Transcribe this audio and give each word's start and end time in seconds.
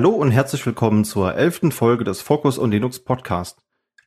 Hallo 0.00 0.12
und 0.12 0.30
herzlich 0.30 0.64
willkommen 0.64 1.04
zur 1.04 1.34
elften 1.34 1.72
Folge 1.72 2.04
des 2.04 2.22
Focus 2.22 2.58
on 2.58 2.70
Linux 2.70 3.00
Podcast. 3.00 3.60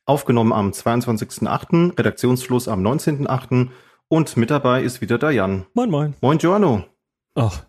Aufgenommen 0.06 0.52
am 0.52 0.70
22.08., 0.70 1.96
Redaktionsschluss 1.96 2.66
am 2.66 2.84
19.08. 2.84 3.68
und 4.08 4.36
mit 4.36 4.50
dabei 4.50 4.82
ist 4.82 5.00
wieder 5.00 5.18
der 5.18 5.30
Jan. 5.30 5.66
Moin, 5.72 5.90
moin. 5.90 6.14
Moin, 6.20 6.38
Giorno. 6.38 6.82
Ach. 7.36 7.64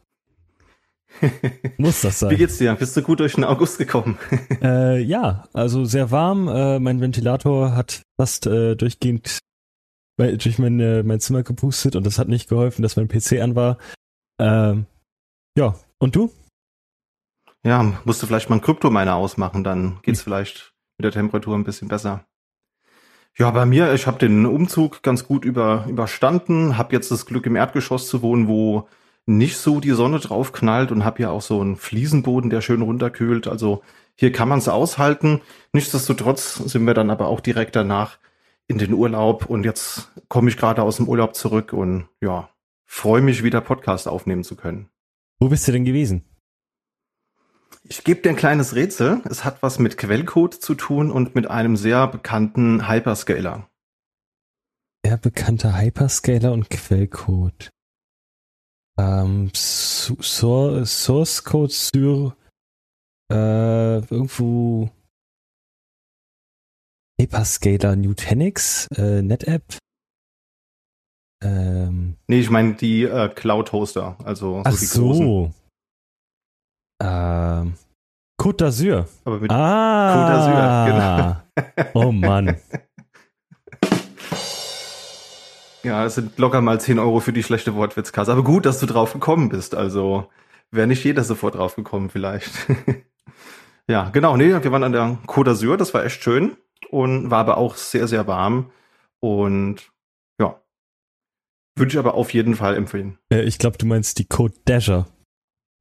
Muss 1.77 2.01
das 2.01 2.17
sein. 2.17 2.31
Wie 2.31 2.37
geht's 2.37 2.57
dir? 2.57 2.73
Bist 2.73 2.97
du 2.97 3.03
gut 3.03 3.19
durch 3.19 3.35
den 3.35 3.43
August 3.43 3.77
gekommen? 3.77 4.17
äh, 4.63 4.99
ja, 5.03 5.47
also 5.53 5.85
sehr 5.85 6.09
warm. 6.09 6.47
Äh, 6.47 6.79
mein 6.79 7.01
Ventilator 7.01 7.75
hat 7.75 8.01
fast 8.19 8.47
äh, 8.47 8.75
durchgehend 8.75 9.37
durch 10.17 10.57
mein, 10.57 10.79
äh, 10.79 11.03
mein 11.03 11.19
Zimmer 11.19 11.43
gepustet 11.43 11.95
und 11.95 12.07
das 12.07 12.17
hat 12.17 12.27
nicht 12.27 12.49
geholfen, 12.49 12.81
dass 12.81 12.95
mein 12.95 13.07
PC 13.07 13.33
an 13.33 13.55
war. 13.55 13.77
Ähm, 14.39 14.87
ja, 15.55 15.75
und 15.99 16.15
du? 16.15 16.31
Ja, 17.65 17.93
musst 18.05 18.21
du 18.21 18.27
vielleicht 18.27 18.49
mal 18.49 18.57
einen 18.57 18.61
Kryptominer 18.61 19.15
ausmachen, 19.15 19.63
dann 19.63 19.97
geht's 20.03 20.19
hm. 20.19 20.25
vielleicht 20.25 20.73
mit 20.97 21.05
der 21.05 21.11
Temperatur 21.11 21.55
ein 21.55 21.63
bisschen 21.63 21.87
besser. 21.87 22.25
Ja, 23.37 23.49
bei 23.51 23.65
mir, 23.65 23.93
ich 23.93 24.07
habe 24.07 24.19
den 24.19 24.45
Umzug 24.45 25.01
ganz 25.01 25.27
gut 25.27 25.43
über, 25.43 25.85
überstanden, 25.89 26.77
habe 26.77 26.93
jetzt 26.93 27.11
das 27.11 27.25
Glück 27.25 27.45
im 27.47 27.55
Erdgeschoss 27.55 28.07
zu 28.07 28.21
wohnen, 28.21 28.47
wo 28.47 28.87
nicht 29.25 29.57
so 29.57 29.79
die 29.79 29.91
Sonne 29.91 30.19
drauf 30.19 30.53
knallt 30.53 30.91
und 30.91 31.03
habe 31.03 31.23
ja 31.23 31.31
auch 31.31 31.41
so 31.41 31.59
einen 31.59 31.75
Fliesenboden, 31.75 32.51
der 32.51 32.61
schön 32.61 32.83
runterkühlt. 32.83 33.47
Also 33.47 33.81
hier 34.13 34.31
kann 34.31 34.47
man 34.47 34.59
es 34.59 34.69
aushalten. 34.69 35.41
Nichtsdestotrotz 35.73 36.55
sind 36.55 36.85
wir 36.85 36.93
dann 36.93 37.09
aber 37.09 37.27
auch 37.27 37.41
direkt 37.41 37.75
danach 37.75 38.19
in 38.67 38.77
den 38.77 38.93
Urlaub 38.93 39.47
und 39.47 39.63
jetzt 39.63 40.11
komme 40.29 40.49
ich 40.49 40.57
gerade 40.57 40.83
aus 40.83 40.97
dem 40.97 41.09
Urlaub 41.09 41.35
zurück 41.35 41.73
und 41.73 42.07
ja, 42.21 42.49
freue 42.85 43.21
mich 43.21 43.43
wieder 43.43 43.59
Podcast 43.59 44.07
aufnehmen 44.07 44.43
zu 44.43 44.55
können. 44.55 44.89
Wo 45.39 45.49
bist 45.49 45.67
du 45.67 45.71
denn 45.71 45.83
gewesen? 45.83 46.23
Ich 47.87 48.03
gebe 48.03 48.21
dir 48.21 48.29
ein 48.29 48.35
kleines 48.35 48.73
Rätsel. 48.73 49.21
Es 49.29 49.45
hat 49.45 49.61
was 49.61 49.77
mit 49.77 49.97
Quellcode 49.97 50.55
zu 50.55 50.73
tun 50.73 51.11
und 51.11 51.35
mit 51.35 51.47
einem 51.47 51.75
sehr 51.77 52.07
bekannten 52.07 52.89
Hyperscaler. 52.89 53.69
Sehr 55.05 55.17
bekannter 55.17 55.79
Hyperscaler 55.79 56.51
und 56.51 56.71
Quellcode. 56.71 57.69
Ähm, 58.97 59.51
Source 59.53 61.43
Code 61.43 61.71
sur 61.71 62.35
äh, 63.31 63.97
irgendwo 63.97 64.89
Hyperscaler 67.19 67.95
Nutanix, 67.95 68.87
äh, 68.97 69.21
NetApp. 69.21 69.77
Ähm, 71.43 72.17
nee, 72.27 72.39
ich 72.39 72.49
meine 72.49 72.73
die 72.73 73.03
äh, 73.03 73.29
Cloud-Hoster, 73.29 74.17
also 74.23 74.55
so 74.55 74.61
ach 74.65 74.73
so. 74.73 75.53
Ähm, 77.01 77.73
Côte 78.37 78.63
d'Azur. 78.63 79.05
Aber 79.23 79.39
mit 79.39 79.51
ah, 79.51 80.13
Côte 80.13 80.29
d'Azur, 80.31 81.43
genau. 81.93 82.07
oh 82.07 82.11
Mann. 82.11 82.57
Ja, 85.83 86.03
es 86.03 86.15
sind 86.15 86.37
locker 86.39 86.61
mal 86.61 86.79
10 86.79 86.97
Euro 86.97 87.19
für 87.19 87.31
die 87.31 87.43
schlechte 87.43 87.75
Wortwitzkasse. 87.75 88.31
Aber 88.31 88.43
gut, 88.43 88.65
dass 88.65 88.79
du 88.79 88.87
drauf 88.87 89.13
gekommen 89.13 89.49
bist. 89.49 89.75
Also 89.75 90.27
wäre 90.71 90.87
nicht 90.87 91.03
jeder 91.03 91.23
sofort 91.23 91.55
drauf 91.55 91.75
gekommen 91.75 92.09
vielleicht. 92.09 92.51
ja, 93.87 94.09
genau. 94.09 94.35
Nee, 94.35 94.63
wir 94.63 94.71
waren 94.71 94.83
an 94.83 94.93
der 94.93 95.19
Côte 95.27 95.51
d'Azur. 95.51 95.77
Das 95.77 95.93
war 95.93 96.03
echt 96.03 96.23
schön 96.23 96.57
und 96.89 97.29
war 97.29 97.39
aber 97.39 97.57
auch 97.57 97.75
sehr, 97.75 98.07
sehr 98.07 98.25
warm. 98.25 98.71
Und 99.19 99.91
ja, 100.39 100.59
würde 101.75 101.91
ich 101.91 101.99
aber 101.99 102.15
auf 102.15 102.33
jeden 102.33 102.55
Fall 102.55 102.75
empfehlen. 102.75 103.19
Äh, 103.31 103.43
ich 103.43 103.59
glaube, 103.59 103.77
du 103.77 103.85
meinst 103.85 104.17
die 104.17 104.25
Côte 104.25 104.55
d'Azur. 104.67 105.05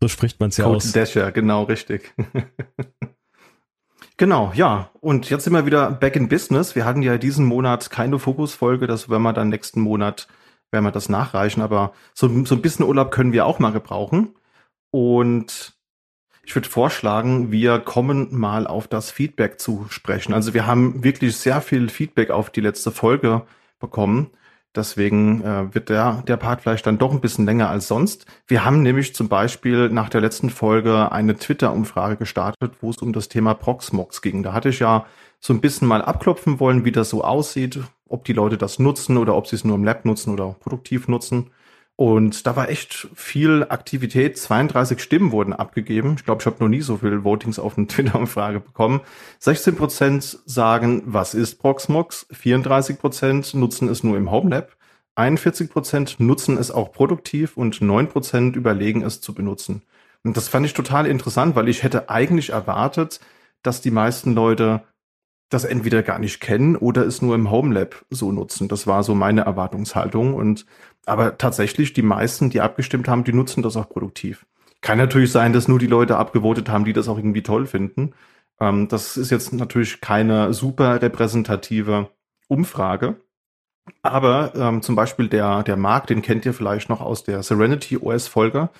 So 0.04 0.08
spricht 0.08 0.38
man 0.38 0.50
es 0.50 0.58
ja 0.58 0.66
aus. 0.66 0.92
Dasher, 0.92 1.32
genau, 1.32 1.62
richtig. 1.62 2.12
genau, 4.18 4.52
ja. 4.54 4.90
Und 5.00 5.30
jetzt 5.30 5.44
sind 5.44 5.54
wir 5.54 5.64
wieder 5.64 5.90
back 5.92 6.14
in 6.14 6.28
business. 6.28 6.74
Wir 6.74 6.84
hatten 6.84 7.00
ja 7.00 7.16
diesen 7.16 7.46
Monat 7.46 7.88
keine 7.88 8.18
Fokusfolge, 8.18 8.86
das 8.86 9.08
werden 9.08 9.22
wir 9.22 9.32
dann 9.32 9.48
nächsten 9.48 9.80
Monat, 9.80 10.28
werden 10.70 10.84
wir 10.84 10.90
das 10.90 11.08
nachreichen. 11.08 11.62
Aber 11.62 11.94
so, 12.12 12.28
so 12.44 12.54
ein 12.54 12.60
bisschen 12.60 12.84
Urlaub 12.84 13.12
können 13.12 13.32
wir 13.32 13.46
auch 13.46 13.60
mal 13.60 13.72
gebrauchen. 13.72 14.34
Und 14.90 15.72
ich 16.44 16.54
würde 16.54 16.68
vorschlagen, 16.68 17.50
wir 17.50 17.78
kommen 17.78 18.28
mal 18.30 18.66
auf 18.66 18.86
das 18.86 19.10
Feedback 19.10 19.58
zu 19.58 19.86
sprechen. 19.88 20.34
Also 20.34 20.52
wir 20.52 20.66
haben 20.66 21.02
wirklich 21.02 21.34
sehr 21.38 21.62
viel 21.62 21.88
Feedback 21.88 22.28
auf 22.28 22.50
die 22.50 22.60
letzte 22.60 22.90
Folge 22.90 23.46
bekommen. 23.78 24.32
Deswegen 24.74 25.42
äh, 25.42 25.72
wird 25.72 25.88
der, 25.88 26.22
der 26.26 26.36
Part 26.36 26.62
vielleicht 26.62 26.86
dann 26.86 26.98
doch 26.98 27.12
ein 27.12 27.20
bisschen 27.20 27.46
länger 27.46 27.68
als 27.68 27.86
sonst. 27.86 28.26
Wir 28.46 28.64
haben 28.64 28.82
nämlich 28.82 29.14
zum 29.14 29.28
Beispiel 29.28 29.88
nach 29.88 30.08
der 30.08 30.20
letzten 30.20 30.50
Folge 30.50 31.12
eine 31.12 31.36
Twitter-Umfrage 31.36 32.16
gestartet, 32.16 32.72
wo 32.80 32.90
es 32.90 32.98
um 32.98 33.12
das 33.12 33.28
Thema 33.28 33.54
Proxmox 33.54 34.20
ging. 34.20 34.42
Da 34.42 34.52
hatte 34.52 34.70
ich 34.70 34.80
ja 34.80 35.06
so 35.38 35.52
ein 35.52 35.60
bisschen 35.60 35.86
mal 35.86 36.02
abklopfen 36.02 36.58
wollen, 36.58 36.84
wie 36.84 36.92
das 36.92 37.10
so 37.10 37.22
aussieht, 37.22 37.80
ob 38.08 38.24
die 38.24 38.32
Leute 38.32 38.58
das 38.58 38.78
nutzen 38.78 39.16
oder 39.16 39.36
ob 39.36 39.46
sie 39.46 39.56
es 39.56 39.64
nur 39.64 39.76
im 39.76 39.84
Lab 39.84 40.04
nutzen 40.04 40.32
oder 40.32 40.56
produktiv 40.58 41.06
nutzen. 41.06 41.50
Und 41.96 42.46
da 42.46 42.56
war 42.56 42.68
echt 42.68 43.08
viel 43.14 43.66
Aktivität. 43.68 44.36
32 44.36 45.00
Stimmen 45.00 45.30
wurden 45.30 45.52
abgegeben. 45.52 46.14
Ich 46.18 46.24
glaube, 46.24 46.40
ich 46.40 46.46
habe 46.46 46.56
noch 46.58 46.68
nie 46.68 46.80
so 46.80 46.96
viel 46.96 47.22
Votings 47.22 47.58
auf 47.58 47.78
eine 47.78 47.86
Twitter-Umfrage 47.88 48.60
bekommen. 48.60 49.00
16 49.38 49.76
Prozent 49.76 50.38
sagen, 50.44 51.02
was 51.06 51.34
ist 51.34 51.60
Proxmox? 51.60 52.26
34 52.32 52.98
Prozent 52.98 53.54
nutzen 53.54 53.88
es 53.88 54.02
nur 54.02 54.16
im 54.16 54.30
Homelab. 54.30 54.76
41 55.16 55.70
Prozent 55.70 56.18
nutzen 56.18 56.58
es 56.58 56.72
auch 56.72 56.90
produktiv 56.90 57.56
und 57.56 57.80
9 57.80 58.08
Prozent 58.08 58.56
überlegen 58.56 59.02
es 59.02 59.20
zu 59.20 59.32
benutzen. 59.32 59.82
Und 60.24 60.36
das 60.36 60.48
fand 60.48 60.66
ich 60.66 60.74
total 60.74 61.06
interessant, 61.06 61.54
weil 61.54 61.68
ich 61.68 61.84
hätte 61.84 62.08
eigentlich 62.08 62.50
erwartet, 62.50 63.20
dass 63.62 63.80
die 63.80 63.92
meisten 63.92 64.34
Leute 64.34 64.82
das 65.50 65.64
entweder 65.64 66.02
gar 66.02 66.18
nicht 66.18 66.40
kennen 66.40 66.74
oder 66.74 67.06
es 67.06 67.22
nur 67.22 67.34
im 67.36 67.50
Homelab 67.50 68.04
so 68.10 68.32
nutzen. 68.32 68.66
Das 68.66 68.86
war 68.88 69.04
so 69.04 69.14
meine 69.14 69.42
Erwartungshaltung. 69.42 70.34
Und 70.34 70.66
aber 71.06 71.38
tatsächlich, 71.38 71.92
die 71.92 72.02
meisten, 72.02 72.50
die 72.50 72.60
abgestimmt 72.60 73.08
haben, 73.08 73.24
die 73.24 73.32
nutzen 73.32 73.62
das 73.62 73.76
auch 73.76 73.88
produktiv. 73.88 74.46
Kann 74.80 74.98
natürlich 74.98 75.32
sein, 75.32 75.52
dass 75.52 75.68
nur 75.68 75.78
die 75.78 75.86
Leute 75.86 76.16
abgevotet 76.16 76.68
haben, 76.68 76.84
die 76.84 76.92
das 76.92 77.08
auch 77.08 77.16
irgendwie 77.16 77.42
toll 77.42 77.66
finden. 77.66 78.12
Ähm, 78.60 78.88
das 78.88 79.16
ist 79.16 79.30
jetzt 79.30 79.52
natürlich 79.52 80.00
keine 80.00 80.52
super 80.52 81.00
repräsentative 81.00 82.10
Umfrage. 82.48 83.16
Aber 84.02 84.52
ähm, 84.54 84.82
zum 84.82 84.94
Beispiel 84.94 85.28
der, 85.28 85.62
der 85.62 85.76
Marc, 85.76 86.06
den 86.06 86.22
kennt 86.22 86.46
ihr 86.46 86.54
vielleicht 86.54 86.88
noch 86.88 87.00
aus 87.00 87.24
der 87.24 87.42
Serenity 87.42 87.98
OS-Folge, 87.98 88.70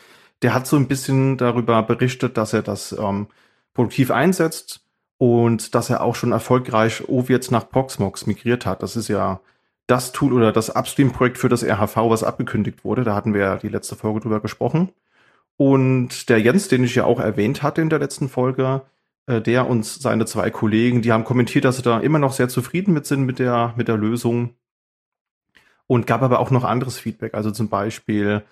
der 0.42 0.54
hat 0.54 0.66
so 0.66 0.76
ein 0.76 0.88
bisschen 0.88 1.36
darüber 1.36 1.82
berichtet, 1.82 2.36
dass 2.36 2.52
er 2.52 2.62
das 2.62 2.92
ähm, 2.92 3.28
produktiv 3.74 4.10
einsetzt 4.10 4.84
und 5.18 5.74
dass 5.74 5.90
er 5.90 6.02
auch 6.02 6.14
schon 6.14 6.32
erfolgreich 6.32 7.08
OVIETs 7.08 7.50
nach 7.50 7.68
Proxmox 7.68 8.26
migriert 8.26 8.66
hat. 8.66 8.82
Das 8.82 8.96
ist 8.96 9.08
ja 9.08 9.40
das 9.86 10.12
Tool 10.12 10.32
oder 10.32 10.52
das 10.52 10.70
Upstream-Projekt 10.70 11.38
für 11.38 11.48
das 11.48 11.62
RHV, 11.62 11.96
was 11.96 12.24
abgekündigt 12.24 12.84
wurde. 12.84 13.04
Da 13.04 13.14
hatten 13.14 13.34
wir 13.34 13.40
ja 13.40 13.56
die 13.56 13.68
letzte 13.68 13.96
Folge 13.96 14.20
drüber 14.20 14.40
gesprochen. 14.40 14.90
Und 15.56 16.28
der 16.28 16.40
Jens, 16.40 16.68
den 16.68 16.84
ich 16.84 16.94
ja 16.94 17.04
auch 17.04 17.20
erwähnt 17.20 17.62
hatte 17.62 17.80
in 17.80 17.90
der 17.90 17.98
letzten 17.98 18.28
Folge, 18.28 18.82
äh, 19.26 19.40
der 19.40 19.68
und 19.68 19.84
seine 19.84 20.26
zwei 20.26 20.50
Kollegen, 20.50 21.02
die 21.02 21.12
haben 21.12 21.24
kommentiert, 21.24 21.64
dass 21.64 21.76
sie 21.76 21.82
da 21.82 22.00
immer 22.00 22.18
noch 22.18 22.32
sehr 22.32 22.48
zufrieden 22.48 22.92
mit 22.92 23.06
sind 23.06 23.24
mit 23.24 23.38
der, 23.38 23.74
mit 23.76 23.88
der 23.88 23.96
Lösung. 23.96 24.54
Und 25.86 26.06
gab 26.06 26.22
aber 26.22 26.40
auch 26.40 26.50
noch 26.50 26.64
anderes 26.64 26.98
Feedback. 26.98 27.34
Also 27.34 27.50
zum 27.50 27.68
Beispiel 27.68 28.42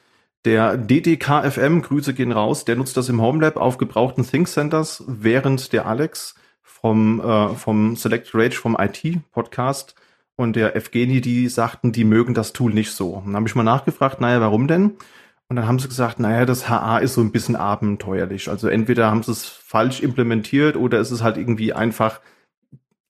der 0.44 0.76
DDKFM, 0.76 1.80
Grüße 1.80 2.14
gehen 2.14 2.32
raus, 2.32 2.64
der 2.64 2.76
nutzt 2.76 2.96
das 2.96 3.08
im 3.08 3.22
Homelab 3.22 3.56
auf 3.56 3.78
gebrauchten 3.78 4.26
Think 4.26 4.48
Centers, 4.48 5.02
während 5.06 5.72
der 5.72 5.86
Alex 5.86 6.34
vom, 6.62 7.20
äh, 7.20 7.54
vom 7.54 7.96
Select 7.96 8.34
Rage 8.34 8.56
vom 8.56 8.76
IT-Podcast 8.78 9.94
und 10.36 10.56
der 10.56 10.76
Evgeny, 10.76 11.20
die 11.20 11.48
sagten, 11.48 11.92
die 11.92 12.04
mögen 12.04 12.34
das 12.34 12.52
Tool 12.52 12.72
nicht 12.72 12.92
so. 12.92 13.10
Und 13.10 13.26
dann 13.26 13.36
habe 13.36 13.48
ich 13.48 13.54
mal 13.54 13.62
nachgefragt, 13.62 14.20
naja, 14.20 14.40
warum 14.40 14.66
denn? 14.66 14.96
Und 15.48 15.56
dann 15.56 15.66
haben 15.66 15.78
sie 15.78 15.88
gesagt, 15.88 16.18
naja, 16.18 16.46
das 16.46 16.68
HA 16.68 16.98
ist 16.98 17.14
so 17.14 17.20
ein 17.20 17.32
bisschen 17.32 17.56
abenteuerlich. 17.56 18.48
Also 18.48 18.68
entweder 18.68 19.10
haben 19.10 19.22
sie 19.22 19.32
es 19.32 19.46
falsch 19.46 20.00
implementiert 20.00 20.76
oder 20.76 20.98
ist 20.98 21.10
es 21.10 21.22
halt 21.22 21.36
irgendwie 21.36 21.74
einfach 21.74 22.20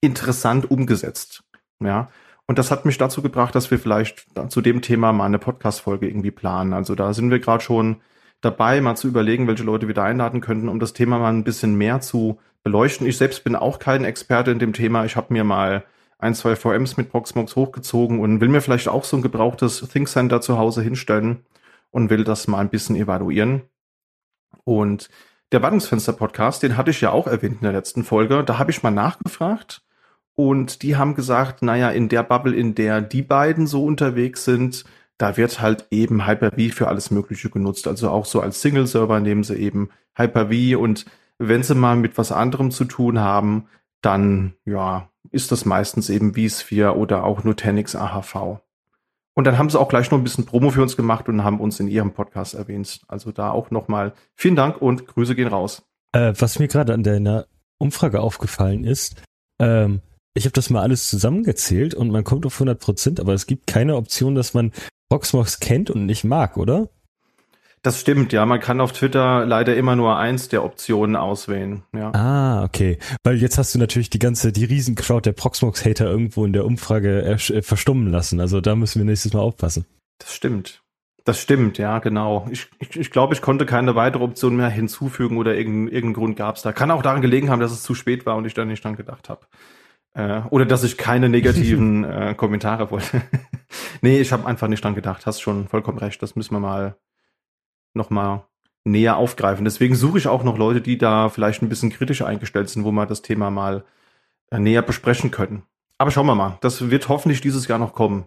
interessant 0.01 0.71
umgesetzt. 0.71 1.45
Ja. 1.81 2.11
Und 2.47 2.59
das 2.59 2.73
hat 2.73 2.85
mich 2.85 2.99
dazu 2.99 3.23
gebracht, 3.23 3.55
dass 3.55 3.71
wir 3.71 3.79
vielleicht 3.79 4.27
zu 4.49 4.61
dem 4.61 4.83
Thema 4.83 5.13
mal 5.13 5.27
eine 5.27 5.39
Podcast-Folge 5.39 6.09
irgendwie 6.09 6.33
planen. 6.33 6.73
Also 6.73 6.97
da 6.97 7.15
sind 7.15 7.31
wir 7.31 7.39
gerade 7.39 7.63
schon 7.63 7.97
dabei, 8.41 8.81
mal 8.81 8.97
zu 8.97 9.07
überlegen, 9.07 9.47
welche 9.47 9.63
Leute 9.63 9.87
wir 9.87 9.95
da 9.95 10.03
einladen 10.03 10.41
könnten, 10.41 10.69
um 10.69 10.81
das 10.81 10.93
Thema 10.93 11.19
mal 11.19 11.33
ein 11.33 11.45
bisschen 11.45 11.77
mehr 11.77 12.01
zu 12.01 12.41
beleuchten. 12.65 13.07
Ich 13.07 13.17
selbst 13.17 13.45
bin 13.45 13.55
auch 13.55 13.79
kein 13.79 14.05
Experte 14.05 14.51
in 14.51 14.59
dem 14.59 14.73
Thema. 14.73 15.05
Ich 15.05 15.15
habe 15.17 15.33
mir 15.33 15.45
mal 15.45 15.85
ein, 16.23 16.35
zwei 16.35 16.57
VMs 16.57 16.97
mit 16.97 17.11
Proxmox 17.11 17.57
hochgezogen 17.57 18.21
und 18.21 18.41
will 18.41 18.49
mir 18.49 18.61
vielleicht 18.61 18.89
auch 18.89 19.05
so 19.05 19.17
ein 19.17 19.23
gebrauchtes 19.23 19.81
Think 19.93 20.09
Center 20.09 20.41
zu 20.41 20.57
Hause 20.57 20.83
hinstellen 20.83 21.45
und 21.91 22.11
will 22.11 22.25
das 22.25 22.47
mal 22.47 22.59
ein 22.59 22.71
bisschen 22.71 22.97
evaluieren. 22.97 23.63
Und 24.65 25.11
der 25.51 25.63
Wartungsfenster-Podcast, 25.63 26.63
den 26.63 26.77
hatte 26.77 26.93
ich 26.93 27.01
ja 27.01 27.11
auch 27.11 27.27
erwähnt 27.27 27.57
in 27.57 27.65
der 27.65 27.73
letzten 27.73 28.05
Folge. 28.05 28.45
Da 28.45 28.59
habe 28.59 28.71
ich 28.71 28.83
mal 28.83 28.91
nachgefragt 28.91 29.83
und 30.35 30.83
die 30.83 30.97
haben 30.97 31.15
gesagt, 31.15 31.63
naja, 31.63 31.91
in 31.91 32.09
der 32.09 32.23
Bubble, 32.23 32.55
in 32.55 32.75
der 32.75 33.01
die 33.01 33.23
beiden 33.23 33.67
so 33.67 33.85
unterwegs 33.85 34.45
sind, 34.45 34.85
da 35.19 35.37
wird 35.37 35.61
halt 35.61 35.87
eben 35.91 36.27
Hyper-V 36.27 36.75
für 36.75 36.89
alles 36.89 37.11
Mögliche 37.11 37.51
genutzt. 37.51 37.87
Also 37.87 38.11
auch 38.11 38.25
so 38.25 38.41
als 38.41 38.63
Single-Server 38.63 39.21
nehmen 39.21 39.45
sie 39.45 39.57
eben 39.57 39.91
Hyper-V 40.17 40.79
und 40.79 41.05
Wenn 41.39 41.65
sie 41.65 41.75
mal 41.75 41.97
mit 41.97 42.19
was 42.19 42.31
anderem 42.31 42.71
zu 42.71 42.85
tun 42.85 43.19
haben, 43.19 43.67
dann 44.01 44.55
ja, 44.65 45.09
ist 45.33 45.51
das 45.51 45.65
meistens 45.65 46.11
eben 46.11 46.35
vSphere 46.35 46.97
oder 46.97 47.25
auch 47.25 47.43
Nutanix 47.45 47.97
AHV. 47.97 48.61
Und 49.35 49.47
dann 49.47 49.57
haben 49.57 49.71
sie 49.71 49.81
auch 49.81 49.89
gleich 49.89 50.11
noch 50.11 50.19
ein 50.19 50.25
bisschen 50.25 50.45
Promo 50.45 50.71
für 50.71 50.83
uns 50.83 50.97
gemacht 50.97 51.29
und 51.29 51.43
haben 51.43 51.59
uns 51.59 51.81
in 51.81 51.89
ihrem 51.89 52.13
Podcast 52.13 52.55
erwähnt. 52.55 53.01
Also 53.09 53.33
da 53.33 53.51
auch 53.51 53.71
nochmal 53.71 54.13
vielen 54.35 54.57
Dank 54.57 54.81
und 54.81 55.07
Grüße 55.07 55.35
gehen 55.35 55.49
raus. 55.49 55.83
Äh, 56.13 56.35
was 56.39 56.59
mir 56.59 56.69
gerade 56.69 56.93
an 56.93 57.03
deiner 57.03 57.47
Umfrage 57.79 58.21
aufgefallen 58.21 58.85
ist, 58.85 59.23
ähm, 59.59 60.03
ich 60.35 60.45
habe 60.45 60.53
das 60.53 60.71
mal 60.71 60.83
alles 60.83 61.09
zusammengezählt 61.09 61.95
und 61.95 62.11
man 62.11 62.25
kommt 62.25 62.45
auf 62.47 62.55
100 62.55 62.79
Prozent, 62.79 63.21
aber 63.21 63.33
es 63.33 63.47
gibt 63.47 63.67
keine 63.67 63.97
Option, 63.97 64.35
dass 64.35 64.55
man 64.55 64.73
Proxmox 65.11 65.61
kennt 65.61 65.91
und 65.91 66.07
nicht 66.07 66.25
mag, 66.25 66.57
oder? 66.57 66.89
Das 67.83 68.01
stimmt, 68.01 68.33
ja. 68.33 68.47
Man 68.47 68.61
kann 68.61 68.81
auf 68.81 68.93
Twitter 68.93 69.45
leider 69.45 69.75
immer 69.75 69.97
nur 69.97 70.17
eins 70.17 70.49
der 70.49 70.65
Optionen 70.65 71.17
auswählen. 71.17 71.83
Ja. 71.93 72.13
Ah, 72.15 72.65
okay. 72.65 72.99
Weil 73.25 73.37
jetzt 73.37 73.59
hast 73.59 73.75
du 73.75 73.81
natürlich 73.81 74.09
die 74.09 74.21
ganze, 74.21 74.53
die 74.53 74.65
Riesencrowd 74.65 75.27
der 75.27 75.33
Proxmox-Hater 75.33 76.07
irgendwo 76.07 76.45
in 76.45 76.53
der 76.53 76.65
Umfrage 76.65 77.23
äh, 77.23 77.63
verstummen 77.63 78.13
lassen. 78.13 78.41
Also 78.41 78.61
da 78.61 78.77
müssen 78.77 79.01
wir 79.01 79.05
nächstes 79.05 79.33
Mal 79.33 79.41
aufpassen. 79.41 79.85
Das 80.19 80.33
stimmt. 80.33 80.81
Das 81.25 81.41
stimmt, 81.41 81.79
ja, 81.79 81.99
genau. 81.99 82.47
Ich, 82.51 82.69
ich, 82.79 82.97
ich 82.97 83.11
glaube, 83.11 83.35
ich 83.35 83.43
konnte 83.43 83.67
keine 83.67 83.95
weitere 83.95 84.25
Option 84.25 84.57
mehr 84.57 84.69
hinzufügen 84.69 85.37
oder 85.37 85.57
irgendeinen 85.57 85.89
irgendein 85.89 86.15
Grund 86.15 86.37
gab 86.37 86.57
es 86.57 86.63
da. 86.63 86.73
Kann 86.73 86.91
auch 86.91 87.03
daran 87.03 87.21
gelegen 87.21 87.51
haben, 87.51 87.61
dass 87.61 87.73
es 87.73 87.83
zu 87.83 87.95
spät 87.95 88.27
war 88.27 88.37
und 88.37 88.45
ich 88.45 88.55
da 88.55 88.65
nicht 88.65 88.85
dran 88.85 88.97
gedacht 88.97 89.29
habe. 89.29 89.47
Äh, 90.15 90.43
oder 90.51 90.67
dass 90.67 90.85
ich 90.85 90.97
keine 90.99 91.29
negativen 91.29 92.05
äh, 92.11 92.35
Kommentare 92.37 92.91
wollte. 92.93 93.23
nee, 94.03 94.21
ich 94.21 94.33
habe 94.33 94.47
einfach 94.47 94.69
nicht 94.69 94.85
dran 94.85 94.95
gedacht. 94.95 95.27
Hast 95.27 95.41
schon 95.41 95.69
vollkommen 95.69 95.99
recht. 95.99 96.23
Das 96.23 96.37
müssen 96.37 96.55
wir 96.55 96.61
mal 96.61 96.97
noch 97.95 98.11
mal 98.11 98.47
näher 98.85 99.17
aufgreifen. 99.17 99.65
Deswegen 99.65 99.95
suche 99.95 100.19
ich 100.19 100.29
auch 100.29 100.45
noch 100.45 100.59
Leute, 100.59 100.81
die 100.81 100.99
da 100.99 101.29
vielleicht 101.29 101.63
ein 101.63 101.69
bisschen 101.69 101.91
kritischer 101.91 102.27
eingestellt 102.27 102.69
sind, 102.69 102.85
wo 102.85 102.91
wir 102.91 103.07
das 103.07 103.23
Thema 103.23 103.51
mal 103.51 103.85
äh, 104.51 104.59
näher 104.59 104.83
besprechen 104.83 105.31
können. 105.31 105.63
Aber 105.99 106.11
schauen 106.11 106.27
wir 106.27 106.35
mal. 106.35 106.59
Das 106.61 106.91
wird 106.91 107.09
hoffentlich 107.09 107.41
dieses 107.41 107.69
Jahr 107.69 107.79
noch 107.79 107.95
kommen. 107.95 108.27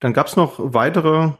Dann 0.00 0.12
gab 0.12 0.28
es 0.28 0.36
noch 0.36 0.54
weitere 0.58 1.32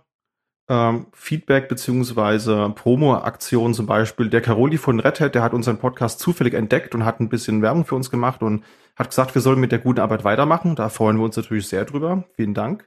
ähm, 0.69 1.07
Feedback 1.13 1.69
beziehungsweise 1.69 2.71
Promo-Aktionen, 2.75 3.73
zum 3.73 3.87
Beispiel 3.87 4.29
der 4.29 4.43
Caroli 4.43 4.77
von 4.77 5.01
Red 5.01 5.21
Hat, 5.21 5.35
der 5.35 5.43
hat 5.43 5.55
unseren 5.55 5.79
Podcast 5.79 6.21
zufällig 6.21 6.55
entdeckt 6.55 6.95
und 6.95 7.05
hat 7.05 7.21
ein 7.21 7.29
bisschen 7.29 7.63
Werbung 7.63 7.87
für 7.87 7.95
uns 7.95 8.11
gemacht 8.11 8.43
und 8.43 8.65
hat 8.97 9.09
gesagt, 9.09 9.35
wir 9.35 9.43
sollen 9.43 9.61
mit 9.61 9.73
der 9.73 9.79
guten 9.79 10.01
Arbeit 10.01 10.25
weitermachen. 10.25 10.75
Da 10.75 10.89
freuen 10.89 11.17
wir 11.17 11.25
uns 11.25 11.37
natürlich 11.37 11.69
sehr 11.69 11.85
drüber. 11.85 12.25
Vielen 12.35 12.53
Dank. 12.53 12.87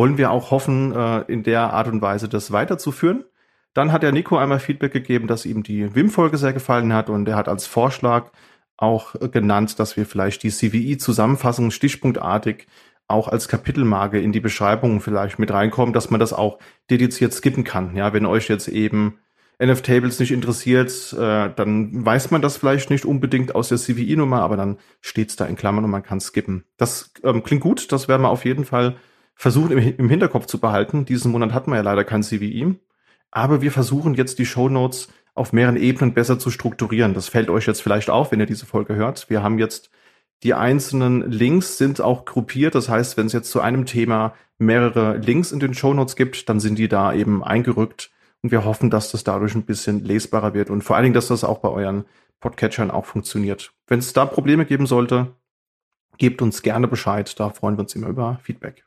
Wollen 0.00 0.16
wir 0.16 0.30
auch 0.30 0.50
hoffen, 0.50 0.94
äh, 0.94 1.20
in 1.30 1.42
der 1.42 1.74
Art 1.74 1.86
und 1.86 2.00
Weise 2.00 2.26
das 2.26 2.52
weiterzuführen. 2.52 3.26
Dann 3.74 3.92
hat 3.92 4.02
der 4.02 4.12
Nico 4.12 4.38
einmal 4.38 4.58
Feedback 4.58 4.94
gegeben, 4.94 5.26
dass 5.26 5.44
ihm 5.44 5.62
die 5.62 5.94
WIM-Folge 5.94 6.38
sehr 6.38 6.54
gefallen 6.54 6.94
hat 6.94 7.10
und 7.10 7.28
er 7.28 7.36
hat 7.36 7.48
als 7.48 7.66
Vorschlag 7.66 8.30
auch 8.78 9.14
genannt, 9.30 9.78
dass 9.78 9.98
wir 9.98 10.06
vielleicht 10.06 10.42
die 10.42 10.48
CVI-Zusammenfassung 10.48 11.70
stichpunktartig 11.70 12.66
auch 13.08 13.28
als 13.28 13.46
Kapitelmarke 13.46 14.18
in 14.18 14.32
die 14.32 14.40
Beschreibung 14.40 15.02
vielleicht 15.02 15.38
mit 15.38 15.52
reinkommen, 15.52 15.92
dass 15.92 16.08
man 16.08 16.18
das 16.18 16.32
auch 16.32 16.60
dediziert 16.88 17.34
skippen 17.34 17.64
kann. 17.64 17.94
Ja, 17.94 18.14
wenn 18.14 18.24
euch 18.24 18.48
jetzt 18.48 18.68
eben 18.68 19.18
NF-Tables 19.58 20.18
nicht 20.18 20.32
interessiert, 20.32 21.12
äh, 21.12 21.50
dann 21.54 22.06
weiß 22.06 22.30
man 22.30 22.40
das 22.40 22.56
vielleicht 22.56 22.88
nicht 22.88 23.04
unbedingt 23.04 23.54
aus 23.54 23.68
der 23.68 23.76
CVI-Nummer, 23.76 24.40
aber 24.40 24.56
dann 24.56 24.78
steht's 25.02 25.36
da 25.36 25.44
in 25.44 25.56
Klammern 25.56 25.84
und 25.84 25.90
man 25.90 26.02
kann 26.02 26.20
skippen. 26.20 26.64
Das 26.78 27.12
ähm, 27.22 27.42
klingt 27.42 27.62
gut, 27.62 27.92
das 27.92 28.08
werden 28.08 28.22
wir 28.22 28.30
auf 28.30 28.46
jeden 28.46 28.64
Fall 28.64 28.96
versuchen 29.40 29.78
im, 29.78 30.10
Hinterkopf 30.10 30.44
zu 30.44 30.60
behalten. 30.60 31.06
Diesen 31.06 31.32
Monat 31.32 31.54
hatten 31.54 31.70
wir 31.70 31.76
ja 31.76 31.82
leider 31.82 32.04
kein 32.04 32.22
CVI, 32.22 32.74
aber 33.30 33.62
wir 33.62 33.72
versuchen 33.72 34.12
jetzt 34.12 34.38
die 34.38 34.44
Show 34.44 34.68
Notes 34.68 35.08
auf 35.34 35.54
mehreren 35.54 35.78
Ebenen 35.78 36.12
besser 36.12 36.38
zu 36.38 36.50
strukturieren. 36.50 37.14
Das 37.14 37.30
fällt 37.30 37.48
euch 37.48 37.66
jetzt 37.66 37.80
vielleicht 37.80 38.10
auf, 38.10 38.32
wenn 38.32 38.40
ihr 38.40 38.44
diese 38.44 38.66
Folge 38.66 38.96
hört. 38.96 39.30
Wir 39.30 39.42
haben 39.42 39.58
jetzt 39.58 39.90
die 40.42 40.52
einzelnen 40.52 41.30
Links 41.30 41.78
sind 41.78 42.02
auch 42.02 42.26
gruppiert. 42.26 42.74
Das 42.74 42.90
heißt, 42.90 43.16
wenn 43.16 43.26
es 43.26 43.32
jetzt 43.32 43.50
zu 43.50 43.62
einem 43.62 43.86
Thema 43.86 44.34
mehrere 44.58 45.16
Links 45.16 45.52
in 45.52 45.60
den 45.60 45.72
Show 45.72 45.94
Notes 45.94 46.16
gibt, 46.16 46.50
dann 46.50 46.60
sind 46.60 46.78
die 46.78 46.88
da 46.88 47.14
eben 47.14 47.42
eingerückt. 47.42 48.10
Und 48.42 48.52
wir 48.52 48.66
hoffen, 48.66 48.90
dass 48.90 49.10
das 49.10 49.24
dadurch 49.24 49.54
ein 49.54 49.64
bisschen 49.64 50.04
lesbarer 50.04 50.52
wird 50.52 50.68
und 50.68 50.82
vor 50.84 50.96
allen 50.96 51.04
Dingen, 51.04 51.14
dass 51.14 51.28
das 51.28 51.44
auch 51.44 51.60
bei 51.60 51.70
euren 51.70 52.04
Podcatchern 52.40 52.90
auch 52.90 53.06
funktioniert. 53.06 53.72
Wenn 53.86 54.00
es 54.00 54.12
da 54.12 54.26
Probleme 54.26 54.66
geben 54.66 54.84
sollte, 54.84 55.34
gebt 56.18 56.42
uns 56.42 56.60
gerne 56.60 56.88
Bescheid. 56.88 57.40
Da 57.40 57.48
freuen 57.48 57.78
wir 57.78 57.82
uns 57.82 57.94
immer 57.94 58.08
über 58.08 58.38
Feedback. 58.42 58.84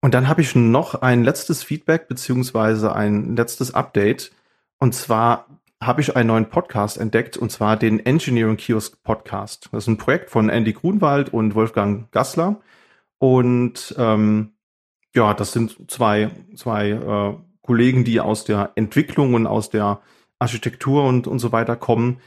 Und 0.00 0.14
dann 0.14 0.28
habe 0.28 0.40
ich 0.40 0.54
noch 0.54 0.94
ein 1.02 1.24
letztes 1.24 1.62
Feedback 1.62 2.08
beziehungsweise 2.08 2.94
ein 2.94 3.36
letztes 3.36 3.74
Update. 3.74 4.32
Und 4.78 4.94
zwar 4.94 5.46
habe 5.82 6.00
ich 6.00 6.16
einen 6.16 6.28
neuen 6.28 6.48
Podcast 6.48 6.98
entdeckt, 6.98 7.36
und 7.36 7.50
zwar 7.50 7.76
den 7.76 8.04
Engineering 8.04 8.56
Kiosk 8.56 9.02
Podcast. 9.02 9.68
Das 9.72 9.84
ist 9.84 9.88
ein 9.88 9.98
Projekt 9.98 10.30
von 10.30 10.48
Andy 10.48 10.72
Grunwald 10.72 11.32
und 11.32 11.54
Wolfgang 11.54 12.10
Gassler. 12.12 12.60
Und 13.18 13.94
ähm, 13.98 14.52
ja, 15.14 15.34
das 15.34 15.52
sind 15.52 15.90
zwei, 15.90 16.30
zwei 16.54 16.90
äh, 16.90 17.34
Kollegen, 17.62 18.04
die 18.04 18.20
aus 18.20 18.44
der 18.44 18.72
Entwicklung 18.74 19.34
und 19.34 19.46
aus 19.46 19.70
der 19.70 20.00
Architektur 20.38 21.04
und, 21.04 21.26
und 21.26 21.38
so 21.38 21.52
weiter 21.52 21.76
kommen. 21.76 22.20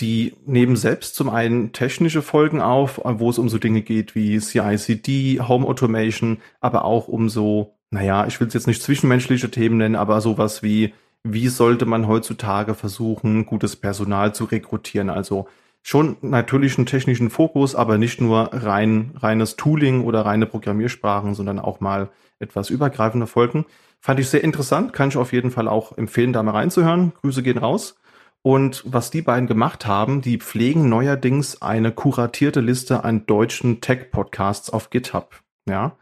Die 0.00 0.34
nehmen 0.44 0.76
selbst 0.76 1.14
zum 1.14 1.30
einen 1.30 1.72
technische 1.72 2.20
Folgen 2.22 2.60
auf, 2.60 3.00
wo 3.02 3.30
es 3.30 3.38
um 3.38 3.48
so 3.48 3.58
Dinge 3.58 3.82
geht 3.82 4.14
wie 4.14 4.38
CI/CD, 4.38 5.40
Home 5.40 5.66
Automation, 5.66 6.38
aber 6.60 6.84
auch 6.84 7.08
um 7.08 7.28
so, 7.28 7.74
naja, 7.90 8.26
ich 8.26 8.38
will 8.40 8.48
es 8.48 8.54
jetzt 8.54 8.66
nicht 8.66 8.82
zwischenmenschliche 8.82 9.50
Themen 9.50 9.78
nennen, 9.78 9.96
aber 9.96 10.20
sowas 10.20 10.62
wie 10.62 10.92
wie 11.32 11.48
sollte 11.48 11.86
man 11.86 12.06
heutzutage 12.06 12.74
versuchen, 12.74 13.46
gutes 13.46 13.76
Personal 13.76 14.34
zu 14.34 14.44
rekrutieren. 14.44 15.10
Also 15.10 15.48
schon 15.82 16.16
natürlich 16.20 16.78
einen 16.78 16.86
technischen 16.86 17.30
Fokus, 17.30 17.74
aber 17.74 17.98
nicht 17.98 18.20
nur 18.20 18.50
rein 18.52 19.12
reines 19.16 19.56
Tooling 19.56 20.04
oder 20.04 20.22
reine 20.22 20.46
Programmiersprachen, 20.46 21.34
sondern 21.34 21.58
auch 21.58 21.80
mal 21.80 22.10
etwas 22.38 22.70
übergreifende 22.70 23.26
Folgen. 23.26 23.66
Fand 24.00 24.20
ich 24.20 24.28
sehr 24.28 24.44
interessant, 24.44 24.92
kann 24.92 25.08
ich 25.08 25.16
auf 25.16 25.32
jeden 25.32 25.50
Fall 25.50 25.68
auch 25.68 25.96
empfehlen, 25.96 26.32
da 26.32 26.42
mal 26.42 26.52
reinzuhören. 26.52 27.12
Grüße 27.22 27.42
gehen 27.42 27.58
raus. 27.58 27.98
Und 28.46 28.84
was 28.86 29.10
die 29.10 29.22
beiden 29.22 29.48
gemacht 29.48 29.86
haben, 29.86 30.22
die 30.22 30.38
pflegen 30.38 30.88
neuerdings 30.88 31.62
eine 31.62 31.90
kuratierte 31.90 32.60
Liste 32.60 33.02
an 33.02 33.26
deutschen 33.26 33.80
Tech-Podcasts 33.80 34.70
auf 34.70 34.90
GitHub. 34.90 35.42
Ja, 35.68 35.96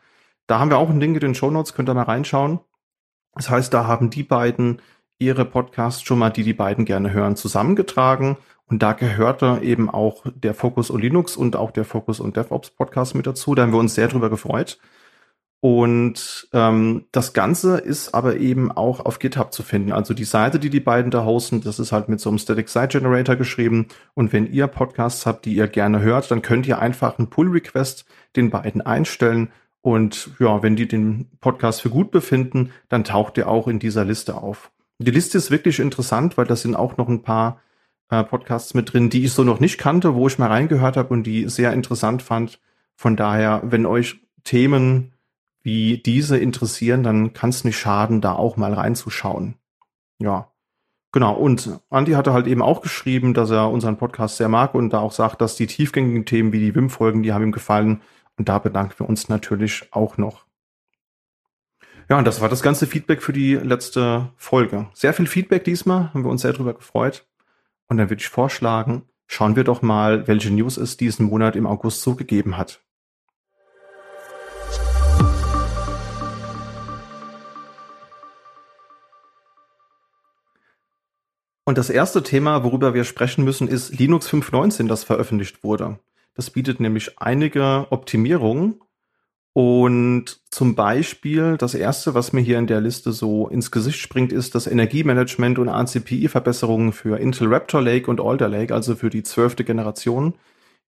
da 0.47 0.59
haben 0.59 0.69
wir 0.69 0.77
auch 0.77 0.91
ein 0.91 1.01
Link 1.01 1.15
in 1.15 1.21
den 1.21 1.35
Show 1.35 1.51
Notes, 1.51 1.73
könnt 1.73 1.89
ihr 1.89 1.95
mal 1.95 2.03
reinschauen. 2.03 2.61
Das 3.33 3.49
heißt, 3.49 3.73
da 3.73 3.87
haben 3.87 4.11
die 4.11 4.25
beiden 4.25 4.83
ihre 5.19 5.47
Podcasts 5.47 6.03
schon 6.03 6.19
mal, 6.19 6.29
die 6.29 6.43
die 6.43 6.53
beiden 6.53 6.85
gerne 6.85 7.15
hören, 7.15 7.35
zusammengetragen. 7.35 8.37
Und 8.67 8.83
da 8.83 8.93
gehörte 8.93 9.61
eben 9.63 9.89
auch 9.89 10.27
der 10.35 10.53
Focus 10.53 10.91
on 10.91 11.01
Linux 11.01 11.39
und 11.39 11.57
auch 11.57 11.71
der 11.71 11.87
Focus 11.87 12.21
on 12.21 12.35
DevOps 12.35 12.69
Podcast 12.73 13.15
mit 13.15 13.27
dazu. 13.27 13.55
Da 13.55 13.63
haben 13.63 13.73
wir 13.73 13.79
uns 13.79 13.95
sehr 13.95 14.09
drüber 14.09 14.29
gefreut. 14.29 14.79
Und 15.64 16.47
ähm, 16.52 17.06
das 17.11 17.33
Ganze 17.33 17.78
ist 17.78 18.12
aber 18.12 18.37
eben 18.37 18.71
auch 18.71 19.00
auf 19.00 19.18
GitHub 19.18 19.50
zu 19.50 19.62
finden. 19.62 19.92
Also 19.92 20.12
die 20.12 20.25
Seite, 20.25 20.59
die 20.59 20.68
die 20.68 20.78
beiden 20.78 21.11
da 21.11 21.25
hosten, 21.25 21.62
das 21.62 21.78
ist 21.78 21.90
halt 21.90 22.11
mit 22.11 22.21
so 22.21 22.28
einem 22.28 22.37
Static 22.37 22.68
Site 22.68 22.99
Generator 22.99 23.35
geschrieben. 23.35 23.87
Und 24.12 24.35
wenn 24.35 24.52
ihr 24.52 24.66
Podcasts 24.66 25.25
habt, 25.25 25.47
die 25.47 25.54
ihr 25.54 25.66
gerne 25.66 26.02
hört, 26.02 26.30
dann 26.30 26.42
könnt 26.42 26.66
ihr 26.66 26.80
einfach 26.80 27.18
einen 27.18 27.30
Pull 27.30 27.49
Request 27.49 28.04
den 28.37 28.50
beiden 28.50 28.83
einstellen. 28.83 29.52
Und 29.80 30.33
ja, 30.38 30.62
wenn 30.62 30.76
die 30.76 30.87
den 30.87 31.30
Podcast 31.40 31.80
für 31.80 31.88
gut 31.88 32.11
befinden, 32.11 32.71
dann 32.90 33.02
taucht 33.02 33.38
ihr 33.38 33.49
auch 33.49 33.66
in 33.66 33.78
dieser 33.78 34.04
Liste 34.04 34.35
auf. 34.35 34.71
Die 34.99 35.12
Liste 35.12 35.38
ist 35.38 35.50
wirklich 35.50 35.80
interessant, 35.80 36.37
weil 36.37 36.44
da 36.44 36.56
sind 36.56 36.76
auch 36.76 36.99
noch 36.99 37.09
ein 37.09 37.23
paar 37.23 37.59
äh, 38.11 38.23
Podcasts 38.23 38.75
mit 38.75 38.92
drin, 38.92 39.09
die 39.09 39.25
ich 39.25 39.33
so 39.33 39.44
noch 39.44 39.61
nicht 39.61 39.78
kannte, 39.78 40.14
wo 40.14 40.26
ich 40.26 40.38
mal 40.38 40.49
reingehört 40.49 40.99
habe 40.99 41.14
und 41.14 41.23
die 41.23 41.49
sehr 41.49 41.73
interessant 41.73 42.21
fand. 42.21 42.61
Von 42.97 43.16
daher, 43.16 43.62
wenn 43.64 43.87
euch 43.87 44.21
Themen 44.44 45.13
wie 45.64 45.99
diese 45.99 46.37
interessieren, 46.38 47.02
dann 47.02 47.33
kann 47.33 47.50
es 47.50 47.64
nicht 47.64 47.78
schaden, 47.78 48.21
da 48.21 48.35
auch 48.35 48.56
mal 48.56 48.75
reinzuschauen. 48.75 49.56
Ja, 50.18 50.52
genau. 51.11 51.35
Und 51.35 51.80
Andy 51.90 52.12
hatte 52.12 52.35
halt 52.35 52.47
eben 52.47 52.62
auch 52.62 52.83
geschrieben, 52.83 53.35
dass 53.35 53.50
er 53.50 53.71
unseren 53.71 53.97
Podcast 53.97 54.37
sehr 54.37 54.50
mag 54.50 54.75
und 54.75 54.90
da 54.90 55.00
auch 55.00 55.12
sagt, 55.12 55.40
dass 55.40 55.56
die 55.56 55.66
tiefgängigen 55.66 56.26
Themen 56.26 56.52
wie 56.52 56.61
die 56.61 56.75
WIM-Folgen, 56.75 57.23
die 57.23 57.33
haben 57.33 57.42
ihm 57.42 57.52
gefallen. 57.52 58.02
Und 58.37 58.49
da 58.49 58.59
bedanken 58.59 58.94
wir 58.99 59.09
uns 59.09 59.28
natürlich 59.28 59.88
auch 59.92 60.18
noch. 60.18 60.44
Ja, 62.11 62.18
und 62.18 62.26
das 62.26 62.42
war 62.42 62.50
das 62.50 62.62
ganze 62.62 62.87
Feedback 62.87 63.23
für 63.23 63.33
die 63.33 63.54
letzte 63.54 64.33
Folge. 64.37 64.88
Sehr 64.92 65.14
viel 65.14 65.26
Feedback 65.26 65.64
diesmal, 65.64 66.12
haben 66.12 66.25
wir 66.25 66.30
uns 66.30 66.42
sehr 66.42 66.52
drüber 66.52 66.75
gefreut. 66.75 67.26
Und 67.88 67.97
dann 67.97 68.11
würde 68.11 68.21
ich 68.21 68.28
vorschlagen, 68.28 69.09
schauen 69.26 69.56
wir 69.56 69.64
doch 69.64 69.80
mal, 69.80 70.28
welche 70.28 70.50
News 70.50 70.76
es 70.76 70.99
diesen 70.99 71.26
Monat 71.26 71.56
im 71.56 71.66
August 71.66 72.02
so 72.02 72.14
gegeben 72.14 72.59
hat. 72.59 72.84
Und 81.66 81.78
das 81.78 81.90
erste 81.90 82.23
Thema, 82.23 82.62
worüber 82.64 82.94
wir 82.94 83.04
sprechen 83.04 83.44
müssen, 83.44 83.68
ist 83.68 83.99
Linux 83.99 84.28
5.19, 84.28 84.87
das 84.88 85.04
veröffentlicht 85.04 85.64
wurde. 85.64 85.99
Das 86.35 86.50
bietet 86.50 86.80
nämlich 86.80 87.18
einige 87.21 87.87
Optimierungen 87.90 88.80
Und 89.56 90.40
zum 90.50 90.75
Beispiel, 90.75 91.56
das 91.56 91.75
erste, 91.75 92.14
was 92.14 92.33
mir 92.33 92.40
hier 92.40 92.59
in 92.59 92.66
der 92.66 92.80
Liste 92.80 93.12
so 93.12 93.49
ins 93.49 93.71
Gesicht 93.71 94.00
springt, 94.00 94.33
ist 94.33 94.56
das 94.56 94.66
Energiemanagement 94.66 95.61
und 95.61 95.68
ACPI-Verbesserungen 95.68 96.92
für 96.92 97.21
Intel 97.21 97.47
Raptor 97.54 97.80
Lake 97.80 98.11
und 98.11 98.21
Alder 98.21 98.49
Lake, 98.49 98.75
also 98.75 98.97
für 98.97 99.11
die 99.11 99.23
zwölfte 99.23 99.62
Generation, 99.62 100.35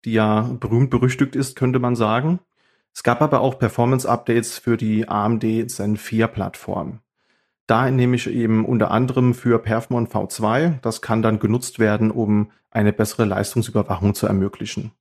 die 0.04 0.14
ja 0.14 0.42
berühmt 0.58 0.90
berüchtigt 0.90 1.36
ist, 1.36 1.54
könnte 1.54 1.78
man 1.78 1.94
sagen. 1.94 2.40
Es 2.92 3.04
gab 3.04 3.22
aber 3.22 3.40
auch 3.40 3.58
Performance-Updates 3.58 4.58
für 4.58 4.76
die 4.76 5.08
AMD 5.08 5.70
Zen 5.70 5.96
4 5.96 6.26
Plattform. 6.26 7.00
Da 7.66 7.90
nehme 7.90 8.16
ich 8.16 8.28
eben 8.28 8.64
unter 8.64 8.90
anderem 8.90 9.34
für 9.34 9.58
Perfmon 9.58 10.06
V2. 10.06 10.80
Das 10.82 11.02
kann 11.02 11.22
dann 11.22 11.38
genutzt 11.38 11.78
werden, 11.78 12.10
um 12.10 12.50
eine 12.70 12.92
bessere 12.92 13.24
Leistungsüberwachung 13.24 14.14
zu 14.14 14.26
ermöglichen. 14.26 14.92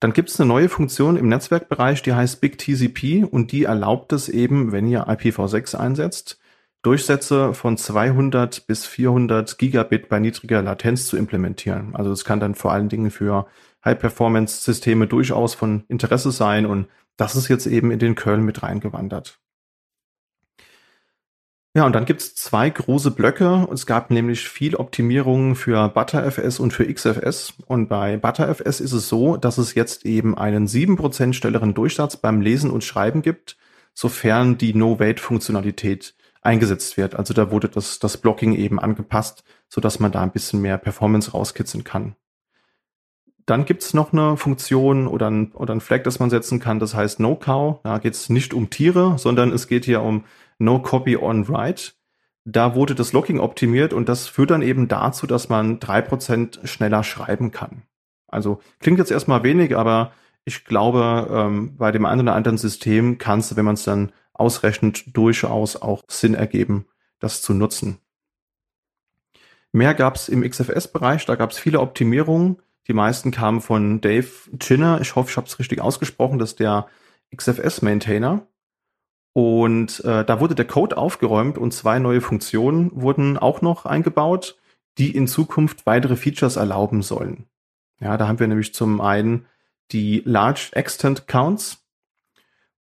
Dann 0.00 0.12
gibt 0.12 0.28
es 0.28 0.38
eine 0.38 0.48
neue 0.48 0.68
Funktion 0.68 1.16
im 1.16 1.28
Netzwerkbereich, 1.28 2.02
die 2.02 2.12
heißt 2.12 2.40
Big 2.40 2.58
TCP 2.58 3.24
und 3.24 3.52
die 3.52 3.64
erlaubt 3.64 4.12
es 4.12 4.28
eben, 4.28 4.70
wenn 4.70 4.86
ihr 4.86 5.08
IPv6 5.08 5.76
einsetzt, 5.76 6.38
Durchsätze 6.82 7.54
von 7.54 7.78
200 7.78 8.66
bis 8.66 8.84
400 8.84 9.56
Gigabit 9.56 10.10
bei 10.10 10.18
niedriger 10.18 10.60
Latenz 10.60 11.06
zu 11.06 11.16
implementieren. 11.16 11.96
Also 11.96 12.10
das 12.10 12.26
kann 12.26 12.40
dann 12.40 12.54
vor 12.54 12.72
allen 12.72 12.90
Dingen 12.90 13.10
für 13.10 13.46
High-Performance-Systeme 13.84 15.06
durchaus 15.06 15.54
von 15.54 15.84
Interesse 15.88 16.30
sein 16.30 16.66
und 16.66 16.88
das 17.16 17.36
ist 17.36 17.48
jetzt 17.48 17.66
eben 17.66 17.90
in 17.90 17.98
den 17.98 18.14
Kernel 18.14 18.42
mit 18.42 18.62
reingewandert. 18.62 19.40
Ja, 21.76 21.84
und 21.86 21.92
dann 21.92 22.04
gibt's 22.04 22.36
zwei 22.36 22.70
große 22.70 23.10
Blöcke. 23.10 23.66
Es 23.72 23.84
gab 23.84 24.12
nämlich 24.12 24.48
viel 24.48 24.76
Optimierungen 24.76 25.56
für 25.56 25.88
ButterFS 25.88 26.60
und 26.60 26.72
für 26.72 26.86
XFS. 26.86 27.54
Und 27.66 27.88
bei 27.88 28.16
ButterFS 28.16 28.78
ist 28.78 28.92
es 28.92 29.08
so, 29.08 29.36
dass 29.36 29.58
es 29.58 29.74
jetzt 29.74 30.06
eben 30.06 30.38
einen 30.38 30.68
sieben 30.68 30.96
Prozent 30.96 31.34
schnelleren 31.34 31.74
Durchsatz 31.74 32.16
beim 32.16 32.40
Lesen 32.40 32.70
und 32.70 32.84
Schreiben 32.84 33.22
gibt, 33.22 33.56
sofern 33.92 34.56
die 34.56 34.72
No-Wait-Funktionalität 34.72 36.14
eingesetzt 36.42 36.96
wird. 36.96 37.16
Also 37.16 37.34
da 37.34 37.50
wurde 37.50 37.68
das, 37.68 37.98
das 37.98 38.18
Blocking 38.18 38.54
eben 38.54 38.78
angepasst, 38.78 39.42
sodass 39.68 39.98
man 39.98 40.12
da 40.12 40.22
ein 40.22 40.30
bisschen 40.30 40.60
mehr 40.60 40.78
Performance 40.78 41.32
rauskitzeln 41.32 41.82
kann. 41.82 42.14
Dann 43.46 43.64
gibt's 43.64 43.92
noch 43.94 44.12
eine 44.12 44.36
Funktion 44.36 45.08
oder 45.08 45.28
ein, 45.28 45.50
oder 45.52 45.74
ein 45.74 45.80
Flag, 45.80 46.04
das 46.04 46.20
man 46.20 46.30
setzen 46.30 46.60
kann, 46.60 46.78
das 46.78 46.94
heißt 46.94 47.18
No-Cow. 47.18 47.80
Da 47.82 47.98
geht's 47.98 48.28
nicht 48.28 48.54
um 48.54 48.70
Tiere, 48.70 49.18
sondern 49.18 49.52
es 49.52 49.66
geht 49.66 49.84
hier 49.84 50.02
um 50.02 50.24
No 50.58 50.80
Copy 50.80 51.16
on 51.16 51.48
Write. 51.48 51.92
Da 52.44 52.74
wurde 52.74 52.94
das 52.94 53.12
Locking 53.12 53.40
optimiert 53.40 53.92
und 53.92 54.08
das 54.08 54.28
führt 54.28 54.50
dann 54.50 54.62
eben 54.62 54.88
dazu, 54.88 55.26
dass 55.26 55.48
man 55.48 55.80
drei 55.80 56.02
Prozent 56.02 56.60
schneller 56.64 57.02
schreiben 57.02 57.50
kann. 57.50 57.82
Also 58.28 58.60
klingt 58.80 58.98
jetzt 58.98 59.10
erstmal 59.10 59.42
wenig, 59.42 59.76
aber 59.76 60.12
ich 60.44 60.64
glaube, 60.64 61.28
ähm, 61.30 61.76
bei 61.76 61.90
dem 61.90 62.04
einen 62.04 62.22
oder 62.22 62.34
anderen 62.34 62.58
System 62.58 63.16
kann 63.16 63.38
es, 63.38 63.56
wenn 63.56 63.64
man 63.64 63.74
es 63.74 63.84
dann 63.84 64.12
ausrechnet, 64.34 65.16
durchaus 65.16 65.76
auch 65.76 66.02
Sinn 66.08 66.34
ergeben, 66.34 66.86
das 67.18 67.40
zu 67.40 67.54
nutzen. 67.54 67.98
Mehr 69.72 69.94
gab 69.94 70.16
es 70.16 70.28
im 70.28 70.48
XFS-Bereich, 70.48 71.24
da 71.24 71.34
gab 71.34 71.50
es 71.50 71.58
viele 71.58 71.80
Optimierungen. 71.80 72.58
Die 72.86 72.92
meisten 72.92 73.30
kamen 73.30 73.60
von 73.60 74.00
Dave 74.00 74.28
Chinner. 74.60 75.00
Ich 75.00 75.16
hoffe, 75.16 75.30
ich 75.30 75.36
habe 75.36 75.46
es 75.46 75.58
richtig 75.58 75.80
ausgesprochen. 75.80 76.38
Das 76.38 76.50
ist 76.50 76.60
der 76.60 76.86
XFS-Maintainer. 77.34 78.46
Und 79.34 80.02
äh, 80.04 80.24
da 80.24 80.40
wurde 80.40 80.54
der 80.54 80.64
Code 80.64 80.96
aufgeräumt 80.96 81.58
und 81.58 81.74
zwei 81.74 81.98
neue 81.98 82.20
Funktionen 82.20 82.90
wurden 82.94 83.36
auch 83.36 83.62
noch 83.62 83.84
eingebaut, 83.84 84.56
die 84.96 85.10
in 85.10 85.26
Zukunft 85.26 85.86
weitere 85.86 86.14
Features 86.14 86.54
erlauben 86.54 87.02
sollen. 87.02 87.46
Ja, 88.00 88.16
da 88.16 88.28
haben 88.28 88.38
wir 88.38 88.46
nämlich 88.46 88.74
zum 88.74 89.00
einen 89.00 89.46
die 89.90 90.22
Large 90.24 90.70
Extent 90.72 91.26
Counts. 91.26 91.84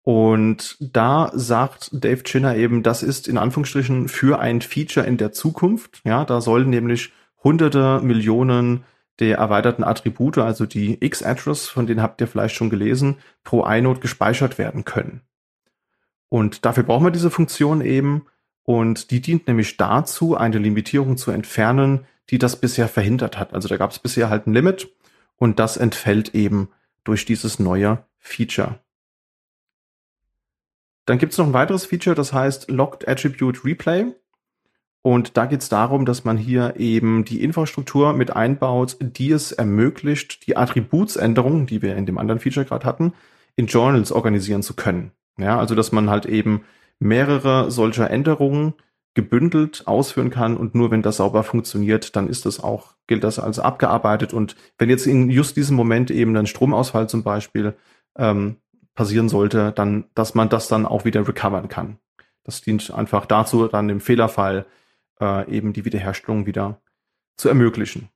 Und 0.04 0.78
da 0.80 1.32
sagt 1.34 1.90
Dave 1.92 2.24
Chinner 2.24 2.56
eben, 2.56 2.84
das 2.84 3.02
ist 3.02 3.28
in 3.28 3.40
Anführungsstrichen 3.40 4.08
für 4.08 4.40
ein 4.40 4.62
Feature 4.62 5.08
in 5.08 5.18
der 5.18 5.32
Zukunft. 5.32 6.02
Ja, 6.04 6.24
da 6.24 6.40
sollen 6.40 6.70
nämlich 6.70 7.12
hunderte 7.44 8.00
Millionen 8.04 8.84
der 9.20 9.38
erweiterten 9.38 9.84
Attribute, 9.84 10.38
also 10.38 10.68
die 10.68 11.04
X-Address, 11.04 11.68
von 11.68 11.88
denen 11.88 12.02
habt 12.02 12.22
ihr 12.22 12.28
vielleicht 12.28 12.56
schon 12.56 12.70
gelesen, 12.70 13.18
pro 13.44 13.66
iNode 13.66 14.02
gespeichert 14.02 14.60
werden 14.60 14.86
können. 14.86 15.22
Und 16.34 16.66
dafür 16.66 16.82
brauchen 16.82 17.06
wir 17.06 17.12
diese 17.12 17.30
Funktion 17.30 17.82
eben. 17.82 18.26
Und 18.64 19.12
die 19.12 19.22
dient 19.22 19.46
nämlich 19.46 19.78
dazu, 19.78 20.36
eine 20.36 20.58
Limitierung 20.58 21.16
zu 21.16 21.30
entfernen, 21.30 22.08
die 22.32 22.40
das 22.40 22.60
bisher 22.60 22.88
verhindert 22.88 23.38
hat. 23.38 23.54
Also 23.54 23.68
da 23.68 23.78
gab 23.78 23.92
es 23.92 24.00
bisher 24.00 24.32
halt 24.32 24.48
ein 24.48 24.54
Limit 24.56 24.92
und 25.38 25.60
das 25.60 25.78
entfällt 25.78 26.34
eben 26.34 26.70
durch 27.04 27.26
dieses 27.26 27.60
neue 27.60 28.04
Feature. 28.18 28.80
Dann 31.06 31.20
gibt 31.20 31.34
es 31.34 31.38
noch 31.38 31.46
ein 31.46 31.54
weiteres 31.54 31.86
Feature, 31.86 32.16
das 32.16 32.34
heißt 32.34 32.72
Locked 32.72 33.08
Attribute 33.08 33.64
Replay. 33.64 34.06
Und 35.04 35.38
da 35.38 35.46
geht 35.46 35.62
es 35.62 35.70
darum, 35.70 36.04
dass 36.04 36.24
man 36.24 36.40
hier 36.40 36.78
eben 36.78 37.26
die 37.26 37.44
Infrastruktur 37.44 38.12
mit 38.14 38.36
einbaut, 38.36 38.98
die 39.00 39.30
es 39.30 39.52
ermöglicht, 39.52 40.48
die 40.48 40.58
Attributsänderungen, 40.58 41.68
die 41.68 41.84
wir 41.84 41.96
in 41.96 42.08
dem 42.08 42.18
anderen 42.18 42.40
Feature 42.40 42.66
gerade 42.66 42.88
hatten, 42.88 43.14
in 43.56 43.68
Journals 43.68 44.12
organisieren 44.12 44.64
zu 44.64 44.74
können. 44.74 45.12
Ja, 45.38 45.60
also 45.60 45.76
dass 45.76 45.92
man 45.92 46.10
halt 46.10 46.26
eben 46.26 46.64
mehrere 47.00 47.72
solcher 47.72 48.10
Änderungen 48.10 48.74
gebündelt 49.16 49.84
ausführen 49.86 50.32
kann 50.32 50.58
und 50.58 50.74
nur 50.74 50.90
wenn 50.90 51.04
das 51.04 51.18
sauber 51.18 51.44
funktioniert, 51.44 52.16
dann 52.16 52.28
ist 52.28 52.46
das 52.46 52.60
auch, 52.60 52.96
gilt 53.06 53.24
das 53.24 53.38
als 53.38 53.60
abgearbeitet. 53.60 54.34
Und 54.34 54.56
wenn 54.78 54.90
jetzt 54.90 55.06
in 55.06 55.30
just 55.30 55.56
diesem 55.56 55.76
Moment 55.76 56.10
eben 56.10 56.36
ein 56.36 56.48
Stromausfall 56.48 57.08
zum 57.08 57.24
Beispiel 57.24 57.76
ähm, 58.18 58.58
passieren 58.96 59.30
sollte, 59.30 59.72
dann, 59.72 60.06
dass 60.16 60.34
man 60.34 60.50
das 60.50 60.68
dann 60.68 60.86
auch 60.86 61.06
wieder 61.06 61.28
recovern 61.28 61.68
kann. 61.68 62.00
Das 62.44 62.62
dient 62.62 62.92
einfach 62.92 63.26
dazu, 63.26 63.68
dann 63.68 63.90
im 63.90 64.02
Fehlerfall 64.02 64.66
äh, 65.20 65.50
eben 65.50 65.74
die 65.74 65.86
Wiederherstellung 65.86 66.46
wieder 66.46 66.82
zu 67.38 67.50
ermöglichen. 67.50 68.10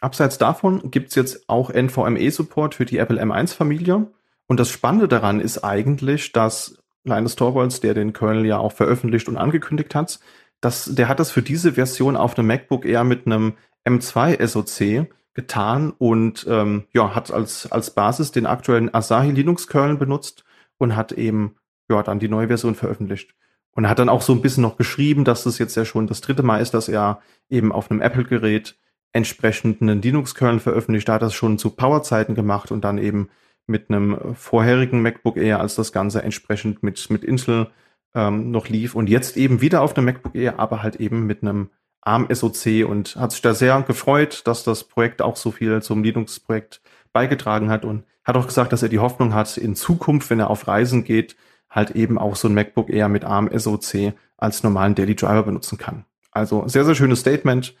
Abseits 0.00 0.36
davon 0.36 0.90
gibt's 0.90 1.14
jetzt 1.14 1.48
auch 1.48 1.70
NVMe-Support 1.70 2.74
für 2.74 2.84
die 2.84 2.98
Apple 2.98 3.22
M1-Familie. 3.22 4.10
Und 4.52 4.60
das 4.60 4.68
Spannende 4.68 5.08
daran 5.08 5.40
ist 5.40 5.64
eigentlich, 5.64 6.30
dass 6.32 6.76
Linus 7.04 7.36
Torvalds, 7.36 7.80
der 7.80 7.94
den 7.94 8.12
Kernel 8.12 8.44
ja 8.44 8.58
auch 8.58 8.72
veröffentlicht 8.72 9.26
und 9.28 9.38
angekündigt 9.38 9.94
hat, 9.94 10.20
dass 10.60 10.94
der 10.94 11.08
hat 11.08 11.20
das 11.20 11.30
für 11.30 11.40
diese 11.40 11.72
Version 11.72 12.18
auf 12.18 12.36
einem 12.36 12.48
MacBook 12.48 12.84
eher 12.84 13.02
mit 13.02 13.24
einem 13.24 13.54
M2 13.88 14.46
SoC 14.46 15.10
getan 15.32 15.94
und 15.96 16.46
ähm, 16.50 16.84
ja 16.92 17.14
hat 17.14 17.30
als 17.30 17.72
als 17.72 17.94
Basis 17.94 18.30
den 18.30 18.44
aktuellen 18.44 18.92
Asahi 18.92 19.30
Linux 19.30 19.68
Kernel 19.68 19.96
benutzt 19.96 20.44
und 20.76 20.96
hat 20.96 21.12
eben 21.12 21.56
ja 21.88 22.02
dann 22.02 22.18
die 22.18 22.28
neue 22.28 22.48
Version 22.48 22.74
veröffentlicht 22.74 23.34
und 23.70 23.88
hat 23.88 24.00
dann 24.00 24.10
auch 24.10 24.20
so 24.20 24.34
ein 24.34 24.42
bisschen 24.42 24.64
noch 24.64 24.76
geschrieben, 24.76 25.24
dass 25.24 25.44
das 25.44 25.56
jetzt 25.56 25.76
ja 25.76 25.86
schon 25.86 26.06
das 26.06 26.20
dritte 26.20 26.42
Mal 26.42 26.58
ist, 26.58 26.74
dass 26.74 26.90
er 26.90 27.22
eben 27.48 27.72
auf 27.72 27.90
einem 27.90 28.02
Apple 28.02 28.24
Gerät 28.24 28.76
entsprechend 29.14 29.80
einen 29.80 30.02
Linux 30.02 30.34
Kernel 30.34 30.60
veröffentlicht. 30.60 31.08
Da 31.08 31.14
hat 31.14 31.22
das 31.22 31.32
schon 31.32 31.56
zu 31.56 31.70
Powerzeiten 31.70 32.34
gemacht 32.34 32.70
und 32.70 32.84
dann 32.84 32.98
eben 32.98 33.30
mit 33.66 33.90
einem 33.90 34.34
vorherigen 34.34 35.02
MacBook 35.02 35.36
Air, 35.36 35.60
als 35.60 35.74
das 35.74 35.92
Ganze 35.92 36.22
entsprechend 36.22 36.82
mit, 36.82 37.10
mit 37.10 37.24
Intel 37.24 37.68
ähm, 38.14 38.50
noch 38.50 38.68
lief 38.68 38.94
und 38.94 39.08
jetzt 39.08 39.36
eben 39.36 39.60
wieder 39.60 39.82
auf 39.82 39.96
einem 39.96 40.06
MacBook 40.06 40.34
Air, 40.34 40.58
aber 40.58 40.82
halt 40.82 40.96
eben 40.96 41.26
mit 41.26 41.42
einem 41.42 41.70
ARM 42.02 42.26
SoC 42.32 42.86
und 42.86 43.16
hat 43.16 43.32
sich 43.32 43.42
da 43.42 43.54
sehr 43.54 43.80
gefreut, 43.82 44.42
dass 44.46 44.64
das 44.64 44.84
Projekt 44.84 45.22
auch 45.22 45.36
so 45.36 45.52
viel 45.52 45.82
zum 45.82 46.02
Linux-Projekt 46.02 46.82
beigetragen 47.12 47.70
hat 47.70 47.84
und 47.84 48.04
hat 48.24 48.36
auch 48.36 48.46
gesagt, 48.46 48.72
dass 48.72 48.82
er 48.82 48.88
die 48.88 48.98
Hoffnung 48.98 49.34
hat, 49.34 49.56
in 49.56 49.76
Zukunft, 49.76 50.28
wenn 50.30 50.40
er 50.40 50.50
auf 50.50 50.66
Reisen 50.66 51.04
geht, 51.04 51.36
halt 51.70 51.92
eben 51.92 52.18
auch 52.18 52.36
so 52.36 52.48
ein 52.48 52.54
MacBook 52.54 52.90
Air 52.90 53.08
mit 53.08 53.24
ARM 53.24 53.48
SoC 53.56 54.14
als 54.36 54.62
normalen 54.62 54.94
Daily 54.94 55.14
Driver 55.14 55.44
benutzen 55.44 55.78
kann. 55.78 56.04
Also 56.30 56.66
sehr, 56.66 56.84
sehr 56.84 56.94
schönes 56.94 57.20
Statement. 57.20 57.74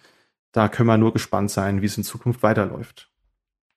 Da 0.52 0.68
können 0.68 0.88
wir 0.88 0.98
nur 0.98 1.12
gespannt 1.12 1.50
sein, 1.50 1.82
wie 1.82 1.86
es 1.86 1.96
in 1.96 2.04
Zukunft 2.04 2.42
weiterläuft. 2.42 3.11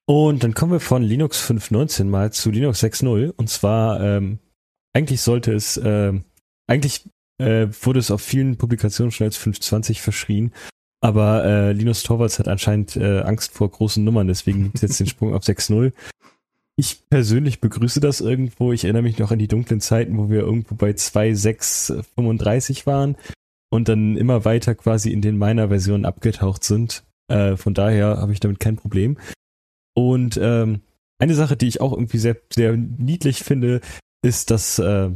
Und 0.08 0.44
dann 0.44 0.54
kommen 0.54 0.72
wir 0.72 0.80
von 0.80 1.04
Linux 1.04 1.42
5.19 1.50 2.06
mal 2.06 2.32
zu 2.32 2.52
Linux 2.52 2.84
6.0. 2.84 3.34
Und 3.36 3.50
zwar, 3.50 4.00
ähm, 4.02 4.40
eigentlich 4.94 5.22
sollte 5.22 5.54
es, 5.54 5.78
äh, 5.78 6.14
eigentlich 6.68 7.10
äh, 7.38 7.68
wurde 7.82 8.00
es 8.00 8.12
auf 8.12 8.22
vielen 8.22 8.58
Publikationen 8.58 9.12
schon 9.12 9.26
als 9.26 9.40
5.20 9.40 10.00
verschrien. 10.00 10.54
Aber 11.02 11.44
äh, 11.46 11.72
Linus 11.72 12.04
Torvalds 12.04 12.40
hat 12.40 12.48
anscheinend 12.48 12.96
äh, 12.96 13.22
Angst 13.22 13.52
vor 13.52 13.70
großen 13.70 14.04
Nummern, 14.04 14.28
deswegen 14.28 14.64
gibt 14.64 14.76
es 14.78 14.82
jetzt 14.82 15.00
den 15.00 15.08
Sprung 15.12 15.34
auf 15.34 15.44
6.0. 15.44 15.92
Ich 16.78 17.08
persönlich 17.10 17.62
begrüße 17.62 18.00
das 18.00 18.22
irgendwo. 18.22 18.74
Ich 18.74 18.84
erinnere 18.84 19.04
mich 19.04 19.18
noch 19.18 19.32
an 19.32 19.40
die 19.40 19.48
dunklen 19.48 19.82
Zeiten, 19.82 20.18
wo 20.18 20.30
wir 20.30 20.42
irgendwo 20.42 20.76
bei 20.76 20.92
2.6.35 20.92 22.86
waren 22.86 23.16
und 23.70 23.88
dann 23.88 24.18
immer 24.18 24.46
weiter 24.46 24.76
quasi 24.76 25.12
in 25.12 25.22
den 25.22 25.38
meiner 25.38 25.70
Versionen 25.70 26.06
abgetaucht 26.06 26.64
sind. 26.64 27.04
Äh, 27.28 27.56
von 27.56 27.74
daher 27.74 28.18
habe 28.18 28.34
ich 28.34 28.40
damit 28.40 28.60
kein 28.60 28.76
Problem. 28.76 29.18
Und 29.96 30.38
ähm, 30.42 30.82
eine 31.20 31.34
Sache, 31.34 31.56
die 31.56 31.68
ich 31.68 31.82
auch 31.82 31.94
irgendwie 31.94 32.18
sehr, 32.18 32.38
sehr 32.54 32.76
niedlich 32.76 33.44
finde, 33.44 33.82
ist, 34.22 34.52
dass 34.52 34.80
äh, 34.80 35.10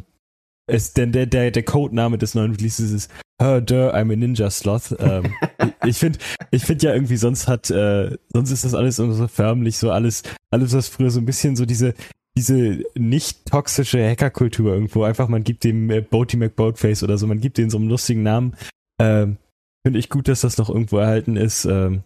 es 0.67 0.93
denn 0.93 1.11
der, 1.11 1.25
der, 1.25 1.51
der 1.51 1.63
Codename 1.63 2.17
des 2.17 2.35
neuen 2.35 2.51
Releases 2.51 2.91
ist 2.91 3.11
Her 3.41 3.61
Dur, 3.61 3.93
I'm 3.95 4.11
a 4.11 4.15
Ninja 4.15 4.49
Sloth. 4.49 4.95
Ähm, 4.99 5.33
ich 5.85 5.97
finde, 5.97 6.19
ich 6.51 6.65
finde 6.65 6.87
ja 6.87 6.93
irgendwie 6.93 7.15
sonst 7.15 7.47
hat, 7.47 7.69
äh, 7.69 8.17
sonst 8.33 8.51
ist 8.51 8.65
das 8.65 8.73
alles 8.73 8.97
so 8.97 9.27
förmlich, 9.27 9.77
so 9.77 9.91
alles, 9.91 10.23
alles, 10.51 10.73
was 10.73 10.89
früher 10.89 11.09
so 11.09 11.21
ein 11.21 11.25
bisschen 11.25 11.55
so 11.55 11.65
diese, 11.65 11.93
diese 12.37 12.83
nicht 12.95 13.45
toxische 13.45 14.05
Hackerkultur 14.05 14.73
irgendwo. 14.73 15.03
Einfach, 15.03 15.29
man 15.29 15.43
gibt 15.43 15.63
dem 15.63 15.89
äh, 15.89 16.01
Boaty 16.01 16.35
McBoatface 16.35 17.03
oder 17.03 17.17
so, 17.17 17.27
man 17.27 17.39
gibt 17.39 17.57
denen 17.57 17.69
so 17.69 17.77
einen 17.77 17.89
lustigen 17.89 18.23
Namen. 18.23 18.55
Ähm, 18.99 19.37
Finde 19.85 19.99
ich 19.99 20.09
gut, 20.09 20.27
dass 20.27 20.41
das 20.41 20.57
noch 20.57 20.69
irgendwo 20.69 20.97
erhalten 20.97 21.37
ist. 21.37 21.63
Ähm, 21.63 22.03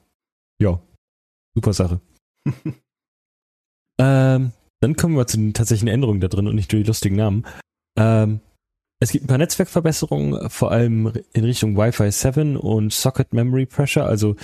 ja, 0.61 0.79
super 1.55 1.73
Sache. 1.73 1.99
ähm, 3.99 4.51
dann 4.81 4.95
kommen 4.95 5.15
wir 5.15 5.27
zu 5.27 5.37
den 5.37 5.53
tatsächlichen 5.53 5.87
Änderungen 5.87 6.21
da 6.21 6.27
drin 6.27 6.47
und 6.47 6.55
nicht 6.55 6.71
durch 6.71 6.83
die 6.83 6.87
lustigen 6.87 7.15
Namen. 7.15 7.45
Ähm, 7.97 8.41
es 8.99 9.11
gibt 9.11 9.25
ein 9.25 9.27
paar 9.27 9.37
Netzwerkverbesserungen, 9.37 10.49
vor 10.49 10.71
allem 10.71 11.11
in 11.33 11.43
Richtung 11.43 11.75
Wi-Fi 11.75 12.11
7 12.11 12.55
und 12.55 12.93
Socket 12.93 13.33
Memory 13.33 13.65
Pressure. 13.65 14.05
Also 14.05 14.35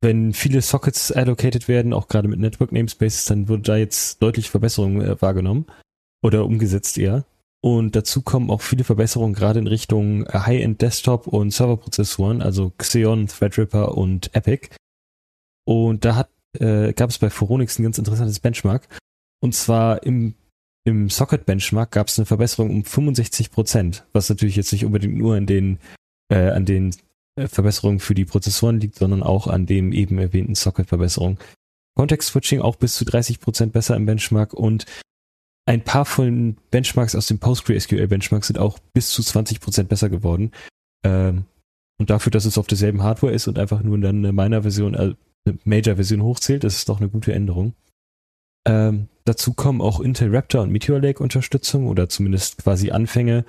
wenn 0.00 0.32
viele 0.34 0.60
Sockets 0.60 1.12
allocated 1.12 1.66
werden, 1.66 1.92
auch 1.92 2.08
gerade 2.08 2.28
mit 2.28 2.38
Network 2.38 2.72
Namespaces, 2.72 3.24
dann 3.24 3.48
wird 3.48 3.68
da 3.68 3.76
jetzt 3.76 4.20
deutlich 4.20 4.50
Verbesserungen 4.50 5.00
äh, 5.00 5.20
wahrgenommen 5.22 5.66
oder 6.22 6.44
umgesetzt 6.44 6.98
eher. 6.98 7.24
Und 7.62 7.96
dazu 7.96 8.20
kommen 8.20 8.50
auch 8.50 8.60
viele 8.60 8.84
Verbesserungen 8.84 9.32
gerade 9.32 9.58
in 9.58 9.66
Richtung 9.66 10.26
äh, 10.26 10.40
High-End 10.40 10.82
Desktop 10.82 11.26
und 11.26 11.52
Serverprozessoren, 11.52 12.42
also 12.42 12.72
Xeon, 12.76 13.28
Threadripper 13.28 13.96
und 13.96 14.34
Epic. 14.34 14.76
Und 15.66 16.04
da 16.04 16.16
hat, 16.16 16.28
äh, 16.60 16.92
gab 16.92 17.10
es 17.10 17.18
bei 17.18 17.30
Phoronix 17.30 17.78
ein 17.78 17.82
ganz 17.82 17.98
interessantes 17.98 18.40
Benchmark. 18.40 18.88
Und 19.40 19.54
zwar 19.54 20.02
im, 20.04 20.34
im 20.84 21.10
Socket-Benchmark 21.10 21.90
gab 21.90 22.08
es 22.08 22.18
eine 22.18 22.26
Verbesserung 22.26 22.70
um 22.70 22.84
65 22.84 23.50
Prozent, 23.50 24.06
was 24.12 24.28
natürlich 24.28 24.56
jetzt 24.56 24.72
nicht 24.72 24.84
unbedingt 24.84 25.16
nur 25.16 25.36
an 25.36 25.46
den, 25.46 25.78
äh, 26.30 26.50
an 26.50 26.64
den 26.64 26.94
äh, 27.36 27.48
Verbesserungen 27.48 28.00
für 28.00 28.14
die 28.14 28.24
Prozessoren 28.24 28.80
liegt, 28.80 28.96
sondern 28.96 29.22
auch 29.22 29.46
an 29.46 29.66
dem 29.66 29.92
eben 29.92 30.18
erwähnten 30.18 30.54
Socket-Verbesserungen. 30.54 31.38
Context-Switching 31.96 32.60
auch 32.60 32.76
bis 32.76 32.96
zu 32.96 33.04
30 33.04 33.40
Prozent 33.40 33.72
besser 33.72 33.96
im 33.96 34.06
Benchmark 34.06 34.54
und 34.54 34.86
ein 35.66 35.82
paar 35.82 36.04
von 36.04 36.56
Benchmarks 36.70 37.14
aus 37.14 37.26
dem 37.26 37.38
PostgreSQL-Benchmark 37.38 38.44
sind 38.44 38.58
auch 38.58 38.78
bis 38.92 39.10
zu 39.10 39.22
20 39.22 39.60
Prozent 39.60 39.88
besser 39.88 40.10
geworden. 40.10 40.52
Ähm, 41.04 41.44
und 41.98 42.10
dafür, 42.10 42.30
dass 42.30 42.44
es 42.44 42.58
auf 42.58 42.66
derselben 42.66 43.02
Hardware 43.02 43.32
ist 43.32 43.46
und 43.46 43.58
einfach 43.58 43.82
nur 43.82 43.98
dann 43.98 44.18
eine 44.18 44.32
Minor-Version, 44.32 44.94
äh, 44.94 45.14
eine 45.46 45.58
Major-Version 45.64 46.22
hochzählt, 46.22 46.64
ist 46.64 46.88
doch 46.88 47.00
eine 47.00 47.08
gute 47.08 47.32
Änderung. 47.32 47.74
Ähm, 48.66 49.08
dazu 49.24 49.52
kommen 49.52 49.80
auch 49.80 50.00
Intel 50.00 50.34
Raptor 50.34 50.62
und 50.62 50.70
Meteor 50.70 51.00
Lake 51.00 51.22
Unterstützung 51.22 51.86
oder 51.86 52.08
zumindest 52.08 52.58
quasi 52.58 52.90
Anfänge 52.90 53.44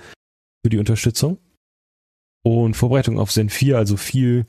für 0.64 0.70
die 0.70 0.78
Unterstützung. 0.78 1.38
Und 2.44 2.75
Vorbereitung 2.75 3.18
auf 3.18 3.32
Zen 3.32 3.50
4, 3.50 3.78
also 3.78 3.98
viel, 3.98 4.46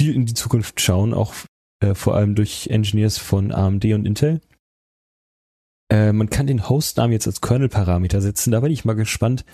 viel 0.00 0.14
in 0.14 0.26
die 0.26 0.34
Zukunft 0.34 0.80
schauen, 0.80 1.12
auch 1.12 1.34
äh, 1.82 1.94
vor 1.94 2.14
allem 2.14 2.34
durch 2.34 2.68
Engineers 2.68 3.18
von 3.18 3.52
AMD 3.52 3.84
und 3.86 4.06
Intel. 4.06 4.40
Äh, 5.90 6.12
man 6.12 6.30
kann 6.30 6.46
den 6.46 6.68
Hostnamen 6.68 7.12
jetzt 7.12 7.26
als 7.26 7.40
Kernel-Parameter 7.40 8.20
setzen, 8.20 8.52
da 8.52 8.60
bin 8.60 8.70
ich 8.70 8.84
mal 8.84 8.94
gespannt. 8.94 9.44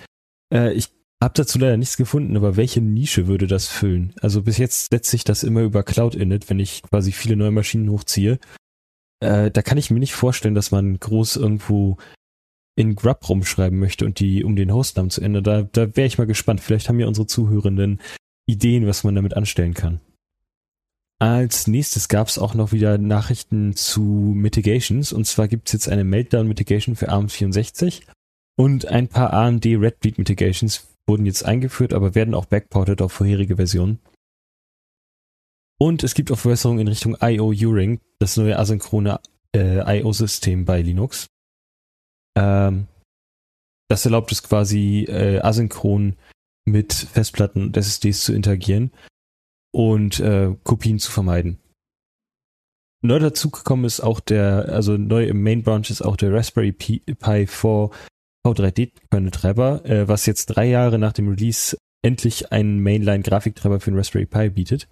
Äh, 0.53 0.73
ich 0.75 0.91
hab 1.21 1.35
dazu 1.35 1.59
leider 1.59 1.77
nichts 1.77 1.97
gefunden, 1.97 2.37
aber 2.37 2.57
welche 2.57 2.81
Nische 2.81 3.27
würde 3.27 3.47
das 3.47 3.67
füllen? 3.67 4.15
Also 4.21 4.43
bis 4.43 4.59
jetzt 4.59 4.91
setze 4.91 5.17
ich 5.17 5.25
das 5.25 5.43
immer 5.43 5.63
über 5.63 5.83
Cloud 5.83 6.15
Init, 6.15 6.49
wenn 6.49 6.61
ich 6.61 6.83
quasi 6.83 7.13
viele 7.13 7.37
neue 7.37 7.51
Maschinen 7.51 7.91
hochziehe. 7.91 8.39
Äh, 9.21 9.51
da 9.51 9.63
kann 9.63 9.79
ich 9.79 9.91
mir 9.91 9.99
nicht 9.99 10.15
vorstellen, 10.15 10.55
dass 10.55 10.71
man 10.71 10.99
groß 10.99 11.37
irgendwo 11.37 11.97
in 12.77 12.95
Grub 12.95 13.29
rumschreiben 13.29 13.77
möchte 13.77 14.05
und 14.05 14.21
die, 14.21 14.45
um 14.45 14.55
den 14.55 14.73
Hostnamen 14.73 15.11
zu 15.11 15.21
ändern. 15.21 15.43
Da, 15.43 15.63
da 15.63 15.97
wäre 15.97 16.07
ich 16.07 16.19
mal 16.19 16.29
gespannt. 16.29 16.61
Vielleicht 16.61 16.89
haben 16.89 17.01
ja 17.01 17.09
unsere 17.09 17.27
Zuhörenden 17.27 18.01
Ideen, 18.47 18.87
was 18.87 19.03
man 19.03 19.17
damit 19.17 19.35
anstellen 19.35 19.75
kann. 19.75 20.01
Als 21.21 21.67
nächstes 21.67 22.07
gab 22.07 22.29
es 22.29 22.39
auch 22.39 22.55
noch 22.55 22.71
wieder 22.71 22.97
Nachrichten 22.97 23.75
zu 23.75 24.03
Mitigations. 24.03 25.13
Und 25.13 25.27
zwar 25.27 25.49
gibt 25.49 25.69
es 25.69 25.73
jetzt 25.73 25.89
eine 25.89 26.05
Meltdown 26.05 26.47
Mitigation 26.47 26.95
für 26.95 27.11
ARM64 27.11 28.03
und 28.57 28.87
ein 28.87 29.09
paar 29.09 29.33
AMD 29.33 29.67
Redbeat 29.67 30.19
Mitigations 30.19 30.87
wurden 31.09 31.27
jetzt 31.27 31.45
eingeführt, 31.45 31.93
aber 31.95 32.15
werden 32.15 32.35
auch 32.35 32.45
backported 32.45 33.03
auf 33.03 33.13
vorherige 33.13 33.57
Versionen. 33.57 33.99
Und 35.81 36.03
es 36.03 36.15
gibt 36.15 36.31
auch 36.31 36.39
Verbesserungen 36.39 36.81
in 36.81 36.89
Richtung 36.89 37.17
IO 37.21 37.47
Uring, 37.47 38.01
das 38.19 38.37
neue 38.37 38.59
asynchrone 38.59 39.21
äh, 39.55 40.01
IO-System 40.01 40.65
bei 40.65 40.83
Linux. 40.83 41.29
Ähm, 42.37 42.89
das 43.89 44.05
erlaubt 44.05 44.33
es 44.33 44.43
quasi 44.43 45.05
äh, 45.09 45.41
asynchron 45.41 46.17
mit 46.67 46.93
Festplatten 46.93 47.63
und 47.63 47.77
SSDs 47.77 48.23
zu 48.23 48.35
interagieren 48.35 48.93
und 49.73 50.21
äh, 50.21 50.55
Kopien 50.63 50.99
zu 50.99 51.11
vermeiden. 51.11 51.59
Neu 53.01 53.21
dazugekommen 53.21 53.85
ist 53.85 54.01
auch 54.01 54.21
der, 54.21 54.69
also 54.71 54.97
neu 54.97 55.25
im 55.25 55.43
Main 55.43 55.63
Branch 55.63 55.89
ist 55.89 56.03
auch 56.03 56.17
der 56.17 56.33
Raspberry 56.33 56.73
Pi 56.73 57.03
4 57.07 57.91
V3D-Kernel-Treiber, 58.47 59.85
äh, 59.85 60.09
was 60.09 60.27
jetzt 60.27 60.47
drei 60.47 60.67
Jahre 60.67 60.99
nach 60.99 61.13
dem 61.13 61.29
Release 61.29 61.77
endlich 62.03 62.53
einen 62.53 62.83
Mainline-Grafiktreiber 62.83 63.81
für 63.81 63.91
den 63.91 63.99
Raspberry 63.99 64.27
Pi 64.27 64.51
bietet. 64.51 64.89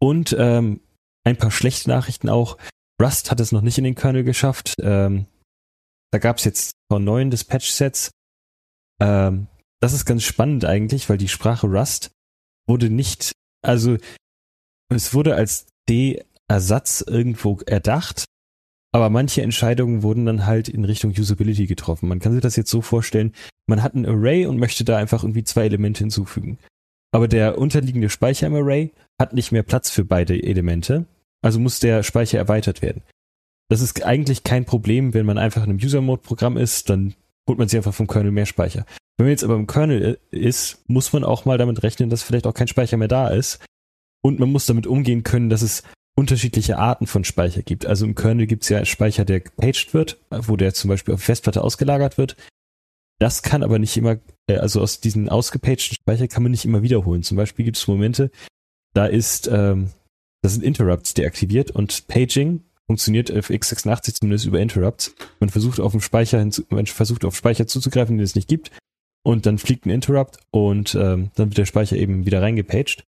Und 0.00 0.34
ähm, 0.38 0.80
ein 1.24 1.36
paar 1.36 1.50
schlechte 1.50 1.88
Nachrichten 1.88 2.28
auch. 2.28 2.58
Rust 3.00 3.30
hat 3.30 3.40
es 3.40 3.52
noch 3.52 3.62
nicht 3.62 3.78
in 3.78 3.84
den 3.84 3.94
Kernel 3.94 4.24
geschafft. 4.24 4.74
Ähm, 4.80 5.26
da 6.12 6.18
gab 6.18 6.38
es 6.38 6.44
jetzt 6.44 6.72
von 6.90 7.04
neuen 7.04 7.30
des 7.30 7.44
Patch-Sets. 7.44 8.10
Ähm, 9.00 9.48
das 9.80 9.92
ist 9.92 10.04
ganz 10.04 10.22
spannend 10.22 10.64
eigentlich, 10.64 11.08
weil 11.08 11.18
die 11.18 11.28
Sprache 11.28 11.66
Rust 11.66 12.12
wurde 12.68 12.90
nicht, 12.90 13.32
also 13.64 13.96
es 14.88 15.14
wurde 15.14 15.34
als 15.34 15.66
D-Ersatz 15.88 17.00
irgendwo 17.06 17.58
erdacht, 17.66 18.24
aber 18.92 19.08
manche 19.08 19.42
Entscheidungen 19.42 20.02
wurden 20.02 20.26
dann 20.26 20.46
halt 20.46 20.68
in 20.68 20.84
Richtung 20.84 21.12
Usability 21.12 21.66
getroffen. 21.66 22.08
Man 22.08 22.20
kann 22.20 22.32
sich 22.32 22.42
das 22.42 22.56
jetzt 22.56 22.70
so 22.70 22.82
vorstellen, 22.82 23.32
man 23.66 23.82
hat 23.82 23.94
ein 23.94 24.06
Array 24.06 24.46
und 24.46 24.58
möchte 24.58 24.84
da 24.84 24.98
einfach 24.98 25.24
irgendwie 25.24 25.44
zwei 25.44 25.64
Elemente 25.64 26.00
hinzufügen. 26.00 26.58
Aber 27.10 27.26
der 27.26 27.58
unterliegende 27.58 28.10
Speicher 28.10 28.46
im 28.46 28.54
Array 28.54 28.92
hat 29.18 29.32
nicht 29.32 29.50
mehr 29.50 29.62
Platz 29.62 29.90
für 29.90 30.04
beide 30.04 30.42
Elemente, 30.42 31.06
also 31.42 31.58
muss 31.58 31.80
der 31.80 32.02
Speicher 32.02 32.38
erweitert 32.38 32.82
werden. 32.82 33.02
Das 33.68 33.80
ist 33.80 34.04
eigentlich 34.04 34.44
kein 34.44 34.66
Problem, 34.66 35.14
wenn 35.14 35.26
man 35.26 35.38
einfach 35.38 35.64
in 35.64 35.70
einem 35.70 35.78
User-Mode-Programm 35.82 36.58
ist, 36.58 36.90
dann 36.90 37.14
holt 37.48 37.58
man 37.58 37.68
sich 37.68 37.78
einfach 37.78 37.94
vom 37.94 38.06
Kernel 38.06 38.30
mehr 38.30 38.46
Speicher. 38.46 38.84
Wenn 39.16 39.26
man 39.26 39.30
jetzt 39.30 39.44
aber 39.44 39.56
im 39.56 39.66
Kernel 39.66 40.18
ist, 40.30 40.82
muss 40.88 41.12
man 41.12 41.24
auch 41.24 41.44
mal 41.44 41.58
damit 41.58 41.82
rechnen, 41.82 42.10
dass 42.10 42.22
vielleicht 42.22 42.46
auch 42.46 42.54
kein 42.54 42.68
Speicher 42.68 42.96
mehr 42.96 43.08
da 43.08 43.28
ist. 43.28 43.64
Und 44.22 44.38
man 44.38 44.52
muss 44.52 44.66
damit 44.66 44.86
umgehen 44.86 45.22
können, 45.22 45.48
dass 45.48 45.62
es 45.62 45.82
unterschiedliche 46.14 46.78
Arten 46.78 47.06
von 47.06 47.24
Speicher 47.24 47.62
gibt. 47.62 47.86
Also 47.86 48.04
im 48.04 48.14
Kernel 48.14 48.46
gibt 48.46 48.64
es 48.64 48.68
ja 48.68 48.84
Speicher, 48.84 49.24
der 49.24 49.40
gepaged 49.40 49.94
wird, 49.94 50.18
wo 50.30 50.56
der 50.56 50.74
zum 50.74 50.88
Beispiel 50.88 51.14
auf 51.14 51.22
Festplatte 51.22 51.62
ausgelagert 51.62 52.18
wird. 52.18 52.36
Das 53.18 53.42
kann 53.42 53.62
aber 53.62 53.78
nicht 53.78 53.96
immer, 53.96 54.18
äh, 54.48 54.56
also 54.56 54.80
aus 54.80 55.00
diesen 55.00 55.28
ausgepagten 55.28 55.94
Speicher 55.94 56.28
kann 56.28 56.42
man 56.42 56.52
nicht 56.52 56.64
immer 56.64 56.82
wiederholen. 56.82 57.22
Zum 57.22 57.36
Beispiel 57.36 57.64
gibt 57.64 57.76
es 57.76 57.86
Momente, 57.86 58.30
da 58.94 59.06
ist, 59.06 59.46
ähm, 59.46 59.90
da 60.42 60.48
sind 60.48 60.64
Interrupts 60.64 61.14
deaktiviert 61.14 61.70
und 61.70 62.08
Paging 62.08 62.64
funktioniert 62.86 63.30
auf 63.30 63.48
x86 63.48 64.14
zumindest 64.14 64.44
über 64.44 64.60
Interrupts. 64.60 65.14
Man 65.40 65.50
versucht 65.50 65.80
auf 65.80 65.92
dem 65.92 66.00
Speicher 66.00 66.46
man 66.68 66.86
versucht 66.86 67.24
auf 67.24 67.36
Speicher 67.36 67.66
zuzugreifen, 67.66 68.18
den 68.18 68.24
es 68.24 68.34
nicht 68.34 68.48
gibt. 68.48 68.70
Und 69.24 69.46
dann 69.46 69.58
fliegt 69.58 69.86
ein 69.86 69.90
Interrupt 69.90 70.38
und 70.50 70.96
ähm, 70.96 71.30
dann 71.36 71.50
wird 71.50 71.58
der 71.58 71.66
Speicher 71.66 71.96
eben 71.96 72.26
wieder 72.26 72.42
reingepaged. 72.42 73.04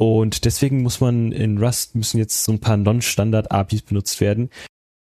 Und 0.00 0.44
deswegen 0.44 0.82
muss 0.82 1.00
man 1.00 1.32
in 1.32 1.58
Rust 1.58 1.96
müssen 1.96 2.18
jetzt 2.18 2.44
so 2.44 2.52
ein 2.52 2.60
paar 2.60 2.76
Non-Standard-APIs 2.76 3.82
benutzt 3.82 4.20
werden, 4.20 4.50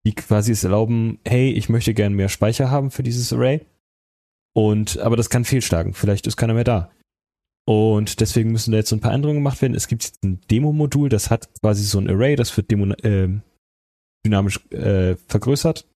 die 0.06 0.14
quasi 0.14 0.52
es 0.52 0.62
erlauben, 0.62 1.18
hey, 1.26 1.50
ich 1.50 1.68
möchte 1.68 1.92
gerne 1.92 2.14
mehr 2.14 2.28
Speicher 2.28 2.70
haben 2.70 2.92
für 2.92 3.02
dieses 3.02 3.32
Array. 3.32 3.66
Und, 4.54 4.98
aber 4.98 5.16
das 5.16 5.28
kann 5.28 5.44
fehlschlagen. 5.44 5.92
Vielleicht 5.92 6.26
ist 6.26 6.36
keiner 6.36 6.54
mehr 6.54 6.64
da. 6.64 6.90
Und 7.68 8.20
deswegen 8.20 8.52
müssen 8.52 8.70
da 8.70 8.78
jetzt 8.78 8.90
so 8.90 8.96
ein 8.96 9.00
paar 9.00 9.12
Änderungen 9.12 9.40
gemacht 9.40 9.60
werden. 9.60 9.74
Es 9.74 9.88
gibt 9.88 10.04
jetzt 10.04 10.22
ein 10.22 10.40
Demo-Modul, 10.50 11.08
das 11.08 11.30
hat 11.30 11.50
quasi 11.60 11.82
so 11.82 11.98
ein 11.98 12.08
Array, 12.08 12.36
das 12.36 12.56
wird 12.56 12.70
demo, 12.70 12.86
äh, 13.02 13.28
dynamisch 14.24 14.64
äh, 14.70 15.16
vergrößert. 15.26 15.88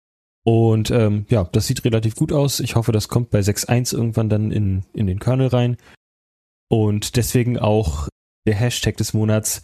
Und 0.44 0.90
ähm, 0.90 1.26
ja, 1.28 1.44
das 1.44 1.68
sieht 1.68 1.84
relativ 1.84 2.16
gut 2.16 2.32
aus. 2.32 2.58
Ich 2.58 2.74
hoffe, 2.74 2.90
das 2.90 3.08
kommt 3.08 3.30
bei 3.30 3.38
6.1 3.38 3.94
irgendwann 3.94 4.28
dann 4.28 4.50
in, 4.50 4.84
in 4.94 5.06
den 5.06 5.20
Kernel 5.20 5.46
rein. 5.48 5.76
Und 6.68 7.16
deswegen 7.16 7.56
auch 7.56 8.08
der 8.46 8.54
Hashtag 8.54 8.96
des 8.96 9.14
Monats, 9.14 9.62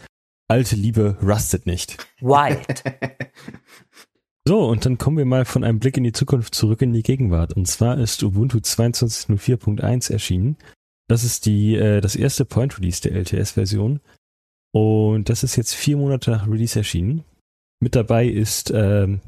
alte 0.49 0.77
Liebe 0.77 1.17
rustet 1.23 1.67
nicht. 1.67 1.97
White. 2.21 2.83
So, 4.49 4.65
und 4.69 4.87
dann 4.87 4.97
kommen 4.97 5.19
wir 5.19 5.25
mal 5.25 5.45
von 5.45 5.65
einem 5.65 5.81
Blick 5.81 5.97
in 5.97 6.05
die 6.05 6.13
Zukunft 6.13 6.55
zurück 6.55 6.81
in 6.81 6.93
die 6.93 7.03
Gegenwart. 7.03 7.55
Und 7.55 7.67
zwar 7.67 7.99
ist 7.99 8.23
Ubuntu 8.23 8.59
22.04.1 8.59 10.13
erschienen. 10.13 10.57
Das 11.09 11.25
ist 11.25 11.47
die, 11.47 11.75
äh, 11.75 12.01
das 12.01 12.15
erste 12.15 12.45
Point 12.45 12.79
Release 12.79 13.03
der 13.03 13.13
LTS-Version. 13.13 13.99
Und 14.73 15.29
das 15.29 15.43
ist 15.43 15.57
jetzt 15.57 15.75
vier 15.75 15.97
Monate 15.97 16.31
nach 16.31 16.47
Release 16.47 16.79
erschienen. 16.79 17.25
Mit 17.81 17.97
dabei 17.97 18.27
ist 18.29 18.71
ähm, 18.73 19.21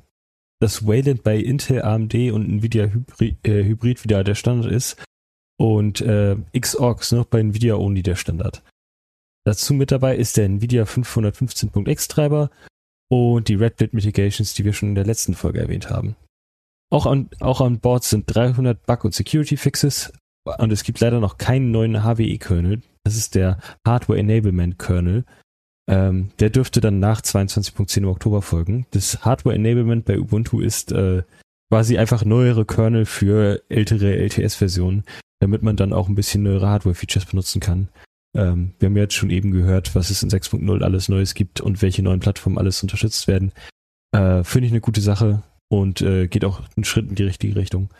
das 0.61 0.87
Wayland 0.87 1.25
bei 1.25 1.37
Intel, 1.37 1.83
AMD 1.83 2.15
und 2.33 2.49
Nvidia 2.49 2.85
Hybrid, 2.85 3.45
äh, 3.45 3.65
Hybrid 3.65 4.05
wieder 4.05 4.23
der 4.23 4.37
Standard 4.37 4.71
ist. 4.71 5.03
Und 5.59 6.01
äh, 6.01 6.37
Xorgs 6.57 7.11
noch 7.11 7.27
bei 7.27 7.41
Nvidia 7.41 7.75
Only 7.75 8.05
der 8.05 8.15
Standard. 8.15 8.63
Dazu 9.49 9.73
mit 9.73 9.91
dabei 9.91 10.15
ist 10.15 10.37
der 10.37 10.45
Nvidia 10.45 10.83
515.x 10.83 12.09
Treiber 12.09 12.51
und 13.11 13.49
die 13.49 13.55
Redbit 13.55 13.95
Mitigations, 13.95 14.53
die 14.53 14.63
wir 14.67 14.75
schon 14.75 14.91
in 14.91 14.95
der 14.95 15.07
letzten 15.07 15.33
Folge 15.33 15.59
erwähnt 15.59 15.89
haben. 15.89 16.17
Auch 16.93 17.07
an, 17.07 17.31
auch 17.41 17.63
an 17.63 17.81
Bord 17.81 18.05
sind 18.05 18.27
300 18.27 18.85
Bug- 18.85 19.05
und 19.05 19.15
Security-Fixes 19.15 20.13
und 20.59 20.71
es 20.71 20.83
gibt 20.83 21.01
leider 21.01 21.19
noch 21.19 21.39
keinen 21.39 21.71
neuen 21.71 22.05
HWE-Kernel. 22.05 22.83
Das 23.05 23.17
ist 23.17 23.37
der 23.37 23.57
Hardware 23.87 24.19
Enablement 24.19 24.79
Kernel. 24.79 25.25
Ähm, 25.89 26.29
der 26.41 26.51
dürfte 26.51 26.83
dann 26.83 27.01
nach 27.01 27.23
22.10 27.23 28.05
Uhr 28.05 28.11
Oktober 28.11 28.43
folgen. 28.43 28.85
Das 28.91 29.25
Hardware 29.25 29.55
Enablement 29.55 30.05
bei 30.05 30.19
Ubuntu 30.19 30.61
ist 30.61 30.93
äh, 30.93 31.23
quasi 31.73 31.97
einfach 31.97 32.23
neuere 32.23 32.67
Kernel 32.67 33.07
für 33.07 33.63
ältere 33.71 34.15
LTS-Versionen, 34.15 35.05
damit 35.41 35.63
man 35.63 35.77
dann 35.77 35.95
auch 35.95 36.11
ein 36.11 36.17
bisschen 36.17 36.43
neuere 36.43 36.69
Hardware-Features 36.69 37.25
benutzen 37.25 37.61
kann. 37.61 37.89
Ähm, 38.38 38.72
wir 38.79 38.87
haben 38.87 38.96
ja 38.96 39.03
jetzt 39.03 39.14
schon 39.14 39.31
eben 39.31 39.51
gehört, 39.51 39.96
was 39.96 40.11
es 40.11 40.22
in 40.22 40.31
6.0 40.31 40.83
alles 40.83 41.09
Neues 41.09 41.35
gibt 41.35 41.61
und 41.61 41.83
welche 41.83 42.03
neuen 42.03 42.20
Plattformen 42.20 42.57
alles 42.57 42.81
unterstützt 42.83 43.27
werden. 43.27 43.53
Äh, 44.12 44.44
Finde 44.44 44.66
ich 44.66 44.72
eine 44.72 44.81
gute 44.81 45.01
Sache 45.01 45.42
und 45.68 46.01
äh, 46.03 46.29
geht 46.29 46.44
auch 46.44 46.62
einen 46.77 46.85
Schritt 46.85 47.09
in 47.09 47.16
die 47.16 47.24
richtige 47.24 47.57
Richtung. 47.57 47.90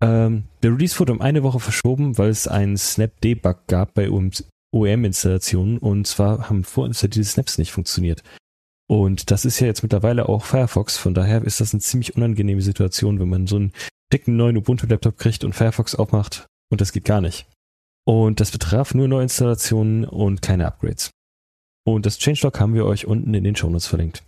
Ähm, 0.00 0.44
der 0.62 0.70
Release 0.70 0.98
wurde 1.00 1.12
um 1.12 1.20
eine 1.20 1.42
Woche 1.42 1.58
verschoben, 1.58 2.16
weil 2.16 2.30
es 2.30 2.46
einen 2.46 2.76
Snap-Debug 2.78 3.66
gab 3.66 3.94
bei 3.94 4.08
OEM-Installationen 4.08 5.78
und 5.78 6.06
zwar 6.06 6.48
haben 6.48 6.62
vorinstallierte 6.62 7.24
Snaps 7.24 7.58
nicht 7.58 7.72
funktioniert. 7.72 8.22
Und 8.88 9.32
das 9.32 9.44
ist 9.44 9.58
ja 9.58 9.66
jetzt 9.66 9.82
mittlerweile 9.82 10.28
auch 10.28 10.44
Firefox, 10.44 10.96
von 10.96 11.12
daher 11.12 11.42
ist 11.42 11.60
das 11.60 11.74
eine 11.74 11.80
ziemlich 11.80 12.14
unangenehme 12.14 12.62
Situation, 12.62 13.18
wenn 13.18 13.28
man 13.28 13.48
so 13.48 13.56
einen 13.56 13.72
dicken 14.12 14.36
neuen 14.36 14.56
Ubuntu-Laptop 14.56 15.18
kriegt 15.18 15.42
und 15.42 15.54
Firefox 15.54 15.96
aufmacht 15.96 16.46
und 16.70 16.80
das 16.80 16.92
geht 16.92 17.04
gar 17.04 17.20
nicht. 17.20 17.46
Und 18.10 18.40
das 18.40 18.50
betraf 18.50 18.92
nur 18.92 19.06
Neuinstallationen 19.06 20.04
und 20.04 20.42
keine 20.42 20.66
Upgrades. 20.66 21.12
Und 21.84 22.06
das 22.06 22.18
Changelog 22.18 22.58
haben 22.58 22.74
wir 22.74 22.84
euch 22.84 23.06
unten 23.06 23.32
in 23.34 23.44
den 23.44 23.54
Shownotes 23.54 23.86
verlinkt. 23.86 24.24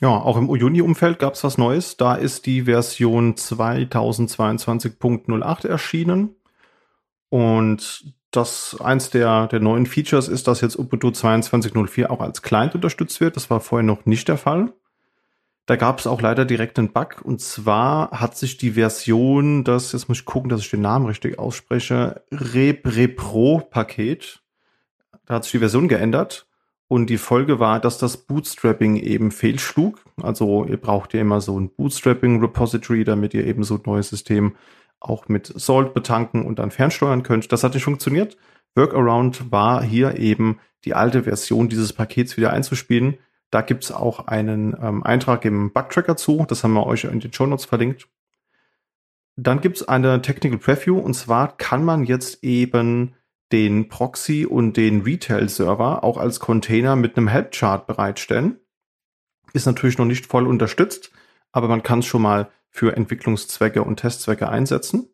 Ja, 0.00 0.08
auch 0.08 0.36
im 0.36 0.48
Uni-Umfeld 0.48 1.20
gab 1.20 1.34
es 1.34 1.44
was 1.44 1.58
Neues. 1.58 1.96
Da 1.96 2.16
ist 2.16 2.46
die 2.46 2.62
Version 2.62 3.36
2022.08 3.36 5.68
erschienen. 5.68 6.34
Und 7.28 8.12
das 8.32 8.76
eins 8.80 9.10
der, 9.10 9.46
der 9.46 9.60
neuen 9.60 9.86
Features 9.86 10.26
ist, 10.26 10.48
dass 10.48 10.60
jetzt 10.60 10.76
Ubuntu 10.76 11.10
22.04 11.10 12.06
auch 12.06 12.18
als 12.18 12.42
Client 12.42 12.74
unterstützt 12.74 13.20
wird. 13.20 13.36
Das 13.36 13.48
war 13.48 13.60
vorher 13.60 13.86
noch 13.86 14.06
nicht 14.06 14.26
der 14.26 14.38
Fall. 14.38 14.72
Da 15.68 15.76
gab 15.76 15.98
es 15.98 16.06
auch 16.06 16.22
leider 16.22 16.46
direkt 16.46 16.78
einen 16.78 16.94
Bug. 16.94 17.20
Und 17.22 17.42
zwar 17.42 18.10
hat 18.12 18.38
sich 18.38 18.56
die 18.56 18.70
Version, 18.70 19.64
das, 19.64 19.92
jetzt 19.92 20.08
muss 20.08 20.20
ich 20.20 20.24
gucken, 20.24 20.48
dass 20.48 20.62
ich 20.62 20.70
den 20.70 20.80
Namen 20.80 21.04
richtig 21.04 21.38
ausspreche, 21.38 22.22
RepRepro-Paket, 22.32 24.40
da 25.26 25.34
hat 25.34 25.44
sich 25.44 25.52
die 25.52 25.58
Version 25.58 25.86
geändert. 25.86 26.46
Und 26.88 27.10
die 27.10 27.18
Folge 27.18 27.60
war, 27.60 27.80
dass 27.80 27.98
das 27.98 28.16
Bootstrapping 28.16 28.96
eben 28.96 29.30
fehlschlug. 29.30 30.02
Also 30.22 30.64
ihr 30.64 30.78
braucht 30.78 31.12
ja 31.12 31.20
immer 31.20 31.42
so 31.42 31.60
ein 31.60 31.68
Bootstrapping-Repository, 31.68 33.04
damit 33.04 33.34
ihr 33.34 33.46
eben 33.46 33.62
so 33.62 33.74
ein 33.74 33.82
neues 33.84 34.08
System 34.08 34.56
auch 35.00 35.28
mit 35.28 35.52
Salt 35.54 35.92
betanken 35.92 36.46
und 36.46 36.60
dann 36.60 36.70
fernsteuern 36.70 37.22
könnt. 37.22 37.52
Das 37.52 37.62
hat 37.62 37.74
nicht 37.74 37.84
funktioniert. 37.84 38.38
Workaround 38.74 39.52
war 39.52 39.82
hier 39.82 40.16
eben 40.16 40.60
die 40.86 40.94
alte 40.94 41.24
Version 41.24 41.68
dieses 41.68 41.92
Pakets 41.92 42.38
wieder 42.38 42.54
einzuspielen. 42.54 43.18
Da 43.50 43.62
gibt's 43.62 43.90
auch 43.90 44.26
einen 44.26 44.76
ähm, 44.80 45.02
Eintrag 45.02 45.44
im 45.44 45.72
Bugtracker 45.72 46.16
zu. 46.16 46.44
Das 46.48 46.64
haben 46.64 46.74
wir 46.74 46.86
euch 46.86 47.04
in 47.04 47.20
den 47.20 47.32
Show 47.32 47.46
Notes 47.46 47.64
verlinkt. 47.64 48.08
Dann 49.36 49.60
gibt's 49.60 49.86
eine 49.86 50.20
Technical 50.20 50.58
Preview 50.58 50.98
und 50.98 51.14
zwar 51.14 51.56
kann 51.56 51.84
man 51.84 52.04
jetzt 52.04 52.42
eben 52.42 53.14
den 53.52 53.88
Proxy 53.88 54.44
und 54.44 54.76
den 54.76 55.02
Retail-Server 55.02 56.04
auch 56.04 56.18
als 56.18 56.40
Container 56.40 56.96
mit 56.96 57.16
einem 57.16 57.28
Help-Chart 57.28 57.86
bereitstellen. 57.86 58.58
Ist 59.52 59.66
natürlich 59.66 59.96
noch 59.96 60.04
nicht 60.04 60.26
voll 60.26 60.46
unterstützt, 60.46 61.12
aber 61.52 61.68
man 61.68 61.82
kann 61.82 62.00
es 62.00 62.06
schon 62.06 62.22
mal 62.22 62.50
für 62.68 62.94
Entwicklungszwecke 62.96 63.82
und 63.82 63.96
Testzwecke 63.96 64.48
einsetzen. 64.48 65.08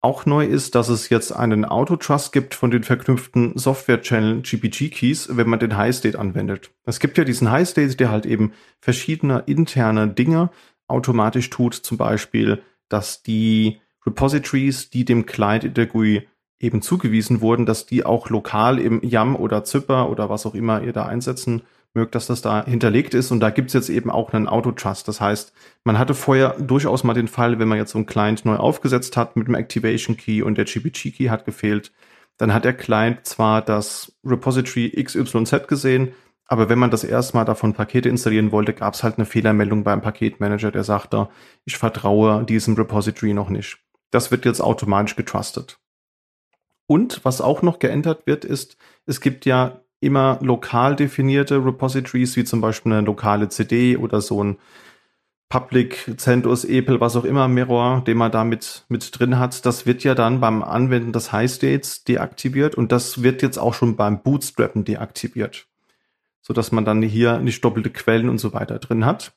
Auch 0.00 0.26
neu 0.26 0.44
ist, 0.44 0.74
dass 0.74 0.88
es 0.88 1.08
jetzt 1.08 1.32
einen 1.32 1.64
Autotrust 1.64 2.32
gibt 2.32 2.54
von 2.54 2.70
den 2.70 2.84
verknüpften 2.84 3.56
Software-Channel 3.56 4.42
GPG-Keys, 4.42 5.36
wenn 5.36 5.48
man 5.48 5.58
den 5.58 5.76
High-State 5.76 6.18
anwendet. 6.18 6.70
Es 6.84 7.00
gibt 7.00 7.18
ja 7.18 7.24
diesen 7.24 7.50
High-State, 7.50 7.96
der 7.96 8.10
halt 8.10 8.26
eben 8.26 8.52
verschiedene 8.80 9.42
interne 9.46 10.08
Dinge 10.08 10.50
automatisch 10.86 11.50
tut, 11.50 11.74
zum 11.74 11.96
Beispiel, 11.96 12.62
dass 12.88 13.22
die 13.22 13.80
Repositories, 14.04 14.90
die 14.90 15.04
dem 15.04 15.26
Client 15.26 15.64
in 15.64 15.74
der 15.74 15.86
GUI 15.86 16.28
eben 16.60 16.82
zugewiesen 16.82 17.40
wurden, 17.40 17.66
dass 17.66 17.86
die 17.86 18.06
auch 18.06 18.30
lokal 18.30 18.78
im 18.78 19.02
YAM 19.02 19.36
oder 19.36 19.64
Zypper 19.64 20.08
oder 20.08 20.30
was 20.30 20.46
auch 20.46 20.54
immer 20.54 20.82
ihr 20.82 20.92
da 20.92 21.06
einsetzen 21.06 21.62
mögt, 21.96 22.14
dass 22.14 22.28
das 22.28 22.42
da 22.42 22.64
hinterlegt 22.64 23.14
ist. 23.14 23.32
Und 23.32 23.40
da 23.40 23.50
gibt's 23.50 23.72
jetzt 23.72 23.88
eben 23.88 24.10
auch 24.10 24.32
einen 24.32 24.46
Autotrust. 24.46 25.08
Das 25.08 25.20
heißt, 25.20 25.52
man 25.82 25.98
hatte 25.98 26.14
vorher 26.14 26.50
durchaus 26.60 27.02
mal 27.02 27.14
den 27.14 27.26
Fall, 27.26 27.58
wenn 27.58 27.66
man 27.66 27.78
jetzt 27.78 27.90
so 27.90 27.98
einen 27.98 28.06
Client 28.06 28.44
neu 28.44 28.56
aufgesetzt 28.56 29.16
hat 29.16 29.34
mit 29.34 29.48
dem 29.48 29.54
Activation 29.56 30.16
Key 30.16 30.42
und 30.42 30.56
der 30.56 30.66
GPG 30.66 31.10
Key 31.10 31.24
hat 31.24 31.44
gefehlt, 31.44 31.90
dann 32.36 32.54
hat 32.54 32.64
der 32.64 32.74
Client 32.74 33.26
zwar 33.26 33.62
das 33.62 34.12
Repository 34.24 34.90
XYZ 35.02 35.66
gesehen, 35.66 36.12
aber 36.48 36.68
wenn 36.68 36.78
man 36.78 36.90
das 36.90 37.02
erstmal 37.02 37.44
davon 37.44 37.72
Pakete 37.72 38.08
installieren 38.08 38.52
wollte, 38.52 38.72
gab's 38.72 39.02
halt 39.02 39.16
eine 39.16 39.26
Fehlermeldung 39.26 39.82
beim 39.82 40.00
Paketmanager, 40.00 40.70
der 40.70 40.84
sagte, 40.84 41.28
ich 41.64 41.76
vertraue 41.76 42.44
diesem 42.44 42.74
Repository 42.74 43.34
noch 43.34 43.48
nicht. 43.48 43.78
Das 44.10 44.30
wird 44.30 44.44
jetzt 44.44 44.60
automatisch 44.60 45.16
getrustet. 45.16 45.80
Und 46.86 47.24
was 47.24 47.40
auch 47.40 47.62
noch 47.62 47.80
geändert 47.80 48.26
wird, 48.26 48.44
ist, 48.44 48.76
es 49.06 49.20
gibt 49.20 49.44
ja 49.44 49.80
immer 50.00 50.38
lokal 50.42 50.96
definierte 50.96 51.64
Repositories, 51.64 52.36
wie 52.36 52.44
zum 52.44 52.60
Beispiel 52.60 52.92
eine 52.92 53.06
lokale 53.06 53.48
CD 53.48 53.96
oder 53.96 54.20
so 54.20 54.42
ein 54.42 54.58
Public, 55.48 56.14
CentOS, 56.16 56.64
Apple, 56.64 57.00
was 57.00 57.14
auch 57.14 57.24
immer, 57.24 57.46
Mirror, 57.46 58.02
den 58.04 58.16
man 58.16 58.32
da 58.32 58.42
mit, 58.42 58.84
mit 58.88 59.16
drin 59.16 59.38
hat, 59.38 59.64
das 59.64 59.86
wird 59.86 60.02
ja 60.02 60.16
dann 60.16 60.40
beim 60.40 60.62
Anwenden 60.62 61.12
des 61.12 61.30
High 61.30 61.50
States 61.50 62.02
deaktiviert 62.02 62.74
und 62.74 62.90
das 62.90 63.22
wird 63.22 63.42
jetzt 63.42 63.58
auch 63.58 63.72
schon 63.72 63.94
beim 63.94 64.22
Bootstrappen 64.22 64.84
deaktiviert. 64.84 65.68
So 66.42 66.52
dass 66.52 66.72
man 66.72 66.84
dann 66.84 67.00
hier 67.02 67.38
nicht 67.38 67.64
doppelte 67.64 67.90
Quellen 67.90 68.28
und 68.28 68.38
so 68.38 68.52
weiter 68.52 68.78
drin 68.78 69.04
hat. 69.04 69.32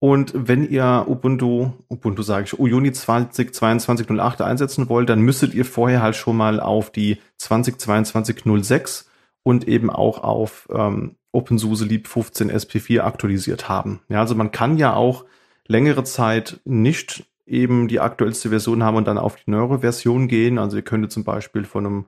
Und 0.00 0.32
wenn 0.34 0.68
ihr 0.68 1.04
Ubuntu, 1.06 1.70
Ubuntu 1.88 2.22
sage 2.22 2.46
ich, 2.46 2.58
Uni 2.58 2.88
2022.08 2.88 4.42
einsetzen 4.42 4.88
wollt, 4.88 5.08
dann 5.08 5.20
müsstet 5.20 5.54
ihr 5.54 5.64
vorher 5.64 6.02
halt 6.02 6.16
schon 6.16 6.36
mal 6.36 6.58
auf 6.58 6.90
die 6.90 7.18
2022.06 7.40 9.04
und 9.42 9.68
eben 9.68 9.90
auch 9.90 10.22
auf 10.22 10.68
ähm, 10.72 11.16
OpenSUSE 11.32 11.84
Leap 11.84 12.08
15 12.08 12.50
SP4 12.50 13.00
aktualisiert 13.00 13.68
haben. 13.68 14.00
Ja, 14.08 14.20
also 14.20 14.34
man 14.34 14.52
kann 14.52 14.76
ja 14.76 14.94
auch 14.94 15.24
längere 15.66 16.04
Zeit 16.04 16.60
nicht 16.64 17.24
eben 17.46 17.88
die 17.88 18.00
aktuellste 18.00 18.50
Version 18.50 18.82
haben 18.82 18.96
und 18.96 19.06
dann 19.06 19.18
auf 19.18 19.36
die 19.36 19.50
neuere 19.50 19.80
Version 19.80 20.28
gehen. 20.28 20.58
Also 20.58 20.76
ihr 20.76 20.82
könntet 20.82 21.12
zum 21.12 21.24
Beispiel 21.24 21.64
von 21.64 21.86
einem 21.86 22.04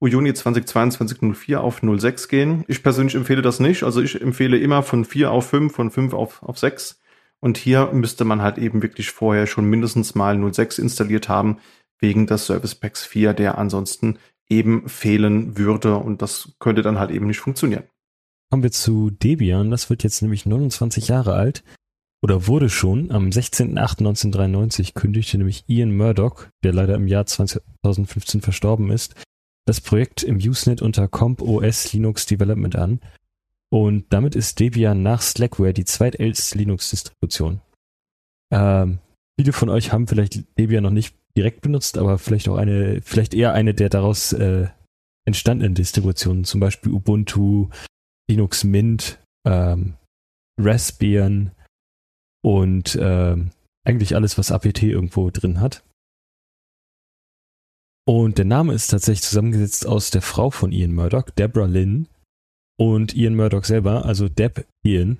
Juni 0.00 0.34
2022 0.34 1.18
04 1.34 1.60
auf 1.60 1.80
06 1.80 2.28
gehen. 2.28 2.64
Ich 2.68 2.82
persönlich 2.82 3.14
empfehle 3.14 3.42
das 3.42 3.60
nicht. 3.60 3.82
Also 3.82 4.00
ich 4.00 4.20
empfehle 4.20 4.58
immer 4.58 4.82
von 4.82 5.04
4 5.04 5.30
auf 5.30 5.48
5, 5.48 5.72
von 5.72 5.90
5 5.90 6.14
auf, 6.14 6.42
auf 6.42 6.58
6 6.58 7.00
und 7.42 7.58
hier 7.58 7.90
müsste 7.92 8.24
man 8.24 8.40
halt 8.40 8.56
eben 8.58 8.82
wirklich 8.82 9.10
vorher 9.10 9.48
schon 9.48 9.64
mindestens 9.64 10.14
mal 10.14 10.38
06 10.40 10.78
installiert 10.78 11.28
haben, 11.28 11.58
wegen 11.98 12.26
des 12.28 12.46
Service 12.46 12.76
Packs 12.76 13.04
4, 13.04 13.32
der 13.34 13.58
ansonsten 13.58 14.18
eben 14.52 14.88
fehlen 14.88 15.56
würde. 15.56 15.96
Und 15.96 16.22
das 16.22 16.52
könnte 16.58 16.82
dann 16.82 16.98
halt 16.98 17.10
eben 17.10 17.26
nicht 17.26 17.40
funktionieren. 17.40 17.84
Kommen 18.50 18.62
wir 18.62 18.72
zu 18.72 19.10
Debian. 19.10 19.70
Das 19.70 19.90
wird 19.90 20.02
jetzt 20.02 20.22
nämlich 20.22 20.46
29 20.46 21.08
Jahre 21.08 21.34
alt. 21.34 21.64
Oder 22.22 22.46
wurde 22.46 22.68
schon. 22.68 23.10
Am 23.10 23.30
16.08.1993 23.30 24.94
kündigte 24.94 25.38
nämlich 25.38 25.64
Ian 25.66 25.96
Murdoch, 25.96 26.46
der 26.62 26.72
leider 26.72 26.94
im 26.94 27.08
Jahr 27.08 27.26
2015 27.26 28.40
verstorben 28.42 28.90
ist, 28.90 29.14
das 29.66 29.80
Projekt 29.80 30.22
im 30.22 30.36
Usenet 30.36 30.82
unter 30.82 31.08
Comp 31.08 31.40
OS 31.40 31.92
Linux 31.92 32.26
Development 32.26 32.76
an 32.76 33.00
und 33.72 34.12
damit 34.12 34.36
ist 34.36 34.60
Debian 34.60 35.02
nach 35.02 35.22
Slackware 35.22 35.72
die 35.72 35.86
zweitälteste 35.86 36.58
Linux-Distribution. 36.58 37.62
Ähm, 38.50 38.98
viele 39.38 39.54
von 39.54 39.70
euch 39.70 39.92
haben 39.92 40.06
vielleicht 40.06 40.58
Debian 40.58 40.82
noch 40.82 40.90
nicht 40.90 41.16
direkt 41.36 41.60
benutzt, 41.60 41.98
aber 41.98 42.18
vielleicht 42.18 42.48
auch 42.48 42.56
eine, 42.56 43.00
vielleicht 43.02 43.34
eher 43.34 43.52
eine 43.52 43.74
der 43.74 43.88
daraus 43.88 44.32
äh, 44.32 44.68
entstandenen 45.26 45.74
Distributionen, 45.74 46.44
zum 46.44 46.60
Beispiel 46.60 46.92
Ubuntu, 46.92 47.70
Linux 48.28 48.64
Mint, 48.64 49.18
ähm, 49.46 49.94
Raspbian 50.58 51.52
und 52.44 52.98
ähm, 53.00 53.50
eigentlich 53.84 54.14
alles, 54.14 54.38
was 54.38 54.52
APT 54.52 54.82
irgendwo 54.82 55.30
drin 55.30 55.60
hat. 55.60 55.84
Und 58.04 58.38
der 58.38 58.44
Name 58.44 58.74
ist 58.74 58.88
tatsächlich 58.88 59.22
zusammengesetzt 59.22 59.86
aus 59.86 60.10
der 60.10 60.22
Frau 60.22 60.50
von 60.50 60.72
Ian 60.72 60.94
Murdoch, 60.94 61.30
Deborah 61.30 61.66
Lynn, 61.66 62.08
und 62.78 63.14
Ian 63.14 63.36
Murdoch 63.36 63.64
selber, 63.64 64.04
also 64.04 64.28
Deb 64.28 64.66
Ian. 64.84 65.18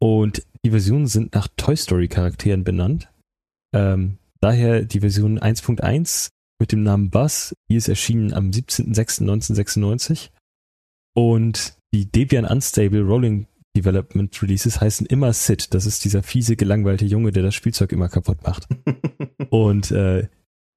Und 0.00 0.46
die 0.64 0.70
Versionen 0.70 1.06
sind 1.06 1.34
nach 1.34 1.48
Toy 1.56 1.76
Story 1.76 2.08
Charakteren 2.08 2.64
benannt. 2.64 3.10
Ähm, 3.74 4.18
daher 4.40 4.84
die 4.84 5.00
Version 5.00 5.38
1.1 5.38 6.28
mit 6.60 6.72
dem 6.72 6.82
Namen 6.82 7.10
Buzz, 7.10 7.54
die 7.68 7.76
ist 7.76 7.88
erschienen 7.88 8.32
am 8.32 8.50
17.06.1996. 8.50 10.30
Und 11.14 11.76
die 11.92 12.10
Debian 12.10 12.44
Unstable 12.44 13.02
Rolling 13.02 13.46
Development 13.76 14.42
Releases 14.42 14.80
heißen 14.80 15.06
immer 15.06 15.32
Sid. 15.32 15.72
Das 15.74 15.86
ist 15.86 16.04
dieser 16.04 16.22
fiese, 16.22 16.56
gelangweilte 16.56 17.04
Junge, 17.04 17.30
der 17.30 17.42
das 17.42 17.54
Spielzeug 17.54 17.92
immer 17.92 18.08
kaputt 18.08 18.42
macht. 18.42 18.66
und 19.50 19.90
äh, 19.90 20.28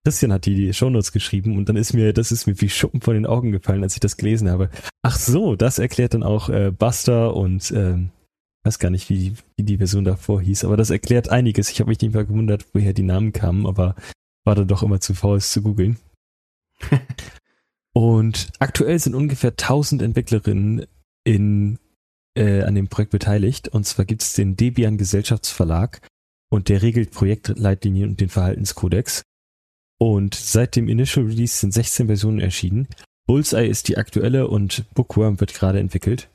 Christian 0.04 0.34
hat 0.34 0.46
die, 0.46 0.56
die 0.56 0.74
Shownotes 0.74 1.12
geschrieben 1.12 1.58
und 1.58 1.70
dann 1.70 1.76
ist 1.76 1.94
mir, 1.94 2.14
das 2.14 2.32
ist 2.32 2.48
mir 2.48 2.60
wie 2.60 2.70
Schuppen 2.70 3.02
von 3.02 3.14
den 3.14 3.28
Augen 3.28 3.52
gefallen, 3.52 3.84
als 3.84 3.94
ich 3.94 4.00
das 4.00 4.18
gelesen 4.18 4.50
habe. 4.50 4.70
Ach 5.04 5.18
so, 5.18 5.56
das 5.56 5.80
erklärt 5.80 6.14
dann 6.14 6.24
auch 6.24 6.50
äh, 6.50 6.72
Buster 6.72 7.36
und 7.36 7.72
ähm, 7.76 8.10
weiß 8.64 8.80
gar 8.80 8.90
nicht, 8.90 9.10
wie, 9.10 9.34
wie 9.56 9.64
die 9.64 9.78
Version 9.78 10.04
davor 10.04 10.42
hieß, 10.42 10.66
aber 10.66 10.78
das 10.78 10.90
erklärt 10.90 11.30
einiges. 11.30 11.70
Ich 11.70 11.80
habe 11.80 11.90
mich 11.90 12.02
nicht 12.02 12.14
mal 12.14 12.26
gewundert, 12.26 12.66
woher 12.74 12.94
die 12.94 13.04
Namen 13.04 13.34
kamen, 13.34 13.66
aber 13.66 13.96
war 14.44 14.56
dann 14.56 14.68
doch 14.68 14.84
immer 14.84 15.00
zu 15.00 15.14
faul, 15.14 15.38
es 15.38 15.52
zu 15.52 15.62
googeln. 15.62 15.98
und 17.94 18.52
aktuell 18.60 18.98
sind 19.00 19.16
ungefähr 19.16 19.52
1000 19.52 20.02
Entwicklerinnen 20.02 20.86
in, 21.24 21.80
äh, 22.36 22.64
an 22.64 22.76
dem 22.76 22.88
Projekt 22.88 23.12
beteiligt. 23.12 23.68
Und 23.68 23.86
zwar 23.86 24.06
gibt 24.06 24.22
es 24.22 24.34
den 24.34 24.56
Debian 24.56 24.98
Gesellschaftsverlag 24.98 26.08
und 26.50 26.70
der 26.70 26.82
regelt 26.82 27.12
Projektleitlinien 27.12 28.10
und 28.10 28.22
den 28.22 28.30
Verhaltenskodex. 28.30 29.24
Und 30.00 30.34
seit 30.34 30.76
dem 30.76 30.90
Initial 30.90 31.26
Release 31.26 31.58
sind 31.58 31.74
16 31.74 32.08
Versionen 32.08 32.40
erschienen. 32.40 32.88
Bullseye 33.28 33.68
ist 33.68 33.88
die 33.88 33.98
aktuelle 33.98 34.48
und 34.48 34.84
Bookworm 34.96 35.40
wird 35.40 35.54
gerade 35.54 35.80
entwickelt. 35.80 36.30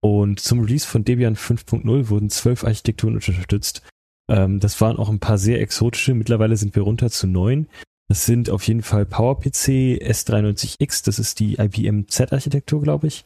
Und 0.00 0.40
zum 0.40 0.60
Release 0.60 0.86
von 0.86 1.04
Debian 1.04 1.36
5.0 1.36 2.08
wurden 2.08 2.30
zwölf 2.30 2.64
Architekturen 2.64 3.14
unterstützt. 3.14 3.82
Ähm, 4.28 4.60
das 4.60 4.80
waren 4.80 4.96
auch 4.96 5.08
ein 5.08 5.20
paar 5.20 5.38
sehr 5.38 5.60
exotische. 5.60 6.14
Mittlerweile 6.14 6.56
sind 6.56 6.76
wir 6.76 6.82
runter 6.82 7.10
zu 7.10 7.26
neun. 7.26 7.68
Das 8.08 8.24
sind 8.24 8.48
auf 8.48 8.66
jeden 8.66 8.82
Fall 8.82 9.04
PowerPC 9.04 10.00
S93X, 10.02 11.04
das 11.04 11.18
ist 11.18 11.40
die 11.40 11.58
IBM 11.58 12.08
Z-Architektur, 12.08 12.80
glaube 12.80 13.06
ich. 13.06 13.24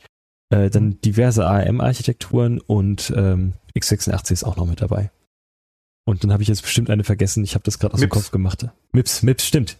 Äh, 0.51 0.71
dann 0.71 1.01
diverse 1.01 1.47
ARM-Architekturen 1.47 2.61
und 2.61 3.13
ähm, 3.17 3.55
x86 3.77 4.33
ist 4.33 4.45
auch 4.45 4.57
noch 4.57 4.67
mit 4.67 4.83
dabei. 4.83 5.11
Und 6.05 6.25
dann 6.25 6.33
habe 6.33 6.43
ich 6.43 6.49
jetzt 6.49 6.63
bestimmt 6.63 6.91
eine 6.91 7.05
vergessen. 7.05 7.45
Ich 7.45 7.55
habe 7.55 7.65
das 7.65 7.79
gerade 7.79 7.95
aus 7.95 8.01
dem 8.01 8.11
Kopf 8.11 8.33
gemacht. 8.33 8.67
MIPS, 8.93 9.23
MIPS, 9.23 9.47
stimmt. 9.47 9.79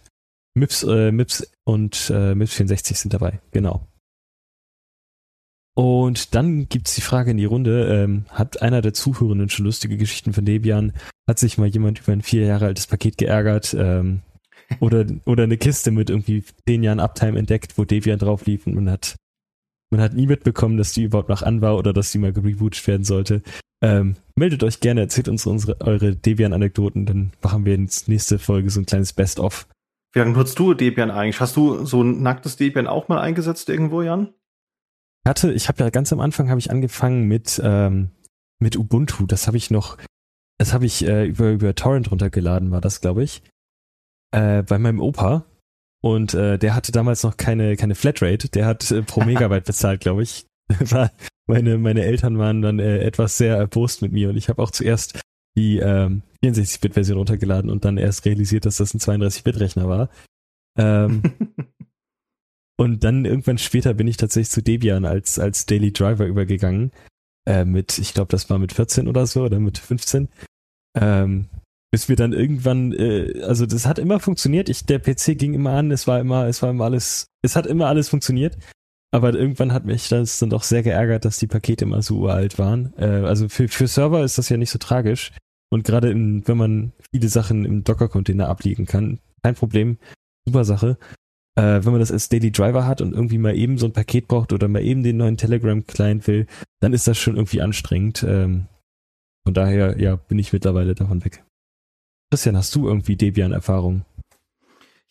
MIPS, 0.55 0.83
äh, 0.83 1.11
MIPS 1.11 1.51
und 1.65 2.09
äh, 2.13 2.33
MIPS 2.33 2.53
64 2.53 2.97
sind 2.97 3.13
dabei, 3.13 3.41
genau. 3.51 3.85
Und 5.75 6.35
dann 6.35 6.69
gibt's 6.69 6.95
die 6.95 7.01
Frage 7.01 7.31
in 7.31 7.37
die 7.37 7.45
Runde, 7.45 7.87
ähm, 7.91 8.25
hat 8.29 8.61
einer 8.61 8.81
der 8.81 8.93
Zuhörenden 8.93 9.49
schon 9.49 9.65
lustige 9.65 9.97
Geschichten 9.97 10.33
von 10.33 10.45
Debian? 10.45 10.93
Hat 11.27 11.39
sich 11.39 11.57
mal 11.57 11.67
jemand 11.67 11.99
über 11.99 12.11
ein 12.11 12.21
vier 12.21 12.45
Jahre 12.45 12.65
altes 12.65 12.85
Paket 12.85 13.17
geärgert? 13.17 13.75
Ähm, 13.77 14.21
oder, 14.79 15.05
oder 15.25 15.43
eine 15.43 15.57
Kiste 15.57 15.91
mit 15.91 16.09
irgendwie 16.09 16.43
zehn 16.67 16.83
Jahren 16.83 16.99
Uptime 16.99 17.39
entdeckt, 17.39 17.77
wo 17.77 17.85
Debian 17.85 18.19
drauf 18.19 18.45
lief 18.45 18.67
und 18.67 18.75
man 18.75 18.89
hat, 18.89 19.15
man 19.91 20.01
hat 20.01 20.13
nie 20.13 20.27
mitbekommen, 20.27 20.77
dass 20.77 20.93
die 20.93 21.03
überhaupt 21.03 21.29
noch 21.29 21.41
an 21.41 21.61
war 21.61 21.77
oder 21.77 21.91
dass 21.91 22.11
die 22.11 22.19
mal 22.19 22.33
gerebootet 22.33 22.85
werden 22.87 23.03
sollte. 23.03 23.41
Ähm, 23.81 24.15
meldet 24.35 24.63
euch 24.63 24.79
gerne, 24.79 25.01
erzählt 25.01 25.27
uns 25.27 25.45
unsere, 25.45 25.81
eure 25.81 26.15
Debian-Anekdoten, 26.15 27.05
dann 27.05 27.31
machen 27.41 27.65
wir 27.65 27.75
in 27.75 27.87
der 27.87 27.95
nächsten 28.07 28.39
Folge 28.39 28.69
so 28.69 28.79
ein 28.79 28.85
kleines 28.85 29.11
Best-of. 29.11 29.67
Wie 30.13 30.19
lange 30.19 30.33
nutzt 30.33 30.57
du 30.59 30.73
Debian 30.73 31.11
eigentlich? 31.11 31.41
Hast 31.41 31.57
du 31.57 31.83
so 31.85 32.03
ein 32.03 32.21
nacktes 32.21 32.55
Debian 32.55 32.87
auch 32.87 33.07
mal 33.07 33.19
eingesetzt 33.19 33.67
irgendwo, 33.69 34.03
Jan? 34.03 34.29
Ich 35.25 35.29
hatte, 35.29 35.53
ich 35.53 35.69
habe 35.69 35.83
ja 35.83 35.89
ganz 35.89 36.11
am 36.11 36.19
Anfang 36.19 36.49
habe 36.49 36.59
ich 36.59 36.69
angefangen 36.69 37.27
mit 37.27 37.61
ähm, 37.63 38.11
mit 38.59 38.77
Ubuntu. 38.77 39.25
Das 39.25 39.47
habe 39.47 39.57
ich 39.57 39.71
noch, 39.71 39.97
das 40.57 40.73
habe 40.73 40.85
ich 40.85 41.05
äh, 41.07 41.25
über 41.25 41.51
über 41.51 41.75
Torrent 41.75 42.11
runtergeladen, 42.11 42.71
war 42.71 42.81
das, 42.81 42.99
glaube 42.99 43.23
ich, 43.23 43.41
äh, 44.31 44.63
bei 44.63 44.77
meinem 44.77 44.99
Opa. 44.99 45.45
Und 46.01 46.33
äh, 46.33 46.59
der 46.59 46.75
hatte 46.75 46.91
damals 46.91 47.23
noch 47.23 47.37
keine 47.37 47.77
keine 47.77 47.95
Flatrate. 47.95 48.49
Der 48.49 48.65
hat 48.65 48.91
äh, 48.91 49.01
pro 49.01 49.21
Megabyte 49.25 49.65
bezahlt, 49.65 50.01
glaube 50.01 50.23
ich. 50.23 50.45
war 50.91 51.11
meine, 51.47 51.77
meine 51.77 52.03
Eltern 52.03 52.37
waren 52.37 52.61
dann 52.61 52.79
äh, 52.79 52.99
etwas 52.99 53.37
sehr 53.37 53.55
erbost 53.55 54.01
mit 54.01 54.11
mir 54.11 54.29
und 54.29 54.37
ich 54.37 54.49
habe 54.49 54.61
auch 54.61 54.71
zuerst 54.71 55.19
die 55.55 55.77
ähm, 55.77 56.23
64-Bit-Version 56.43 57.17
runtergeladen 57.17 57.69
und 57.69 57.85
dann 57.85 57.97
erst 57.97 58.25
realisiert, 58.25 58.65
dass 58.65 58.77
das 58.77 58.93
ein 58.93 58.99
32-Bit-Rechner 58.99 59.87
war. 59.87 60.09
Ähm, 60.77 61.21
und 62.77 63.03
dann 63.03 63.25
irgendwann 63.25 63.57
später 63.57 63.93
bin 63.93 64.07
ich 64.07 64.17
tatsächlich 64.17 64.49
zu 64.49 64.63
Debian 64.63 65.05
als, 65.05 65.39
als 65.39 65.65
Daily 65.65 65.91
Driver 65.91 66.25
übergegangen. 66.25 66.91
Äh, 67.47 67.65
mit, 67.65 67.97
ich 67.97 68.13
glaube, 68.13 68.29
das 68.29 68.49
war 68.49 68.57
mit 68.57 68.73
14 68.73 69.07
oder 69.07 69.25
so 69.27 69.43
oder 69.43 69.59
mit 69.59 69.77
15. 69.77 70.29
Ähm, 70.99 71.49
bis 71.91 72.09
wir 72.09 72.15
dann 72.15 72.33
irgendwann, 72.33 72.91
äh, 72.93 73.41
also 73.43 73.65
das 73.65 73.85
hat 73.85 73.99
immer 73.99 74.19
funktioniert. 74.19 74.69
Ich, 74.69 74.85
der 74.85 74.99
PC 74.99 75.37
ging 75.37 75.53
immer 75.53 75.73
an, 75.73 75.91
es 75.91 76.07
war 76.07 76.19
immer, 76.19 76.47
es 76.47 76.61
war 76.63 76.71
immer 76.71 76.85
alles, 76.85 77.27
es 77.43 77.55
hat 77.55 77.67
immer 77.67 77.87
alles 77.87 78.09
funktioniert. 78.09 78.57
Aber 79.11 79.31
irgendwann 79.35 79.73
hat 79.73 79.85
mich 79.85 80.09
das 80.09 80.39
dann 80.39 80.49
doch 80.49 80.63
sehr 80.63 80.81
geärgert, 80.81 81.23
dass 81.23 81.37
die 81.37 81.45
Pakete 81.45 81.85
immer 81.85 82.01
so 82.01 82.17
uralt 82.17 82.57
waren. 82.57 82.93
Äh, 82.97 83.05
also 83.05 83.47
für, 83.47 83.67
für 83.67 83.85
Server 83.85 84.23
ist 84.23 84.39
das 84.39 84.49
ja 84.49 84.57
nicht 84.57 84.71
so 84.71 84.79
tragisch. 84.79 85.31
Und 85.69 85.83
gerade 85.83 86.09
wenn 86.09 86.57
man 86.57 86.93
viele 87.11 87.29
Sachen 87.29 87.65
im 87.65 87.83
Docker-Container 87.83 88.47
abliegen 88.47 88.87
kann, 88.87 89.19
kein 89.43 89.53
Problem, 89.53 89.99
super 90.47 90.65
Sache. 90.65 90.97
Äh, 91.55 91.83
wenn 91.83 91.91
man 91.91 91.99
das 91.99 92.11
als 92.11 92.29
Daily 92.29 92.51
Driver 92.51 92.87
hat 92.87 93.01
und 93.01 93.13
irgendwie 93.13 93.37
mal 93.37 93.55
eben 93.55 93.77
so 93.77 93.85
ein 93.85 93.93
Paket 93.93 94.27
braucht 94.27 94.53
oder 94.53 94.67
mal 94.67 94.81
eben 94.81 95.03
den 95.03 95.17
neuen 95.17 95.37
Telegram-Client 95.37 96.27
will, 96.27 96.47
dann 96.79 96.93
ist 96.93 97.07
das 97.07 97.17
schon 97.17 97.35
irgendwie 97.35 97.61
anstrengend. 97.61 98.23
Ähm, 98.27 98.67
von 99.45 99.53
daher, 99.53 99.99
ja, 99.99 100.15
bin 100.15 100.39
ich 100.39 100.53
mittlerweile 100.53 100.95
davon 100.95 101.23
weg. 101.23 101.43
Christian, 102.31 102.57
hast 102.57 102.73
du 102.75 102.87
irgendwie 102.87 103.15
Debian-Erfahrung? 103.15 104.03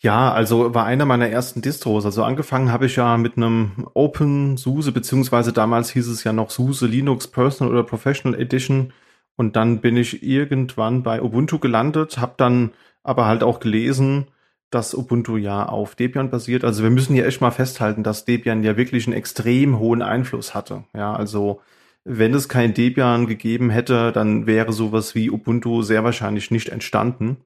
Ja, 0.03 0.33
also 0.33 0.75
war 0.75 0.85
einer 0.85 1.05
meiner 1.05 1.29
ersten 1.29 1.63
Distros. 1.63 2.05
Also 2.05 2.25
angefangen 2.25 2.73
habe 2.73 2.87
ich 2.87 2.97
ja 2.97 3.17
mit 3.17 3.37
einem 3.37 3.87
Open 3.95 4.57
SUSE, 4.57 4.91
beziehungsweise 4.91 5.53
damals 5.53 5.91
hieß 5.91 6.09
es 6.09 6.25
ja 6.25 6.33
noch 6.33 6.51
SUSE 6.51 6.87
Linux 6.87 7.29
Personal 7.29 7.73
oder 7.73 7.85
Professional 7.85 8.41
Edition. 8.41 8.93
Und 9.37 9.55
dann 9.55 9.81
bin 9.81 9.97
ich 9.97 10.25
irgendwann 10.25 11.05
bei 11.05 11.23
Ubuntu 11.23 11.61
gelandet, 11.61 12.19
habe 12.19 12.35
dann 12.37 12.73
aber 13.05 13.27
halt 13.27 13.45
auch 13.45 13.61
gelesen, 13.61 14.27
dass 14.73 14.95
Ubuntu 14.95 15.37
ja 15.37 15.67
auf 15.67 15.95
Debian 15.95 16.31
basiert. 16.31 16.65
Also 16.65 16.83
wir 16.83 16.91
müssen 16.91 17.15
hier 17.15 17.27
echt 17.27 17.41
mal 17.41 17.51
festhalten, 17.51 18.03
dass 18.03 18.25
Debian 18.25 18.63
ja 18.63 18.77
wirklich 18.77 19.07
einen 19.07 19.17
extrem 19.17 19.79
hohen 19.79 20.03
Einfluss 20.03 20.55
hatte. 20.55 20.85
Ja, 20.95 21.13
also 21.15 21.61
wenn 22.05 22.35
es 22.35 22.49
kein 22.49 22.75
Debian 22.75 23.27
gegeben 23.27 23.71
hätte, 23.71 24.13
dann 24.13 24.47
wäre 24.47 24.73
sowas 24.73 25.15
wie 25.15 25.31
Ubuntu 25.31 25.83
sehr 25.83 26.05
wahrscheinlich 26.05 26.51
nicht 26.51 26.71
entstanden. 26.71 27.37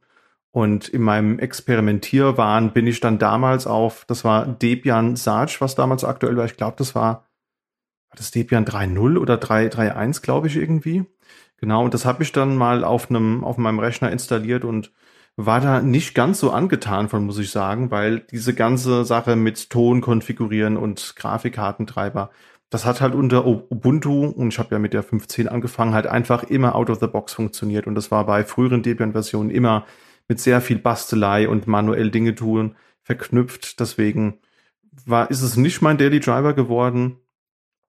Und 0.52 0.88
in 0.88 1.02
meinem 1.02 1.38
Experimentierwahn 1.38 2.72
bin 2.72 2.86
ich 2.86 3.00
dann 3.00 3.18
damals 3.18 3.66
auf, 3.66 4.04
das 4.06 4.24
war 4.24 4.46
Debian 4.46 5.16
Sarge, 5.16 5.56
was 5.58 5.74
damals 5.74 6.04
aktuell 6.04 6.36
war. 6.36 6.46
Ich 6.46 6.56
glaube, 6.56 6.76
das 6.78 6.94
war, 6.94 7.02
war 7.02 8.16
das 8.16 8.30
Debian 8.30 8.64
3.0 8.64 9.18
oder 9.18 9.34
3.3.1, 9.34 10.22
glaube 10.22 10.46
ich 10.46 10.56
irgendwie. 10.56 11.04
Genau, 11.58 11.84
und 11.84 11.92
das 11.92 12.06
habe 12.06 12.22
ich 12.22 12.32
dann 12.32 12.56
mal 12.56 12.84
auf 12.84 13.10
einem, 13.10 13.44
auf 13.44 13.58
meinem 13.58 13.80
Rechner 13.80 14.10
installiert 14.12 14.64
und 14.64 14.92
war 15.36 15.60
da 15.60 15.82
nicht 15.82 16.14
ganz 16.14 16.40
so 16.40 16.50
angetan 16.50 17.08
von, 17.08 17.26
muss 17.26 17.38
ich 17.38 17.50
sagen, 17.50 17.90
weil 17.90 18.20
diese 18.20 18.54
ganze 18.54 19.04
Sache 19.04 19.36
mit 19.36 19.68
Ton 19.70 20.00
konfigurieren 20.00 20.76
und 20.78 21.14
Grafikkartentreiber, 21.16 22.30
das 22.70 22.84
hat 22.84 23.00
halt 23.00 23.14
unter 23.14 23.46
Ubuntu, 23.46 24.26
und 24.26 24.48
ich 24.48 24.58
habe 24.58 24.74
ja 24.74 24.78
mit 24.78 24.92
der 24.92 25.04
5.10 25.04 25.46
angefangen, 25.46 25.94
halt 25.94 26.06
einfach 26.06 26.42
immer 26.42 26.74
out 26.74 26.90
of 26.90 27.00
the 27.00 27.06
box 27.06 27.34
funktioniert. 27.34 27.86
Und 27.86 27.94
das 27.94 28.10
war 28.10 28.26
bei 28.26 28.44
früheren 28.44 28.82
Debian-Versionen 28.82 29.50
immer 29.50 29.86
mit 30.26 30.40
sehr 30.40 30.60
viel 30.60 30.78
Bastelei 30.78 31.48
und 31.48 31.66
manuell 31.66 32.10
Dinge 32.10 32.34
tun 32.34 32.74
verknüpft. 33.02 33.78
Deswegen 33.78 34.40
war, 35.04 35.30
ist 35.30 35.42
es 35.42 35.56
nicht 35.56 35.82
mein 35.82 35.98
Daily 35.98 36.18
Driver 36.18 36.54
geworden. 36.54 37.18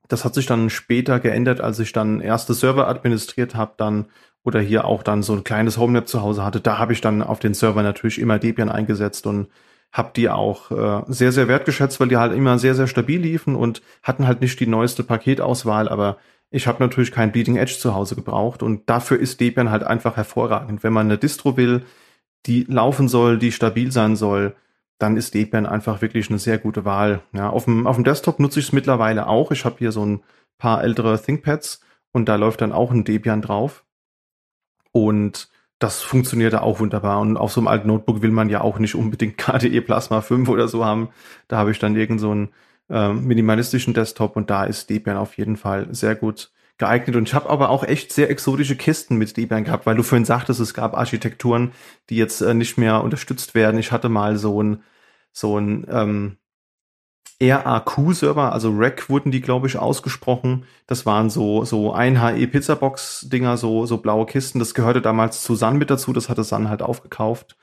Das 0.07 0.25
hat 0.25 0.35
sich 0.35 0.45
dann 0.45 0.69
später 0.69 1.19
geändert, 1.19 1.59
als 1.59 1.79
ich 1.79 1.91
dann 1.91 2.21
erste 2.21 2.53
Server 2.53 2.87
administriert 2.87 3.55
habe, 3.55 3.73
dann 3.77 4.05
oder 4.47 4.61
hier 4.61 4.85
auch 4.85 5.03
dann 5.03 5.23
so 5.23 5.33
ein 5.33 5.43
kleines 5.43 5.77
Homenet 5.77 6.07
zu 6.07 6.21
Hause 6.21 6.45
hatte. 6.45 6.61
Da 6.61 6.77
habe 6.77 6.93
ich 6.93 7.01
dann 7.01 7.21
auf 7.21 7.39
den 7.39 7.53
Server 7.53 7.83
natürlich 7.83 8.17
immer 8.17 8.39
Debian 8.39 8.69
eingesetzt 8.69 9.27
und 9.27 9.49
habe 9.91 10.11
die 10.15 10.29
auch 10.29 10.71
äh, 10.71 11.03
sehr, 11.07 11.33
sehr 11.33 11.49
wertgeschätzt, 11.49 11.99
weil 11.99 12.07
die 12.07 12.15
halt 12.15 12.31
immer 12.31 12.57
sehr, 12.57 12.73
sehr 12.73 12.87
stabil 12.87 13.19
liefen 13.19 13.55
und 13.57 13.81
hatten 14.03 14.25
halt 14.25 14.39
nicht 14.39 14.57
die 14.61 14.67
neueste 14.67 15.03
Paketauswahl, 15.03 15.89
aber 15.89 16.15
ich 16.49 16.65
habe 16.65 16.81
natürlich 16.81 17.11
kein 17.11 17.33
Bleeding 17.33 17.57
Edge 17.57 17.75
zu 17.77 17.93
Hause 17.93 18.15
gebraucht 18.15 18.63
und 18.63 18.89
dafür 18.89 19.19
ist 19.19 19.41
Debian 19.41 19.69
halt 19.69 19.83
einfach 19.83 20.15
hervorragend. 20.15 20.81
Wenn 20.81 20.93
man 20.93 21.07
eine 21.07 21.17
Distro 21.17 21.57
will, 21.57 21.83
die 22.45 22.63
laufen 22.69 23.09
soll, 23.09 23.39
die 23.39 23.51
stabil 23.51 23.91
sein 23.91 24.15
soll, 24.15 24.55
dann 24.97 25.17
ist 25.17 25.33
Debian 25.33 25.65
einfach 25.65 26.01
wirklich 26.01 26.29
eine 26.29 26.39
sehr 26.39 26.57
gute 26.57 26.85
Wahl. 26.85 27.19
Ja, 27.33 27.49
auf 27.49 27.65
dem, 27.65 27.85
auf 27.85 27.97
dem 27.97 28.05
Desktop 28.05 28.39
nutze 28.39 28.61
ich 28.61 28.67
es 28.67 28.71
mittlerweile 28.71 29.27
auch. 29.27 29.51
Ich 29.51 29.65
habe 29.65 29.75
hier 29.77 29.91
so 29.91 30.05
ein 30.05 30.21
paar 30.57 30.81
ältere 30.85 31.21
ThinkPads 31.21 31.81
und 32.13 32.29
da 32.29 32.37
läuft 32.37 32.61
dann 32.61 32.71
auch 32.71 32.91
ein 32.91 33.03
Debian 33.03 33.41
drauf. 33.41 33.83
Und 35.05 35.49
das 35.79 36.01
funktioniert 36.01 36.53
da 36.53 36.61
auch 36.61 36.79
wunderbar. 36.79 37.19
Und 37.19 37.37
auf 37.37 37.51
so 37.51 37.61
einem 37.61 37.67
alten 37.67 37.87
Notebook 37.87 38.21
will 38.21 38.31
man 38.31 38.49
ja 38.49 38.61
auch 38.61 38.79
nicht 38.79 38.95
unbedingt 38.95 39.37
KDE 39.37 39.81
Plasma 39.81 40.21
5 40.21 40.49
oder 40.49 40.67
so 40.67 40.85
haben. 40.85 41.09
Da 41.47 41.57
habe 41.57 41.71
ich 41.71 41.79
dann 41.79 41.95
irgend 41.95 42.19
so 42.19 42.33
äh, 42.89 43.13
minimalistischen 43.13 43.93
Desktop 43.93 44.35
und 44.35 44.49
da 44.49 44.63
ist 44.63 44.89
Debian 44.89 45.17
auf 45.17 45.37
jeden 45.37 45.57
Fall 45.57 45.87
sehr 45.93 46.15
gut 46.15 46.51
geeignet. 46.77 47.15
Und 47.15 47.27
ich 47.27 47.33
habe 47.33 47.49
aber 47.49 47.69
auch 47.69 47.83
echt 47.83 48.13
sehr 48.13 48.29
exotische 48.29 48.75
Kisten 48.75 49.17
mit 49.17 49.35
Debian 49.35 49.63
gehabt, 49.63 49.85
weil 49.85 49.95
du 49.95 50.03
vorhin 50.03 50.25
sagtest, 50.25 50.59
es 50.59 50.73
gab 50.73 50.95
Architekturen, 50.95 51.71
die 52.09 52.15
jetzt 52.15 52.41
äh, 52.41 52.53
nicht 52.53 52.77
mehr 52.77 53.03
unterstützt 53.03 53.55
werden. 53.55 53.79
Ich 53.79 53.91
hatte 53.91 54.09
mal 54.09 54.37
so 54.37 54.61
ein, 54.61 54.83
so 55.31 55.59
ein, 55.59 55.85
ähm, 55.89 56.37
RAQ-Server, 57.41 58.51
also 58.51 58.73
Rack 58.75 59.09
wurden 59.09 59.31
die, 59.31 59.41
glaube 59.41 59.67
ich, 59.67 59.77
ausgesprochen. 59.77 60.65
Das 60.87 61.05
waren 61.05 61.29
so, 61.29 61.65
so 61.65 61.93
1 61.93 62.19
HE 62.19 62.47
Pizzabox-Dinger, 62.47 63.57
so, 63.57 63.85
so 63.85 63.97
blaue 63.97 64.25
Kisten. 64.25 64.59
Das 64.59 64.73
gehörte 64.73 65.01
damals 65.01 65.43
zu 65.43 65.55
Sun 65.55 65.77
mit 65.77 65.89
dazu, 65.91 66.13
das 66.13 66.29
hatte 66.29 66.43
Sun 66.43 66.69
halt 66.69 66.81
aufgekauft. 66.81 67.55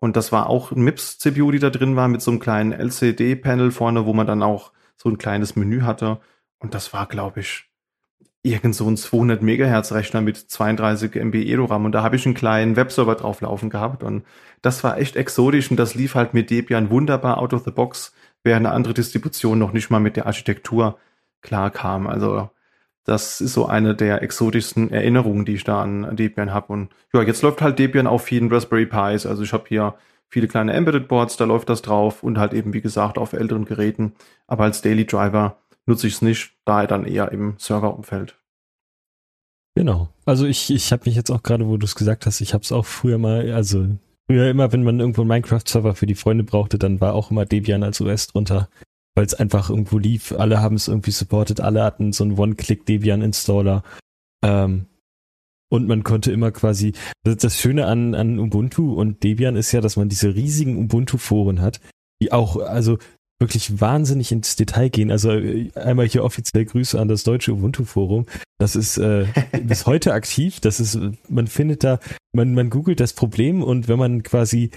Und 0.00 0.16
das 0.16 0.32
war 0.32 0.50
auch 0.50 0.72
ein 0.72 0.82
MIPS-CPU, 0.82 1.50
die 1.50 1.58
da 1.58 1.70
drin 1.70 1.96
war, 1.96 2.08
mit 2.08 2.20
so 2.20 2.30
einem 2.30 2.40
kleinen 2.40 2.72
LCD-Panel 2.72 3.70
vorne, 3.70 4.04
wo 4.04 4.12
man 4.12 4.26
dann 4.26 4.42
auch 4.42 4.72
so 4.96 5.08
ein 5.08 5.18
kleines 5.18 5.56
Menü 5.56 5.82
hatte. 5.82 6.20
Und 6.58 6.74
das 6.74 6.92
war, 6.92 7.06
glaube 7.06 7.40
ich, 7.40 7.70
irgend 8.46 8.74
so 8.74 8.88
ein 8.88 8.96
200 8.96 9.42
Megahertz 9.42 9.92
Rechner 9.92 10.20
mit 10.20 10.36
32 10.36 11.14
MB 11.16 11.34
EDORAM 11.34 11.84
und 11.84 11.92
da 11.92 12.02
habe 12.02 12.16
ich 12.16 12.24
einen 12.26 12.34
kleinen 12.34 12.76
Webserver 12.76 13.16
drauf 13.16 13.40
laufen 13.40 13.70
gehabt 13.70 14.02
und 14.04 14.24
das 14.62 14.84
war 14.84 14.98
echt 14.98 15.16
exotisch 15.16 15.70
und 15.70 15.76
das 15.76 15.94
lief 15.94 16.14
halt 16.14 16.32
mit 16.32 16.50
Debian 16.50 16.90
wunderbar 16.90 17.38
out 17.38 17.52
of 17.52 17.64
the 17.64 17.72
box, 17.72 18.12
während 18.46 18.64
eine 18.64 18.74
andere 18.74 18.94
Distribution 18.94 19.58
noch 19.58 19.72
nicht 19.72 19.90
mal 19.90 19.98
mit 19.98 20.16
der 20.16 20.26
Architektur 20.26 20.98
klar 21.42 21.70
kam. 21.70 22.06
Also 22.06 22.48
das 23.04 23.40
ist 23.40 23.52
so 23.52 23.66
eine 23.66 23.94
der 23.94 24.22
exotischsten 24.22 24.90
Erinnerungen, 24.90 25.44
die 25.44 25.54
ich 25.54 25.64
da 25.64 25.82
an 25.82 26.16
Debian 26.16 26.54
habe 26.54 26.72
und 26.72 26.88
ja, 27.12 27.22
jetzt 27.22 27.42
läuft 27.42 27.60
halt 27.60 27.78
Debian 27.78 28.06
auf 28.06 28.24
vielen 28.24 28.50
Raspberry 28.52 28.86
Pis, 28.86 29.26
also 29.26 29.42
ich 29.42 29.52
habe 29.52 29.64
hier 29.68 29.94
viele 30.28 30.48
kleine 30.48 30.72
Embedded 30.72 31.06
Boards, 31.06 31.36
da 31.36 31.44
läuft 31.44 31.68
das 31.68 31.82
drauf 31.82 32.22
und 32.22 32.38
halt 32.38 32.52
eben 32.52 32.72
wie 32.72 32.80
gesagt 32.80 33.18
auf 33.18 33.32
älteren 33.32 33.64
Geräten, 33.64 34.14
aber 34.46 34.64
als 34.64 34.82
Daily 34.82 35.06
Driver 35.06 35.58
nutze 35.86 36.08
ich 36.08 36.14
es 36.14 36.22
nicht, 36.22 36.52
daher 36.64 36.88
dann 36.88 37.04
eher 37.04 37.30
im 37.30 37.54
Serverumfeld. 37.58 38.36
Genau. 39.76 40.08
Also 40.24 40.46
ich, 40.46 40.70
ich 40.70 40.90
habe 40.90 41.02
mich 41.06 41.14
jetzt 41.14 41.30
auch 41.30 41.42
gerade, 41.42 41.68
wo 41.68 41.76
du 41.76 41.84
es 41.84 41.94
gesagt 41.94 42.26
hast, 42.26 42.40
ich 42.40 42.54
habe 42.54 42.62
es 42.62 42.72
auch 42.72 42.86
früher 42.86 43.18
mal, 43.18 43.52
also 43.52 43.86
früher 44.26 44.50
immer, 44.50 44.72
wenn 44.72 44.84
man 44.84 45.00
irgendwo 45.00 45.22
einen 45.22 45.28
Minecraft-Server 45.28 45.94
für 45.94 46.06
die 46.06 46.14
Freunde 46.14 46.44
brauchte, 46.44 46.78
dann 46.78 47.00
war 47.00 47.14
auch 47.14 47.30
immer 47.30 47.46
Debian 47.46 47.82
als 47.82 48.00
OS 48.00 48.28
drunter, 48.28 48.68
weil 49.14 49.24
es 49.24 49.34
einfach 49.34 49.70
irgendwo 49.70 49.98
lief. 49.98 50.32
Alle 50.32 50.60
haben 50.60 50.76
es 50.76 50.88
irgendwie 50.88 51.12
supported, 51.12 51.60
alle 51.60 51.82
hatten 51.82 52.12
so 52.12 52.24
einen 52.24 52.38
One-Click-Debian-Installer. 52.38 53.82
Ähm, 54.44 54.86
und 55.68 55.88
man 55.88 56.04
konnte 56.04 56.30
immer 56.30 56.52
quasi, 56.52 56.92
das, 57.24 57.58
Schöne 57.58 57.86
an, 57.86 58.14
an 58.14 58.38
Ubuntu 58.38 58.94
und 58.94 59.24
Debian 59.24 59.56
ist 59.56 59.72
ja, 59.72 59.80
dass 59.80 59.96
man 59.96 60.08
diese 60.08 60.34
riesigen 60.34 60.76
Ubuntu-Foren 60.76 61.60
hat, 61.60 61.80
die 62.22 62.32
auch, 62.32 62.56
also 62.56 62.98
wirklich 63.38 63.80
wahnsinnig 63.80 64.32
ins 64.32 64.56
Detail 64.56 64.88
gehen. 64.88 65.10
Also 65.10 65.32
äh, 65.32 65.70
einmal 65.74 66.08
hier 66.08 66.24
offiziell 66.24 66.64
Grüße 66.64 66.98
an 66.98 67.08
das 67.08 67.24
deutsche 67.24 67.52
Ubuntu-Forum. 67.52 68.26
Das 68.58 68.76
ist 68.76 68.98
äh, 68.98 69.26
bis 69.62 69.86
heute 69.86 70.12
aktiv. 70.12 70.60
Das 70.60 70.80
ist, 70.80 70.98
man 71.28 71.46
findet 71.46 71.84
da, 71.84 72.00
man, 72.32 72.54
man 72.54 72.70
googelt 72.70 73.00
das 73.00 73.12
Problem 73.12 73.62
und 73.62 73.88
wenn 73.88 73.98
man 73.98 74.22
quasi, 74.22 74.70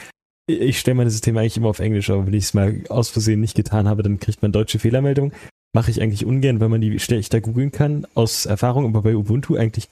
ich 0.48 0.80
stelle 0.80 0.96
meine 0.96 1.12
Systeme 1.12 1.40
eigentlich 1.40 1.58
immer 1.58 1.70
auf 1.70 1.80
Englisch, 1.80 2.10
aber 2.10 2.26
wenn 2.26 2.34
ich 2.34 2.46
es 2.46 2.54
mal 2.54 2.82
aus 2.90 3.10
Versehen 3.10 3.40
nicht 3.40 3.56
getan 3.56 3.88
habe, 3.88 4.04
dann 4.04 4.20
kriegt 4.20 4.42
man 4.42 4.52
deutsche 4.52 4.80
Fehlermeldung. 4.80 5.32
Mache 5.74 5.92
ich 5.92 6.02
eigentlich 6.02 6.26
ungern, 6.26 6.60
weil 6.60 6.70
man 6.70 6.82
die 6.82 7.00
schlechter 7.00 7.42
googeln 7.42 7.72
kann, 7.72 8.08
aus 8.16 8.48
Erfahrung, 8.48 8.86
aber 8.86 9.04
bei 9.04 9.16
Ubuntu 9.16 9.56
eigentlich 9.56 9.88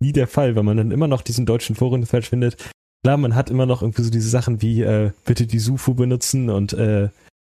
nie 0.00 0.12
der 0.12 0.28
Fall, 0.28 0.56
weil 0.56 0.62
man 0.62 0.76
dann 0.76 0.92
immer 0.92 1.08
noch 1.08 1.22
diesen 1.22 1.46
deutschen 1.46 1.76
Foren 1.76 2.06
falsch 2.06 2.30
findet. 2.30 2.56
Klar, 3.04 3.16
man 3.16 3.34
hat 3.34 3.50
immer 3.50 3.66
noch 3.66 3.82
irgendwie 3.82 4.02
so 4.02 4.10
diese 4.10 4.28
Sachen 4.28 4.62
wie 4.62 4.82
äh, 4.82 5.10
bitte 5.24 5.46
die 5.46 5.58
Sufu 5.58 5.94
benutzen 5.94 6.48
und 6.48 6.72
äh, 6.74 7.08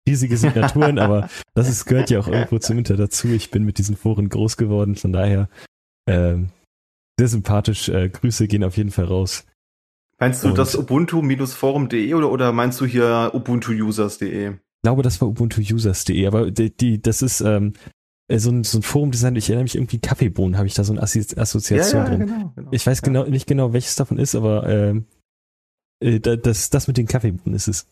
riesige 0.09 0.37
Signaturen, 0.37 0.99
aber 0.99 1.29
das 1.55 1.69
ist, 1.69 1.85
gehört 1.85 2.11
ja 2.11 2.21
auch 2.21 2.29
irgendwo 2.29 2.59
zum 2.59 2.79
Inter 2.79 2.97
dazu. 2.97 3.29
Ich 3.29 3.51
bin 3.51 3.65
mit 3.65 3.79
diesen 3.79 3.97
Foren 3.97 4.29
groß 4.29 4.57
geworden, 4.57 4.97
von 4.97 5.13
daher 5.13 5.49
ähm, 6.09 6.49
sehr 7.19 7.29
sympathisch. 7.29 7.89
Äh, 7.89 8.09
Grüße 8.09 8.49
gehen 8.49 8.65
auf 8.65 8.77
jeden 8.77 8.91
Fall 8.91 9.07
raus. 9.07 9.45
Meinst 10.21 10.43
du 10.43 10.49
Und, 10.49 10.59
das 10.59 10.75
ubuntu-forum.de 10.75 12.15
oder, 12.15 12.31
oder 12.31 12.53
meinst 12.53 12.81
du 12.81 12.87
hier 12.87 13.31
ubuntu-users.de? 13.35 14.51
Ich 14.51 14.83
glaube, 14.83 15.03
das 15.03 15.21
war 15.21 15.29
ubuntu-users.de, 15.29 16.27
aber 16.27 16.51
die, 16.51 16.77
die, 16.77 17.01
das 17.01 17.23
ist 17.23 17.41
ähm, 17.41 17.75
äh, 18.29 18.39
so 18.39 18.51
ein, 18.51 18.65
so 18.65 18.79
ein 18.79 18.83
Forum-Design, 18.83 19.37
ich 19.37 19.49
erinnere 19.49 19.65
mich 19.65 19.77
irgendwie 19.77 19.99
Kaffeebohnen, 19.99 20.57
habe 20.57 20.67
ich 20.67 20.75
da 20.75 20.85
so 20.85 20.93
eine 20.93 21.03
Assozi 21.03 21.39
Assoziation 21.39 22.05
ja, 22.05 22.11
ja, 22.11 22.17
drin. 22.17 22.27
Genau, 22.27 22.53
genau, 22.55 22.69
ich 22.73 22.87
weiß 22.87 22.99
ja. 22.99 23.05
genau 23.05 23.25
nicht 23.25 23.47
genau, 23.47 23.73
welches 23.73 23.97
davon 23.97 24.19
ist, 24.19 24.35
aber 24.35 24.69
ähm, 24.69 25.07
äh, 26.01 26.19
das, 26.21 26.71
das 26.71 26.89
mit 26.89 26.97
den 26.97 27.07
Kaffeebohnen 27.07 27.55
ist 27.55 27.69
es. 27.69 27.87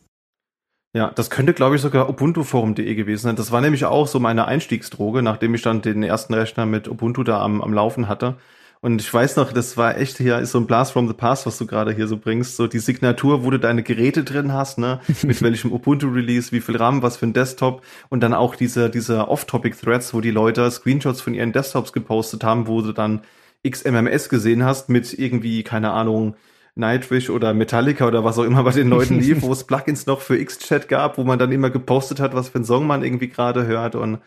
Ja, 0.97 1.13
das 1.15 1.29
könnte, 1.29 1.53
glaube 1.53 1.77
ich, 1.77 1.83
sogar 1.83 2.09
ubuntuforum.de 2.09 2.95
gewesen 2.95 3.25
sein. 3.25 3.37
Das 3.37 3.53
war 3.53 3.61
nämlich 3.61 3.85
auch 3.85 4.07
so 4.07 4.19
meine 4.19 4.47
Einstiegsdroge, 4.47 5.21
nachdem 5.21 5.55
ich 5.55 5.61
dann 5.61 5.83
den 5.83 6.03
ersten 6.03 6.33
Rechner 6.33 6.65
mit 6.65 6.89
Ubuntu 6.89 7.23
da 7.23 7.43
am, 7.43 7.61
am 7.61 7.75
Laufen 7.75 8.09
hatte. 8.09 8.37
Und 8.81 9.03
ich 9.03 9.13
weiß 9.13 9.37
noch, 9.37 9.53
das 9.53 9.77
war 9.77 9.99
echt 9.99 10.17
hier, 10.17 10.39
ist 10.39 10.53
so 10.53 10.59
ein 10.59 10.67
Blast 10.67 10.93
from 10.93 11.07
the 11.07 11.13
Past, 11.13 11.45
was 11.45 11.59
du 11.59 11.67
gerade 11.67 11.93
hier 11.93 12.09
so 12.09 12.17
bringst. 12.17 12.57
So 12.57 12.67
die 12.67 12.79
Signatur, 12.79 13.45
wo 13.45 13.51
du 13.51 13.59
deine 13.59 13.83
Geräte 13.83 14.25
drin 14.25 14.55
hast, 14.55 14.79
ne? 14.79 15.01
Mit 15.23 15.43
welchem 15.43 15.71
Ubuntu-Release, 15.71 16.51
wie 16.53 16.63
viel 16.63 16.79
RAM, 16.79 17.03
was 17.03 17.19
für 17.19 17.27
ein 17.27 17.35
Desktop. 17.35 17.83
Und 18.09 18.21
dann 18.21 18.33
auch 18.33 18.57
diese, 18.57 18.89
diese 18.89 19.29
Off-Topic-Threads, 19.29 20.15
wo 20.15 20.23
die 20.23 20.31
Leute 20.31 20.71
Screenshots 20.71 21.21
von 21.21 21.35
ihren 21.35 21.53
Desktops 21.53 21.93
gepostet 21.93 22.43
haben, 22.43 22.69
wo 22.69 22.81
du 22.81 22.93
dann 22.93 23.21
XMMS 23.69 24.31
gesehen 24.31 24.65
hast 24.65 24.89
mit 24.89 25.13
irgendwie, 25.13 25.63
keine 25.63 25.91
Ahnung, 25.91 26.37
Nightwish 26.77 27.31
oder 27.31 27.55
Metallica 27.55 28.07
oder 28.07 28.23
was 28.23 28.39
auch 28.39 28.45
immer 28.45 28.63
bei 28.63 28.71
den 28.71 28.89
Leuten 28.89 29.19
lief, 29.19 29.43
wo 29.43 29.53
es 29.53 29.65
Plugins 29.67 30.07
noch 30.07 30.21
für 30.21 30.37
X-Chat 30.37 30.89
gab, 30.89 31.17
wo 31.17 31.25
man 31.25 31.39
dann 31.39 31.51
immer 31.51 31.71
gepostet 31.71 32.21
hat, 32.21 32.35
was 32.35 32.51
für 32.51 32.57
einen 32.57 32.65
Song 32.65 32.87
man 32.87 33.03
irgendwie 33.03 33.29
gerade 33.29 33.67
hört. 33.67 33.95
Und 33.95 34.19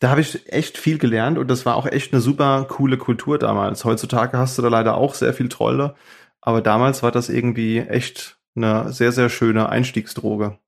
da 0.00 0.08
habe 0.10 0.22
ich 0.22 0.50
echt 0.50 0.78
viel 0.78 0.98
gelernt 0.98 1.36
und 1.36 1.48
das 1.48 1.66
war 1.66 1.76
auch 1.76 1.86
echt 1.86 2.12
eine 2.12 2.22
super 2.22 2.64
coole 2.68 2.96
Kultur 2.96 3.38
damals. 3.38 3.84
Heutzutage 3.84 4.38
hast 4.38 4.56
du 4.56 4.62
da 4.62 4.68
leider 4.68 4.96
auch 4.96 5.14
sehr 5.14 5.34
viel 5.34 5.50
Trolle, 5.50 5.94
aber 6.40 6.62
damals 6.62 7.02
war 7.02 7.12
das 7.12 7.28
irgendwie 7.28 7.80
echt 7.80 8.38
eine 8.56 8.92
sehr, 8.92 9.12
sehr 9.12 9.28
schöne 9.28 9.68
Einstiegsdroge. 9.68 10.58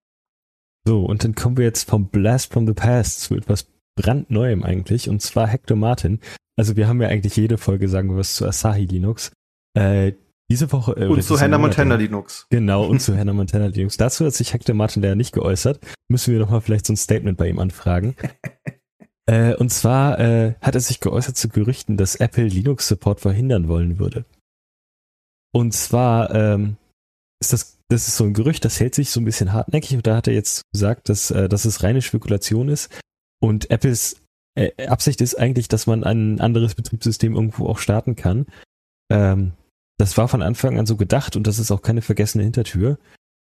So, 0.87 1.05
und 1.05 1.25
dann 1.25 1.35
kommen 1.35 1.57
wir 1.57 1.65
jetzt 1.65 1.89
vom 1.89 2.09
Blast 2.09 2.53
from 2.53 2.67
the 2.67 2.75
Past 2.75 3.23
zu 3.23 3.35
etwas 3.35 3.67
brandneuem 3.97 4.63
eigentlich, 4.63 5.09
und 5.09 5.23
zwar 5.23 5.47
Hector 5.47 5.77
Martin. 5.77 6.21
Also 6.57 6.77
wir 6.77 6.89
haben 6.89 7.01
ja 7.01 7.09
eigentlich 7.09 7.37
jede 7.37 7.57
Folge 7.57 7.89
sagen 7.89 8.11
wir 8.11 8.19
was 8.19 8.35
zu 8.35 8.47
Asahi 8.47 8.85
Linux. 8.85 9.33
Äh, 9.75 10.13
diese 10.53 10.71
Woche. 10.71 10.93
Äh, 10.93 11.07
und 11.07 11.23
zu 11.23 11.41
Hannah 11.41 11.59
Montana 11.59 11.95
Linux. 11.95 12.47
Genau, 12.51 12.85
und 12.85 13.01
zu 13.01 13.17
Hannah 13.17 13.33
Montana 13.33 13.67
Linux. 13.67 13.97
Dazu 13.97 14.27
hat 14.27 14.35
sich 14.35 14.53
Hector 14.53 14.75
Martin 14.75 15.03
leider 15.03 15.15
nicht 15.15 15.33
geäußert. 15.33 15.81
Müssen 16.09 16.33
wir 16.33 16.41
nochmal 16.41 16.61
vielleicht 16.61 16.87
so 16.87 16.93
ein 16.93 16.97
Statement 16.97 17.39
bei 17.39 17.49
ihm 17.49 17.59
anfragen. 17.59 18.15
äh, 19.27 19.55
und 19.55 19.71
zwar 19.71 20.21
äh, 20.21 20.55
hat 20.61 20.75
er 20.75 20.81
sich 20.81 21.01
geäußert 21.01 21.37
zu 21.37 21.49
Gerüchten, 21.49 21.97
dass 21.97 22.17
Apple 22.17 22.45
Linux 22.45 22.87
Support 22.89 23.21
verhindern 23.21 23.67
wollen 23.67 23.99
würde. 23.99 24.27
Und 25.55 25.73
zwar 25.73 26.35
ähm, 26.35 26.77
ist 27.41 27.53
das, 27.53 27.79
das 27.89 28.09
ist 28.09 28.17
so 28.19 28.25
ein 28.25 28.35
Gerücht, 28.35 28.65
das 28.65 28.79
hält 28.79 28.95
sich 28.95 29.11
so 29.11 29.21
ein 29.21 29.25
bisschen 29.25 29.53
hartnäckig 29.53 29.95
und 29.97 30.07
da 30.07 30.17
hat 30.17 30.29
er 30.29 30.35
jetzt 30.35 30.63
gesagt, 30.73 31.09
dass, 31.09 31.31
äh, 31.31 31.49
dass 31.49 31.65
es 31.65 31.83
reine 31.83 32.03
Spekulation 32.03 32.69
ist 32.69 32.91
und 33.41 33.71
Apples 33.71 34.23
äh, 34.55 34.87
Absicht 34.87 35.23
ist 35.23 35.35
eigentlich, 35.35 35.69
dass 35.69 35.87
man 35.87 36.05
ein 36.05 36.41
anderes 36.41 36.75
Betriebssystem 36.75 37.35
irgendwo 37.35 37.69
auch 37.69 37.79
starten 37.79 38.17
kann. 38.17 38.47
Ähm, 39.11 39.53
das 39.99 40.17
war 40.19 40.29
von 40.29 40.43
Anfang 40.43 40.79
an 40.79 40.87
so 40.87 40.97
gedacht 40.97 41.37
und 41.37 41.47
das 41.47 41.59
ist 41.59 41.71
auch 41.71 41.83
keine 41.83 42.03
vergessene 42.03 42.45
Hintertür. 42.45 42.99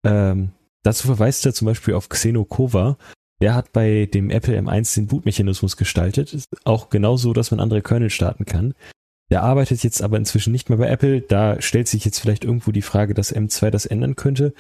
Ähm, 0.06 0.52
dazu 0.84 1.08
verweist 1.08 1.46
er 1.46 1.54
zum 1.54 1.66
Beispiel 1.66 1.94
auf 1.94 2.10
Xeno 2.10 2.46
Kova. 2.46 2.98
Der 3.42 3.56
hat 3.56 3.74
bei 3.74 4.06
dem 4.06 4.30
Apple 4.30 4.58
M1 4.58 4.96
den 4.96 5.08
Bootmechanismus 5.08 5.78
gestaltet. 5.78 6.34
Ist 6.34 6.50
auch 6.66 6.90
genauso, 6.90 7.34
dass 7.34 7.52
man 7.52 7.60
andere 7.60 7.82
Kernel 7.82 8.10
starten 8.10 8.46
kann. 8.46 8.74
Der 9.32 9.44
arbeitet 9.44 9.84
jetzt 9.84 10.02
aber 10.02 10.18
inzwischen 10.18 10.52
nicht 10.52 10.70
mehr 10.70 10.78
bei 10.78 10.88
Apple. 10.88 11.22
Da 11.22 11.62
stellt 11.62 11.88
sich 11.88 12.06
jetzt 12.06 12.20
vielleicht 12.20 12.44
irgendwo 12.44 12.72
die 12.72 12.82
Frage, 12.82 13.14
dass 13.14 13.36
M2 13.36 13.70
das 13.70 13.86
ändern 13.86 14.16
könnte. 14.16 14.54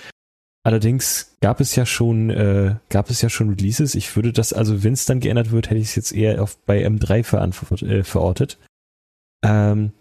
Allerdings 0.65 1.36
gab 1.41 1.60
es 1.60 1.76
ja 1.76 1.86
schon, 1.86 2.30
äh, 2.30 2.76
gab 2.89 3.10
es 3.10 3.22
ja 3.22 3.30
schon 3.30 3.50
Releases. 3.50 3.96
Ich 3.96 4.15
würde 4.15 4.32
das, 4.32 4.54
also 4.54 4.84
wenn 4.84 4.93
es 4.93 5.06
dann 5.06 5.19
geändert 5.19 5.52
wird, 5.52 5.69
hätte 5.69 5.80
ich 5.80 5.89
es 5.89 5.96
jetzt 5.96 6.13
eher 6.13 6.41
auf, 6.41 6.58
bei 6.65 6.88
M3 6.88 7.86
äh, 7.86 8.04
verortet. 8.04 8.58
Ähm, 9.43 9.91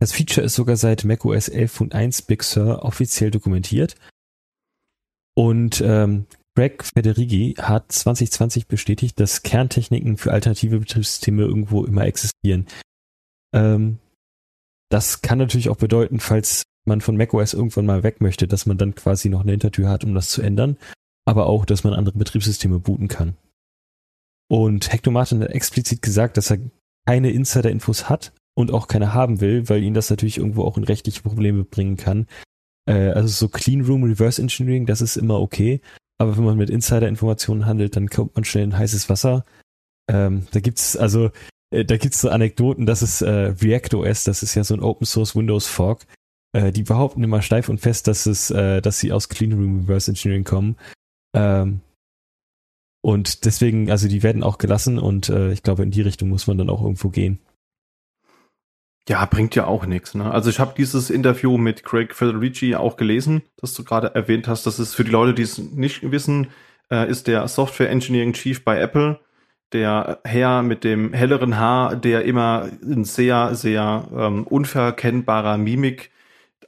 das 0.00 0.12
Feature 0.12 0.44
ist 0.44 0.54
sogar 0.54 0.76
seit 0.76 1.04
macOS 1.04 1.50
11.1 1.50 2.26
Big 2.26 2.42
Sur 2.42 2.84
offiziell 2.84 3.30
dokumentiert. 3.30 3.96
Und 5.36 5.80
ähm, 5.82 6.26
Greg 6.56 6.84
Federighi 6.84 7.54
hat 7.58 7.92
2020 7.92 8.66
bestätigt, 8.66 9.20
dass 9.20 9.42
Kerntechniken 9.42 10.16
für 10.16 10.32
alternative 10.32 10.80
Betriebssysteme 10.80 11.42
irgendwo 11.42 11.84
immer 11.84 12.06
existieren. 12.06 12.66
Ähm, 13.54 13.98
das 14.90 15.22
kann 15.22 15.38
natürlich 15.38 15.68
auch 15.68 15.76
bedeuten, 15.76 16.18
falls 16.18 16.64
man 16.86 17.00
von 17.00 17.16
macOS 17.16 17.54
irgendwann 17.54 17.86
mal 17.86 18.02
weg 18.02 18.20
möchte, 18.20 18.48
dass 18.48 18.66
man 18.66 18.78
dann 18.78 18.94
quasi 18.94 19.28
noch 19.28 19.42
eine 19.42 19.52
Hintertür 19.52 19.88
hat, 19.88 20.02
um 20.02 20.14
das 20.14 20.30
zu 20.30 20.42
ändern, 20.42 20.78
aber 21.26 21.46
auch, 21.46 21.64
dass 21.64 21.84
man 21.84 21.94
andere 21.94 22.18
Betriebssysteme 22.18 22.78
booten 22.78 23.08
kann. 23.08 23.36
Und 24.50 24.92
Hector 24.92 25.12
Martin 25.12 25.42
hat 25.42 25.50
explizit 25.50 26.02
gesagt, 26.02 26.36
dass 26.36 26.50
er 26.50 26.58
keine 27.06 27.30
Insider-Infos 27.30 28.08
hat, 28.08 28.32
und 28.54 28.72
auch 28.72 28.88
keine 28.88 29.14
haben 29.14 29.40
will, 29.40 29.68
weil 29.68 29.82
ihn 29.82 29.94
das 29.94 30.10
natürlich 30.10 30.38
irgendwo 30.38 30.64
auch 30.64 30.76
in 30.76 30.84
rechtliche 30.84 31.22
Probleme 31.22 31.64
bringen 31.64 31.96
kann. 31.96 32.26
Äh, 32.86 33.10
also 33.10 33.28
so 33.28 33.48
Clean 33.48 33.82
Room 33.82 34.04
Reverse 34.04 34.40
Engineering, 34.40 34.86
das 34.86 35.00
ist 35.00 35.16
immer 35.16 35.40
okay. 35.40 35.80
Aber 36.18 36.36
wenn 36.36 36.44
man 36.44 36.58
mit 36.58 36.70
Insider-Informationen 36.70 37.66
handelt, 37.66 37.96
dann 37.96 38.08
kommt 38.08 38.34
man 38.34 38.44
schnell 38.44 38.64
in 38.64 38.76
heißes 38.76 39.08
Wasser. 39.08 39.44
Ähm, 40.10 40.46
da 40.50 40.60
gibt's 40.60 40.96
also, 40.96 41.30
äh, 41.70 41.84
da 41.84 41.96
gibt's 41.96 42.20
so 42.20 42.28
Anekdoten, 42.28 42.84
das 42.86 43.02
ist 43.02 43.22
äh, 43.22 43.54
React 43.62 43.94
OS, 43.94 44.24
das 44.24 44.42
ist 44.42 44.54
ja 44.54 44.64
so 44.64 44.74
ein 44.74 44.82
Open 44.82 45.06
Source 45.06 45.34
Windows 45.34 45.66
Fork. 45.66 46.06
Äh, 46.52 46.72
die 46.72 46.82
behaupten 46.82 47.22
immer 47.22 47.42
steif 47.42 47.68
und 47.68 47.80
fest, 47.80 48.06
dass 48.08 48.26
es, 48.26 48.50
äh, 48.50 48.82
dass 48.82 48.98
sie 48.98 49.12
aus 49.12 49.28
Clean 49.28 49.52
Room 49.52 49.80
Reverse 49.80 50.10
Engineering 50.10 50.44
kommen. 50.44 50.76
Ähm, 51.34 51.80
Und 53.02 53.46
deswegen, 53.46 53.90
also 53.90 54.08
die 54.08 54.22
werden 54.22 54.42
auch 54.42 54.58
gelassen 54.58 54.98
und 54.98 55.30
äh, 55.30 55.52
ich 55.52 55.62
glaube, 55.62 55.84
in 55.84 55.90
die 55.90 56.02
Richtung 56.02 56.28
muss 56.28 56.46
man 56.46 56.58
dann 56.58 56.68
auch 56.68 56.82
irgendwo 56.82 57.08
gehen. 57.08 57.38
Ja, 59.08 59.24
bringt 59.24 59.54
ja 59.54 59.66
auch 59.66 59.86
nichts. 59.86 60.14
Ne? 60.14 60.30
Also 60.30 60.50
ich 60.50 60.60
habe 60.60 60.74
dieses 60.76 61.10
Interview 61.10 61.58
mit 61.58 61.84
Craig 61.84 62.14
Federici 62.14 62.76
auch 62.76 62.96
gelesen, 62.96 63.42
das 63.56 63.74
du 63.74 63.82
gerade 63.82 64.14
erwähnt 64.14 64.46
hast. 64.46 64.66
Das 64.66 64.78
ist 64.78 64.94
für 64.94 65.04
die 65.04 65.10
Leute, 65.10 65.34
die 65.34 65.42
es 65.42 65.58
nicht 65.58 66.10
wissen, 66.10 66.48
äh, 66.90 67.10
ist 67.10 67.26
der 67.26 67.48
Software 67.48 67.90
Engineering 67.90 68.34
Chief 68.34 68.62
bei 68.62 68.78
Apple, 68.78 69.18
der 69.72 70.20
Herr 70.24 70.62
mit 70.62 70.84
dem 70.84 71.12
helleren 71.12 71.58
Haar, 71.58 71.96
der 71.96 72.24
immer 72.24 72.68
in 72.82 73.04
sehr, 73.04 73.54
sehr 73.54 74.06
ähm, 74.16 74.44
unverkennbarer 74.44 75.58
Mimik 75.58 76.10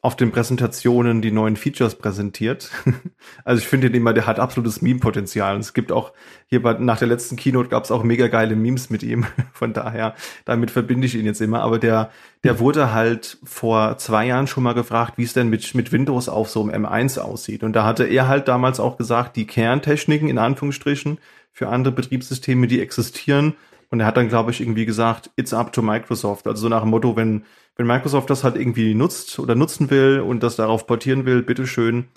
auf 0.05 0.17
den 0.17 0.33
Präsentationen 0.33 1.23
die 1.23 1.31
neuen 1.31 1.55
Features 1.55 1.95
präsentiert. 1.95 2.73
also 3.45 3.63
ich 3.63 3.69
finde 3.69 3.87
ihn 3.87 3.95
immer, 3.95 4.13
der 4.13 4.27
hat 4.27 4.41
absolutes 4.41 4.83
Meme-Potenzial. 4.83 5.55
Und 5.55 5.61
es 5.61 5.75
gibt 5.75 5.93
auch 5.93 6.13
hier 6.49 6.61
bei, 6.61 6.73
nach 6.73 6.99
der 6.99 7.07
letzten 7.07 7.37
Keynote 7.37 7.69
gab 7.69 7.85
es 7.85 7.93
auch 7.93 8.03
mega 8.03 8.27
geile 8.27 8.57
Memes 8.57 8.91
mit 8.91 9.05
ihm. 9.05 9.27
Von 9.53 9.73
daher, 9.73 10.17
damit 10.45 10.73
verbinde 10.73 11.07
ich 11.07 11.15
ihn 11.15 11.25
jetzt 11.25 11.41
immer. 11.41 11.63
Aber 11.63 11.79
der, 11.79 12.11
der 12.43 12.59
wurde 12.59 12.93
halt 12.93 13.39
vor 13.45 13.97
zwei 13.99 14.27
Jahren 14.27 14.49
schon 14.49 14.65
mal 14.65 14.75
gefragt, 14.75 15.19
wie 15.19 15.23
es 15.23 15.35
denn 15.35 15.49
mit, 15.49 15.73
mit 15.77 15.93
Windows 15.93 16.29
auf 16.29 16.51
so 16.51 16.65
einem 16.65 16.85
M1 16.85 17.21
aussieht. 17.21 17.63
Und 17.63 17.75
da 17.75 17.85
hatte 17.85 18.03
er 18.03 18.27
halt 18.27 18.49
damals 18.49 18.81
auch 18.81 18.97
gesagt, 18.97 19.37
die 19.37 19.47
Kerntechniken 19.47 20.29
in 20.29 20.39
Anführungsstrichen 20.39 21.19
für 21.53 21.69
andere 21.69 21.95
Betriebssysteme, 21.95 22.67
die 22.67 22.81
existieren. 22.81 23.55
Und 23.91 24.01
er 24.01 24.07
hat 24.07 24.17
dann, 24.17 24.29
glaube 24.29 24.51
ich, 24.51 24.61
irgendwie 24.61 24.87
gesagt, 24.87 25.31
it's 25.37 25.55
up 25.55 25.73
to 25.73 25.81
Microsoft. 25.81 26.49
Also 26.49 26.63
so 26.63 26.69
nach 26.69 26.81
dem 26.81 26.91
Motto, 26.91 27.15
wenn 27.15 27.45
wenn 27.77 27.87
Microsoft 27.87 28.31
das 28.31 28.45
halt 28.45 28.57
irgendwie 28.57 28.95
nutzt 28.95 29.39
oder 29.39 29.55
nutzen 29.55 29.91
will 29.91 30.21
und 30.21 30.43
das 30.43 30.57
darauf 30.57 30.87
portieren 30.87 31.25
will, 31.25 31.43
bitteschön. 31.43 32.09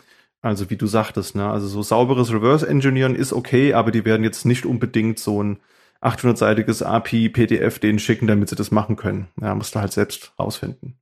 Also 0.41 0.69
wie 0.69 0.75
du 0.77 0.85
sagtest, 0.85 1.35
ne? 1.35 1.49
Also 1.49 1.67
so 1.67 1.81
sauberes 1.81 2.31
Reverse 2.31 2.67
Engineeren 2.67 3.15
ist 3.15 3.33
okay, 3.33 3.73
aber 3.73 3.91
die 3.91 4.05
werden 4.05 4.23
jetzt 4.23 4.45
nicht 4.45 4.65
unbedingt 4.65 5.17
so 5.17 5.41
ein 5.41 5.59
800-seitiges 6.01 6.83
API 6.83 7.29
PDF 7.29 7.79
denen 7.79 7.99
schicken, 7.99 8.27
damit 8.27 8.49
sie 8.49 8.55
das 8.55 8.69
machen 8.69 8.95
können. 8.95 9.27
Ja, 9.41 9.55
musst 9.55 9.73
du 9.73 9.79
halt 9.79 9.91
selbst 9.91 10.33
rausfinden. 10.37 10.99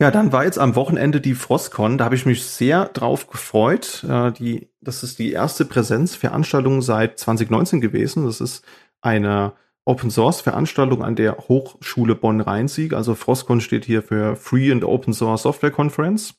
Ja, 0.00 0.10
dann 0.10 0.32
war 0.32 0.44
jetzt 0.44 0.58
am 0.58 0.74
Wochenende 0.74 1.20
die 1.20 1.34
Frostcon. 1.34 1.98
Da 1.98 2.06
habe 2.06 2.16
ich 2.16 2.26
mich 2.26 2.44
sehr 2.44 2.86
drauf 2.86 3.28
gefreut. 3.28 4.04
Äh, 4.08 4.32
die, 4.32 4.68
das 4.80 5.04
ist 5.04 5.20
die 5.20 5.30
erste 5.30 5.64
Präsenzveranstaltung 5.64 6.82
seit 6.82 7.20
2019 7.20 7.80
gewesen. 7.80 8.24
Das 8.24 8.40
ist 8.40 8.64
eine 9.00 9.52
Open 9.84 10.10
Source 10.10 10.40
Veranstaltung 10.40 11.02
an 11.02 11.16
der 11.16 11.36
Hochschule 11.48 12.14
Bonn-Rhein-Sieg. 12.14 12.92
Also 12.92 13.14
Frostcon 13.14 13.60
steht 13.60 13.84
hier 13.84 14.02
für 14.02 14.36
Free 14.36 14.70
and 14.70 14.84
Open 14.84 15.12
Source 15.12 15.42
Software 15.42 15.72
Conference. 15.72 16.34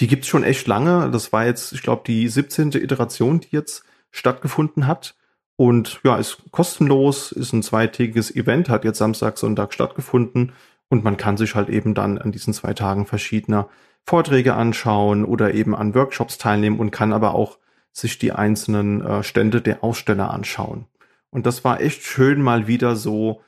Die 0.00 0.08
gibt's 0.08 0.26
schon 0.26 0.42
echt 0.42 0.66
lange. 0.66 1.10
Das 1.10 1.32
war 1.32 1.46
jetzt, 1.46 1.72
ich 1.72 1.82
glaube, 1.82 2.02
die 2.06 2.28
17. 2.28 2.72
Iteration, 2.72 3.40
die 3.40 3.50
jetzt 3.50 3.84
stattgefunden 4.10 4.86
hat. 4.86 5.14
Und 5.56 6.00
ja, 6.02 6.16
ist 6.16 6.50
kostenlos, 6.50 7.30
ist 7.30 7.52
ein 7.52 7.62
zweitägiges 7.62 8.34
Event, 8.34 8.68
hat 8.68 8.84
jetzt 8.84 8.98
Samstag, 8.98 9.38
Sonntag 9.38 9.72
stattgefunden. 9.72 10.52
Und 10.88 11.04
man 11.04 11.16
kann 11.16 11.36
sich 11.36 11.54
halt 11.54 11.68
eben 11.68 11.94
dann 11.94 12.18
an 12.18 12.32
diesen 12.32 12.52
zwei 12.52 12.74
Tagen 12.74 13.06
verschiedener 13.06 13.68
Vorträge 14.04 14.54
anschauen 14.54 15.24
oder 15.24 15.54
eben 15.54 15.76
an 15.76 15.94
Workshops 15.94 16.36
teilnehmen 16.36 16.80
und 16.80 16.90
kann 16.90 17.12
aber 17.12 17.34
auch 17.34 17.58
sich 17.92 18.18
die 18.18 18.32
einzelnen 18.32 19.02
äh, 19.02 19.22
Stände 19.22 19.60
der 19.60 19.84
Aussteller 19.84 20.30
anschauen. 20.30 20.86
Und 21.32 21.46
das 21.46 21.64
war 21.64 21.80
echt 21.80 22.02
schön, 22.02 22.40
mal 22.40 22.68
wieder 22.68 22.94
so 22.94 23.40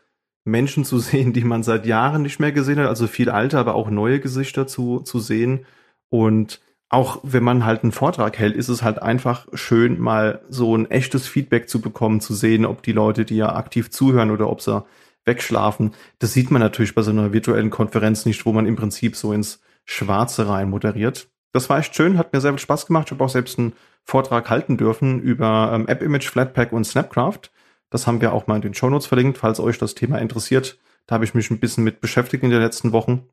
Menschen 0.44 0.84
zu 0.84 0.98
sehen, 0.98 1.32
die 1.32 1.44
man 1.44 1.62
seit 1.62 1.86
Jahren 1.86 2.22
nicht 2.22 2.40
mehr 2.40 2.52
gesehen 2.52 2.80
hat. 2.80 2.88
Also 2.88 3.06
viel 3.06 3.30
alte, 3.30 3.58
aber 3.58 3.74
auch 3.74 3.90
neue 3.90 4.18
Gesichter 4.18 4.66
zu, 4.66 5.00
zu 5.00 5.20
sehen. 5.20 5.66
Und 6.08 6.60
auch 6.88 7.20
wenn 7.22 7.42
man 7.42 7.64
halt 7.64 7.82
einen 7.82 7.92
Vortrag 7.92 8.38
hält, 8.38 8.56
ist 8.56 8.68
es 8.68 8.82
halt 8.82 9.02
einfach 9.02 9.46
schön, 9.54 10.00
mal 10.00 10.42
so 10.48 10.76
ein 10.76 10.90
echtes 10.90 11.26
Feedback 11.26 11.68
zu 11.68 11.80
bekommen, 11.80 12.20
zu 12.20 12.34
sehen, 12.34 12.64
ob 12.64 12.82
die 12.82 12.92
Leute, 12.92 13.24
die 13.24 13.36
ja 13.36 13.54
aktiv 13.54 13.90
zuhören 13.90 14.30
oder 14.30 14.48
ob 14.48 14.60
sie 14.60 14.84
wegschlafen. 15.24 15.92
Das 16.18 16.32
sieht 16.32 16.50
man 16.50 16.60
natürlich 16.60 16.94
bei 16.94 17.02
so 17.02 17.10
einer 17.10 17.32
virtuellen 17.32 17.70
Konferenz 17.70 18.26
nicht, 18.26 18.46
wo 18.46 18.52
man 18.52 18.66
im 18.66 18.76
Prinzip 18.76 19.16
so 19.16 19.32
ins 19.32 19.60
Schwarze 19.84 20.48
rein 20.48 20.70
moderiert. 20.70 21.28
Das 21.52 21.68
war 21.70 21.78
echt 21.78 21.94
schön, 21.94 22.18
hat 22.18 22.32
mir 22.32 22.40
sehr 22.40 22.52
viel 22.52 22.58
Spaß 22.58 22.86
gemacht. 22.86 23.08
Ich 23.08 23.12
habe 23.12 23.24
auch 23.24 23.28
selbst 23.28 23.58
einen 23.58 23.72
Vortrag 24.04 24.50
halten 24.50 24.76
dürfen 24.76 25.20
über 25.20 25.72
ähm, 25.74 25.88
App 25.88 26.02
Image, 26.02 26.28
Flatpak 26.28 26.72
und 26.72 26.84
Snapcraft. 26.84 27.50
Das 27.94 28.08
haben 28.08 28.20
wir 28.20 28.32
auch 28.32 28.48
mal 28.48 28.56
in 28.56 28.62
den 28.62 28.74
Shownotes 28.74 29.06
verlinkt, 29.06 29.38
falls 29.38 29.60
euch 29.60 29.78
das 29.78 29.94
Thema 29.94 30.18
interessiert. 30.18 30.78
Da 31.06 31.14
habe 31.14 31.24
ich 31.24 31.32
mich 31.32 31.48
ein 31.52 31.60
bisschen 31.60 31.84
mit 31.84 32.00
beschäftigt 32.00 32.42
in 32.42 32.50
den 32.50 32.60
letzten 32.60 32.90
Wochen. 32.90 33.28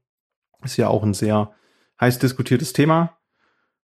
Ist 0.64 0.78
ja 0.78 0.88
auch 0.88 1.02
ein 1.02 1.16
sehr 1.16 1.50
heiß 2.00 2.20
diskutiertes 2.20 2.72
Thema. 2.72 3.18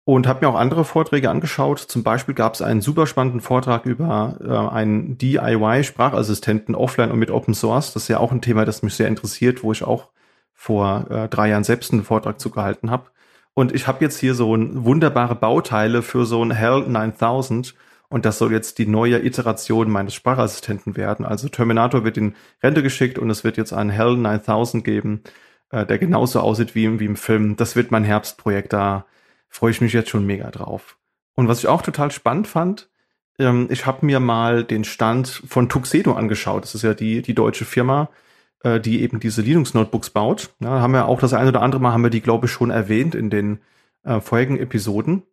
Und 0.03 0.27
habe 0.27 0.45
mir 0.45 0.51
auch 0.51 0.59
andere 0.59 0.85
Vorträge 0.85 1.31
angeschaut. 1.31 1.79
Zum 1.79 2.03
Beispiel 2.03 2.35
gab 2.35 2.55
es 2.55 2.62
einen 2.62 2.81
super 2.81 3.07
spannenden 3.07 3.43
Vortrag 3.43 3.87
über 3.87 4.39
äh, 4.41 4.75
einen 4.75 5.17
DIY-Sprachassistenten 5.19 6.75
offline 6.75 7.12
und 7.12 7.21
mit 7.21 7.31
Open 7.31 7.55
Source. 7.55 7.93
Das 7.93 8.03
ist 8.03 8.09
ja 8.09 8.19
auch 8.19 8.33
ein 8.33 8.43
Thema, 8.43 8.64
das 8.64 8.83
mich 8.83 8.97
sehr 8.97 9.07
interessiert, 9.07 9.62
wo 9.62 9.71
ich 9.71 9.85
auch 9.85 10.09
vor 10.53 11.07
äh, 11.12 11.29
drei 11.29 11.51
Jahren 11.51 11.62
selbst 11.62 11.93
einen 11.93 12.03
Vortrag 12.03 12.41
zu 12.41 12.51
gehalten 12.51 12.91
habe. 12.91 13.11
Und 13.55 13.73
ich 13.73 13.87
habe 13.87 14.05
jetzt 14.05 14.19
hier 14.19 14.35
so 14.35 14.53
ein 14.53 14.85
wunderbare 14.85 15.37
Bauteile 15.37 16.03
für 16.03 16.27
so 16.27 16.45
ein 16.45 16.51
Hell 16.51 16.81
9000 16.89 17.77
und 18.09 18.25
das 18.25 18.39
soll 18.39 18.53
jetzt 18.53 18.79
die 18.79 18.87
neue 18.87 19.25
Iteration 19.25 19.91
meines 19.91 20.15
Sprachassistenten 20.15 20.97
werden. 20.97 21.27
Also 21.27 21.49
Terminator 21.49 22.05
wird 22.05 22.17
in 22.17 22.35
Rente 22.63 22.83
geschickt 22.83 23.19
und 23.19 23.31
es 23.31 23.45
wird 23.45 23.57
jetzt 23.57 23.73
einen 23.73 23.91
Hell 23.91 24.17
9000 24.17 24.85
geben, 24.85 25.23
äh, 25.71 25.85
der 25.85 25.99
genauso 25.99 26.41
aussieht 26.41 26.75
wie, 26.75 27.01
wie 27.01 27.07
im 27.07 27.17
Film. 27.17 27.57
Das 27.57 27.75
wird 27.75 27.91
mein 27.91 28.05
Herbstprojekt. 28.05 28.73
Da 28.73 29.07
freue 29.49 29.73
ich 29.73 29.81
mich 29.81 29.93
jetzt 29.93 30.11
schon 30.11 30.27
mega 30.27 30.51
drauf. 30.51 30.99
Und 31.35 31.49
was 31.49 31.59
ich 31.59 31.69
auch 31.69 31.83
total 31.83 32.11
spannend 32.11 32.47
fand, 32.47 32.89
ähm, 33.39 33.67
ich 33.71 33.87
habe 33.87 34.07
mir 34.07 34.21
mal 34.21 34.65
den 34.65 34.85
Stand 34.85 35.43
von 35.47 35.69
Tuxedo 35.69 36.15
angeschaut. 36.15 36.63
Das 36.63 36.75
ist 36.75 36.83
ja 36.83 36.95
die, 36.95 37.23
die 37.23 37.35
deutsche 37.35 37.65
Firma, 37.65 38.09
äh, 38.63 38.81
die 38.81 39.03
eben 39.03 39.19
diese 39.21 39.43
Linux-Notebooks 39.43 40.11
baut. 40.11 40.51
Ja, 40.61 40.81
haben 40.81 40.93
wir 40.93 41.07
auch 41.07 41.21
das 41.21 41.35
eine 41.35 41.49
oder 41.49 41.63
andere 41.63 41.83
Mal, 41.83 41.93
haben 41.93 42.05
wir 42.05 42.11
die, 42.11 42.23
glaube 42.23 42.47
ich, 42.47 42.53
schon 42.53 42.71
erwähnt 42.71 43.15
in 43.15 43.31
den 43.31 43.61
äh, 44.05 44.21
vorigen 44.21 44.59
Episoden 44.59 45.25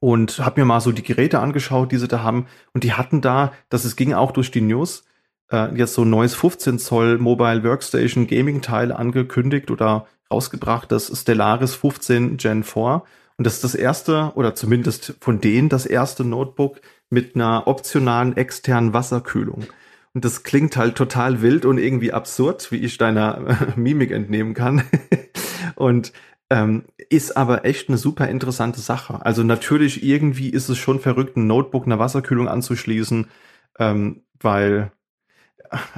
und 0.00 0.38
habe 0.38 0.60
mir 0.60 0.64
mal 0.64 0.80
so 0.80 0.92
die 0.92 1.02
Geräte 1.02 1.40
angeschaut, 1.40 1.92
die 1.92 1.98
sie 1.98 2.08
da 2.08 2.22
haben. 2.22 2.46
Und 2.72 2.84
die 2.84 2.92
hatten 2.92 3.20
da, 3.20 3.52
das 3.68 3.84
es 3.84 3.96
ging 3.96 4.12
auch 4.14 4.30
durch 4.30 4.50
die 4.50 4.60
News, 4.60 5.04
äh, 5.50 5.74
jetzt 5.74 5.94
so 5.94 6.02
ein 6.02 6.10
neues 6.10 6.34
15 6.34 6.78
Zoll 6.78 7.18
Mobile 7.18 7.64
Workstation 7.64 8.26
Gaming 8.26 8.62
Teil 8.62 8.92
angekündigt 8.92 9.70
oder 9.70 10.06
rausgebracht, 10.30 10.92
das 10.92 11.10
Stellaris 11.18 11.74
15 11.74 12.36
Gen 12.36 12.64
4. 12.64 13.02
Und 13.36 13.46
das 13.46 13.54
ist 13.54 13.64
das 13.64 13.74
erste, 13.74 14.32
oder 14.34 14.54
zumindest 14.54 15.14
von 15.20 15.40
denen 15.40 15.68
das 15.68 15.86
erste 15.86 16.24
Notebook 16.24 16.80
mit 17.08 17.34
einer 17.34 17.66
optionalen 17.66 18.36
externen 18.36 18.92
Wasserkühlung. 18.92 19.66
Und 20.14 20.24
das 20.24 20.42
klingt 20.42 20.76
halt 20.76 20.96
total 20.96 21.42
wild 21.42 21.64
und 21.64 21.78
irgendwie 21.78 22.12
absurd, 22.12 22.72
wie 22.72 22.78
ich 22.78 22.98
deiner 22.98 23.72
Mimik 23.76 24.10
entnehmen 24.10 24.54
kann. 24.54 24.82
und 25.76 26.12
ähm, 26.50 26.84
ist 27.10 27.36
aber 27.36 27.64
echt 27.64 27.88
eine 27.88 27.98
super 27.98 28.28
interessante 28.28 28.80
Sache. 28.80 29.24
Also 29.24 29.42
natürlich 29.42 30.02
irgendwie 30.02 30.48
ist 30.50 30.68
es 30.68 30.78
schon 30.78 31.00
verrückt, 31.00 31.36
ein 31.36 31.46
Notebook 31.46 31.86
einer 31.86 31.98
Wasserkühlung 31.98 32.48
anzuschließen, 32.48 33.26
ähm, 33.78 34.22
weil 34.40 34.92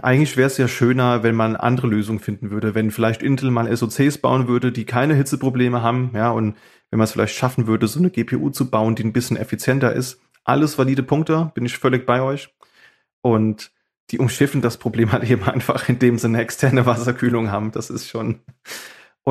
eigentlich 0.03 0.37
wäre 0.37 0.49
es 0.49 0.57
ja 0.57 0.67
schöner, 0.67 1.23
wenn 1.23 1.37
man 1.37 1.57
andere 1.57 1.87
Lösungen 1.87 2.19
finden 2.19 2.51
würde, 2.51 2.75
wenn 2.75 2.91
vielleicht 2.91 3.23
Intel 3.23 3.51
mal 3.51 3.75
SoCs 3.75 4.19
bauen 4.19 4.49
würde, 4.49 4.73
die 4.73 4.85
keine 4.85 5.15
Hitzeprobleme 5.15 5.83
haben, 5.83 6.11
ja, 6.15 6.31
und 6.31 6.57
wenn 6.91 6.99
man 6.99 7.05
es 7.05 7.13
vielleicht 7.13 7.37
schaffen 7.37 7.67
würde, 7.67 7.87
so 7.87 8.01
eine 8.01 8.11
GPU 8.11 8.51
zu 8.51 8.69
bauen, 8.69 8.97
die 8.97 9.05
ein 9.05 9.13
bisschen 9.13 9.37
effizienter 9.37 9.93
ist. 9.93 10.21
Alles 10.45 10.77
valide 10.77 11.05
Punkte, 11.05 11.53
bin 11.55 11.65
ich 11.65 11.79
völlig 11.79 12.05
bei 12.05 12.21
euch. 12.21 12.53
Und 13.23 13.71
die 14.11 14.19
umschiffen 14.19 14.61
das 14.61 14.77
Problem 14.77 15.13
halt 15.13 15.29
eben 15.31 15.45
einfach, 15.45 15.89
indem 15.89 16.19
sie 16.19 16.27
eine 16.27 16.41
externe 16.41 16.87
Wasserkühlung 16.87 17.51
haben. 17.51 17.71
Das 17.71 17.91
ist 17.91 18.09
schon, 18.09 18.41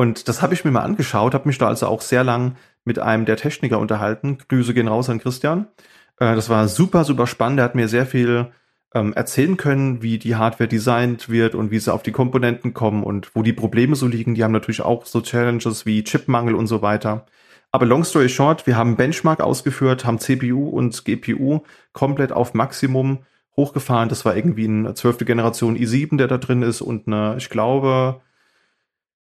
und 0.00 0.28
das 0.28 0.40
habe 0.40 0.54
ich 0.54 0.64
mir 0.64 0.70
mal 0.70 0.80
angeschaut, 0.80 1.34
habe 1.34 1.46
mich 1.46 1.58
da 1.58 1.68
also 1.68 1.86
auch 1.86 2.00
sehr 2.00 2.24
lang 2.24 2.56
mit 2.84 2.98
einem 2.98 3.26
der 3.26 3.36
Techniker 3.36 3.78
unterhalten. 3.78 4.38
Grüße 4.48 4.72
gehen 4.72 4.88
raus 4.88 5.10
an 5.10 5.18
Christian. 5.18 5.66
Äh, 6.18 6.34
das 6.34 6.48
war 6.48 6.68
super, 6.68 7.04
super 7.04 7.26
spannend. 7.26 7.58
Er 7.58 7.64
hat 7.64 7.74
mir 7.74 7.86
sehr 7.86 8.06
viel 8.06 8.46
ähm, 8.94 9.12
erzählen 9.12 9.58
können, 9.58 10.00
wie 10.00 10.16
die 10.16 10.36
Hardware 10.36 10.68
designt 10.68 11.28
wird 11.28 11.54
und 11.54 11.70
wie 11.70 11.78
sie 11.78 11.92
auf 11.92 12.02
die 12.02 12.12
Komponenten 12.12 12.72
kommen 12.72 13.04
und 13.04 13.36
wo 13.36 13.42
die 13.42 13.52
Probleme 13.52 13.94
so 13.94 14.06
liegen. 14.06 14.34
Die 14.34 14.42
haben 14.42 14.52
natürlich 14.52 14.80
auch 14.80 15.04
so 15.04 15.20
Challenges 15.20 15.84
wie 15.84 16.02
Chipmangel 16.02 16.54
und 16.54 16.66
so 16.66 16.80
weiter. 16.80 17.26
Aber 17.70 17.84
long 17.84 18.02
story 18.02 18.30
short, 18.30 18.66
wir 18.66 18.78
haben 18.78 18.96
Benchmark 18.96 19.42
ausgeführt, 19.42 20.06
haben 20.06 20.18
CPU 20.18 20.66
und 20.70 21.04
GPU 21.04 21.60
komplett 21.92 22.32
auf 22.32 22.54
Maximum 22.54 23.18
hochgefahren. 23.54 24.08
Das 24.08 24.24
war 24.24 24.34
irgendwie 24.34 24.64
eine 24.64 24.94
zwölfte 24.94 25.26
Generation 25.26 25.76
i7, 25.76 26.16
der 26.16 26.26
da 26.26 26.38
drin 26.38 26.62
ist 26.62 26.80
und 26.80 27.06
eine, 27.06 27.34
ich 27.36 27.50
glaube, 27.50 28.22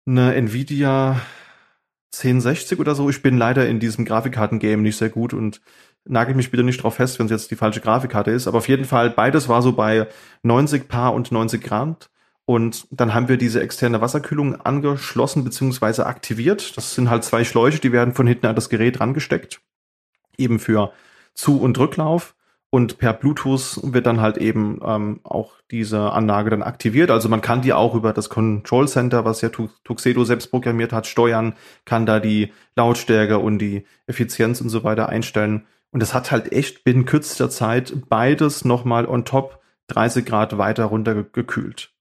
eine 0.07 0.35
Nvidia 0.35 1.21
1060 2.13 2.79
oder 2.79 2.95
so. 2.95 3.09
Ich 3.11 3.23
bin 3.23 3.39
leider 3.39 3.67
in 3.69 3.81
diesem 3.81 4.05
Grafikkarten-Game 4.05 4.83
nicht 4.83 4.97
sehr 4.97 5.11
gut 5.11 5.33
und 5.33 5.61
nagel 6.05 6.35
mich 6.35 6.51
bitte 6.51 6.63
nicht 6.63 6.83
drauf 6.83 6.97
fest, 6.97 7.19
wenn 7.19 7.27
es 7.27 7.33
jetzt 7.33 7.51
die 7.51 7.57
falsche 7.57 7.81
Grafikkarte 7.81 8.31
ist. 8.31 8.47
Aber 8.47 8.59
auf 8.59 8.69
jeden 8.69 8.85
Fall, 8.85 9.11
beides 9.11 9.49
war 9.49 9.63
so 9.63 9.73
bei 9.73 10.07
90 10.43 10.89
Paar 10.89 11.15
und 11.15 11.33
90 11.33 11.63
Grad. 11.63 12.11
Und 12.47 12.87
dann 12.91 13.15
haben 13.15 13.29
wir 13.29 13.39
diese 13.39 13.63
externe 13.63 14.03
Wasserkühlung 14.03 14.61
angeschlossen 14.61 15.45
bzw. 15.45 16.03
aktiviert. 16.03 16.77
Das 16.77 16.95
sind 16.95 17.09
halt 17.09 17.25
zwei 17.25 17.43
Schläuche, 17.43 17.79
die 17.79 17.93
werden 17.93 18.15
von 18.15 18.27
hinten 18.27 18.47
an 18.47 18.55
das 18.55 18.69
Gerät 18.69 19.01
rangesteckt. 19.01 19.63
Eben 20.37 20.59
für 20.59 20.93
Zu- 21.33 21.61
und 21.61 21.79
Rücklauf. 21.79 22.35
Und 22.75 22.99
per 22.99 23.13
Bluetooth 23.13 23.79
wird 23.85 24.05
dann 24.05 24.21
halt 24.21 24.37
eben 24.37 24.81
ähm, 24.85 25.21
auch 25.23 25.53
diese 25.71 26.11
Anlage 26.11 26.51
dann 26.51 26.65
aktiviert. 26.65 27.09
Also 27.13 27.29
man 27.29 27.41
kann 27.41 27.63
die 27.63 27.73
auch 27.73 27.95
über 27.95 28.13
das 28.13 28.29
Control 28.29 28.89
Center, 28.89 29.25
was 29.25 29.43
ja 29.43 29.49
Tuxedo 29.49 30.25
selbst 30.25 30.49
programmiert 30.49 30.93
hat, 30.93 31.07
steuern, 31.07 31.55
kann 31.85 32.05
da 32.05 32.19
die 32.19 32.53
Lautstärke 32.75 33.39
und 33.39 33.61
die 33.61 33.87
Effizienz 34.09 34.61
und 34.61 34.71
so 34.71 34.83
weiter 34.83 35.09
einstellen. 35.09 35.69
Und 35.93 36.03
es 36.03 36.15
hat 36.15 36.33
halt 36.33 36.51
echt 36.51 36.83
binnen 36.83 37.05
kürzester 37.05 37.49
Zeit 37.49 37.95
beides 38.09 38.65
nochmal 38.65 39.07
on 39.07 39.25
top 39.25 39.61
30 39.87 40.27
Grad 40.27 40.59
weiter 40.59 40.87
runtergekühlt. 40.87 41.93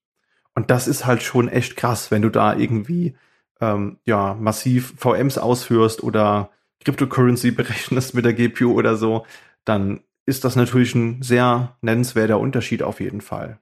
Und 0.56 0.72
das 0.72 0.88
ist 0.88 1.06
halt 1.06 1.22
schon 1.22 1.50
echt 1.50 1.78
krass, 1.78 2.10
wenn 2.10 2.24
du 2.24 2.30
da 2.30 2.56
irgendwie 2.56 3.16
ähm, 3.62 4.00
ja 4.06 4.34
massiv 4.34 4.96
VMs 4.98 5.38
ausführst 5.38 6.02
oder 6.02 6.50
Cryptocurrency 6.84 7.52
berechnest 7.56 8.16
mit 8.16 8.26
der 8.26 8.34
GPU 8.34 8.74
oder 8.74 8.96
so, 8.96 9.28
dann 9.66 10.00
ist 10.26 10.44
das 10.44 10.56
natürlich 10.56 10.96
ein 10.96 11.22
sehr 11.22 11.78
nennenswerter 11.82 12.40
Unterschied 12.40 12.84
auf 12.84 13.00
jeden 13.00 13.22
Fall. 13.22 13.60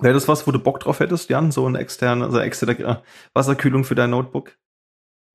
Wäre 0.00 0.14
das 0.14 0.28
was, 0.28 0.46
wo 0.46 0.50
du 0.50 0.58
Bock 0.58 0.80
drauf 0.80 1.00
hättest, 1.00 1.30
Jan? 1.30 1.52
So 1.52 1.66
eine 1.66 1.78
externe, 1.78 2.24
also 2.24 2.38
externe 2.38 3.02
Wasserkühlung 3.32 3.84
für 3.84 3.94
dein 3.94 4.10
Notebook? 4.10 4.56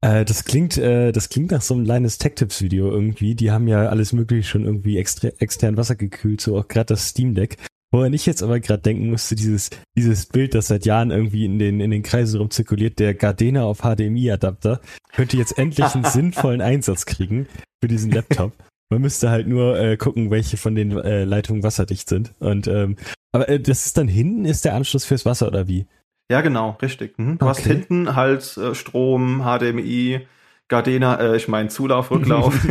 Äh, 0.01 0.25
das 0.25 0.43
klingt, 0.45 0.77
äh, 0.77 1.11
das 1.11 1.29
klingt 1.29 1.51
nach 1.51 1.61
so 1.61 1.73
einem 1.73 1.85
kleines 1.85 2.17
Tech-Tips-Video 2.17 2.89
irgendwie. 2.91 3.35
Die 3.35 3.51
haben 3.51 3.67
ja 3.67 3.87
alles 3.87 4.13
mögliche 4.13 4.47
schon 4.47 4.65
irgendwie 4.65 4.97
extra, 4.97 5.29
extern 5.39 5.77
Wasser 5.77 5.95
gekühlt, 5.95 6.41
so 6.41 6.57
auch 6.57 6.67
gerade 6.67 6.87
das 6.87 7.09
Steam 7.09 7.35
Deck. 7.35 7.57
Woran 7.91 8.13
ich 8.13 8.25
jetzt 8.25 8.43
aber 8.43 8.59
gerade 8.59 8.83
denken 8.83 9.09
musste, 9.09 9.35
dieses, 9.35 9.71
dieses 9.97 10.27
Bild, 10.27 10.53
das 10.53 10.67
seit 10.67 10.85
Jahren 10.85 11.09
irgendwie 11.09 11.45
in 11.45 11.57
den, 11.57 11.79
in 11.79 11.89
den 11.89 12.03
Kreisen 12.03 12.39
rumzirkuliert, 12.39 12.99
der 12.99 13.15
Gardena 13.15 13.63
auf 13.63 13.79
HDMI-Adapter, 13.79 14.79
könnte 15.11 15.37
jetzt 15.37 15.57
endlich 15.57 15.95
einen 15.95 16.03
sinnvollen 16.05 16.61
Einsatz 16.61 17.05
kriegen 17.05 17.47
für 17.81 17.87
diesen 17.87 18.11
Laptop. 18.11 18.53
Man 18.89 19.01
müsste 19.01 19.29
halt 19.29 19.47
nur 19.47 19.79
äh, 19.79 19.97
gucken, 19.97 20.31
welche 20.31 20.57
von 20.57 20.73
den 20.73 20.97
äh, 20.97 21.23
Leitungen 21.23 21.61
wasserdicht 21.61 22.09
sind. 22.09 22.33
Und 22.39 22.67
ähm, 22.67 22.95
aber 23.31 23.47
äh, 23.47 23.59
das 23.59 23.85
ist 23.85 23.97
dann 23.97 24.07
hinten 24.07 24.45
ist 24.45 24.65
der 24.65 24.73
Anschluss 24.73 25.05
fürs 25.05 25.25
Wasser 25.25 25.47
oder 25.47 25.67
wie? 25.67 25.85
Ja, 26.31 26.41
genau, 26.41 26.77
richtig. 26.81 27.17
Mhm. 27.17 27.37
Du 27.37 27.45
okay. 27.45 27.49
hast 27.49 27.65
hinten 27.65 28.15
halt 28.15 28.57
äh, 28.57 28.73
Strom, 28.73 29.43
HDMI, 29.43 30.27
Gardena, 30.67 31.19
äh, 31.19 31.35
ich 31.35 31.47
meine 31.47 31.69
Zulauf, 31.69 32.09
Rücklauf. 32.09 32.55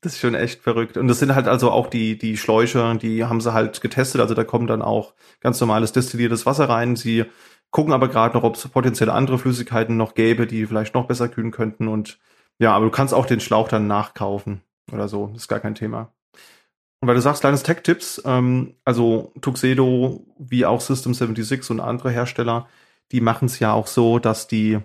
das 0.00 0.14
ist 0.14 0.20
schon 0.20 0.34
echt 0.34 0.62
verrückt. 0.62 0.96
Und 0.96 1.08
das 1.08 1.18
sind 1.18 1.34
halt 1.34 1.48
also 1.48 1.70
auch 1.70 1.88
die, 1.88 2.16
die 2.18 2.36
Schläuche, 2.36 2.96
die 3.00 3.24
haben 3.24 3.40
sie 3.40 3.52
halt 3.52 3.80
getestet. 3.80 4.20
Also 4.20 4.34
da 4.34 4.44
kommt 4.44 4.70
dann 4.70 4.82
auch 4.82 5.14
ganz 5.40 5.60
normales 5.60 5.92
destilliertes 5.92 6.46
Wasser 6.46 6.68
rein. 6.68 6.94
Sie 6.94 7.24
gucken 7.70 7.92
aber 7.92 8.08
gerade 8.08 8.36
noch, 8.36 8.44
ob 8.44 8.56
es 8.56 8.66
potenziell 8.68 9.10
andere 9.10 9.38
Flüssigkeiten 9.38 9.96
noch 9.96 10.14
gäbe, 10.14 10.46
die 10.46 10.66
vielleicht 10.66 10.94
noch 10.94 11.06
besser 11.06 11.28
kühlen 11.28 11.50
könnten. 11.50 11.88
Und 11.88 12.18
ja, 12.58 12.72
aber 12.74 12.86
du 12.86 12.90
kannst 12.90 13.14
auch 13.14 13.26
den 13.26 13.40
Schlauch 13.40 13.68
dann 13.68 13.86
nachkaufen 13.86 14.62
oder 14.92 15.08
so. 15.08 15.28
Das 15.28 15.42
ist 15.42 15.48
gar 15.48 15.60
kein 15.60 15.74
Thema. 15.74 16.12
Und 17.00 17.08
weil 17.08 17.14
du 17.14 17.20
sagst, 17.20 17.42
kleines 17.42 17.62
Tech-Tipps, 17.62 18.22
ähm, 18.24 18.74
also 18.84 19.32
Tuxedo 19.40 20.26
wie 20.38 20.64
auch 20.64 20.80
System 20.80 21.14
76 21.14 21.70
und 21.70 21.80
andere 21.80 22.10
Hersteller, 22.10 22.68
die 23.12 23.20
machen 23.20 23.46
es 23.46 23.58
ja 23.58 23.72
auch 23.72 23.86
so, 23.86 24.18
dass 24.18 24.48
die 24.48 24.80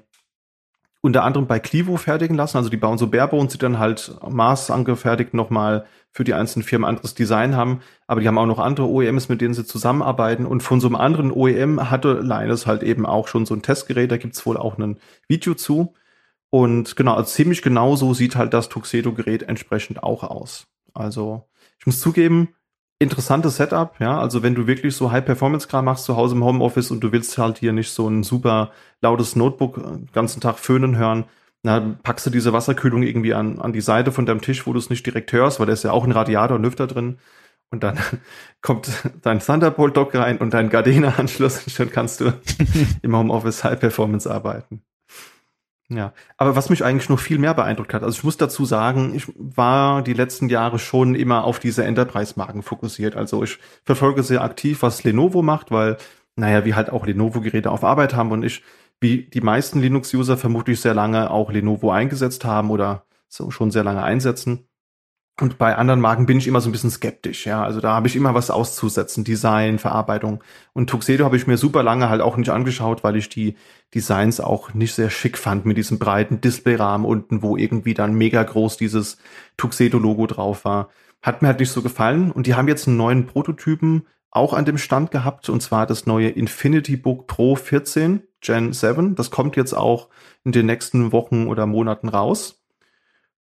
unter 1.01 1.23
anderem 1.23 1.47
bei 1.47 1.59
Clivo 1.59 1.97
fertigen 1.97 2.35
lassen. 2.35 2.57
Also 2.57 2.69
die 2.69 2.77
bauen 2.77 2.97
so 2.97 3.07
Barebones, 3.07 3.53
die 3.53 3.57
dann 3.57 3.79
halt 3.79 4.13
maßangefertigt 4.27 5.33
nochmal 5.33 5.85
für 6.11 6.23
die 6.23 6.33
einzelnen 6.33 6.63
Firmen 6.63 6.87
anderes 6.87 7.15
Design 7.15 7.55
haben. 7.55 7.81
Aber 8.05 8.21
die 8.21 8.27
haben 8.27 8.37
auch 8.37 8.45
noch 8.45 8.59
andere 8.59 8.87
OEMs, 8.87 9.27
mit 9.27 9.41
denen 9.41 9.55
sie 9.55 9.65
zusammenarbeiten. 9.65 10.45
Und 10.45 10.61
von 10.61 10.79
so 10.79 10.87
einem 10.87 10.97
anderen 10.97 11.31
OEM 11.31 11.89
hatte 11.89 12.19
Linus 12.21 12.67
halt 12.67 12.83
eben 12.83 13.07
auch 13.07 13.27
schon 13.27 13.47
so 13.47 13.55
ein 13.55 13.63
Testgerät. 13.63 14.11
Da 14.11 14.17
gibt's 14.17 14.45
wohl 14.45 14.57
auch 14.57 14.77
ein 14.77 14.99
Video 15.27 15.55
zu. 15.55 15.95
Und 16.51 16.95
genau, 16.95 17.15
also 17.15 17.31
ziemlich 17.31 17.61
genau 17.61 17.95
so 17.95 18.13
sieht 18.13 18.35
halt 18.35 18.53
das 18.53 18.69
Tuxedo-Gerät 18.69 19.43
entsprechend 19.43 20.03
auch 20.03 20.23
aus. 20.23 20.67
Also 20.93 21.47
ich 21.79 21.85
muss 21.85 21.99
zugeben, 21.99 22.49
interessantes 22.99 23.55
Setup, 23.55 23.95
ja. 23.99 24.19
Also 24.19 24.43
wenn 24.43 24.53
du 24.53 24.67
wirklich 24.67 24.95
so 24.95 25.11
High-Performance-Kram 25.11 25.85
machst 25.85 26.05
zu 26.05 26.17
Hause 26.17 26.35
im 26.35 26.43
Homeoffice 26.43 26.91
und 26.91 27.01
du 27.01 27.11
willst 27.11 27.37
halt 27.37 27.57
hier 27.57 27.71
nicht 27.71 27.91
so 27.91 28.07
ein 28.07 28.23
super 28.23 28.71
lautes 29.01 29.35
Notebook 29.35 29.75
den 29.75 30.09
ganzen 30.13 30.41
Tag 30.41 30.59
föhnen 30.59 30.97
hören, 30.97 31.25
na, 31.63 31.79
packst 32.03 32.25
du 32.25 32.29
diese 32.29 32.53
Wasserkühlung 32.53 33.03
irgendwie 33.03 33.33
an, 33.33 33.59
an 33.59 33.71
die 33.71 33.81
Seite 33.81 34.11
von 34.11 34.25
deinem 34.25 34.41
Tisch, 34.41 34.65
wo 34.67 34.73
du 34.73 34.79
es 34.79 34.89
nicht 34.89 35.05
direkt 35.05 35.31
hörst, 35.31 35.59
weil 35.59 35.67
da 35.67 35.73
ist 35.73 35.83
ja 35.83 35.91
auch 35.91 36.03
ein 36.03 36.11
Radiator 36.11 36.57
und 36.57 36.63
Lüfter 36.63 36.87
drin. 36.87 37.19
Und 37.69 37.83
dann 37.83 37.97
kommt 38.61 38.89
dein 39.21 39.39
Thunderbolt-Dock 39.39 40.13
rein 40.15 40.37
und 40.39 40.53
dein 40.53 40.69
Gardena-Anschluss 40.69 41.63
und 41.65 41.71
schon 41.71 41.91
kannst 41.91 42.19
du 42.19 42.33
im 43.01 43.15
Homeoffice 43.15 43.63
High 43.63 43.79
Performance 43.79 44.29
arbeiten. 44.29 44.83
Ja, 45.93 46.13
aber 46.37 46.55
was 46.55 46.69
mich 46.69 46.85
eigentlich 46.85 47.09
noch 47.09 47.19
viel 47.19 47.37
mehr 47.37 47.53
beeindruckt 47.53 47.93
hat, 47.93 48.01
also 48.01 48.17
ich 48.17 48.23
muss 48.23 48.37
dazu 48.37 48.63
sagen, 48.63 49.13
ich 49.13 49.25
war 49.35 50.01
die 50.01 50.13
letzten 50.13 50.47
Jahre 50.47 50.79
schon 50.79 51.15
immer 51.15 51.43
auf 51.43 51.59
diese 51.59 51.83
Enterprise-Marken 51.83 52.63
fokussiert. 52.63 53.17
Also 53.17 53.43
ich 53.43 53.59
verfolge 53.83 54.23
sehr 54.23 54.41
aktiv, 54.41 54.83
was 54.83 55.03
Lenovo 55.03 55.41
macht, 55.41 55.69
weil, 55.69 55.97
naja, 56.37 56.63
wir 56.63 56.77
halt 56.77 56.91
auch 56.91 57.05
Lenovo-Geräte 57.05 57.69
auf 57.69 57.83
Arbeit 57.83 58.15
haben 58.15 58.31
und 58.31 58.43
ich, 58.43 58.63
wie 59.01 59.23
die 59.23 59.41
meisten 59.41 59.81
Linux-User 59.81 60.37
vermutlich 60.37 60.79
sehr 60.79 60.93
lange 60.93 61.29
auch 61.29 61.51
Lenovo 61.51 61.91
eingesetzt 61.91 62.45
haben 62.45 62.71
oder 62.71 63.03
so 63.27 63.51
schon 63.51 63.69
sehr 63.69 63.83
lange 63.83 64.03
einsetzen. 64.03 64.69
Und 65.41 65.57
bei 65.57 65.75
anderen 65.75 65.99
Marken 65.99 66.27
bin 66.27 66.37
ich 66.37 66.47
immer 66.47 66.61
so 66.61 66.69
ein 66.69 66.71
bisschen 66.71 66.91
skeptisch, 66.91 67.47
ja. 67.47 67.63
Also 67.63 67.81
da 67.81 67.93
habe 67.93 68.07
ich 68.07 68.15
immer 68.15 68.35
was 68.35 68.51
auszusetzen, 68.51 69.23
Design, 69.23 69.79
Verarbeitung. 69.79 70.43
Und 70.73 70.87
Tuxedo 70.87 71.25
habe 71.25 71.35
ich 71.35 71.47
mir 71.47 71.57
super 71.57 71.81
lange 71.81 72.09
halt 72.09 72.21
auch 72.21 72.37
nicht 72.37 72.51
angeschaut, 72.51 73.03
weil 73.03 73.15
ich 73.15 73.27
die 73.27 73.55
Designs 73.95 74.39
auch 74.39 74.75
nicht 74.75 74.93
sehr 74.93 75.09
schick 75.09 75.39
fand 75.39 75.65
mit 75.65 75.77
diesem 75.77 75.97
breiten 75.97 76.41
Displayrahmen 76.41 77.07
unten, 77.07 77.41
wo 77.41 77.57
irgendwie 77.57 77.95
dann 77.95 78.13
mega 78.13 78.43
groß 78.43 78.77
dieses 78.77 79.17
Tuxedo-Logo 79.57 80.27
drauf 80.27 80.63
war. 80.63 80.89
Hat 81.23 81.41
mir 81.41 81.47
halt 81.47 81.59
nicht 81.59 81.71
so 81.71 81.81
gefallen. 81.81 82.31
Und 82.31 82.45
die 82.45 82.53
haben 82.53 82.67
jetzt 82.67 82.87
einen 82.87 82.97
neuen 82.97 83.25
Prototypen 83.25 84.03
auch 84.29 84.53
an 84.53 84.65
dem 84.65 84.77
Stand 84.77 85.09
gehabt, 85.09 85.49
und 85.49 85.61
zwar 85.61 85.87
das 85.87 86.05
neue 86.05 86.29
Infinity 86.29 86.97
Book 86.97 87.25
Pro 87.25 87.55
14 87.55 88.21
Gen 88.41 88.73
7. 88.73 89.15
Das 89.15 89.31
kommt 89.31 89.55
jetzt 89.55 89.73
auch 89.73 90.09
in 90.43 90.51
den 90.51 90.67
nächsten 90.67 91.11
Wochen 91.11 91.47
oder 91.47 91.65
Monaten 91.65 92.09
raus 92.09 92.60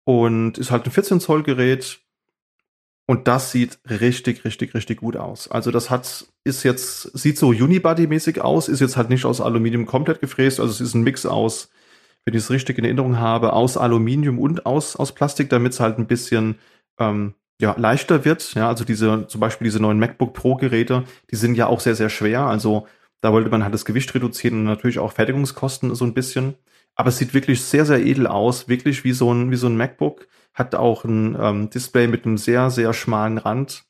und 0.08 0.56
ist 0.56 0.70
halt 0.70 0.86
ein 0.86 0.90
14 0.90 1.20
Zoll 1.20 1.42
Gerät. 1.42 2.00
Und 3.06 3.28
das 3.28 3.52
sieht 3.52 3.78
richtig, 3.90 4.42
richtig, 4.42 4.72
richtig 4.72 5.00
gut 5.00 5.18
aus. 5.18 5.50
Also 5.50 5.70
das 5.70 5.90
hat, 5.90 6.24
ist 6.44 6.62
jetzt, 6.62 7.02
sieht 7.18 7.36
so 7.36 7.48
Unibody-mäßig 7.48 8.40
aus, 8.40 8.68
ist 8.68 8.80
jetzt 8.80 8.96
halt 8.96 9.10
nicht 9.10 9.26
aus 9.26 9.42
Aluminium 9.42 9.84
komplett 9.84 10.22
gefräst. 10.22 10.60
Also 10.60 10.72
es 10.72 10.80
ist 10.80 10.94
ein 10.94 11.02
Mix 11.02 11.26
aus, 11.26 11.68
wenn 12.24 12.32
ich 12.32 12.40
es 12.42 12.50
richtig 12.50 12.78
in 12.78 12.86
Erinnerung 12.86 13.18
habe, 13.18 13.52
aus 13.52 13.76
Aluminium 13.76 14.38
und 14.38 14.64
aus, 14.64 14.96
aus 14.96 15.12
Plastik, 15.12 15.50
damit 15.50 15.74
es 15.74 15.80
halt 15.80 15.98
ein 15.98 16.06
bisschen 16.06 16.58
ähm, 16.98 17.34
ja, 17.60 17.74
leichter 17.76 18.24
wird. 18.24 18.54
Ja, 18.54 18.68
also 18.68 18.84
diese, 18.84 19.26
zum 19.26 19.42
Beispiel 19.42 19.66
diese 19.66 19.80
neuen 19.80 19.98
MacBook 19.98 20.32
Pro-Geräte, 20.32 21.04
die 21.30 21.36
sind 21.36 21.54
ja 21.54 21.66
auch 21.66 21.80
sehr, 21.80 21.96
sehr 21.96 22.08
schwer. 22.08 22.46
Also 22.46 22.86
da 23.20 23.30
wollte 23.30 23.50
man 23.50 23.62
halt 23.62 23.74
das 23.74 23.84
Gewicht 23.84 24.14
reduzieren 24.14 24.60
und 24.60 24.64
natürlich 24.64 25.00
auch 25.00 25.12
Fertigungskosten 25.12 25.94
so 25.94 26.06
ein 26.06 26.14
bisschen. 26.14 26.54
Aber 26.98 27.10
es 27.10 27.18
sieht 27.18 27.32
wirklich 27.32 27.62
sehr, 27.62 27.86
sehr 27.86 28.04
edel 28.04 28.26
aus, 28.26 28.68
wirklich 28.68 29.04
wie 29.04 29.12
so 29.12 29.32
ein, 29.32 29.52
wie 29.52 29.56
so 29.56 29.68
ein 29.68 29.76
MacBook. 29.76 30.26
Hat 30.52 30.74
auch 30.74 31.04
ein 31.04 31.36
ähm, 31.40 31.70
Display 31.70 32.08
mit 32.08 32.26
einem 32.26 32.36
sehr, 32.36 32.70
sehr 32.70 32.92
schmalen 32.92 33.38
Rand. 33.38 33.84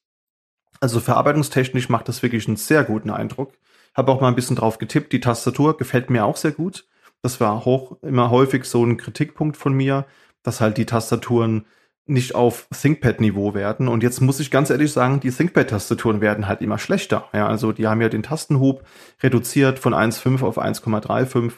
Also 0.78 1.00
verarbeitungstechnisch 1.00 1.88
macht 1.88 2.08
das 2.08 2.22
wirklich 2.22 2.46
einen 2.46 2.58
sehr 2.58 2.84
guten 2.84 3.08
Eindruck. 3.08 3.54
Habe 3.94 4.12
auch 4.12 4.20
mal 4.20 4.28
ein 4.28 4.34
bisschen 4.34 4.56
drauf 4.56 4.76
getippt. 4.76 5.10
Die 5.14 5.20
Tastatur 5.20 5.78
gefällt 5.78 6.10
mir 6.10 6.26
auch 6.26 6.36
sehr 6.36 6.52
gut. 6.52 6.86
Das 7.22 7.40
war 7.40 7.64
hoch, 7.64 7.96
immer 8.02 8.30
häufig 8.30 8.66
so 8.66 8.84
ein 8.84 8.98
Kritikpunkt 8.98 9.56
von 9.56 9.72
mir, 9.72 10.04
dass 10.42 10.60
halt 10.60 10.76
die 10.76 10.86
Tastaturen 10.86 11.64
nicht 12.04 12.34
auf 12.34 12.68
ThinkPad-Niveau 12.78 13.54
werden. 13.54 13.88
Und 13.88 14.02
jetzt 14.02 14.20
muss 14.20 14.38
ich 14.38 14.50
ganz 14.50 14.68
ehrlich 14.68 14.92
sagen, 14.92 15.20
die 15.20 15.30
ThinkPad-Tastaturen 15.30 16.20
werden 16.20 16.46
halt 16.46 16.60
immer 16.60 16.78
schlechter. 16.78 17.30
Ja, 17.32 17.48
also 17.48 17.72
die 17.72 17.86
haben 17.86 18.02
ja 18.02 18.10
den 18.10 18.22
Tastenhub 18.22 18.84
reduziert 19.22 19.78
von 19.78 19.94
1,5 19.94 20.44
auf 20.44 20.58
1,35 20.58 21.52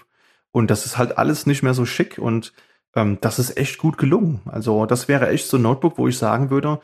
und 0.52 0.70
das 0.70 0.86
ist 0.86 0.98
halt 0.98 1.18
alles 1.18 1.46
nicht 1.46 1.62
mehr 1.62 1.74
so 1.74 1.84
schick 1.84 2.18
und 2.18 2.52
ähm, 2.94 3.18
das 3.20 3.38
ist 3.38 3.56
echt 3.56 3.78
gut 3.78 3.98
gelungen. 3.98 4.40
Also 4.46 4.86
das 4.86 5.08
wäre 5.08 5.28
echt 5.28 5.48
so 5.48 5.56
ein 5.56 5.62
Notebook, 5.62 5.98
wo 5.98 6.08
ich 6.08 6.18
sagen 6.18 6.50
würde, 6.50 6.80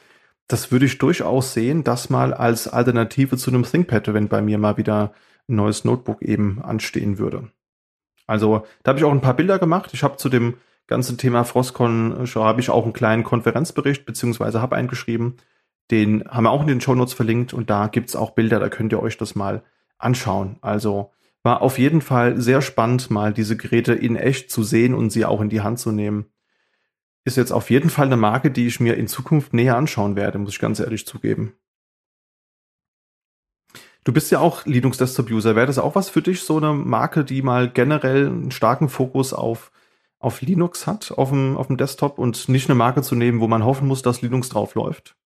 das 0.49 0.71
würde 0.71 0.87
ich 0.87 0.99
durchaus 0.99 1.55
sehen, 1.55 1.83
das 1.85 2.11
mal 2.11 2.33
als 2.33 2.69
Alternative 2.69 3.37
zu 3.37 3.51
einem 3.51 3.65
ThinkPad, 3.65 4.15
wenn 4.15 4.29
bei 4.29 4.43
mir 4.43 4.59
mal 4.59 4.77
wieder 4.77 5.13
ein 5.49 5.57
neues 5.57 5.85
Notebook 5.85 6.23
eben 6.23 6.63
anstehen 6.63 7.19
würde. 7.19 7.51
Also 8.27 8.65
da 8.83 8.91
habe 8.91 8.99
ich 8.99 9.05
auch 9.05 9.13
ein 9.13 9.21
paar 9.21 9.35
Bilder 9.35 9.59
gemacht. 9.59 9.91
Ich 9.93 10.03
habe 10.03 10.17
zu 10.17 10.29
dem 10.29 10.55
ganzen 10.87 11.19
Thema 11.19 11.45
Frostcon 11.45 12.25
äh, 12.25 12.27
habe 12.27 12.61
ich 12.61 12.71
auch 12.71 12.85
einen 12.85 12.93
kleinen 12.93 13.25
Konferenzbericht 13.25 14.07
beziehungsweise 14.07 14.61
habe 14.61 14.77
eingeschrieben. 14.77 15.37
Den 15.91 16.25
haben 16.29 16.45
wir 16.45 16.51
auch 16.51 16.63
in 16.63 16.69
den 16.69 16.81
Show 16.81 16.95
Notes 16.95 17.15
verlinkt 17.15 17.53
und 17.55 17.71
da 17.71 17.87
gibt's 17.89 18.17
auch 18.17 18.31
Bilder, 18.31 18.59
da 18.59 18.69
könnt 18.69 18.93
ihr 18.93 19.03
euch 19.03 19.17
das 19.17 19.35
mal 19.35 19.63
anschauen. 19.99 20.57
Also 20.61 21.13
war 21.47 21.63
auf 21.63 21.79
jeden 21.79 22.01
Fall 22.01 22.41
sehr 22.41 22.61
spannend, 22.61 23.09
mal 23.09 23.33
diese 23.33 23.57
Geräte 23.57 23.95
in 23.95 24.17
echt 24.17 24.51
zu 24.51 24.65
sehen 24.65 24.95
und 24.95 25.11
sie 25.11 25.25
auch 25.25 25.41
in 25.41 25.49
die 25.49 25.61
Hand 25.61 25.79
zu 25.79 25.93
nehmen. 25.93 26.27
Ist 27.25 27.37
jetzt 27.37 27.53
auf 27.53 27.71
jeden 27.71 27.89
Fall 27.89 28.07
eine 28.07 28.17
Marke, 28.17 28.51
die 28.51 28.67
ich 28.67 28.81
mir 28.81 28.97
in 28.97 29.07
Zukunft 29.07 29.55
näher 29.55 29.77
anschauen 29.77 30.17
werde, 30.17 30.39
muss 30.39 30.55
ich 30.55 30.59
ganz 30.59 30.81
ehrlich 30.81 31.07
zugeben. 31.07 31.55
Du 34.03 34.13
bist 34.13 34.33
ja 34.33 34.41
auch 34.41 34.67
Linux 34.67 34.99
Desktop 34.99 35.31
User. 35.31 35.55
Wäre 35.55 35.69
das 35.69 35.79
auch 35.79 35.95
was 35.95 36.11
für 36.11 36.21
dich, 36.21 36.43
so 36.43 36.57
eine 36.57 36.73
Marke, 36.73 37.25
die 37.25 37.43
mal 37.43 37.71
generell 37.71 38.27
einen 38.27 38.51
starken 38.51 38.89
Fokus 38.89 39.33
auf, 39.33 39.71
auf 40.19 40.41
Linux 40.41 40.89
hat, 40.89 41.13
auf 41.13 41.31
dem, 41.31 41.57
auf 41.57 41.69
dem 41.69 41.77
Desktop 41.77 42.19
und 42.19 42.49
nicht 42.49 42.69
eine 42.69 42.75
Marke 42.77 43.03
zu 43.03 43.15
nehmen, 43.15 43.41
wo 43.41 43.47
man 43.47 43.65
hoffen 43.65 43.87
muss, 43.87 44.03
dass 44.03 44.21
Linux 44.21 44.49
drauf 44.49 44.75
läuft? 44.75 45.17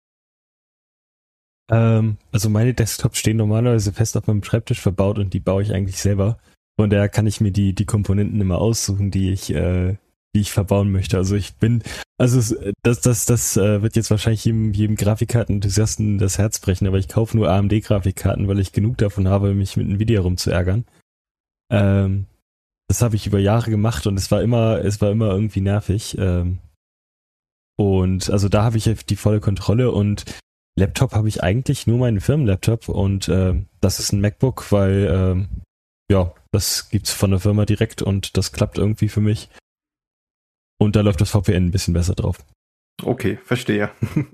Ähm, 1.71 2.17
also 2.33 2.51
meine 2.51 2.75
Desktops 2.75 3.19
stehen 3.19 3.37
normalerweise 3.37 3.93
fest 3.93 4.17
auf 4.17 4.27
meinem 4.27 4.43
Schreibtisch 4.43 4.81
verbaut 4.81 5.19
und 5.19 5.33
die 5.33 5.41
baue 5.41 5.63
ich 5.63 5.73
eigentlich 5.73 5.99
selber. 5.99 6.39
Von 6.79 6.91
daher 6.91 7.09
kann 7.09 7.27
ich 7.27 7.41
mir 7.41 7.53
die, 7.53 7.75
die 7.75 7.85
Komponenten 7.85 8.41
immer 8.41 8.59
aussuchen, 8.59 9.11
die 9.11 9.31
ich, 9.31 9.55
äh, 9.55 9.97
die 10.35 10.41
ich 10.41 10.51
verbauen 10.51 10.91
möchte. 10.91 11.17
Also 11.17 11.37
ich 11.37 11.55
bin, 11.55 11.83
also 12.19 12.57
das, 12.83 13.01
das, 13.01 13.27
das 13.27 13.57
äh, 13.57 13.83
wird 13.83 13.97
jetzt 13.97 14.11
wahrscheinlich 14.11 14.45
jedem, 14.45 14.73
jedem 14.73 14.97
Grafikkarten-Enthusiasten 14.97 16.19
das 16.19 16.39
Herz 16.39 16.59
brechen, 16.59 16.87
aber 16.87 16.99
ich 16.99 17.09
kaufe 17.09 17.37
nur 17.37 17.51
AMD-Grafikkarten, 17.51 18.49
weil 18.49 18.59
ich 18.59 18.73
genug 18.73 18.99
davon 18.99 19.29
habe, 19.29 19.55
mich 19.55 19.77
mit 19.77 19.89
Nvidia 19.89 20.21
rumzuärgern. 20.21 20.85
Ähm, 21.71 22.27
das 22.89 23.03
habe 23.03 23.15
ich 23.15 23.27
über 23.27 23.39
Jahre 23.39 23.71
gemacht 23.71 24.09
und 24.09 24.17
es 24.17 24.31
war 24.33 24.43
immer, 24.43 24.85
es 24.85 25.01
war 25.01 25.11
immer 25.13 25.31
irgendwie 25.31 25.61
nervig. 25.61 26.17
Ähm, 26.19 26.59
und 27.77 28.31
also 28.31 28.49
da 28.49 28.65
habe 28.65 28.79
ich 28.79 28.85
die 28.85 29.17
volle 29.17 29.41
Kontrolle 29.41 29.93
und 29.93 30.25
Laptop 30.81 31.13
habe 31.13 31.29
ich 31.29 31.43
eigentlich 31.43 31.87
nur 31.87 31.99
meinen 31.99 32.21
Firmenlaptop 32.21 32.89
und 32.89 33.29
äh, 33.29 33.55
das 33.81 34.01
ist 34.01 34.13
ein 34.13 34.21
MacBook, 34.21 34.73
weil 34.73 35.49
äh, 35.51 36.13
ja, 36.13 36.33
das 36.51 36.89
gibt's 36.91 37.13
von 37.13 37.31
der 37.31 37.41
Firma 37.41 37.65
direkt 37.65 38.03
und 38.03 38.37
das 38.37 38.53
klappt 38.53 38.79
irgendwie 38.79 39.09
für 39.09 39.21
mich. 39.21 39.49
Und 40.79 40.97
da 40.97 41.03
läuft 41.03 41.21
das 41.21 41.31
VPN 41.31 41.67
ein 41.67 41.71
bisschen 41.71 41.95
besser 41.95 42.15
drauf. 42.15 42.39
Okay, 43.03 43.39
verstehe. 43.45 43.91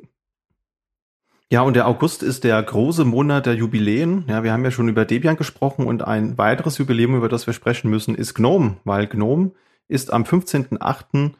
Ja, 1.48 1.62
und 1.62 1.74
der 1.74 1.86
August 1.86 2.24
ist 2.24 2.42
der 2.42 2.60
große 2.60 3.04
Monat 3.04 3.46
der 3.46 3.54
Jubiläen. 3.54 4.24
Ja, 4.26 4.42
wir 4.42 4.52
haben 4.52 4.64
ja 4.64 4.72
schon 4.72 4.88
über 4.88 5.04
Debian 5.04 5.36
gesprochen 5.36 5.86
und 5.86 6.02
ein 6.02 6.36
weiteres 6.38 6.78
Jubiläum, 6.78 7.14
über 7.14 7.28
das 7.28 7.46
wir 7.46 7.54
sprechen 7.54 7.88
müssen, 7.88 8.16
ist 8.16 8.34
GNOME, 8.34 8.78
weil 8.82 9.06
GNOME 9.06 9.52
ist 9.86 10.12
am 10.12 10.24
15.08. 10.24 11.34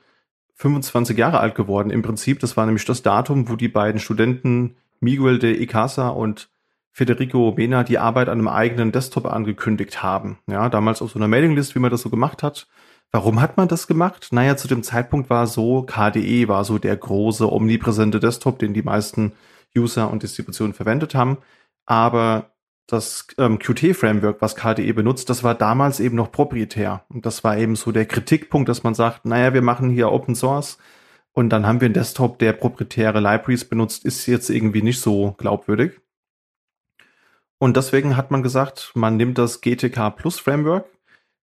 25 0.54 1.18
Jahre 1.18 1.40
alt 1.40 1.54
geworden. 1.54 1.90
Im 1.90 2.02
Prinzip, 2.02 2.38
das 2.38 2.56
war 2.56 2.64
nämlich 2.64 2.84
das 2.84 3.02
Datum, 3.02 3.48
wo 3.48 3.56
die 3.56 3.68
beiden 3.68 4.00
Studenten 4.00 4.76
Miguel 5.00 5.38
de 5.38 5.60
Icasa 5.62 6.08
und 6.08 6.48
Federico 6.92 7.52
Mena 7.56 7.84
die 7.84 7.98
Arbeit 7.98 8.28
an 8.28 8.38
einem 8.38 8.48
eigenen 8.48 8.90
Desktop 8.90 9.26
angekündigt 9.26 10.02
haben. 10.02 10.38
Ja, 10.46 10.68
damals 10.70 11.02
auf 11.02 11.10
so 11.10 11.18
einer 11.18 11.28
Mailinglist, 11.28 11.74
wie 11.74 11.78
man 11.78 11.90
das 11.90 12.02
so 12.02 12.10
gemacht 12.10 12.42
hat. 12.42 12.66
Warum 13.12 13.40
hat 13.40 13.56
man 13.56 13.68
das 13.68 13.86
gemacht? 13.86 14.28
Naja, 14.30 14.56
zu 14.56 14.66
dem 14.66 14.82
Zeitpunkt 14.82 15.30
war 15.30 15.46
so, 15.46 15.82
KDE 15.82 16.48
war 16.48 16.64
so 16.64 16.78
der 16.78 16.96
große, 16.96 17.50
omnipräsente 17.52 18.18
Desktop, 18.18 18.58
den 18.58 18.74
die 18.74 18.82
meisten 18.82 19.32
User 19.76 20.10
und 20.10 20.22
Distributionen 20.22 20.72
verwendet 20.72 21.14
haben. 21.14 21.38
Aber 21.84 22.52
das 22.86 23.26
ähm, 23.38 23.58
Qt-Framework, 23.58 24.40
was 24.40 24.56
KDE 24.56 24.92
benutzt, 24.92 25.28
das 25.28 25.44
war 25.44 25.54
damals 25.54 26.00
eben 26.00 26.16
noch 26.16 26.32
proprietär. 26.32 27.04
Und 27.08 27.26
das 27.26 27.44
war 27.44 27.58
eben 27.58 27.76
so 27.76 27.92
der 27.92 28.06
Kritikpunkt, 28.06 28.68
dass 28.68 28.84
man 28.84 28.94
sagt, 28.94 29.24
naja, 29.24 29.54
wir 29.54 29.62
machen 29.62 29.90
hier 29.90 30.10
Open 30.10 30.34
Source 30.34 30.78
und 31.36 31.50
dann 31.50 31.66
haben 31.66 31.82
wir 31.82 31.84
einen 31.84 31.92
Desktop, 31.92 32.38
der 32.38 32.54
proprietäre 32.54 33.20
Libraries 33.20 33.66
benutzt, 33.66 34.06
ist 34.06 34.24
jetzt 34.24 34.48
irgendwie 34.48 34.80
nicht 34.80 35.02
so 35.02 35.32
glaubwürdig. 35.32 36.00
Und 37.58 37.76
deswegen 37.76 38.16
hat 38.16 38.30
man 38.30 38.42
gesagt, 38.42 38.92
man 38.94 39.18
nimmt 39.18 39.36
das 39.36 39.60
GTK 39.60 40.16
Plus 40.16 40.40
Framework, 40.40 40.86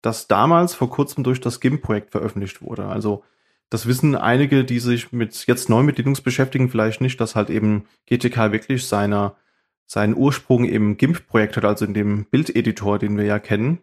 das 0.01 0.29
damals 0.29 0.75
vor 0.75 0.89
kurzem 0.89 1.25
durch 1.25 1.43
das 1.43 1.61
GIMP-Projekt 1.61 2.11
veröffentlicht 2.11 2.63
wurde. 2.63 2.87
Also 2.87 3.23
das 3.69 3.85
wissen 3.85 4.17
einige, 4.17 4.65
die 4.65 4.79
sich 4.79 5.13
mit 5.13 5.47
jetzt 5.47 5.69
neu 5.69 5.83
mit 5.83 5.99
Linux 5.99 6.23
beschäftigen, 6.23 6.71
vielleicht 6.71 7.03
nicht, 7.03 7.21
dass 7.21 7.37
halt 7.37 7.51
eben 7.51 7.85
GTK 8.07 8.51
wirklich 8.51 8.87
seiner, 8.87 9.37
seinen 9.85 10.17
Ursprung 10.17 10.65
im 10.65 10.97
GIMP-Projekt 10.97 11.59
hat, 11.59 11.67
also 11.67 11.85
in 11.85 11.93
dem 11.93 12.25
Bildeditor, 12.25 12.99
den 12.99 13.19
wir 13.19 13.27
ja 13.27 13.39
kennen. 13.39 13.81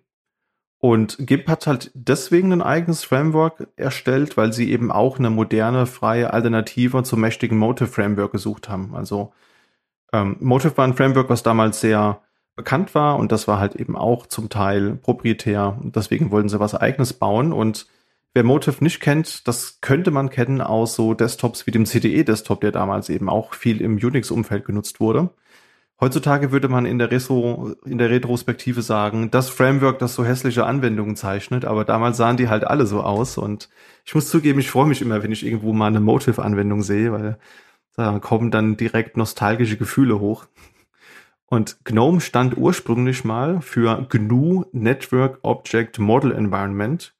Und 0.79 1.17
GIMP 1.19 1.47
hat 1.49 1.67
halt 1.67 1.91
deswegen 1.93 2.53
ein 2.53 2.61
eigenes 2.61 3.03
Framework 3.03 3.67
erstellt, 3.75 4.37
weil 4.37 4.53
sie 4.53 4.71
eben 4.71 4.91
auch 4.91 5.19
eine 5.19 5.29
moderne, 5.29 5.85
freie 5.85 6.31
Alternative 6.33 7.03
zum 7.03 7.19
mächtigen 7.19 7.57
Motive 7.57 7.89
Framework 7.89 8.31
gesucht 8.31 8.69
haben. 8.69 8.95
Also 8.95 9.33
ähm, 10.13 10.37
Motive 10.39 10.77
war 10.77 10.85
ein 10.85 10.95
Framework, 10.95 11.29
was 11.29 11.43
damals 11.43 11.81
sehr 11.81 12.21
bekannt 12.55 12.95
war 12.95 13.17
und 13.17 13.31
das 13.31 13.47
war 13.47 13.59
halt 13.59 13.75
eben 13.75 13.97
auch 13.97 14.25
zum 14.27 14.49
Teil 14.49 14.95
proprietär. 14.95 15.77
Und 15.81 15.97
deswegen 15.97 16.31
wollten 16.31 16.49
sie 16.49 16.59
was 16.59 16.75
eigenes 16.75 17.13
bauen 17.13 17.51
und 17.51 17.87
Wer 18.35 18.43
Motive 18.43 18.83
nicht 18.83 18.99
kennt, 18.99 19.47
das 19.47 19.81
könnte 19.81 20.11
man 20.11 20.29
kennen 20.29 20.61
aus 20.61 20.93
so 20.93 21.15
Desktops 21.15 21.65
wie 21.65 21.71
dem 21.71 21.87
CDE-Desktop, 21.87 22.61
der 22.61 22.71
damals 22.71 23.09
eben 23.09 23.27
auch 23.27 23.55
viel 23.55 23.81
im 23.81 23.95
Unix-Umfeld 23.95 24.65
genutzt 24.65 24.99
wurde. 24.99 25.31
Heutzutage 26.01 26.53
würde 26.53 26.69
man 26.69 26.85
in 26.85 26.97
der, 26.97 27.11
Retro, 27.11 27.75
in 27.85 27.97
der 27.97 28.09
Retrospektive 28.09 28.81
sagen, 28.81 29.31
das 29.31 29.49
Framework, 29.49 29.99
das 29.99 30.15
so 30.15 30.23
hässliche 30.23 30.65
Anwendungen 30.65 31.17
zeichnet, 31.17 31.65
aber 31.65 31.83
damals 31.83 32.15
sahen 32.15 32.37
die 32.37 32.47
halt 32.47 32.63
alle 32.63 32.85
so 32.85 33.01
aus 33.01 33.37
und 33.37 33.69
ich 34.05 34.15
muss 34.15 34.29
zugeben, 34.29 34.59
ich 34.59 34.71
freue 34.71 34.87
mich 34.87 35.01
immer, 35.01 35.21
wenn 35.23 35.33
ich 35.33 35.45
irgendwo 35.45 35.73
mal 35.73 35.87
eine 35.87 35.99
Motive-Anwendung 35.99 36.83
sehe, 36.83 37.11
weil 37.11 37.37
da 37.97 38.19
kommen 38.19 38.49
dann 38.49 38.77
direkt 38.77 39.17
nostalgische 39.17 39.75
Gefühle 39.75 40.21
hoch. 40.21 40.45
Und 41.47 41.83
GNOME 41.83 42.21
stand 42.21 42.55
ursprünglich 42.55 43.25
mal 43.25 43.59
für 43.59 44.07
GNU 44.07 44.65
Network 44.71 45.39
Object 45.41 45.99
Model 45.99 46.31
Environment 46.31 47.13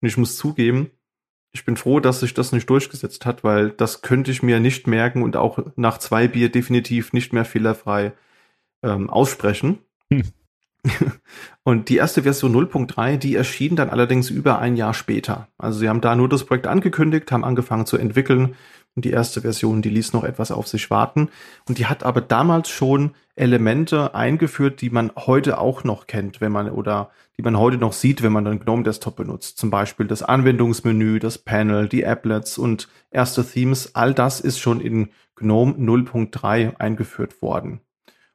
und 0.00 0.08
ich 0.08 0.16
muss 0.16 0.36
zugeben, 0.38 0.90
ich 1.52 1.64
bin 1.64 1.76
froh, 1.76 2.00
dass 2.00 2.20
sich 2.20 2.34
das 2.34 2.52
nicht 2.52 2.68
durchgesetzt 2.68 3.26
hat, 3.26 3.44
weil 3.44 3.70
das 3.70 4.02
könnte 4.02 4.30
ich 4.30 4.42
mir 4.42 4.58
nicht 4.58 4.86
merken 4.86 5.22
und 5.22 5.36
auch 5.36 5.58
nach 5.76 5.98
zwei 5.98 6.26
Bier 6.26 6.50
definitiv 6.50 7.12
nicht 7.12 7.32
mehr 7.32 7.44
fehlerfrei 7.44 8.12
ähm, 8.82 9.10
aussprechen. 9.10 9.78
Hm. 10.10 10.22
Und 11.62 11.88
die 11.90 11.96
erste 11.96 12.24
Version 12.24 12.52
0.3, 12.56 13.16
die 13.16 13.36
erschien 13.36 13.76
dann 13.76 13.88
allerdings 13.88 14.30
über 14.30 14.58
ein 14.58 14.74
Jahr 14.74 14.94
später. 14.94 15.46
Also 15.56 15.78
sie 15.78 15.88
haben 15.88 16.00
da 16.00 16.16
nur 16.16 16.28
das 16.28 16.42
Projekt 16.42 16.66
angekündigt, 16.66 17.30
haben 17.30 17.44
angefangen 17.44 17.86
zu 17.86 17.98
entwickeln 17.98 18.56
und 18.94 19.04
die 19.04 19.10
erste 19.10 19.40
Version, 19.40 19.80
die 19.80 19.88
ließ 19.88 20.12
noch 20.12 20.24
etwas 20.24 20.50
auf 20.50 20.68
sich 20.68 20.90
warten. 20.90 21.30
Und 21.66 21.78
die 21.78 21.86
hat 21.86 22.04
aber 22.04 22.20
damals 22.20 22.68
schon 22.68 23.12
Elemente 23.36 24.14
eingeführt, 24.14 24.82
die 24.82 24.90
man 24.90 25.12
heute 25.16 25.58
auch 25.58 25.84
noch 25.84 26.06
kennt, 26.06 26.40
wenn 26.42 26.52
man 26.52 26.68
oder 26.68 27.10
die 27.38 27.42
man 27.42 27.58
heute 27.58 27.78
noch 27.78 27.94
sieht, 27.94 28.22
wenn 28.22 28.32
man 28.32 28.44
dann 28.44 28.60
GNOME 28.60 28.82
Desktop 28.82 29.16
benutzt. 29.16 29.56
Zum 29.56 29.70
Beispiel 29.70 30.06
das 30.06 30.22
Anwendungsmenü, 30.22 31.18
das 31.18 31.38
Panel, 31.38 31.88
die 31.88 32.06
Applets 32.06 32.58
und 32.58 32.88
erste 33.10 33.46
Themes. 33.46 33.94
All 33.94 34.12
das 34.12 34.40
ist 34.40 34.58
schon 34.58 34.80
in 34.80 35.08
GNOME 35.36 35.72
0.3 35.72 36.76
eingeführt 36.76 37.40
worden. 37.40 37.80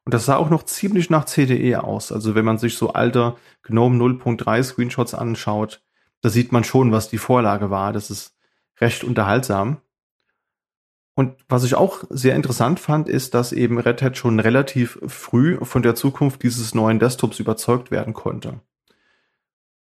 Und 0.05 0.13
das 0.13 0.25
sah 0.25 0.37
auch 0.37 0.49
noch 0.49 0.63
ziemlich 0.63 1.09
nach 1.11 1.25
CDE 1.25 1.83
aus. 1.83 2.11
Also 2.11 2.33
wenn 2.33 2.45
man 2.45 2.57
sich 2.57 2.77
so 2.77 2.93
alte 2.93 3.35
GNOME 3.61 3.97
0.3 3.97 4.63
Screenshots 4.63 5.13
anschaut, 5.13 5.81
da 6.21 6.29
sieht 6.29 6.51
man 6.51 6.63
schon, 6.63 6.91
was 6.91 7.09
die 7.09 7.19
Vorlage 7.19 7.69
war. 7.69 7.93
Das 7.93 8.09
ist 8.09 8.35
recht 8.79 9.03
unterhaltsam. 9.03 9.81
Und 11.18 11.34
was 11.49 11.63
ich 11.63 11.74
auch 11.74 12.03
sehr 12.11 12.36
interessant 12.36 12.80
fand, 12.80 13.09
ist, 13.09 13.34
dass 13.34 13.51
eben 13.51 13.80
Red 13.80 14.03
Hat 14.03 14.18
schon 14.18 14.39
relativ 14.39 14.99
früh 15.07 15.57
von 15.63 15.82
der 15.82 15.95
Zukunft 15.95 16.43
dieses 16.43 16.76
neuen 16.76 16.99
Desktops 16.99 17.39
überzeugt 17.39 17.89
werden 17.89 18.13
konnte. 18.13 18.61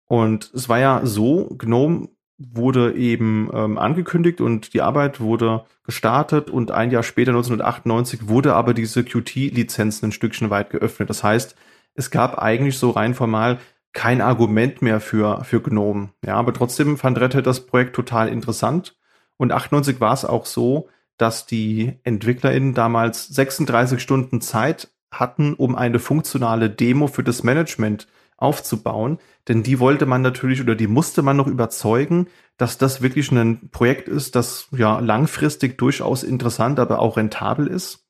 Und 0.07 0.53
es 0.55 0.69
war 0.69 0.79
ja 0.79 1.01
so, 1.03 1.47
GNOME 1.59 2.11
wurde 2.39 2.95
eben 2.95 3.51
ähm, 3.53 3.79
angekündigt 3.79 4.41
und 4.41 4.75
die 4.75 4.81
Arbeit 4.81 5.19
wurde 5.19 5.65
gestartet 5.83 6.51
und 6.51 6.71
ein 6.71 6.93
Jahr 6.93 7.03
später, 7.03 7.33
1998, 7.33 8.29
wurde 8.29 8.55
aber 8.55 8.73
diese 8.73 9.03
Qt-Lizenzen 9.03 10.11
ein 10.11 10.13
Stückchen 10.13 10.51
weit 10.51 10.71
geöffnet. 10.71 11.11
Das 11.11 11.25
heißt, 11.25 11.57
es 11.95 12.13
gab 12.13 12.39
eigentlich 12.39 12.79
so 12.79 12.91
rein 12.91 13.13
formal 13.13 13.59
kein 13.93 14.21
Argument 14.21 14.83
mehr 14.83 15.01
für, 15.01 15.43
für 15.43 15.61
GNOME. 15.61 16.11
Ja, 16.25 16.37
aber 16.37 16.55
trotzdem 16.55 16.97
fand 16.97 17.19
Red 17.19 17.35
Hat 17.35 17.47
das 17.49 17.67
Projekt 17.67 17.97
total 17.97 18.29
interessant. 18.29 18.97
Und 19.37 19.51
98 19.51 20.01
war 20.01 20.13
es 20.13 20.25
auch 20.25 20.47
so, 20.47 20.89
dass 21.17 21.47
die 21.47 21.99
EntwicklerInnen 22.05 22.75
damals 22.75 23.29
36 23.29 24.01
Stunden 24.01 24.41
Zeit 24.41 24.91
hatten, 25.11 25.55
um 25.55 25.77
eine 25.77 25.99
funktionale 25.99 26.71
Demo 26.71 27.07
für 27.07 27.23
das 27.23 27.43
Management 27.43 28.09
aufzubauen. 28.37 29.19
Denn 29.49 29.63
die 29.63 29.79
wollte 29.79 30.07
man 30.07 30.23
natürlich 30.23 30.61
oder 30.61 30.75
die 30.75 30.87
musste 30.87 31.23
man 31.23 31.37
noch 31.37 31.47
überzeugen, 31.47 32.29
dass 32.57 32.79
das 32.79 33.03
wirklich 33.03 33.31
ein 33.31 33.71
Projekt 33.71 34.09
ist, 34.09 34.35
das 34.35 34.69
ja 34.73 34.99
langfristig 35.01 35.79
durchaus 35.79 36.23
interessant, 36.23 36.79
aber 36.79 36.99
auch 36.99 37.17
rentabel 37.17 37.67
ist. 37.67 38.07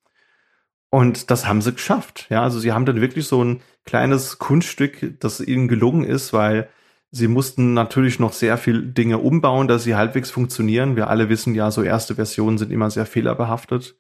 Und 0.90 1.30
das 1.30 1.46
haben 1.46 1.61
sie 1.61 1.72
geschafft. 1.72 2.26
Ja, 2.30 2.42
also 2.42 2.61
sie 2.61 2.72
haben 2.72 2.86
dann 2.86 3.00
wirklich 3.00 3.26
so 3.26 3.42
ein 3.42 3.62
kleines 3.84 4.38
Kunststück, 4.38 5.18
das 5.18 5.40
ihnen 5.40 5.66
gelungen 5.66 6.05
ist, 6.05 6.32
weil 6.32 6.68
Sie 7.16 7.28
mussten 7.28 7.74
natürlich 7.74 8.18
noch 8.18 8.32
sehr 8.32 8.58
viel 8.58 8.82
Dinge 8.82 9.18
umbauen, 9.18 9.68
dass 9.68 9.84
sie 9.84 9.94
halbwegs 9.94 10.32
funktionieren. 10.32 10.96
Wir 10.96 11.08
alle 11.08 11.28
wissen 11.28 11.54
ja, 11.54 11.70
so 11.70 11.84
erste 11.84 12.16
Versionen 12.16 12.58
sind 12.58 12.72
immer 12.72 12.90
sehr 12.90 13.06
fehlerbehaftet. 13.06 13.94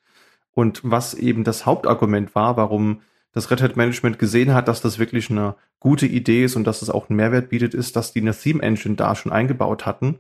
Und 0.52 0.80
was 0.82 1.14
eben 1.14 1.44
das 1.44 1.64
Hauptargument 1.64 2.34
war, 2.34 2.56
warum 2.56 3.02
das 3.30 3.52
Red 3.52 3.62
Hat 3.62 3.76
Management 3.76 4.18
gesehen 4.18 4.52
hat, 4.52 4.66
dass 4.66 4.80
das 4.80 4.98
wirklich 4.98 5.30
eine 5.30 5.54
gute 5.78 6.06
Idee 6.06 6.44
ist 6.44 6.56
und 6.56 6.64
dass 6.64 6.82
es 6.82 6.90
auch 6.90 7.08
einen 7.08 7.16
Mehrwert 7.16 7.50
bietet, 7.50 7.72
ist, 7.72 7.94
dass 7.94 8.12
die 8.12 8.20
eine 8.20 8.34
Theme 8.34 8.60
Engine 8.60 8.96
da 8.96 9.14
schon 9.14 9.30
eingebaut 9.30 9.86
hatten, 9.86 10.18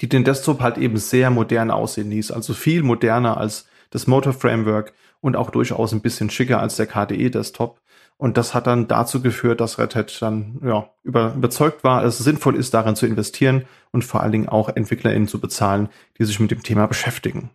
die 0.00 0.08
den 0.08 0.24
Desktop 0.24 0.60
halt 0.60 0.76
eben 0.76 0.96
sehr 0.96 1.30
modern 1.30 1.70
aussehen 1.70 2.10
ließ. 2.10 2.32
Also 2.32 2.52
viel 2.52 2.82
moderner 2.82 3.36
als 3.36 3.68
das 3.90 4.08
Motor 4.08 4.32
Framework 4.32 4.92
und 5.20 5.36
auch 5.36 5.50
durchaus 5.50 5.92
ein 5.92 6.00
bisschen 6.00 6.30
schicker 6.30 6.60
als 6.60 6.74
der 6.74 6.88
KDE 6.88 7.30
Desktop. 7.30 7.80
Und 8.18 8.36
das 8.36 8.52
hat 8.52 8.66
dann 8.66 8.88
dazu 8.88 9.22
geführt, 9.22 9.60
dass 9.60 9.78
Red 9.78 9.94
Hat 9.94 10.20
dann 10.20 10.60
ja, 10.64 10.90
über, 11.04 11.34
überzeugt 11.34 11.84
war, 11.84 12.02
dass 12.02 12.18
es 12.18 12.24
sinnvoll 12.24 12.56
ist, 12.56 12.74
darin 12.74 12.96
zu 12.96 13.06
investieren 13.06 13.64
und 13.92 14.04
vor 14.04 14.20
allen 14.20 14.32
Dingen 14.32 14.48
auch 14.48 14.68
EntwicklerInnen 14.68 15.28
zu 15.28 15.40
bezahlen, 15.40 15.88
die 16.18 16.24
sich 16.24 16.40
mit 16.40 16.50
dem 16.50 16.64
Thema 16.64 16.86
beschäftigen. 16.86 17.50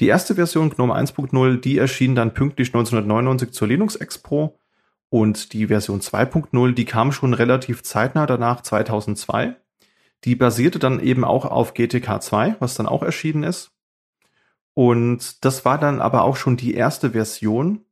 Die 0.00 0.08
erste 0.08 0.34
Version 0.34 0.70
GNOME 0.70 0.94
1.0, 0.94 1.60
die 1.60 1.78
erschien 1.78 2.16
dann 2.16 2.34
pünktlich 2.34 2.68
1999 2.68 3.52
zur 3.52 3.68
Linux 3.68 3.94
Expo 3.94 4.58
und 5.10 5.52
die 5.52 5.68
Version 5.68 6.00
2.0, 6.00 6.72
die 6.72 6.84
kam 6.84 7.12
schon 7.12 7.34
relativ 7.34 7.84
zeitnah 7.84 8.26
danach 8.26 8.62
2002. 8.62 9.54
Die 10.24 10.34
basierte 10.34 10.80
dann 10.80 10.98
eben 10.98 11.24
auch 11.24 11.44
auf 11.44 11.74
GTK 11.74 12.20
2, 12.20 12.56
was 12.58 12.74
dann 12.74 12.88
auch 12.88 13.04
erschienen 13.04 13.44
ist. 13.44 13.70
Und 14.74 15.44
das 15.44 15.64
war 15.64 15.78
dann 15.78 16.00
aber 16.00 16.24
auch 16.24 16.34
schon 16.34 16.56
die 16.56 16.74
erste 16.74 17.10
Version, 17.12 17.84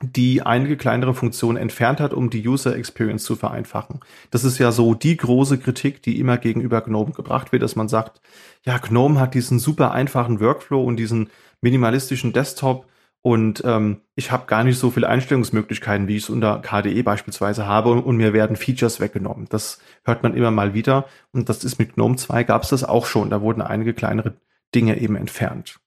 die 0.00 0.42
einige 0.42 0.76
kleinere 0.76 1.14
Funktionen 1.14 1.58
entfernt 1.58 2.00
hat, 2.00 2.12
um 2.12 2.30
die 2.30 2.46
User 2.46 2.76
Experience 2.76 3.24
zu 3.24 3.36
vereinfachen. 3.36 4.00
Das 4.30 4.44
ist 4.44 4.58
ja 4.58 4.70
so 4.70 4.94
die 4.94 5.16
große 5.16 5.58
Kritik, 5.58 6.02
die 6.02 6.20
immer 6.20 6.38
gegenüber 6.38 6.80
GNOME 6.80 7.12
gebracht 7.12 7.52
wird, 7.52 7.62
dass 7.62 7.76
man 7.76 7.88
sagt, 7.88 8.20
ja, 8.64 8.78
GNOME 8.78 9.18
hat 9.18 9.34
diesen 9.34 9.58
super 9.58 9.92
einfachen 9.92 10.40
Workflow 10.40 10.82
und 10.82 10.96
diesen 10.96 11.30
minimalistischen 11.60 12.32
Desktop 12.32 12.86
und 13.22 13.62
ähm, 13.64 14.00
ich 14.14 14.30
habe 14.30 14.46
gar 14.46 14.62
nicht 14.62 14.78
so 14.78 14.90
viele 14.90 15.08
Einstellungsmöglichkeiten, 15.08 16.06
wie 16.06 16.16
ich 16.16 16.22
es 16.24 16.30
unter 16.30 16.60
KDE 16.60 17.02
beispielsweise 17.02 17.66
habe 17.66 17.90
und, 17.90 18.00
und, 18.00 18.16
mir 18.16 18.32
werden 18.32 18.56
Features 18.56 19.00
weggenommen. 19.00 19.46
Das 19.48 19.80
hört 20.04 20.22
man 20.22 20.34
immer 20.34 20.50
mal 20.50 20.72
wieder 20.72 21.06
und 21.32 21.48
das 21.48 21.64
ist 21.64 21.78
mit 21.78 21.94
GNOME 21.94 22.16
2 22.16 22.44
gab 22.44 22.62
es 22.62 22.70
das 22.70 22.84
auch 22.84 23.06
schon. 23.06 23.30
Da 23.30 23.40
wurden 23.40 23.60
einige 23.60 23.92
kleinere 23.92 24.34
Dinge 24.74 24.98
eben 25.00 25.16
entfernt. 25.16 25.80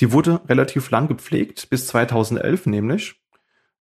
Die 0.00 0.12
wurde 0.12 0.40
relativ 0.48 0.90
lang 0.90 1.08
gepflegt, 1.08 1.70
bis 1.70 1.86
2011 1.88 2.66
nämlich. 2.66 3.20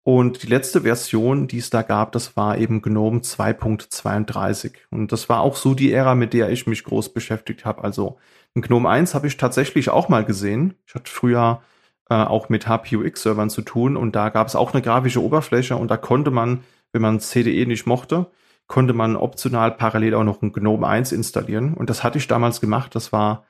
Und 0.04 0.42
die 0.42 0.48
letzte 0.48 0.80
Version, 0.80 1.46
die 1.46 1.58
es 1.58 1.70
da 1.70 1.82
gab, 1.82 2.10
das 2.12 2.36
war 2.36 2.58
eben 2.58 2.82
GNOME 2.82 3.20
2.32. 3.20 4.72
Und 4.90 5.12
das 5.12 5.28
war 5.28 5.40
auch 5.40 5.54
so 5.54 5.74
die 5.74 5.92
Ära, 5.92 6.16
mit 6.16 6.32
der 6.32 6.50
ich 6.50 6.66
mich 6.66 6.82
groß 6.82 7.12
beschäftigt 7.12 7.64
habe. 7.64 7.84
Also 7.84 8.18
ein 8.56 8.62
GNOME 8.62 8.88
1 8.88 9.14
habe 9.14 9.28
ich 9.28 9.36
tatsächlich 9.36 9.90
auch 9.90 10.08
mal 10.08 10.24
gesehen. 10.24 10.74
Ich 10.86 10.94
hatte 10.94 11.10
früher 11.10 11.62
äh, 12.10 12.14
auch 12.14 12.48
mit 12.48 12.66
HPUX-Servern 12.66 13.48
zu 13.48 13.62
tun 13.62 13.96
und 13.96 14.16
da 14.16 14.28
gab 14.30 14.48
es 14.48 14.56
auch 14.56 14.72
eine 14.72 14.82
grafische 14.82 15.22
Oberfläche 15.22 15.76
und 15.76 15.88
da 15.88 15.96
konnte 15.96 16.32
man, 16.32 16.64
wenn 16.92 17.02
man 17.02 17.20
CDE 17.20 17.64
nicht 17.66 17.86
mochte, 17.86 18.26
konnte 18.66 18.94
man 18.94 19.16
optional 19.16 19.70
parallel 19.70 20.14
auch 20.14 20.24
noch 20.24 20.42
ein 20.42 20.52
GNOME 20.52 20.86
1 20.86 21.12
installieren. 21.12 21.74
Und 21.74 21.90
das 21.90 22.02
hatte 22.02 22.18
ich 22.18 22.26
damals 22.26 22.60
gemacht. 22.60 22.94
Das 22.96 23.12
war 23.12 23.46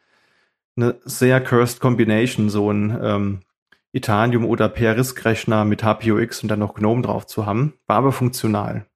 eine 0.77 0.97
sehr 1.05 1.41
cursed 1.41 1.81
Combination, 1.81 2.51
so 2.51 2.71
ein 2.71 2.99
ähm, 3.03 3.41
Itanium 3.93 4.47
oder 4.47 4.69
PRISC-Rechner 4.69 5.65
mit 5.65 5.83
HPUX 5.83 6.43
und 6.43 6.49
dann 6.49 6.59
noch 6.59 6.75
GNOME 6.75 7.03
drauf 7.03 7.27
zu 7.27 7.47
haben. 7.47 7.75
War 7.87 7.99
aber 7.99 8.13
funktional. 8.13 8.87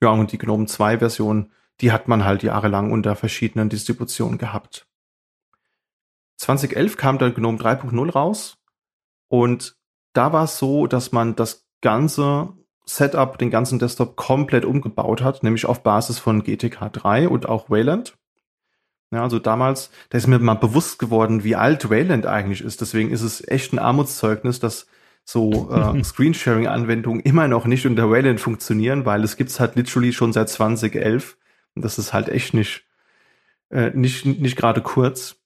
Ja, 0.00 0.10
und 0.10 0.32
die 0.32 0.38
GNOME 0.38 0.66
2 0.66 0.98
Version, 0.98 1.52
die 1.80 1.92
hat 1.92 2.08
man 2.08 2.24
halt 2.24 2.42
jahrelang 2.42 2.90
unter 2.90 3.14
verschiedenen 3.14 3.68
Distributionen 3.68 4.38
gehabt. 4.38 4.86
2011 6.38 6.96
kam 6.96 7.18
dann 7.18 7.34
GNOME 7.34 7.58
3.0 7.58 8.10
raus 8.10 8.58
und 9.28 9.76
da 10.12 10.32
war 10.32 10.44
es 10.44 10.58
so, 10.58 10.86
dass 10.86 11.12
man 11.12 11.36
das 11.36 11.68
ganze 11.80 12.54
Setup, 12.86 13.38
den 13.38 13.50
ganzen 13.50 13.78
Desktop 13.78 14.16
komplett 14.16 14.64
umgebaut 14.64 15.22
hat, 15.22 15.42
nämlich 15.42 15.66
auf 15.66 15.82
Basis 15.82 16.18
von 16.18 16.42
GTK 16.42 16.90
3 16.92 17.28
und 17.28 17.48
auch 17.48 17.70
Wayland. 17.70 18.17
Ja, 19.10 19.22
also 19.22 19.38
damals, 19.38 19.90
da 20.10 20.18
ist 20.18 20.26
mir 20.26 20.38
mal 20.38 20.54
bewusst 20.54 20.98
geworden, 20.98 21.42
wie 21.42 21.56
alt 21.56 21.88
Wayland 21.88 22.26
eigentlich 22.26 22.60
ist. 22.60 22.80
Deswegen 22.80 23.10
ist 23.10 23.22
es 23.22 23.46
echt 23.46 23.72
ein 23.72 23.78
Armutszeugnis, 23.78 24.60
dass 24.60 24.86
so 25.24 25.70
äh, 25.70 26.04
Screensharing-Anwendungen 26.04 27.20
immer 27.20 27.48
noch 27.48 27.64
nicht 27.66 27.86
unter 27.86 28.10
Wayland 28.10 28.40
funktionieren, 28.40 29.06
weil 29.06 29.24
es 29.24 29.36
gibt's 29.36 29.60
halt 29.60 29.76
literally 29.76 30.12
schon 30.12 30.32
seit 30.32 30.50
2011. 30.50 31.38
Und 31.74 31.84
das 31.84 31.98
ist 31.98 32.12
halt 32.12 32.28
echt 32.28 32.52
nicht, 32.52 32.84
äh, 33.70 33.90
nicht, 33.94 34.26
nicht 34.26 34.56
gerade 34.56 34.82
kurz. 34.82 35.36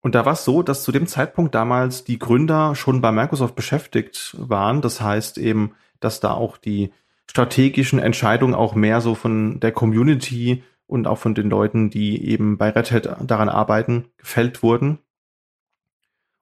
Und 0.00 0.14
da 0.14 0.24
war 0.24 0.34
es 0.34 0.44
so, 0.44 0.62
dass 0.62 0.84
zu 0.84 0.92
dem 0.92 1.06
Zeitpunkt 1.06 1.54
damals 1.54 2.04
die 2.04 2.18
Gründer 2.18 2.76
schon 2.76 3.00
bei 3.00 3.10
Microsoft 3.10 3.56
beschäftigt 3.56 4.36
waren. 4.38 4.82
Das 4.82 5.00
heißt 5.00 5.38
eben, 5.38 5.72
dass 5.98 6.20
da 6.20 6.32
auch 6.32 6.58
die 6.58 6.92
strategischen 7.28 7.98
Entscheidungen 7.98 8.54
auch 8.54 8.74
mehr 8.74 9.00
so 9.00 9.14
von 9.14 9.58
der 9.60 9.72
Community 9.72 10.62
und 10.86 11.06
auch 11.06 11.18
von 11.18 11.34
den 11.34 11.50
Leuten, 11.50 11.90
die 11.90 12.26
eben 12.28 12.58
bei 12.58 12.70
Red 12.70 12.92
Hat 12.92 13.30
daran 13.30 13.48
arbeiten, 13.48 14.06
gefällt 14.18 14.62
wurden. 14.62 14.98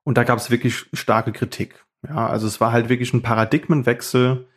Und 0.05 0.19
da 0.19 0.25
gab 0.25 0.39
es 0.39 0.51
wirklich 0.51 0.87
starke 0.93 1.33
Kritik. 1.33 1.85
Ja, 2.07 2.27
also 2.27 2.47
es 2.47 2.61
war 2.61 2.73
halt 2.73 2.89
wirklich 2.89 3.15
ein 3.15 3.23
Paradigmenwechsel. 3.23 4.49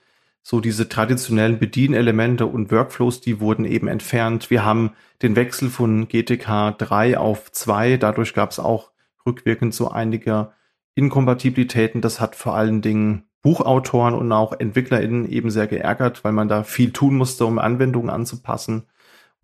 So 0.41 0.59
diese 0.59 0.89
traditionellen 0.89 1.57
Bedienelemente 1.57 2.45
und 2.45 2.71
Workflows, 2.71 3.21
die 3.21 3.39
wurden 3.39 3.65
eben 3.65 3.87
entfernt. 3.87 4.49
Wir 4.49 4.63
haben 4.63 4.91
den 5.21 5.35
Wechsel 5.35 5.69
von 5.69 6.07
GTK 6.07 6.77
3 6.77 7.17
auf 7.17 7.51
2. 7.51 7.97
Dadurch 7.97 8.33
gab 8.33 8.51
es 8.51 8.59
auch 8.59 8.91
rückwirkend 9.25 9.73
so 9.73 9.89
einige 9.89 10.51
Inkompatibilitäten. 10.93 12.01
Das 12.01 12.19
hat 12.19 12.35
vor 12.35 12.55
allen 12.55 12.81
Dingen 12.81 13.23
Buchautoren 13.41 14.15
und 14.15 14.31
auch 14.31 14.53
EntwicklerInnen 14.53 15.29
eben 15.29 15.51
sehr 15.51 15.67
geärgert, 15.67 16.23
weil 16.23 16.31
man 16.31 16.47
da 16.47 16.63
viel 16.63 16.91
tun 16.91 17.15
musste, 17.15 17.45
um 17.45 17.59
Anwendungen 17.59 18.09
anzupassen. 18.09 18.87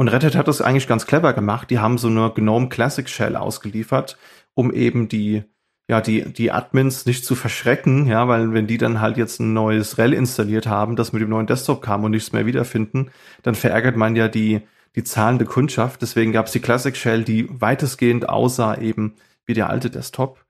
Und 0.01 0.07
Red 0.07 0.23
Hat 0.23 0.35
hat 0.35 0.47
das 0.47 0.61
eigentlich 0.61 0.87
ganz 0.87 1.05
clever 1.05 1.31
gemacht. 1.33 1.69
Die 1.69 1.77
haben 1.77 1.99
so 1.99 2.07
eine 2.07 2.31
GNOME 2.31 2.69
Classic 2.69 3.07
Shell 3.07 3.35
ausgeliefert, 3.35 4.17
um 4.55 4.73
eben 4.73 5.07
die, 5.07 5.43
ja, 5.87 6.01
die, 6.01 6.23
die 6.23 6.51
Admins 6.51 7.05
nicht 7.05 7.23
zu 7.23 7.35
verschrecken, 7.35 8.07
ja, 8.07 8.27
weil 8.27 8.51
wenn 8.51 8.65
die 8.65 8.79
dann 8.79 8.99
halt 8.99 9.17
jetzt 9.17 9.39
ein 9.39 9.53
neues 9.53 9.99
RHEL 9.99 10.13
installiert 10.13 10.65
haben, 10.65 10.95
das 10.95 11.13
mit 11.13 11.21
dem 11.21 11.29
neuen 11.29 11.45
Desktop 11.45 11.83
kam 11.83 12.03
und 12.03 12.09
nichts 12.09 12.33
mehr 12.33 12.47
wiederfinden, 12.47 13.11
dann 13.43 13.53
verärgert 13.53 13.95
man 13.95 14.15
ja 14.15 14.27
die, 14.27 14.61
die 14.95 15.03
zahlende 15.03 15.45
Kundschaft. 15.45 16.01
Deswegen 16.01 16.31
gab 16.31 16.47
es 16.47 16.51
die 16.51 16.61
Classic 16.61 16.97
Shell, 16.97 17.23
die 17.23 17.47
weitestgehend 17.51 18.27
aussah 18.27 18.79
eben 18.79 19.13
wie 19.45 19.53
der 19.53 19.69
alte 19.69 19.91
Desktop. 19.91 20.43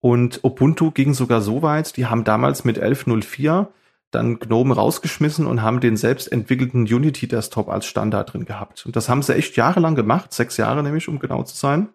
Und 0.00 0.44
Ubuntu 0.44 0.90
ging 0.90 1.14
sogar 1.14 1.40
so 1.40 1.62
weit, 1.62 1.96
die 1.96 2.04
haben 2.04 2.24
damals 2.24 2.66
mit 2.66 2.78
11.04 2.78 3.68
dann 4.10 4.38
GNOME 4.38 4.74
rausgeschmissen 4.74 5.46
und 5.46 5.62
haben 5.62 5.80
den 5.80 5.96
selbst 5.96 6.32
entwickelten 6.32 6.82
Unity 6.82 7.28
Desktop 7.28 7.68
als 7.68 7.86
Standard 7.86 8.32
drin 8.32 8.46
gehabt. 8.46 8.86
Und 8.86 8.96
das 8.96 9.08
haben 9.08 9.22
sie 9.22 9.34
echt 9.34 9.56
jahrelang 9.56 9.94
gemacht, 9.94 10.32
sechs 10.32 10.56
Jahre 10.56 10.82
nämlich, 10.82 11.08
um 11.08 11.18
genau 11.18 11.42
zu 11.42 11.56
sein, 11.56 11.90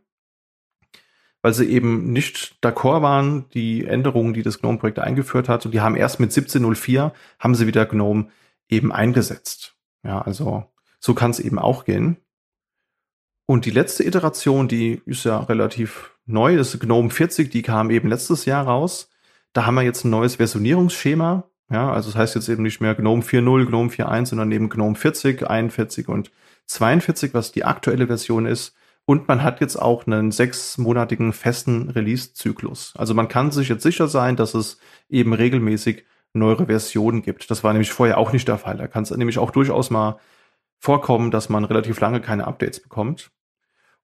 weil 1.41 1.53
sie 1.53 1.66
eben 1.66 2.11
nicht 2.14 2.57
d'accord 2.61 3.01
waren, 3.01 3.49
die 3.53 3.86
Änderungen, 3.86 4.34
die 4.34 4.43
das 4.43 4.59
GNOME-Projekt 4.59 4.99
eingeführt 4.99 5.49
hat. 5.49 5.66
Und 5.66 5.74
die 5.74 5.82
haben 5.82 5.95
erst 5.95 6.20
mit 6.20 6.32
17.04 6.32 7.11
haben 7.39 7.55
sie 7.55 7.68
wieder 7.68 7.86
GNOME 7.86 8.30
eben 8.70 8.91
eingesetzt. 8.91 9.76
Ja, 10.03 10.22
also 10.22 10.66
so 10.99 11.14
kann 11.14 11.32
es 11.32 11.39
eben 11.39 11.57
auch 11.57 11.84
gehen. 11.86 12.18
Und 13.45 13.66
die 13.66 13.72
letzte 13.72 14.05
Iteration, 14.05 14.68
die 14.68 15.01
ist 15.05 15.26
ja 15.26 15.39
relativ 15.39 16.18
neu, 16.26 16.55
ist 16.55 16.80
GNOME 16.80 17.09
40, 17.09 17.49
die 17.49 17.61
kam 17.61 17.89
eben 17.89 18.07
letztes 18.07 18.45
Jahr 18.45 18.66
raus. 18.66 19.09
Da 19.51 19.66
haben 19.66 19.76
wir 19.76 19.82
jetzt 19.82 20.05
ein 20.05 20.11
neues 20.11 20.36
Versionierungsschema 20.36 21.49
ja, 21.72 21.91
also 21.91 22.09
das 22.09 22.18
heißt 22.18 22.36
jetzt 22.36 22.49
eben 22.49 22.64
nicht 22.64 22.82
mehr 22.82 22.95
GNOME 22.95 23.24
4.0, 23.24 23.66
GNOME 23.66 23.89
4.1, 23.89 24.28
sondern 24.28 24.51
eben 24.51 24.70
GNOME 24.70 24.95
40, 24.95 25.49
41 25.49 26.07
und 26.07 26.32
42, 26.68 27.34
was 27.34 27.51
die 27.51 27.66
aktuelle 27.66 28.07
Version 28.07 28.45
ist. 28.45 28.76
Und 29.05 29.28
man 29.28 29.43
hat 29.43 29.59
jetzt 29.59 29.76
auch 29.76 30.07
einen 30.07 30.32
sechsmonatigen 30.32 31.34
festen 31.34 31.89
Release-Zyklus. 31.89 32.93
Also 32.95 33.14
man 33.14 33.28
kann 33.28 33.51
sich 33.51 33.68
jetzt 33.68 33.84
sicher 33.84 34.07
sein, 34.07 34.38
dass 34.38 34.53
es 34.53 34.78
eben 35.09 35.34
regelmäßig 35.34 36.05
neuere 36.34 36.68
Versionen 36.68 37.22
gibt. 37.22 37.51
Das 37.51 37.64
war 37.64 37.74
nämlich 37.74 37.91
vorher 37.91 38.18
auch 38.18 38.32
nicht 38.32 38.47
der 38.47 38.57
Fall. 38.57 38.78
Da 38.78 38.88
kann 38.88 39.03
es 39.03 39.11
nämlich 39.11 39.39
auch 39.39 39.51
durchaus 39.51 39.89
mal 39.89 40.20
vorkommen, 40.80 41.32
dass 41.32 41.49
man 41.49 41.66
relativ 41.66 41.99
lange 41.99 42.22
keine 42.22 42.47
Updates 42.47 42.80
bekommt. 42.80 43.32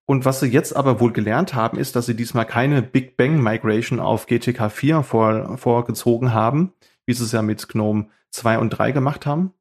Und 0.05 0.25
was 0.25 0.39
sie 0.39 0.47
jetzt 0.47 0.75
aber 0.75 0.99
wohl 0.99 1.13
gelernt 1.13 1.53
haben, 1.53 1.77
ist, 1.77 1.95
dass 1.95 2.07
sie 2.07 2.15
diesmal 2.15 2.45
keine 2.45 2.81
Big 2.81 3.15
Bang 3.15 3.41
Migration 3.41 3.99
auf 3.99 4.25
GTK 4.25 4.71
4 4.71 5.03
vor, 5.03 5.57
vorgezogen 5.57 6.33
haben, 6.33 6.73
wie 7.09 7.13
sie 7.13 7.23
es 7.23 7.31
ja 7.31 7.41
mit 7.41 7.67
GNOME 7.67 8.05
2 8.29 8.59
und 8.59 8.69
3 8.69 8.91
gemacht 8.91 9.25
haben, 9.25 9.51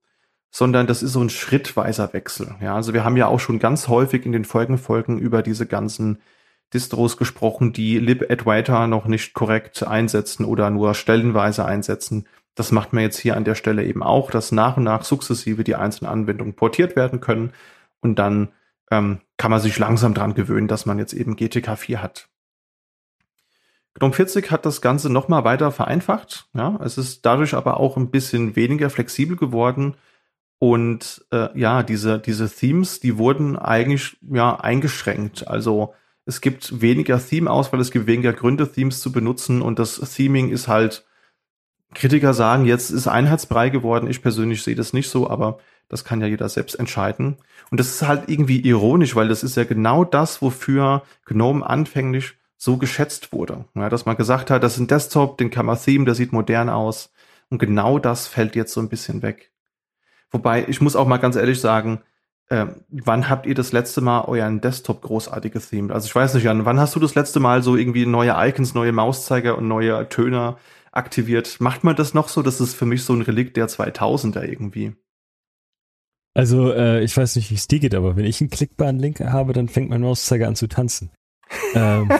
sondern 0.50 0.86
das 0.86 1.02
ist 1.02 1.14
so 1.14 1.22
ein 1.22 1.30
schrittweiser 1.30 2.12
Wechsel. 2.12 2.54
Ja, 2.60 2.74
also 2.74 2.92
wir 2.92 3.04
haben 3.04 3.16
ja 3.16 3.26
auch 3.26 3.40
schon 3.40 3.58
ganz 3.58 3.88
häufig 3.88 4.26
in 4.26 4.32
den 4.32 4.44
Folgenfolgen 4.44 5.18
über 5.18 5.42
diese 5.42 5.64
ganzen 5.64 6.18
Distros 6.74 7.16
gesprochen, 7.16 7.72
die 7.72 7.98
libadwaita 7.98 8.86
noch 8.86 9.06
nicht 9.06 9.32
korrekt 9.32 9.82
einsetzen 9.82 10.44
oder 10.44 10.68
nur 10.68 10.92
stellenweise 10.92 11.64
einsetzen. 11.64 12.26
Das 12.54 12.70
macht 12.70 12.92
man 12.92 13.02
jetzt 13.02 13.18
hier 13.18 13.34
an 13.34 13.44
der 13.44 13.54
Stelle 13.54 13.82
eben 13.82 14.02
auch, 14.02 14.30
dass 14.30 14.52
nach 14.52 14.76
und 14.76 14.84
nach 14.84 15.04
sukzessive 15.04 15.64
die 15.64 15.74
einzelnen 15.74 16.12
Anwendungen 16.12 16.52
portiert 16.52 16.96
werden 16.96 17.20
können 17.20 17.54
und 18.02 18.18
dann 18.18 18.48
ähm, 18.90 19.22
kann 19.38 19.50
man 19.50 19.60
sich 19.60 19.78
langsam 19.78 20.12
dran 20.12 20.34
gewöhnen, 20.34 20.68
dass 20.68 20.84
man 20.84 20.98
jetzt 20.98 21.14
eben 21.14 21.34
GTK 21.34 21.78
4 21.78 22.02
hat. 22.02 22.28
GNOME 23.98 24.12
40 24.12 24.50
hat 24.50 24.64
das 24.64 24.80
Ganze 24.80 25.10
nochmal 25.10 25.44
weiter 25.44 25.72
vereinfacht. 25.72 26.48
Ja, 26.54 26.78
es 26.84 26.98
ist 26.98 27.26
dadurch 27.26 27.54
aber 27.54 27.80
auch 27.80 27.96
ein 27.96 28.10
bisschen 28.10 28.54
weniger 28.54 28.90
flexibel 28.90 29.36
geworden. 29.36 29.96
Und 30.60 31.24
äh, 31.32 31.48
ja, 31.58 31.82
diese, 31.82 32.18
diese 32.18 32.48
Themes, 32.48 33.00
die 33.00 33.18
wurden 33.18 33.56
eigentlich 33.56 34.16
ja 34.22 34.56
eingeschränkt. 34.56 35.48
Also 35.48 35.94
es 36.24 36.40
gibt 36.40 36.80
weniger 36.80 37.24
Theme-Auswahl, 37.24 37.80
es 37.80 37.90
gibt 37.90 38.06
weniger 38.06 38.32
Gründe, 38.32 38.70
Themes 38.70 39.00
zu 39.00 39.12
benutzen 39.12 39.62
und 39.62 39.78
das 39.78 39.98
Theming 39.98 40.50
ist 40.50 40.68
halt, 40.68 41.04
Kritiker 41.94 42.34
sagen, 42.34 42.66
jetzt 42.66 42.90
ist 42.90 43.06
einheitsbrei 43.06 43.70
geworden. 43.70 44.10
Ich 44.10 44.20
persönlich 44.20 44.62
sehe 44.62 44.74
das 44.74 44.92
nicht 44.92 45.08
so, 45.08 45.30
aber 45.30 45.58
das 45.88 46.04
kann 46.04 46.20
ja 46.20 46.26
jeder 46.26 46.48
selbst 46.48 46.74
entscheiden. 46.74 47.38
Und 47.70 47.80
das 47.80 47.88
ist 47.88 48.06
halt 48.06 48.28
irgendwie 48.28 48.60
ironisch, 48.60 49.16
weil 49.16 49.28
das 49.28 49.42
ist 49.42 49.56
ja 49.56 49.64
genau 49.64 50.04
das, 50.04 50.42
wofür 50.42 51.02
GNOME 51.24 51.64
anfänglich 51.64 52.34
so 52.58 52.76
geschätzt 52.76 53.32
wurde. 53.32 53.64
Ja, 53.74 53.88
dass 53.88 54.04
man 54.04 54.16
gesagt 54.16 54.50
hat, 54.50 54.62
das 54.62 54.74
ist 54.74 54.80
ein 54.80 54.88
Desktop, 54.88 55.38
den 55.38 55.50
kann 55.50 55.64
man 55.64 55.78
theme, 55.78 56.04
der 56.04 56.14
sieht 56.14 56.32
modern 56.32 56.68
aus. 56.68 57.12
Und 57.48 57.58
genau 57.58 57.98
das 57.98 58.26
fällt 58.26 58.56
jetzt 58.56 58.74
so 58.74 58.80
ein 58.80 58.90
bisschen 58.90 59.22
weg. 59.22 59.52
Wobei, 60.30 60.66
ich 60.68 60.80
muss 60.80 60.96
auch 60.96 61.06
mal 61.06 61.16
ganz 61.16 61.36
ehrlich 61.36 61.60
sagen, 61.60 62.02
äh, 62.50 62.66
wann 62.88 63.30
habt 63.30 63.46
ihr 63.46 63.54
das 63.54 63.72
letzte 63.72 64.00
Mal 64.00 64.22
euren 64.22 64.60
Desktop 64.60 65.02
großartig 65.02 65.52
gethemed? 65.52 65.92
Also 65.92 66.06
ich 66.06 66.14
weiß 66.14 66.34
nicht, 66.34 66.44
Jan, 66.44 66.64
wann 66.64 66.80
hast 66.80 66.94
du 66.96 67.00
das 67.00 67.14
letzte 67.14 67.40
Mal 67.40 67.62
so 67.62 67.76
irgendwie 67.76 68.04
neue 68.04 68.34
Icons, 68.36 68.74
neue 68.74 68.92
Mauszeiger 68.92 69.56
und 69.56 69.68
neue 69.68 70.08
Töner 70.08 70.58
aktiviert? 70.92 71.60
Macht 71.60 71.84
man 71.84 71.96
das 71.96 72.12
noch 72.12 72.28
so? 72.28 72.42
Das 72.42 72.60
ist 72.60 72.74
für 72.74 72.86
mich 72.86 73.04
so 73.04 73.14
ein 73.14 73.22
Relikt 73.22 73.56
der 73.56 73.68
2000er 73.68 74.42
irgendwie. 74.42 74.94
Also 76.34 76.72
äh, 76.72 77.02
ich 77.02 77.16
weiß 77.16 77.36
nicht, 77.36 77.50
wie 77.50 77.54
es 77.56 77.68
dir 77.68 77.80
geht, 77.80 77.94
aber 77.94 78.16
wenn 78.16 78.24
ich 78.24 78.40
einen 78.40 78.50
klickbaren 78.50 78.98
Link 78.98 79.20
habe, 79.20 79.52
dann 79.52 79.68
fängt 79.68 79.90
mein 79.90 80.02
Mauszeiger 80.02 80.46
an 80.48 80.56
zu 80.56 80.66
tanzen. 80.66 81.10
Ähm, 81.74 82.10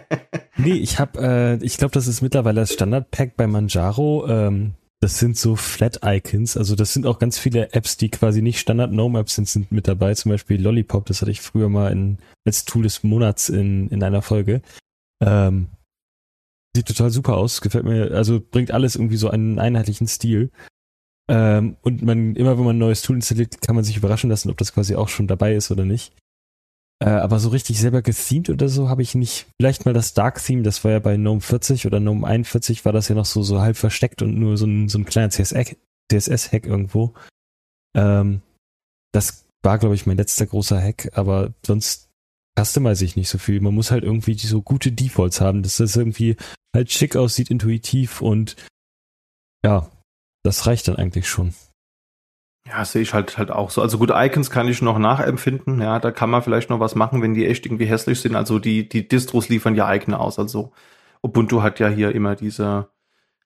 nee, 0.56 0.74
ich 0.74 0.98
habe, 0.98 1.20
äh, 1.60 1.64
ich 1.64 1.76
glaube, 1.78 1.92
das 1.92 2.06
ist 2.06 2.22
mittlerweile 2.22 2.60
das 2.60 2.72
Standard-Pack 2.72 3.36
bei 3.36 3.46
Manjaro. 3.46 4.26
Ähm, 4.28 4.74
das 5.00 5.18
sind 5.18 5.36
so 5.36 5.56
Flat-Icons. 5.56 6.58
Also 6.58 6.76
das 6.76 6.92
sind 6.92 7.06
auch 7.06 7.18
ganz 7.18 7.38
viele 7.38 7.72
Apps, 7.72 7.96
die 7.96 8.10
quasi 8.10 8.42
nicht 8.42 8.60
Standard-Gnome-Apps 8.60 9.34
sind, 9.34 9.48
sind 9.48 9.72
mit 9.72 9.88
dabei. 9.88 10.14
Zum 10.14 10.30
Beispiel 10.30 10.60
Lollipop, 10.60 11.06
das 11.06 11.22
hatte 11.22 11.30
ich 11.30 11.40
früher 11.40 11.70
mal 11.70 11.90
in, 11.90 12.18
als 12.46 12.66
Tool 12.66 12.82
des 12.82 13.02
Monats 13.02 13.48
in, 13.48 13.88
in 13.88 14.02
einer 14.02 14.20
Folge. 14.20 14.60
Ähm, 15.22 15.68
sieht 16.76 16.86
total 16.86 17.10
super 17.10 17.36
aus, 17.36 17.62
gefällt 17.62 17.84
mir, 17.84 18.12
also 18.12 18.40
bringt 18.40 18.70
alles 18.70 18.94
irgendwie 18.94 19.16
so 19.16 19.30
einen 19.30 19.58
einheitlichen 19.58 20.06
Stil. 20.06 20.50
Ähm, 21.30 21.76
und 21.82 22.02
man, 22.02 22.36
immer 22.36 22.58
wenn 22.58 22.64
man 22.64 22.76
ein 22.76 22.80
neues 22.80 23.02
Tool 23.02 23.16
installiert, 23.16 23.62
kann 23.62 23.76
man 23.76 23.84
sich 23.84 23.96
überraschen 23.96 24.28
lassen, 24.30 24.50
ob 24.50 24.58
das 24.58 24.74
quasi 24.74 24.96
auch 24.96 25.08
schon 25.08 25.26
dabei 25.26 25.54
ist 25.54 25.70
oder 25.70 25.84
nicht. 25.84 26.12
Äh, 27.02 27.08
aber 27.08 27.38
so 27.38 27.48
richtig 27.48 27.80
selber 27.80 28.02
gethemed 28.02 28.50
oder 28.50 28.68
so 28.68 28.88
habe 28.88 29.02
ich 29.02 29.14
nicht. 29.14 29.46
Vielleicht 29.58 29.86
mal 29.86 29.94
das 29.94 30.12
Dark 30.12 30.42
Theme, 30.44 30.62
das 30.62 30.84
war 30.84 30.92
ja 30.92 30.98
bei 30.98 31.16
GNOME 31.16 31.40
40 31.40 31.86
oder 31.86 31.98
GNOME 31.98 32.26
41 32.26 32.84
war 32.84 32.92
das 32.92 33.08
ja 33.08 33.14
noch 33.14 33.24
so, 33.24 33.42
so 33.42 33.60
halb 33.60 33.76
versteckt 33.76 34.20
und 34.20 34.38
nur 34.38 34.58
so 34.58 34.66
ein, 34.66 34.88
so 34.88 34.98
ein 34.98 35.06
kleiner 35.06 35.30
CSS-Hack 35.30 36.66
irgendwo. 36.66 37.14
Ähm, 37.96 38.42
das 39.12 39.46
war, 39.62 39.78
glaube 39.78 39.94
ich, 39.94 40.06
mein 40.06 40.18
letzter 40.18 40.46
großer 40.46 40.80
Hack, 40.80 41.10
aber 41.14 41.54
sonst 41.66 42.10
customize 42.58 43.04
ich 43.04 43.16
nicht 43.16 43.30
so 43.30 43.38
viel. 43.38 43.60
Man 43.60 43.74
muss 43.74 43.90
halt 43.90 44.04
irgendwie 44.04 44.34
so 44.34 44.60
gute 44.60 44.92
Defaults 44.92 45.40
haben, 45.40 45.62
dass 45.62 45.78
das 45.78 45.96
irgendwie 45.96 46.36
halt 46.74 46.92
schick 46.92 47.16
aussieht, 47.16 47.50
intuitiv 47.50 48.20
und 48.20 48.56
ja, 49.64 49.90
das 50.44 50.66
reicht 50.66 50.88
dann 50.88 50.96
eigentlich 50.96 51.28
schon. 51.28 51.54
Ja, 52.66 52.84
sehe 52.84 53.02
ich 53.02 53.14
halt 53.14 53.38
halt 53.38 53.50
auch 53.50 53.70
so. 53.70 53.82
Also 53.82 53.98
gut, 53.98 54.10
Icons 54.14 54.50
kann 54.50 54.68
ich 54.68 54.82
noch 54.82 54.98
nachempfinden. 54.98 55.80
Ja, 55.80 55.98
da 55.98 56.10
kann 56.10 56.30
man 56.30 56.42
vielleicht 56.42 56.70
noch 56.70 56.80
was 56.80 56.94
machen, 56.94 57.22
wenn 57.22 57.34
die 57.34 57.46
echt 57.46 57.66
irgendwie 57.66 57.86
hässlich 57.86 58.20
sind. 58.20 58.36
Also 58.36 58.58
die 58.58 58.88
die 58.88 59.08
Distros 59.08 59.48
liefern 59.48 59.74
ja 59.74 59.86
eigene 59.86 60.20
aus. 60.20 60.38
Also 60.38 60.72
Ubuntu 61.22 61.62
hat 61.62 61.80
ja 61.80 61.88
hier 61.88 62.14
immer 62.14 62.36
diese 62.36 62.88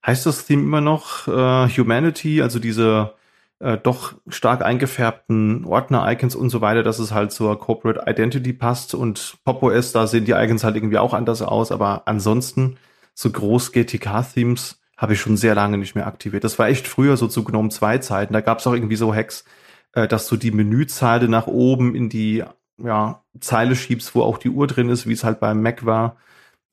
heißt 0.06 0.26
das 0.26 0.46
Theme 0.46 0.62
immer 0.62 0.80
noch 0.80 1.28
äh, 1.28 1.68
Humanity, 1.68 2.42
also 2.42 2.58
diese 2.58 3.14
äh, 3.60 3.78
doch 3.78 4.14
stark 4.28 4.62
eingefärbten 4.62 5.64
Ordner-Icons 5.64 6.34
und 6.36 6.50
so 6.50 6.60
weiter, 6.60 6.82
dass 6.82 6.98
es 6.98 7.12
halt 7.12 7.32
zur 7.32 7.58
Corporate 7.58 8.02
Identity 8.06 8.52
passt 8.52 8.94
und 8.94 9.38
Pop 9.44 9.62
OS, 9.62 9.92
da 9.92 10.06
sehen 10.06 10.24
die 10.24 10.32
Icons 10.32 10.64
halt 10.64 10.76
irgendwie 10.76 10.98
auch 10.98 11.14
anders 11.14 11.42
aus, 11.42 11.72
aber 11.72 12.02
ansonsten 12.06 12.76
so 13.14 13.30
groß 13.30 13.72
GTK-Themes 13.72 14.80
habe 14.96 15.14
ich 15.14 15.20
schon 15.20 15.36
sehr 15.36 15.54
lange 15.54 15.78
nicht 15.78 15.94
mehr 15.94 16.06
aktiviert. 16.06 16.44
Das 16.44 16.58
war 16.58 16.68
echt 16.68 16.86
früher 16.86 17.16
so 17.16 17.28
zu 17.28 17.44
GNOME 17.44 17.70
2 17.70 17.98
Zeiten. 17.98 18.32
Da 18.32 18.40
gab 18.40 18.58
es 18.58 18.66
auch 18.66 18.74
irgendwie 18.74 18.96
so 18.96 19.14
Hacks, 19.14 19.44
äh, 19.92 20.08
dass 20.08 20.28
du 20.28 20.36
die 20.36 20.50
Menüzeile 20.50 21.28
nach 21.28 21.46
oben 21.46 21.94
in 21.94 22.08
die 22.08 22.44
ja, 22.78 23.22
Zeile 23.40 23.76
schiebst, 23.76 24.14
wo 24.14 24.22
auch 24.22 24.38
die 24.38 24.50
Uhr 24.50 24.66
drin 24.66 24.88
ist, 24.88 25.06
wie 25.06 25.12
es 25.12 25.24
halt 25.24 25.40
beim 25.40 25.62
Mac 25.62 25.84
war. 25.84 26.16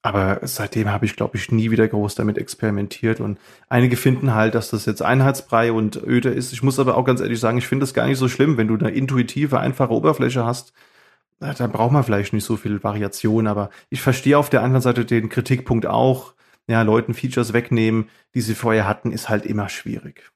Aber 0.03 0.39
seitdem 0.43 0.89
habe 0.89 1.05
ich, 1.05 1.15
glaube 1.15 1.37
ich, 1.37 1.51
nie 1.51 1.69
wieder 1.69 1.87
groß 1.87 2.15
damit 2.15 2.37
experimentiert. 2.39 3.19
Und 3.19 3.37
einige 3.69 3.95
finden 3.95 4.33
halt, 4.33 4.55
dass 4.55 4.71
das 4.71 4.87
jetzt 4.87 5.03
Einheitsbrei 5.03 5.71
und 5.71 5.95
öde 5.95 6.29
ist. 6.29 6.53
Ich 6.53 6.63
muss 6.63 6.79
aber 6.79 6.97
auch 6.97 7.05
ganz 7.05 7.21
ehrlich 7.21 7.39
sagen, 7.39 7.59
ich 7.59 7.67
finde 7.67 7.83
das 7.83 7.93
gar 7.93 8.07
nicht 8.07 8.17
so 8.17 8.27
schlimm, 8.27 8.57
wenn 8.57 8.67
du 8.67 8.77
eine 8.77 8.89
intuitive, 8.89 9.59
einfache 9.59 9.93
Oberfläche 9.93 10.43
hast. 10.43 10.73
Dann 11.39 11.71
braucht 11.71 11.91
man 11.91 12.03
vielleicht 12.03 12.33
nicht 12.33 12.45
so 12.45 12.57
viel 12.57 12.83
Variation. 12.83 13.45
Aber 13.45 13.69
ich 13.89 14.01
verstehe 14.01 14.39
auf 14.39 14.49
der 14.49 14.63
anderen 14.63 14.81
Seite 14.81 15.05
den 15.05 15.29
Kritikpunkt 15.29 15.85
auch 15.85 16.33
ja, 16.67 16.81
Leuten 16.81 17.13
Features 17.13 17.53
wegnehmen, 17.53 18.09
die 18.33 18.41
sie 18.41 18.55
vorher 18.55 18.87
hatten, 18.87 19.11
ist 19.11 19.29
halt 19.29 19.45
immer 19.45 19.69
schwierig. 19.69 20.31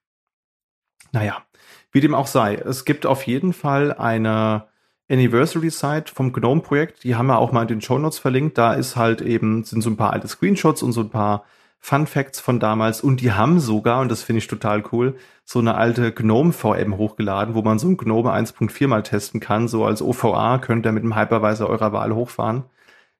Naja, 1.11 1.43
wie 1.91 2.01
dem 2.01 2.13
auch 2.13 2.27
sei, 2.27 2.55
es 2.55 2.85
gibt 2.85 3.05
auf 3.05 3.25
jeden 3.25 3.53
Fall 3.53 3.93
eine 3.93 4.67
Anniversary-Site 5.09 6.11
vom 6.13 6.33
GNOME-Projekt, 6.33 7.03
die 7.03 7.15
haben 7.15 7.27
wir 7.27 7.37
auch 7.37 7.51
mal 7.51 7.61
in 7.61 7.67
den 7.67 7.81
Show 7.81 7.99
Notes 7.99 8.19
verlinkt. 8.19 8.57
Da 8.57 8.73
ist 8.73 8.95
halt 8.95 9.21
eben, 9.21 9.63
sind 9.63 9.81
so 9.81 9.89
ein 9.89 9.97
paar 9.97 10.13
alte 10.13 10.27
Screenshots 10.27 10.83
und 10.83 10.91
so 10.91 11.01
ein 11.01 11.09
paar 11.09 11.45
Fun 11.79 12.07
Facts 12.07 12.39
von 12.39 12.59
damals 12.59 13.01
und 13.01 13.21
die 13.21 13.31
haben 13.31 13.59
sogar, 13.59 14.01
und 14.01 14.09
das 14.09 14.23
finde 14.23 14.39
ich 14.39 14.47
total 14.47 14.83
cool, 14.91 15.17
so 15.43 15.59
eine 15.59 15.75
alte 15.75 16.11
GNOME 16.11 16.51
VM 16.51 16.97
hochgeladen, 16.97 17.53
wo 17.53 17.61
man 17.61 17.77
so 17.77 17.87
ein 17.87 17.97
GNOME 17.97 18.33
1.4 18.33 18.87
mal 18.87 19.03
testen 19.03 19.39
kann. 19.39 19.67
So 19.67 19.85
als 19.85 20.01
OVA 20.01 20.57
könnt 20.57 20.87
ihr 20.87 20.91
mit 20.91 21.03
dem 21.03 21.15
Hypervisor 21.15 21.69
eurer 21.69 21.93
Wahl 21.93 22.15
hochfahren. 22.15 22.63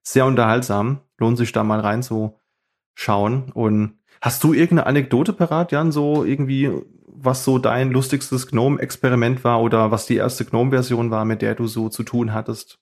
Sehr 0.01 0.25
unterhaltsam. 0.25 1.01
Lohnt 1.19 1.37
sich 1.37 1.51
da 1.51 1.63
mal 1.63 1.79
rein 1.79 2.01
so 2.01 2.39
schauen. 2.95 3.51
Und 3.53 3.99
hast 4.21 4.43
du 4.43 4.53
irgendeine 4.53 4.87
Anekdote 4.87 5.33
parat, 5.33 5.71
Jan, 5.71 5.91
so 5.91 6.25
irgendwie, 6.25 6.71
was 7.07 7.43
so 7.43 7.59
dein 7.59 7.91
lustigstes 7.91 8.47
GNOME-Experiment 8.47 9.43
war 9.43 9.61
oder 9.61 9.91
was 9.91 10.07
die 10.07 10.15
erste 10.15 10.45
GNOME-Version 10.45 11.11
war, 11.11 11.25
mit 11.25 11.41
der 11.41 11.55
du 11.55 11.67
so 11.67 11.89
zu 11.89 12.03
tun 12.03 12.33
hattest? 12.33 12.79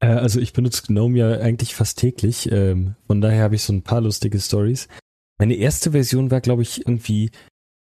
Äh, 0.00 0.08
also 0.08 0.40
ich 0.40 0.52
benutze 0.52 0.82
GNOME 0.86 1.18
ja 1.18 1.30
eigentlich 1.38 1.74
fast 1.74 1.98
täglich, 1.98 2.50
ähm, 2.52 2.96
von 3.06 3.20
daher 3.20 3.44
habe 3.44 3.54
ich 3.54 3.62
so 3.62 3.72
ein 3.72 3.82
paar 3.82 4.00
lustige 4.00 4.38
Stories. 4.38 4.88
Meine 5.38 5.54
erste 5.54 5.92
Version 5.92 6.30
war, 6.30 6.40
glaube 6.40 6.62
ich, 6.62 6.80
irgendwie 6.80 7.30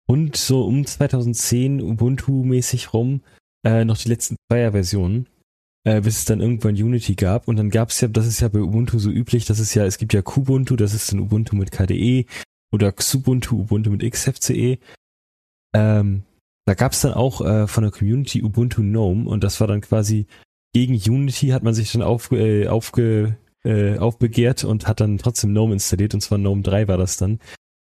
und 0.07 0.37
so 0.37 0.65
um 0.65 0.85
2010 0.85 1.81
Ubuntu-mäßig 1.81 2.93
rum, 2.93 3.23
äh, 3.65 3.85
noch 3.85 3.97
die 3.97 4.09
letzten 4.09 4.37
Zweier-Versionen 4.51 5.29
äh, 5.85 6.01
bis 6.01 6.19
es 6.19 6.25
dann 6.25 6.41
irgendwann 6.41 6.75
Unity 6.75 7.15
gab. 7.15 7.49
Und 7.49 7.57
dann 7.57 7.71
gab 7.71 7.91
es 7.91 8.01
ja, 8.01 8.09
das 8.09 8.27
ist 8.27 8.41
ja 8.41 8.49
bei 8.49 8.61
Ubuntu 8.61 8.99
so 8.99 9.11
üblich, 9.11 9.45
das 9.47 9.59
ist 9.59 9.75
ja, 9.75 9.85
es 9.85 9.99
gibt 9.99 10.13
ja 10.13 10.23
Kubuntu, 10.23 10.77
das 10.77 10.95
ist 10.95 11.13
dann 11.13 11.21
Ubuntu 11.21 11.57
mit 11.57 11.71
KDE 11.71 12.27
oder 12.73 12.93
Xubuntu, 12.93 13.61
Ubuntu 13.61 13.91
mit 13.91 14.11
XFCE. 14.11 14.79
Ähm, 15.75 16.23
da 16.67 16.75
gab 16.75 16.93
es 16.93 17.01
dann 17.01 17.15
auch 17.15 17.41
äh, 17.41 17.67
von 17.67 17.83
der 17.83 17.93
Community 17.93 18.43
Ubuntu 18.43 18.83
Gnome 18.83 19.29
und 19.29 19.43
das 19.43 19.61
war 19.61 19.67
dann 19.67 19.81
quasi 19.81 20.27
gegen 20.73 20.95
Unity 20.95 21.49
hat 21.49 21.63
man 21.63 21.75
sich 21.75 21.93
dann 21.93 22.03
auf, 22.03 22.31
äh, 22.33 22.69
aufge, 22.69 23.37
äh, 23.65 23.99
aufbegehrt 23.99 24.65
und 24.65 24.87
hat 24.87 25.01
dann 25.01 25.19
trotzdem 25.19 25.51
Gnome 25.51 25.75
installiert 25.75 26.15
und 26.15 26.21
zwar 26.21 26.39
Gnome 26.39 26.63
3 26.63 26.89
war 26.89 26.97
das 26.97 27.17
dann. 27.17 27.41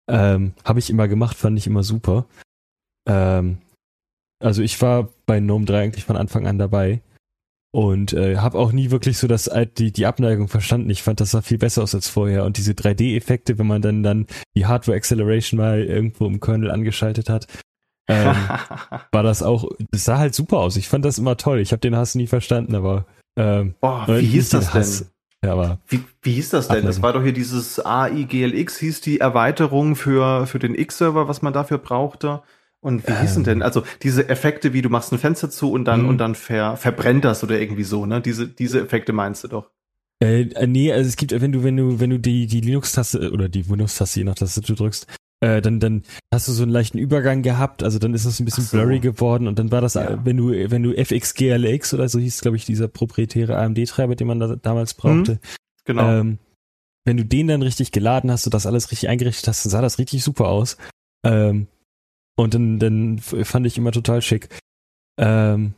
Ähm, 0.09 0.53
Habe 0.63 0.79
ich 0.79 0.89
immer 0.89 1.07
gemacht, 1.07 1.35
fand 1.37 1.57
ich 1.57 1.67
immer 1.67 1.83
super. 1.83 2.27
Ähm, 3.07 3.57
also 4.39 4.61
ich 4.61 4.81
war 4.81 5.09
bei 5.25 5.39
Gnome 5.39 5.65
3 5.65 5.81
eigentlich 5.81 6.05
von 6.05 6.15
Anfang 6.15 6.47
an 6.47 6.57
dabei. 6.57 7.01
Und 7.72 8.13
äh, 8.13 8.38
habe 8.38 8.57
auch 8.57 8.72
nie 8.72 8.91
wirklich 8.91 9.18
so 9.18 9.28
das 9.28 9.49
die, 9.78 9.91
die 9.91 10.05
Abneigung 10.05 10.47
verstanden. 10.47 10.89
Ich 10.89 11.03
fand, 11.03 11.20
das 11.20 11.32
sah 11.32 11.41
viel 11.41 11.57
besser 11.57 11.84
aus 11.84 11.93
als 11.93 12.07
vorher. 12.07 12.45
Und 12.45 12.57
diese 12.57 12.72
3D-Effekte, 12.72 13.59
wenn 13.59 13.68
man 13.68 13.82
dann, 13.82 14.03
dann 14.03 14.26
die 14.55 14.65
Hardware 14.65 14.97
Acceleration 14.97 15.59
mal 15.59 15.84
irgendwo 15.84 16.26
im 16.26 16.39
Kernel 16.39 16.72
angeschaltet 16.72 17.30
hat, 17.30 17.47
ähm, 18.07 18.36
war 19.11 19.24
das 19.24 19.43
auch, 19.43 19.70
das 19.91 20.05
sah 20.05 20.18
halt 20.18 20.34
super 20.34 20.57
aus. 20.57 20.78
Ich 20.78 20.88
fand 20.88 21.05
das 21.05 21.18
immer 21.20 21.38
toll. 21.38 21.59
Ich 21.59 21.72
habe 21.72 21.82
den 21.82 21.95
Hass 21.95 22.15
nie 22.15 22.28
verstanden, 22.28 22.74
aber 22.74 23.05
ähm, 23.38 23.76
Boah, 23.82 24.05
wie 24.07 24.26
hieß 24.26 24.49
das 24.49 24.74
Hass. 24.74 24.99
denn? 24.99 25.07
Ja, 25.45 25.53
aber 25.53 25.80
wie, 25.88 26.03
wie 26.24 26.34
hieß 26.34 26.49
das 26.49 26.68
denn? 26.68 26.86
Das 26.86 27.01
war 27.03 27.13
doch 27.13 27.22
hier 27.22 27.34
dieses 27.34 27.80
AIGLX, 27.80 28.78
hieß 28.78 29.01
die 29.01 29.20
Erweiterung 29.20 29.95
für, 29.95 30.47
für 30.47 30.57
den 30.57 30.74
X-Server, 30.74 31.28
was 31.28 31.43
man 31.43 31.53
dafür 31.53 31.78
brauchte. 31.78 32.41
Und 32.80 33.07
wie 33.07 33.11
ähm. 33.11 33.21
hießen 33.21 33.43
denn? 33.43 33.61
Also 33.61 33.84
diese 34.03 34.30
Effekte, 34.30 34.73
wie 34.73 34.82
du 34.82 34.89
machst 34.89 35.11
ein 35.11 35.19
Fenster 35.19 35.49
zu 35.49 35.71
und 35.71 35.86
dann 35.86 36.03
mhm. 36.03 36.09
und 36.09 36.17
dann 36.17 36.36
ver, 36.36 36.78
verbrennt 36.78 37.25
das 37.25 37.43
oder 37.43 37.59
irgendwie 37.59 37.84
so, 37.84 38.05
ne? 38.05 38.21
Diese, 38.21 38.47
diese 38.47 38.82
Effekte 38.82 39.13
meinst 39.13 39.43
du 39.43 39.47
doch. 39.47 39.71
Äh, 40.23 40.41
äh, 40.41 40.67
nee, 40.67 40.91
also 40.91 41.07
es 41.07 41.15
gibt, 41.15 41.39
wenn 41.39 41.51
du, 41.51 41.63
wenn 41.63 41.78
du, 41.78 41.99
wenn 41.99 42.09
du 42.09 42.19
die, 42.19 42.47
die 42.47 42.61
Linux-Taste 42.61 43.32
oder 43.32 43.49
die 43.49 43.69
Windows-Taste, 43.69 44.19
je 44.19 44.23
nach 44.23 44.36
Taste 44.36 44.61
du 44.61 44.73
drückst, 44.73 45.07
äh, 45.39 45.61
dann, 45.61 45.80
dann 45.80 46.03
hast 46.34 46.47
du 46.47 46.51
so 46.51 46.63
einen 46.63 46.71
leichten 46.71 46.97
Übergang 46.97 47.43
gehabt, 47.43 47.84
also 47.84 47.99
dann 47.99 48.15
ist 48.15 48.25
das 48.25 48.39
ein 48.39 48.45
bisschen 48.45 48.63
so. 48.63 48.78
blurry 48.78 48.99
geworden 48.99 49.47
und 49.47 49.59
dann 49.59 49.71
war 49.71 49.82
das, 49.82 49.93
ja. 49.93 50.19
wenn 50.25 50.38
du, 50.38 50.49
wenn 50.49 50.82
du 50.82 50.93
FXGLX 50.93 51.93
oder 51.93 52.09
so 52.09 52.17
hieß, 52.17 52.41
glaube 52.41 52.57
ich, 52.57 52.65
dieser 52.65 52.88
proprietäre 52.88 53.57
AMD-Treiber, 53.57 54.15
den 54.15 54.28
man 54.28 54.39
da 54.39 54.55
damals 54.55 54.95
brauchte. 54.95 55.34
Mhm, 55.34 55.39
genau. 55.86 56.11
Ähm, 56.11 56.39
wenn 57.05 57.17
du 57.17 57.23
den 57.23 57.47
dann 57.47 57.61
richtig 57.61 57.91
geladen 57.91 58.32
hast 58.32 58.45
und 58.45 58.53
das 58.53 58.65
alles 58.65 58.91
richtig 58.91 59.09
eingerichtet 59.09 59.47
hast, 59.47 59.63
dann 59.63 59.71
sah 59.71 59.82
das 59.82 59.99
richtig 59.99 60.23
super 60.23 60.47
aus. 60.47 60.78
Ähm, 61.23 61.67
und 62.38 62.53
dann, 62.53 62.79
dann 62.79 63.19
fand 63.19 63.65
ich 63.65 63.77
immer 63.77 63.91
total 63.91 64.21
schick. 64.21 64.49
Ähm, 65.19 65.73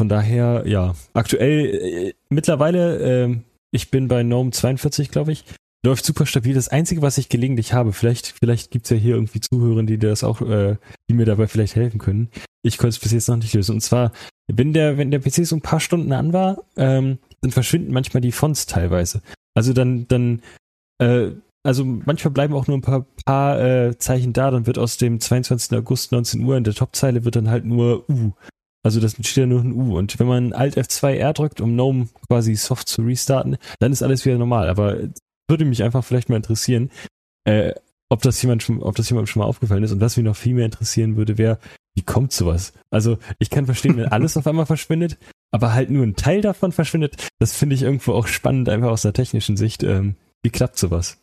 von 0.00 0.08
daher, 0.08 0.64
ja, 0.66 0.94
aktuell, 1.12 1.66
äh, 1.66 2.14
mittlerweile, 2.30 3.24
äh, 3.26 3.36
ich 3.70 3.90
bin 3.90 4.08
bei 4.08 4.22
Gnome 4.22 4.50
42, 4.50 5.10
glaube 5.10 5.32
ich. 5.32 5.44
Läuft 5.84 6.04
super 6.04 6.26
stabil. 6.26 6.54
Das 6.54 6.68
Einzige, 6.68 7.02
was 7.02 7.18
ich 7.18 7.28
gelegentlich 7.28 7.72
habe, 7.72 7.92
vielleicht, 7.92 8.34
vielleicht 8.38 8.70
gibt's 8.70 8.90
ja 8.90 8.96
hier 8.96 9.14
irgendwie 9.14 9.40
Zuhörer, 9.40 9.82
die 9.82 9.98
das 9.98 10.24
auch, 10.24 10.40
äh, 10.42 10.76
die 11.08 11.14
mir 11.14 11.26
dabei 11.26 11.46
vielleicht 11.46 11.76
helfen 11.76 11.98
können. 11.98 12.28
Ich 12.62 12.76
konnte 12.76 12.90
es 12.90 12.98
bis 12.98 13.12
jetzt 13.12 13.28
noch 13.28 13.36
nicht 13.36 13.54
lösen. 13.54 13.76
Und 13.76 13.80
zwar, 13.80 14.12
wenn 14.50 14.72
der, 14.72 14.98
wenn 14.98 15.10
der 15.10 15.20
PC 15.20 15.46
so 15.46 15.56
ein 15.56 15.62
paar 15.62 15.80
Stunden 15.80 16.12
an 16.12 16.32
war, 16.32 16.64
ähm, 16.76 17.18
dann 17.40 17.50
verschwinden 17.50 17.92
manchmal 17.92 18.20
die 18.20 18.32
Fonts 18.32 18.66
teilweise. 18.66 19.22
Also 19.54 19.72
dann, 19.72 20.06
dann, 20.08 20.42
äh, 20.98 21.30
also 21.62 21.84
manchmal 21.84 22.32
bleiben 22.32 22.54
auch 22.54 22.66
nur 22.66 22.78
ein 22.78 22.82
paar, 22.82 23.06
paar 23.24 23.60
äh, 23.60 23.98
Zeichen 23.98 24.32
da, 24.32 24.50
dann 24.50 24.66
wird 24.66 24.78
aus 24.78 24.96
dem 24.96 25.20
22. 25.20 25.76
August 25.76 26.12
19 26.12 26.42
Uhr 26.42 26.56
in 26.56 26.64
der 26.64 26.74
Topzeile 26.74 27.24
wird 27.24 27.36
dann 27.36 27.50
halt 27.50 27.64
nur 27.64 28.08
U. 28.08 28.32
Also 28.82 28.98
das 28.98 29.12
steht 29.12 29.36
ja 29.36 29.46
nur 29.46 29.60
ein 29.60 29.72
U. 29.72 29.98
Und 29.98 30.18
wenn 30.18 30.26
man 30.26 30.52
Alt 30.52 30.78
F2R 30.78 31.32
drückt, 31.34 31.60
um 31.60 31.74
GNOME 31.74 32.08
quasi 32.28 32.54
soft 32.54 32.88
zu 32.88 33.02
restarten, 33.02 33.58
dann 33.78 33.92
ist 33.92 34.02
alles 34.02 34.24
wieder 34.24 34.38
normal. 34.38 34.70
Aber 34.70 34.96
würde 35.48 35.64
mich 35.66 35.82
einfach 35.82 36.04
vielleicht 36.04 36.30
mal 36.30 36.36
interessieren, 36.36 36.90
äh, 37.44 37.74
ob 38.08 38.22
das 38.22 38.40
jemand 38.42 38.62
schon, 38.62 38.82
ob 38.82 38.96
das 38.96 39.10
jemand 39.10 39.28
schon 39.28 39.40
mal 39.40 39.46
aufgefallen 39.46 39.84
ist. 39.84 39.92
Und 39.92 40.00
was 40.00 40.16
mich 40.16 40.24
noch 40.24 40.36
viel 40.36 40.54
mehr 40.54 40.64
interessieren 40.64 41.16
würde, 41.16 41.36
wäre, 41.36 41.58
wie 41.94 42.02
kommt 42.02 42.32
sowas? 42.32 42.72
Also 42.90 43.18
ich 43.38 43.50
kann 43.50 43.66
verstehen, 43.66 43.96
wenn 43.96 44.06
alles 44.06 44.36
auf 44.36 44.46
einmal 44.46 44.66
verschwindet, 44.66 45.18
aber 45.52 45.74
halt 45.74 45.90
nur 45.90 46.04
ein 46.04 46.16
Teil 46.16 46.40
davon 46.40 46.72
verschwindet. 46.72 47.28
Das 47.38 47.54
finde 47.54 47.74
ich 47.74 47.82
irgendwo 47.82 48.12
auch 48.14 48.26
spannend, 48.26 48.68
einfach 48.68 48.90
aus 48.90 49.02
der 49.02 49.12
technischen 49.12 49.56
Sicht. 49.56 49.82
Ähm, 49.82 50.16
wie 50.42 50.50
klappt 50.50 50.78
sowas? 50.78 51.18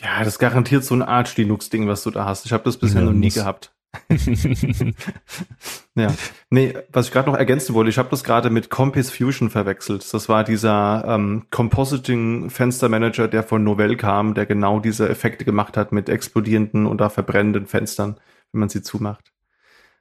Ja, 0.00 0.24
das 0.24 0.38
garantiert 0.38 0.84
so 0.84 0.94
ein 0.94 1.02
Arch 1.02 1.36
Linux-Ding, 1.36 1.88
was 1.88 2.02
du 2.02 2.10
da 2.10 2.26
hast. 2.26 2.44
Ich 2.46 2.52
habe 2.52 2.64
das 2.64 2.76
bisher 2.76 3.00
ja, 3.00 3.06
noch 3.06 3.14
nie 3.14 3.30
gehabt. 3.30 3.72
ja, 5.94 6.12
nee, 6.50 6.74
was 6.92 7.06
ich 7.06 7.12
gerade 7.12 7.30
noch 7.30 7.38
ergänzen 7.38 7.74
wollte, 7.74 7.88
ich 7.88 7.98
habe 7.98 8.10
das 8.10 8.24
gerade 8.24 8.50
mit 8.50 8.68
Compass 8.68 9.10
Fusion 9.10 9.48
verwechselt. 9.48 10.12
Das 10.12 10.28
war 10.28 10.44
dieser 10.44 11.04
ähm, 11.06 11.46
Compositing 11.50 12.50
Fenstermanager, 12.50 13.28
der 13.28 13.42
von 13.42 13.64
Novell 13.64 13.96
kam, 13.96 14.34
der 14.34 14.44
genau 14.44 14.80
diese 14.80 15.08
Effekte 15.08 15.44
gemacht 15.44 15.76
hat 15.78 15.92
mit 15.92 16.08
explodierenden 16.08 16.86
oder 16.86 17.08
verbrennenden 17.08 17.66
Fenstern, 17.66 18.20
wenn 18.52 18.60
man 18.60 18.68
sie 18.68 18.82
zumacht. 18.82 19.32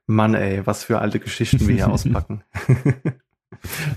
Mann, 0.08 0.36
ey, 0.36 0.66
was 0.66 0.84
für 0.84 1.00
alte 1.00 1.20
Geschichten 1.20 1.68
wir 1.68 1.76
hier 1.76 1.90
auspacken. 1.92 2.44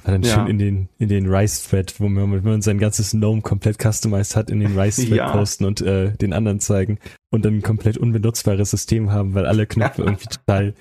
Dann 0.04 0.22
ja. 0.22 0.34
schön 0.34 0.46
in 0.46 0.58
den, 0.58 0.88
in 0.98 1.08
den 1.08 1.26
Rice-Thread, 1.26 2.00
wo 2.00 2.08
man, 2.08 2.32
wenn 2.32 2.44
man 2.44 2.62
sein 2.62 2.78
ganzes 2.78 3.12
Gnome 3.12 3.42
komplett 3.42 3.78
customized 3.82 4.36
hat, 4.36 4.50
in 4.50 4.60
den 4.60 4.78
Rice-Thread 4.78 5.16
ja. 5.16 5.30
posten 5.32 5.64
und 5.64 5.80
äh, 5.80 6.12
den 6.12 6.32
anderen 6.32 6.60
zeigen 6.60 6.98
und 7.30 7.44
dann 7.44 7.54
ein 7.56 7.62
komplett 7.62 7.98
unbenutzbares 7.98 8.70
System 8.70 9.10
haben, 9.10 9.34
weil 9.34 9.46
alle 9.46 9.66
Knöpfe 9.66 10.02
irgendwie 10.02 10.26
total, 10.46 10.74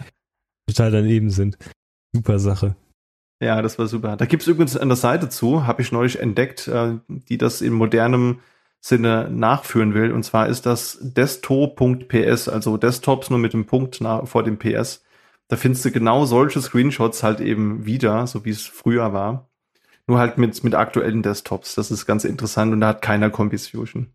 total 0.68 0.92
daneben 0.92 1.30
sind. 1.30 1.58
Super 2.14 2.40
Sache. 2.40 2.76
Ja, 3.40 3.62
das 3.62 3.78
war 3.78 3.88
super. 3.88 4.18
Da 4.18 4.26
gibt's 4.26 4.48
übrigens 4.48 4.76
an 4.76 4.90
der 4.90 4.96
Seite 4.96 5.30
zu, 5.30 5.68
habe 5.68 5.82
ich 5.82 5.92
neulich 5.92 6.20
entdeckt, 6.20 6.68
äh, 6.68 6.96
die 7.08 7.38
das 7.38 7.62
in 7.62 7.74
modernem 7.74 8.40
Sinne 8.80 9.30
nachführen 9.30 9.94
will. 9.94 10.12
Und 10.12 10.24
zwar 10.24 10.48
ist 10.48 10.66
das 10.66 10.98
desto.ps, 11.02 12.48
also 12.48 12.78
Desktops 12.78 13.30
nur 13.30 13.40
mit 13.40 13.54
dem 13.54 13.66
Punkt 13.66 14.00
vor 14.24 14.44
dem 14.44 14.58
PS 14.58 15.04
da 15.48 15.56
findest 15.56 15.86
du 15.86 15.92
genau 15.92 16.26
solche 16.26 16.62
Screenshots 16.62 17.24
halt 17.24 17.40
eben 17.40 17.86
wieder, 17.86 18.28
so 18.28 18.46
wie 18.46 18.50
es 18.50 18.64
früher 18.64 19.14
war. 19.14 19.50
Nur 20.08 20.20
halt 20.20 20.38
mit, 20.38 20.64
mit 20.64 20.74
aktuellen 20.74 21.22
Desktops. 21.22 21.76
Das 21.76 21.92
ist 21.92 22.06
ganz 22.06 22.24
interessant 22.24 22.74
und 22.74 22.82
da 22.82 22.88
hat 22.88 23.02
keiner 23.02 23.30
Combis 23.30 23.68
Fusion. 23.68 24.08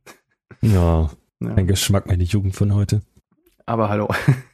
Ja, 0.62 1.10
ja. 1.40 1.54
ein 1.54 1.66
Geschmack 1.66 2.06
meine 2.06 2.22
Jugend 2.22 2.56
von 2.56 2.74
heute. 2.74 3.02
Aber 3.66 3.88
hallo. 3.88 4.08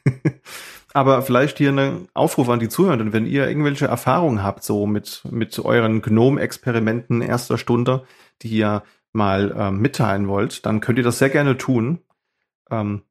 Aber 0.95 1.22
vielleicht 1.22 1.59
hier 1.59 1.70
ein 1.70 2.09
Aufruf 2.14 2.49
an 2.49 2.61
die 2.61 2.68
Zuhörenden, 2.68 3.12
wenn 3.12 3.26
ihr 3.26 3.47
irgendwelche 3.47 3.87
Erfahrungen 3.87 4.43
habt, 4.43 4.64
so 4.64 4.87
mit, 4.87 5.22
mit 5.31 5.59
euren 5.59 6.03
Gnome-Experimenten 6.03 7.20
erster 7.20 7.59
Stunde, 7.59 8.05
die 8.43 8.49
ihr 8.49 8.83
mal 9.12 9.55
ähm, 9.57 9.81
mitteilen 9.81 10.29
wollt, 10.29 10.66
dann 10.66 10.81
könnt 10.81 10.99
ihr 10.99 11.05
das 11.05 11.18
sehr 11.18 11.31
gerne 11.31 11.57
tun. 11.57 12.01
Ähm, 12.70 13.03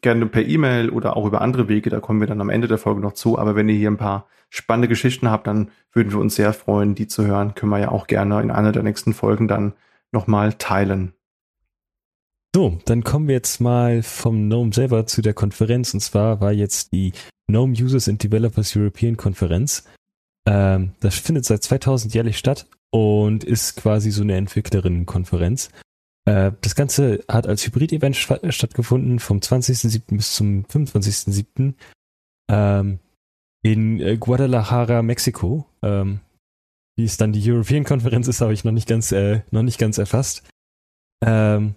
gerne 0.00 0.26
per 0.26 0.46
E-Mail 0.46 0.90
oder 0.90 1.16
auch 1.16 1.26
über 1.26 1.40
andere 1.40 1.68
Wege, 1.68 1.90
da 1.90 2.00
kommen 2.00 2.20
wir 2.20 2.26
dann 2.26 2.40
am 2.40 2.50
Ende 2.50 2.68
der 2.68 2.78
Folge 2.78 3.00
noch 3.00 3.12
zu. 3.12 3.38
Aber 3.38 3.56
wenn 3.56 3.68
ihr 3.68 3.76
hier 3.76 3.90
ein 3.90 3.96
paar 3.96 4.26
spannende 4.48 4.88
Geschichten 4.88 5.30
habt, 5.30 5.46
dann 5.46 5.70
würden 5.92 6.12
wir 6.12 6.18
uns 6.18 6.34
sehr 6.34 6.52
freuen, 6.52 6.94
die 6.94 7.06
zu 7.06 7.26
hören. 7.26 7.54
Können 7.54 7.70
wir 7.70 7.78
ja 7.78 7.90
auch 7.90 8.06
gerne 8.06 8.40
in 8.42 8.50
einer 8.50 8.72
der 8.72 8.82
nächsten 8.82 9.14
Folgen 9.14 9.48
dann 9.48 9.74
nochmal 10.12 10.54
teilen. 10.54 11.12
So, 12.54 12.78
dann 12.84 13.04
kommen 13.04 13.28
wir 13.28 13.36
jetzt 13.36 13.60
mal 13.60 14.02
vom 14.02 14.48
GNOME 14.48 14.72
selber 14.72 15.06
zu 15.06 15.22
der 15.22 15.34
Konferenz. 15.34 15.94
Und 15.94 16.00
zwar 16.00 16.40
war 16.40 16.52
jetzt 16.52 16.92
die 16.92 17.12
GNOME 17.48 17.74
Users 17.74 18.08
and 18.08 18.22
Developers 18.22 18.74
European 18.76 19.16
Konferenz. 19.16 19.84
Ähm, 20.46 20.92
das 21.00 21.16
findet 21.16 21.44
seit 21.44 21.62
2000 21.62 22.12
jährlich 22.12 22.38
statt 22.38 22.66
und 22.90 23.44
ist 23.44 23.76
quasi 23.76 24.10
so 24.10 24.22
eine 24.22 24.36
Entwicklerinnenkonferenz. 24.36 25.70
Äh, 26.30 26.52
das 26.60 26.76
Ganze 26.76 27.24
hat 27.28 27.48
als 27.48 27.66
Hybrid-Event 27.66 28.14
stattgefunden 28.16 29.18
vom 29.18 29.38
20.07. 29.38 30.16
bis 30.16 30.34
zum 30.34 30.64
25.07. 30.64 31.74
Ähm, 32.48 33.00
in 33.62 34.00
äh, 34.00 34.16
Guadalajara, 34.16 35.02
Mexiko. 35.02 35.66
Ähm, 35.82 36.20
wie 36.96 37.04
es 37.04 37.16
dann 37.16 37.32
die 37.32 37.50
European-Konferenz 37.50 38.28
ist, 38.28 38.40
habe 38.42 38.52
ich 38.52 38.62
noch 38.62 38.70
nicht 38.70 38.88
ganz, 38.88 39.10
äh, 39.10 39.42
noch 39.50 39.62
nicht 39.62 39.78
ganz 39.78 39.98
erfasst. 39.98 40.48
Ähm, 41.24 41.74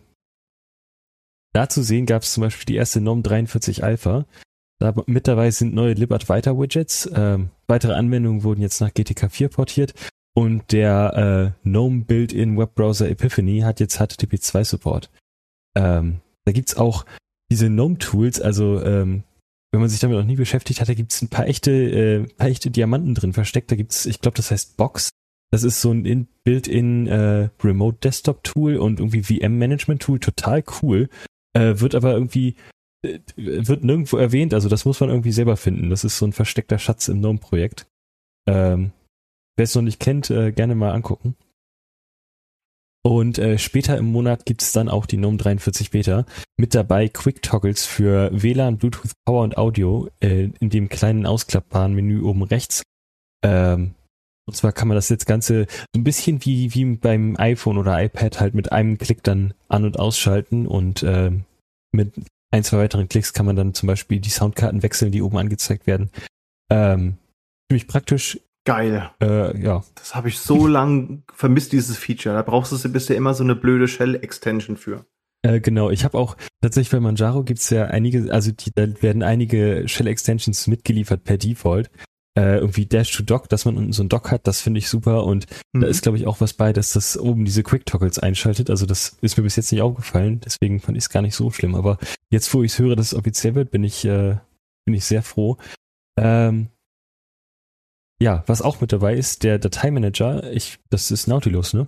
da 1.54 1.68
zu 1.68 1.82
sehen 1.82 2.06
gab 2.06 2.22
es 2.22 2.34
zum 2.34 2.41
Beispiel 2.41 2.66
die 2.66 2.76
erste 2.76 3.01
NOM 3.01 3.24
43 3.24 3.84
Alpha. 3.84 4.26
Da 4.80 4.93
mit 5.08 5.28
dabei 5.28 5.49
sind 5.49 5.74
neue 5.74 5.93
Libert-Weiter-Widgets. 5.93 7.10
Ähm, 7.16 7.49
weitere 7.68 7.93
Anwendungen 7.93 8.43
wurden 8.43 8.62
jetzt 8.62 8.82
nach 8.82 8.93
GTK 8.93 9.32
4 9.32 9.49
portiert 9.49 9.93
und 10.36 10.72
der 10.72 11.54
äh, 11.64 11.68
GNOME 11.68 12.06
Built-in 12.06 12.58
Webbrowser 12.58 13.10
Epiphany 13.10 13.60
hat 13.60 13.80
jetzt 13.80 13.98
HTTP 13.98 14.40
2 14.40 14.64
Support. 14.64 15.12
Ähm, 15.76 16.22
da 16.46 16.52
gibt's 16.52 16.76
auch 16.76 17.06
diese 17.52 17.70
GNOME-Tools, 17.70 18.42
also 18.42 18.82
ähm, 18.84 19.24
wenn 19.72 19.80
man 19.80 19.90
sich 19.90 20.00
damit 20.00 20.18
noch 20.18 20.26
nie 20.26 20.36
beschäftigt 20.36 20.82
hat, 20.82 20.90
da 20.90 20.94
gibt's 20.94 21.22
ein 21.22 21.30
paar 21.30 21.48
echte, 21.48 21.72
äh, 21.72 22.28
paar 22.36 22.48
echte 22.48 22.70
Diamanten 22.70 23.16
drin 23.16 23.34
versteckt. 23.34 23.72
Da 23.72 23.76
gibt's, 23.76 24.06
ich 24.06 24.22
glaube, 24.22 24.38
das 24.38 24.52
heißt 24.52 24.78
Box. 24.78 25.10
Das 25.52 25.64
ist 25.64 25.82
so 25.82 25.92
ein 25.92 26.28
Built-in 26.44 27.08
äh, 27.08 27.50
Remote 27.64 27.98
Desktop 28.04 28.44
Tool 28.44 28.78
und 28.78 29.00
irgendwie 29.00 29.24
VM 29.24 29.58
Management 29.58 30.02
Tool, 30.02 30.20
total 30.20 30.64
cool. 30.82 31.10
Äh, 31.54 31.80
wird 31.80 31.96
aber 31.96 32.14
irgendwie 32.14 32.56
äh, 33.04 33.20
wird 33.36 33.84
nirgendwo 33.84 34.18
erwähnt, 34.18 34.54
also 34.54 34.70
das 34.70 34.86
muss 34.86 35.00
man 35.00 35.10
irgendwie 35.10 35.32
selber 35.32 35.58
finden. 35.58 35.90
Das 35.90 36.04
ist 36.04 36.18
so 36.18 36.26
ein 36.26 36.34
versteckter 36.34 36.80
Schatz 36.80 37.08
im 37.08 37.20
GNOME-Projekt. 37.20 37.88
Ähm, 38.48 38.92
Wer 39.56 39.64
es 39.64 39.76
noch 39.76 39.82
nicht 39.82 39.99
kennt, 39.99 40.30
äh, 40.30 40.51
gerne 40.51 40.76
mal 40.76 40.91
angucken. 40.91 41.36
Und 43.06 43.38
äh, 43.38 43.58
später 43.58 43.97
im 43.97 44.06
Monat 44.06 44.45
gibt 44.45 44.62
es 44.62 44.72
dann 44.72 44.88
auch 44.88 45.06
die 45.06 45.18
GNOME 45.18 45.38
43 45.38 45.91
Beta. 45.91 46.26
Mit 46.58 46.74
dabei 46.74 47.10
Quick 47.10 47.41
Toggles 47.41 47.86
für 47.86 48.30
WLAN, 48.32 48.78
Bluetooth, 48.78 49.12
Power 49.26 49.43
und 49.43 49.58
Audio 49.58 50.10
äh, 50.22 50.49
in 50.60 50.70
dem 50.70 50.88
kleinen 50.88 51.26
ausklappbaren 51.26 51.93
Menü 51.93 52.22
oben 52.22 52.43
rechts. 52.43 52.84
Ähm, 53.43 53.95
und 54.45 54.56
zwar 54.56 54.72
kann 54.72 54.88
man 54.88 54.95
das 54.95 55.10
jetzt 55.10 55.26
Ganze 55.26 55.68
so 55.93 55.99
ein 55.99 56.06
bisschen 56.06 56.43
wie, 56.45 56.74
wie 56.74 56.95
beim 56.95 57.36
iPhone 57.38 57.78
oder 57.78 58.01
iPad 58.01 58.39
halt 58.39 58.54
mit 58.54 58.72
einem 58.72 58.97
Klick 58.97 59.22
dann 59.24 59.54
an- 59.68 59.86
und 59.86 59.99
ausschalten 59.99 60.66
und 60.66 61.04
äh, 61.04 61.32
mit 61.91 62.14
ein, 62.51 62.64
zwei 62.64 62.78
weiteren 62.78 63.10
Klicks 63.10 63.34
kann 63.34 63.45
man 63.45 63.56
dann 63.56 63.74
zum 63.74 63.88
Beispiel 63.88 64.20
die 64.20 64.30
Soundkarten 64.30 64.84
wechseln, 64.84 65.12
die 65.12 65.22
oben 65.22 65.38
angezeigt 65.38 65.88
werden. 65.88 66.10
Ähm, 66.70 67.18
ziemlich 67.68 67.88
praktisch 67.88 68.39
Geil. 68.66 69.09
Äh, 69.22 69.61
ja. 69.61 69.84
Das 69.95 70.16
habe 70.16 70.30
ich 70.30 70.39
so 70.39 70.68
lang 70.68 71.24
vermisst, 71.34 71.74
dieses 71.74 71.97
Feature. 71.97 72.36
Da 72.36 72.41
brauchst 72.41 72.72
du 72.72 72.89
bisher 72.89 73.18
immer 73.18 73.34
so 73.34 73.43
eine 73.43 73.55
blöde 73.55 73.88
Shell-Extension 73.88 74.78
für. 74.78 75.05
Äh, 75.45 75.59
genau, 75.59 75.89
ich 75.89 76.05
habe 76.05 76.18
auch, 76.18 76.38
tatsächlich 76.61 76.91
bei 76.91 77.01
Manjaro 77.01 77.43
gibt's 77.43 77.70
ja 77.70 77.86
einige, 77.86 78.32
also 78.32 78.51
die, 78.51 78.72
da 78.74 78.88
werden 79.01 79.24
einige 79.24 79.84
Shell-Extensions 79.86 80.68
mitgeliefert 80.68 81.26
per 81.26 81.38
Default. 81.38 81.91
Äh, 82.36 82.57
irgendwie 82.57 82.88
Dash 82.88 83.16
to 83.16 83.22
Dock, 83.22 83.47
dass 83.49 83.66
man 83.66 83.78
unten 83.78 83.91
so 83.91 84.01
ein 84.01 84.09
Dock 84.09 84.32
hat, 84.32 84.47
das 84.47 84.59
finde 84.59 84.80
ich 84.80 84.89
super 84.89 85.26
und 85.26 85.45
mhm. 85.72 85.82
da 85.82 85.88
ist, 85.88 86.01
glaube 86.01 86.18
ich, 86.18 86.26
auch 86.26 86.41
was 86.41 86.53
bei, 86.53 86.74
dass 86.74 86.93
das 86.93 87.16
oben 87.16 87.45
diese 87.45 87.61
Quick-Toggles 87.61 88.18
einschaltet. 88.18 88.72
Also 88.72 88.88
das 88.88 89.18
ist 89.22 89.38
mir 89.38 89.43
bis 89.43 89.55
jetzt 89.55 89.72
nicht 89.72 89.84
aufgefallen, 89.84 90.39
deswegen 90.43 90.80
fand 90.80 90.97
ich 90.97 91.03
es 91.03 91.09
gar 91.09 91.22
nicht 91.22 91.36
so 91.36 91.51
schlimm. 91.51 91.76
Aber 91.76 91.99
jetzt, 92.32 92.51
wo 92.51 92.64
ich 92.64 92.80
höre, 92.80 92.95
dass 92.95 93.07
es 93.07 93.14
offiziell 93.14 93.53
wird, 93.53 93.70
bin 93.70 93.84
ich, 93.84 94.03
äh, 94.05 94.38
bin 94.86 94.95
ich 94.95 95.05
sehr 95.05 95.22
froh. 95.22 95.57
Ähm, 96.18 96.70
ja, 98.22 98.43
was 98.47 98.61
auch 98.61 98.82
mit 98.82 98.91
dabei 98.91 99.16
ist, 99.16 99.43
der 99.43 99.59
Dateimanager, 99.59 100.51
ich, 100.51 100.80
das 100.89 101.11
ist 101.11 101.28
Nautilus, 101.28 101.74
ne? 101.74 101.88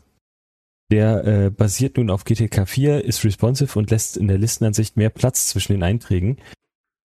Der 0.91 1.25
äh, 1.25 1.49
basiert 1.49 1.97
nun 1.97 2.11
auf 2.11 2.25
GTK 2.25 2.67
4, 2.67 3.03
ist 3.05 3.23
responsive 3.23 3.77
und 3.79 3.89
lässt 3.89 4.17
in 4.17 4.27
der 4.27 4.37
Listenansicht 4.37 4.97
mehr 4.97 5.09
Platz 5.09 5.47
zwischen 5.47 5.73
den 5.73 5.81
Einträgen. 5.81 6.37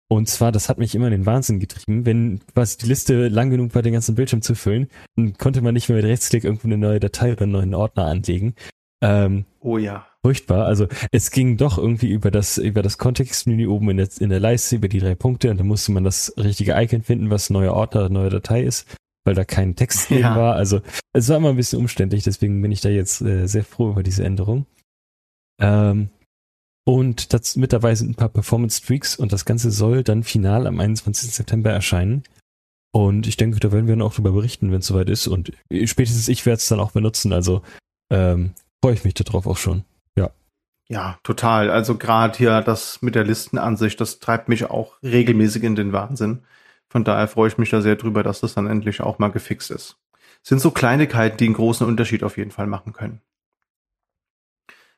Und 0.08 0.28
zwar, 0.28 0.52
das 0.52 0.68
hat 0.68 0.78
mich 0.78 0.94
immer 0.94 1.06
in 1.06 1.12
den 1.12 1.26
Wahnsinn 1.26 1.60
getrieben, 1.60 2.04
wenn 2.04 2.40
quasi 2.52 2.76
die 2.78 2.86
Liste 2.86 3.28
lang 3.28 3.48
genug 3.48 3.74
war, 3.74 3.82
den 3.82 3.92
ganzen 3.92 4.16
Bildschirm 4.16 4.42
zu 4.42 4.54
füllen, 4.54 4.88
dann 5.16 5.34
konnte 5.38 5.62
man 5.62 5.72
nicht 5.72 5.88
mehr 5.88 5.96
mit 5.96 6.04
Rechtsklick 6.04 6.44
irgendwo 6.44 6.66
eine 6.66 6.76
neue 6.76 7.00
Datei 7.00 7.32
oder 7.32 7.42
einen 7.42 7.52
neuen 7.52 7.74
Ordner 7.74 8.06
anlegen. 8.06 8.54
Ähm, 9.02 9.46
oh 9.60 9.78
ja. 9.78 10.06
Furchtbar. 10.22 10.66
Also 10.66 10.88
es 11.12 11.30
ging 11.30 11.56
doch 11.56 11.78
irgendwie 11.78 12.10
über 12.10 12.30
das, 12.30 12.58
über 12.58 12.82
das 12.82 12.98
Kontextmenü 12.98 13.68
oben 13.68 13.88
in 13.90 13.96
der, 13.96 14.08
in 14.18 14.28
der 14.28 14.40
Leiste, 14.40 14.76
über 14.76 14.88
die 14.88 14.98
drei 14.98 15.14
Punkte 15.14 15.50
und 15.50 15.58
da 15.58 15.64
musste 15.64 15.92
man 15.92 16.04
das 16.04 16.34
richtige 16.36 16.74
Icon 16.74 17.02
finden, 17.02 17.30
was 17.30 17.48
neuer 17.48 17.72
Ordner, 17.72 18.10
neue 18.10 18.30
Datei 18.30 18.64
ist 18.64 18.86
weil 19.24 19.34
da 19.34 19.44
kein 19.44 19.76
Text 19.76 20.10
drin 20.10 20.20
ja. 20.20 20.36
war. 20.36 20.54
Also 20.54 20.80
es 21.12 21.28
war 21.28 21.36
immer 21.36 21.50
ein 21.50 21.56
bisschen 21.56 21.78
umständlich, 21.78 22.24
deswegen 22.24 22.60
bin 22.62 22.72
ich 22.72 22.80
da 22.80 22.88
jetzt 22.88 23.20
äh, 23.20 23.46
sehr 23.46 23.64
froh 23.64 23.90
über 23.90 24.02
diese 24.02 24.24
Änderung. 24.24 24.66
Ähm, 25.60 26.10
und 26.86 27.32
das, 27.32 27.56
mit 27.56 27.72
dabei 27.72 27.94
sind 27.94 28.10
ein 28.10 28.14
paar 28.14 28.30
Performance 28.30 28.78
Streaks 28.78 29.16
und 29.16 29.32
das 29.32 29.44
Ganze 29.44 29.70
soll 29.70 30.02
dann 30.02 30.24
final 30.24 30.66
am 30.66 30.80
21. 30.80 31.32
September 31.32 31.70
erscheinen. 31.70 32.24
Und 32.92 33.26
ich 33.26 33.36
denke, 33.36 33.60
da 33.60 33.70
werden 33.70 33.86
wir 33.86 33.94
dann 33.94 34.02
auch 34.02 34.12
darüber 34.12 34.32
berichten, 34.32 34.72
wenn 34.72 34.80
es 34.80 34.86
soweit 34.86 35.08
ist. 35.08 35.28
Und 35.28 35.52
spätestens 35.84 36.28
ich 36.28 36.44
werde 36.46 36.56
es 36.56 36.68
dann 36.68 36.80
auch 36.80 36.90
benutzen. 36.90 37.32
Also 37.32 37.62
ähm, 38.10 38.54
freue 38.82 38.94
ich 38.94 39.04
mich 39.04 39.14
darauf 39.14 39.46
auch 39.46 39.56
schon. 39.56 39.84
Ja. 40.18 40.30
Ja, 40.88 41.18
total. 41.22 41.70
Also 41.70 41.96
gerade 41.96 42.36
hier 42.36 42.60
das 42.62 43.02
mit 43.02 43.14
der 43.14 43.24
Listenansicht, 43.24 44.00
das 44.00 44.18
treibt 44.18 44.48
mich 44.48 44.64
auch 44.70 44.94
regelmäßig 45.02 45.62
in 45.62 45.76
den 45.76 45.92
Wahnsinn. 45.92 46.42
Von 46.90 47.04
daher 47.04 47.28
freue 47.28 47.48
ich 47.48 47.56
mich 47.56 47.70
da 47.70 47.80
sehr 47.80 47.96
drüber, 47.96 48.22
dass 48.22 48.40
das 48.40 48.52
dann 48.54 48.66
endlich 48.66 49.00
auch 49.00 49.18
mal 49.20 49.30
gefixt 49.30 49.70
ist. 49.70 49.96
Sind 50.42 50.60
so 50.60 50.72
Kleinigkeiten, 50.72 51.36
die 51.36 51.44
einen 51.46 51.54
großen 51.54 51.86
Unterschied 51.86 52.24
auf 52.24 52.36
jeden 52.36 52.50
Fall 52.50 52.66
machen 52.66 52.92
können. 52.92 53.20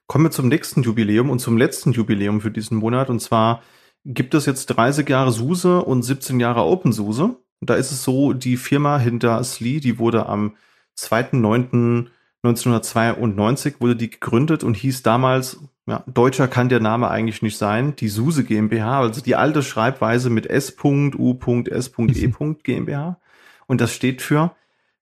Kommen 0.06 0.24
wir 0.24 0.30
zum 0.30 0.48
nächsten 0.48 0.82
Jubiläum 0.82 1.30
und 1.30 1.38
zum 1.38 1.56
letzten 1.56 1.92
Jubiläum 1.92 2.40
für 2.40 2.50
diesen 2.50 2.78
Monat. 2.78 3.08
Und 3.10 3.20
zwar 3.20 3.62
gibt 4.04 4.34
es 4.34 4.46
jetzt 4.46 4.66
30 4.66 5.08
Jahre 5.08 5.30
SUSE 5.32 5.82
und 5.82 6.02
17 6.02 6.40
Jahre 6.40 6.64
OpenSUSE. 6.64 7.36
Und 7.60 7.70
da 7.70 7.74
ist 7.74 7.92
es 7.92 8.02
so, 8.02 8.32
die 8.32 8.56
Firma 8.56 8.98
hinter 8.98 9.44
SLI, 9.44 9.80
die 9.80 9.98
wurde 9.98 10.26
am 10.26 10.56
2.9.1992 10.98 13.80
wurde 13.80 13.96
die 13.96 14.10
gegründet 14.10 14.64
und 14.64 14.76
hieß 14.76 15.02
damals, 15.02 15.60
ja, 15.86 16.04
deutscher 16.06 16.46
kann 16.46 16.68
der 16.68 16.80
Name 16.80 17.10
eigentlich 17.10 17.42
nicht 17.42 17.58
sein, 17.58 17.96
die 17.96 18.08
SUSE 18.08 18.44
GmbH, 18.44 19.00
also 19.00 19.20
die 19.20 19.34
alte 19.34 19.62
Schreibweise 19.62 20.30
mit 20.30 20.46
S.U.S.E. 20.46 22.32
GmbH. 22.62 23.20
Und 23.66 23.80
das 23.80 23.92
steht 23.92 24.22
für 24.22 24.54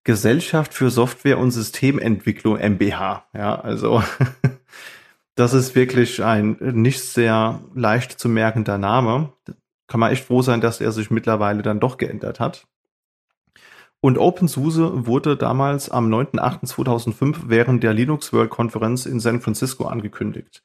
Gesellschaft 0.05 0.73
für 0.73 0.91
Software 0.91 1.39
und 1.39 1.51
Systementwicklung 1.51 2.57
MBH. 2.57 3.25
Ja, 3.35 3.61
also 3.61 4.03
das 5.35 5.53
ist 5.53 5.75
wirklich 5.75 6.25
ein 6.25 6.57
nicht 6.61 7.01
sehr 7.01 7.61
leicht 7.75 8.19
zu 8.19 8.31
merkender 8.31 8.79
Name. 8.79 9.33
Kann 9.87 10.01
man 10.01 10.13
echt 10.13 10.25
froh 10.25 10.41
sein, 10.41 10.63
dass 10.63 10.81
er 10.81 10.93
sich 10.93 11.11
mittlerweile 11.11 11.63
dann 11.63 11.81
doch 11.81 11.99
geändert 11.99 12.41
hat. 12.41 12.67
Und 14.01 14.17
OpenSUSE 14.17 15.07
wurde 15.07 15.37
damals 15.37 15.91
am 15.91 16.09
9.8.2005 16.09 17.49
während 17.49 17.83
der 17.83 17.93
Linux 17.93 18.33
World 18.33 18.49
Konferenz 18.49 19.05
in 19.05 19.21
San 19.21 19.43
Francisco 19.43 19.85
angekündigt. 19.85 20.63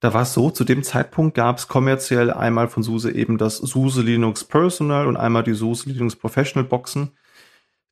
Da 0.00 0.14
war 0.14 0.22
es 0.22 0.32
so, 0.32 0.50
zu 0.50 0.64
dem 0.64 0.82
Zeitpunkt 0.82 1.34
gab 1.34 1.58
es 1.58 1.68
kommerziell 1.68 2.32
einmal 2.32 2.68
von 2.68 2.82
SUSE 2.82 3.12
eben 3.12 3.36
das 3.38 3.58
SUSE 3.58 4.02
Linux 4.02 4.44
Personal 4.44 5.06
und 5.06 5.16
einmal 5.16 5.44
die 5.44 5.52
SUSE 5.52 5.90
Linux 5.90 6.16
Professional 6.16 6.68
Boxen 6.68 7.12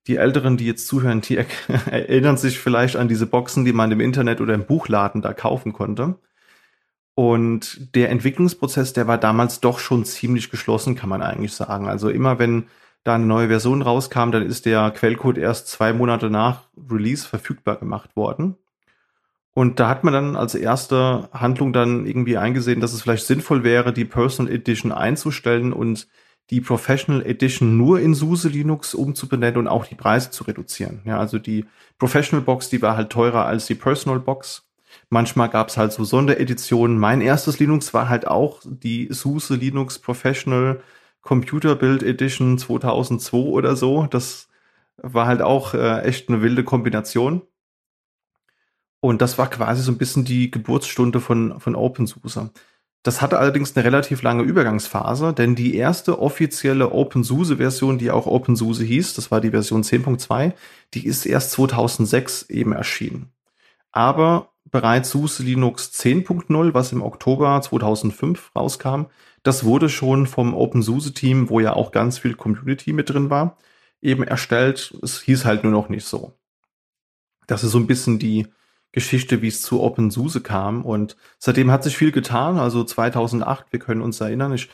die 0.08 0.16
Älteren, 0.16 0.56
die 0.56 0.66
jetzt 0.66 0.86
zuhören, 0.86 1.20
die 1.20 1.36
erinnern 1.90 2.38
sich 2.38 2.58
vielleicht 2.58 2.96
an 2.96 3.08
diese 3.08 3.26
Boxen, 3.26 3.64
die 3.64 3.74
man 3.74 3.92
im 3.92 4.00
Internet 4.00 4.40
oder 4.40 4.54
im 4.54 4.64
Buchladen 4.64 5.22
da 5.22 5.34
kaufen 5.34 5.72
konnte. 5.72 6.16
Und 7.14 7.94
der 7.94 8.10
Entwicklungsprozess, 8.10 8.92
der 8.92 9.06
war 9.06 9.18
damals 9.18 9.60
doch 9.60 9.78
schon 9.78 10.04
ziemlich 10.04 10.50
geschlossen, 10.50 10.94
kann 10.94 11.08
man 11.10 11.20
eigentlich 11.20 11.52
sagen. 11.52 11.88
Also 11.88 12.08
immer 12.08 12.38
wenn 12.38 12.68
da 13.04 13.14
eine 13.14 13.26
neue 13.26 13.48
Version 13.48 13.82
rauskam, 13.82 14.30
dann 14.30 14.46
ist 14.46 14.66
der 14.66 14.90
Quellcode 14.92 15.38
erst 15.38 15.68
zwei 15.68 15.92
Monate 15.92 16.30
nach 16.30 16.62
Release 16.90 17.26
verfügbar 17.26 17.76
gemacht 17.76 18.16
worden. 18.16 18.56
Und 19.58 19.80
da 19.80 19.88
hat 19.88 20.04
man 20.04 20.12
dann 20.12 20.36
als 20.36 20.54
erste 20.54 21.28
Handlung 21.32 21.72
dann 21.72 22.06
irgendwie 22.06 22.36
eingesehen, 22.36 22.78
dass 22.78 22.92
es 22.92 23.02
vielleicht 23.02 23.26
sinnvoll 23.26 23.64
wäre, 23.64 23.92
die 23.92 24.04
Personal 24.04 24.52
Edition 24.52 24.92
einzustellen 24.92 25.72
und 25.72 26.06
die 26.50 26.60
Professional 26.60 27.26
Edition 27.26 27.76
nur 27.76 27.98
in 27.98 28.14
SUSE 28.14 28.50
Linux 28.50 28.94
umzubenennen 28.94 29.56
und 29.56 29.66
auch 29.66 29.84
die 29.84 29.96
Preise 29.96 30.30
zu 30.30 30.44
reduzieren. 30.44 31.00
Ja, 31.04 31.18
also 31.18 31.40
die 31.40 31.64
Professional 31.98 32.44
Box, 32.44 32.68
die 32.68 32.80
war 32.82 32.96
halt 32.96 33.10
teurer 33.10 33.46
als 33.46 33.66
die 33.66 33.74
Personal 33.74 34.20
Box. 34.20 34.62
Manchmal 35.10 35.48
gab 35.48 35.70
es 35.70 35.76
halt 35.76 35.90
so 35.90 36.04
Sondereditionen. 36.04 36.96
Mein 36.96 37.20
erstes 37.20 37.58
Linux 37.58 37.92
war 37.92 38.08
halt 38.08 38.28
auch 38.28 38.60
die 38.64 39.08
SUSE 39.10 39.56
Linux 39.56 39.98
Professional 39.98 40.80
Computer 41.20 41.74
Build 41.74 42.04
Edition 42.04 42.58
2002 42.58 43.36
oder 43.36 43.74
so. 43.74 44.06
Das 44.06 44.50
war 44.98 45.26
halt 45.26 45.42
auch 45.42 45.74
äh, 45.74 46.02
echt 46.02 46.28
eine 46.28 46.42
wilde 46.42 46.62
Kombination. 46.62 47.42
Und 49.00 49.22
das 49.22 49.38
war 49.38 49.48
quasi 49.48 49.82
so 49.82 49.92
ein 49.92 49.98
bisschen 49.98 50.24
die 50.24 50.50
Geburtsstunde 50.50 51.20
von, 51.20 51.60
von 51.60 51.76
OpenSUSE. 51.76 52.50
Das 53.04 53.22
hatte 53.22 53.38
allerdings 53.38 53.76
eine 53.76 53.84
relativ 53.84 54.22
lange 54.22 54.42
Übergangsphase, 54.42 55.32
denn 55.32 55.54
die 55.54 55.76
erste 55.76 56.20
offizielle 56.20 56.90
OpenSUSE-Version, 56.90 57.98
die 57.98 58.10
auch 58.10 58.26
OpenSUSE 58.26 58.84
hieß, 58.84 59.14
das 59.14 59.30
war 59.30 59.40
die 59.40 59.50
Version 59.50 59.82
10.2, 59.82 60.52
die 60.94 61.06
ist 61.06 61.24
erst 61.24 61.52
2006 61.52 62.50
eben 62.50 62.72
erschienen. 62.72 63.30
Aber 63.92 64.50
bereits 64.64 65.10
SUSE 65.10 65.44
Linux 65.44 65.92
10.0, 65.94 66.74
was 66.74 66.92
im 66.92 67.02
Oktober 67.02 67.60
2005 67.62 68.50
rauskam, 68.56 69.04
das 69.44 69.64
wurde 69.64 69.88
schon 69.88 70.26
vom 70.26 70.52
OpenSUSE-Team, 70.54 71.48
wo 71.48 71.60
ja 71.60 71.74
auch 71.74 71.92
ganz 71.92 72.18
viel 72.18 72.34
Community 72.34 72.92
mit 72.92 73.10
drin 73.10 73.30
war, 73.30 73.56
eben 74.02 74.24
erstellt. 74.24 74.94
Es 75.02 75.22
hieß 75.22 75.44
halt 75.44 75.62
nur 75.62 75.72
noch 75.72 75.88
nicht 75.88 76.04
so. 76.04 76.32
Das 77.46 77.64
ist 77.64 77.70
so 77.70 77.78
ein 77.78 77.86
bisschen 77.86 78.18
die 78.18 78.48
Geschichte, 78.92 79.42
wie 79.42 79.48
es 79.48 79.62
zu 79.62 79.82
OpenSUSE 79.82 80.40
kam. 80.40 80.84
Und 80.84 81.16
seitdem 81.38 81.70
hat 81.70 81.84
sich 81.84 81.96
viel 81.96 82.12
getan. 82.12 82.58
Also 82.58 82.84
2008, 82.84 83.66
wir 83.70 83.78
können 83.80 84.00
uns 84.00 84.20
erinnern. 84.20 84.52
Ich 84.54 84.68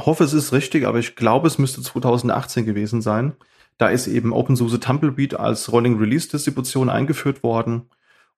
hoffe, 0.00 0.24
es 0.24 0.32
ist 0.32 0.52
richtig, 0.52 0.86
aber 0.86 0.98
ich 0.98 1.16
glaube, 1.16 1.46
es 1.46 1.58
müsste 1.58 1.82
2018 1.82 2.64
gewesen 2.64 3.02
sein. 3.02 3.34
Da 3.78 3.88
ist 3.88 4.06
eben 4.06 4.32
OpenSUSE 4.32 4.80
Tumbleweed 4.80 5.34
als 5.34 5.72
Rolling 5.72 5.98
Release 5.98 6.28
Distribution 6.28 6.90
eingeführt 6.90 7.42
worden. 7.42 7.88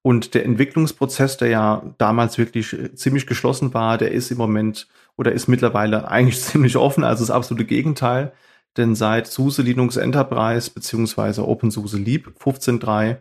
Und 0.03 0.35
der 0.35 0.45
Entwicklungsprozess, 0.45 1.37
der 1.37 1.49
ja 1.49 1.95
damals 1.99 2.37
wirklich 2.37 2.77
ziemlich 2.95 3.27
geschlossen 3.27 3.73
war, 3.73 3.99
der 3.99 4.11
ist 4.11 4.33
im 4.33 4.39
Moment 4.39 4.89
oder 5.17 5.33
ist 5.33 5.49
mittlerweile 5.49 6.09
eigentlich 6.11 6.41
ziemlich 6.41 6.77
offen, 6.77 7.05
also 7.05 7.23
das 7.23 7.31
absolute 7.31 7.65
Gegenteil. 7.65 8.33
Denn 8.77 8.95
seit 8.95 9.27
SUSE 9.27 9.63
Linux 9.63 9.97
Enterprise 9.97 10.71
beziehungsweise 10.71 11.47
OpenSUSE 11.47 11.99
Leap 11.99 12.33
15.3 12.41 13.19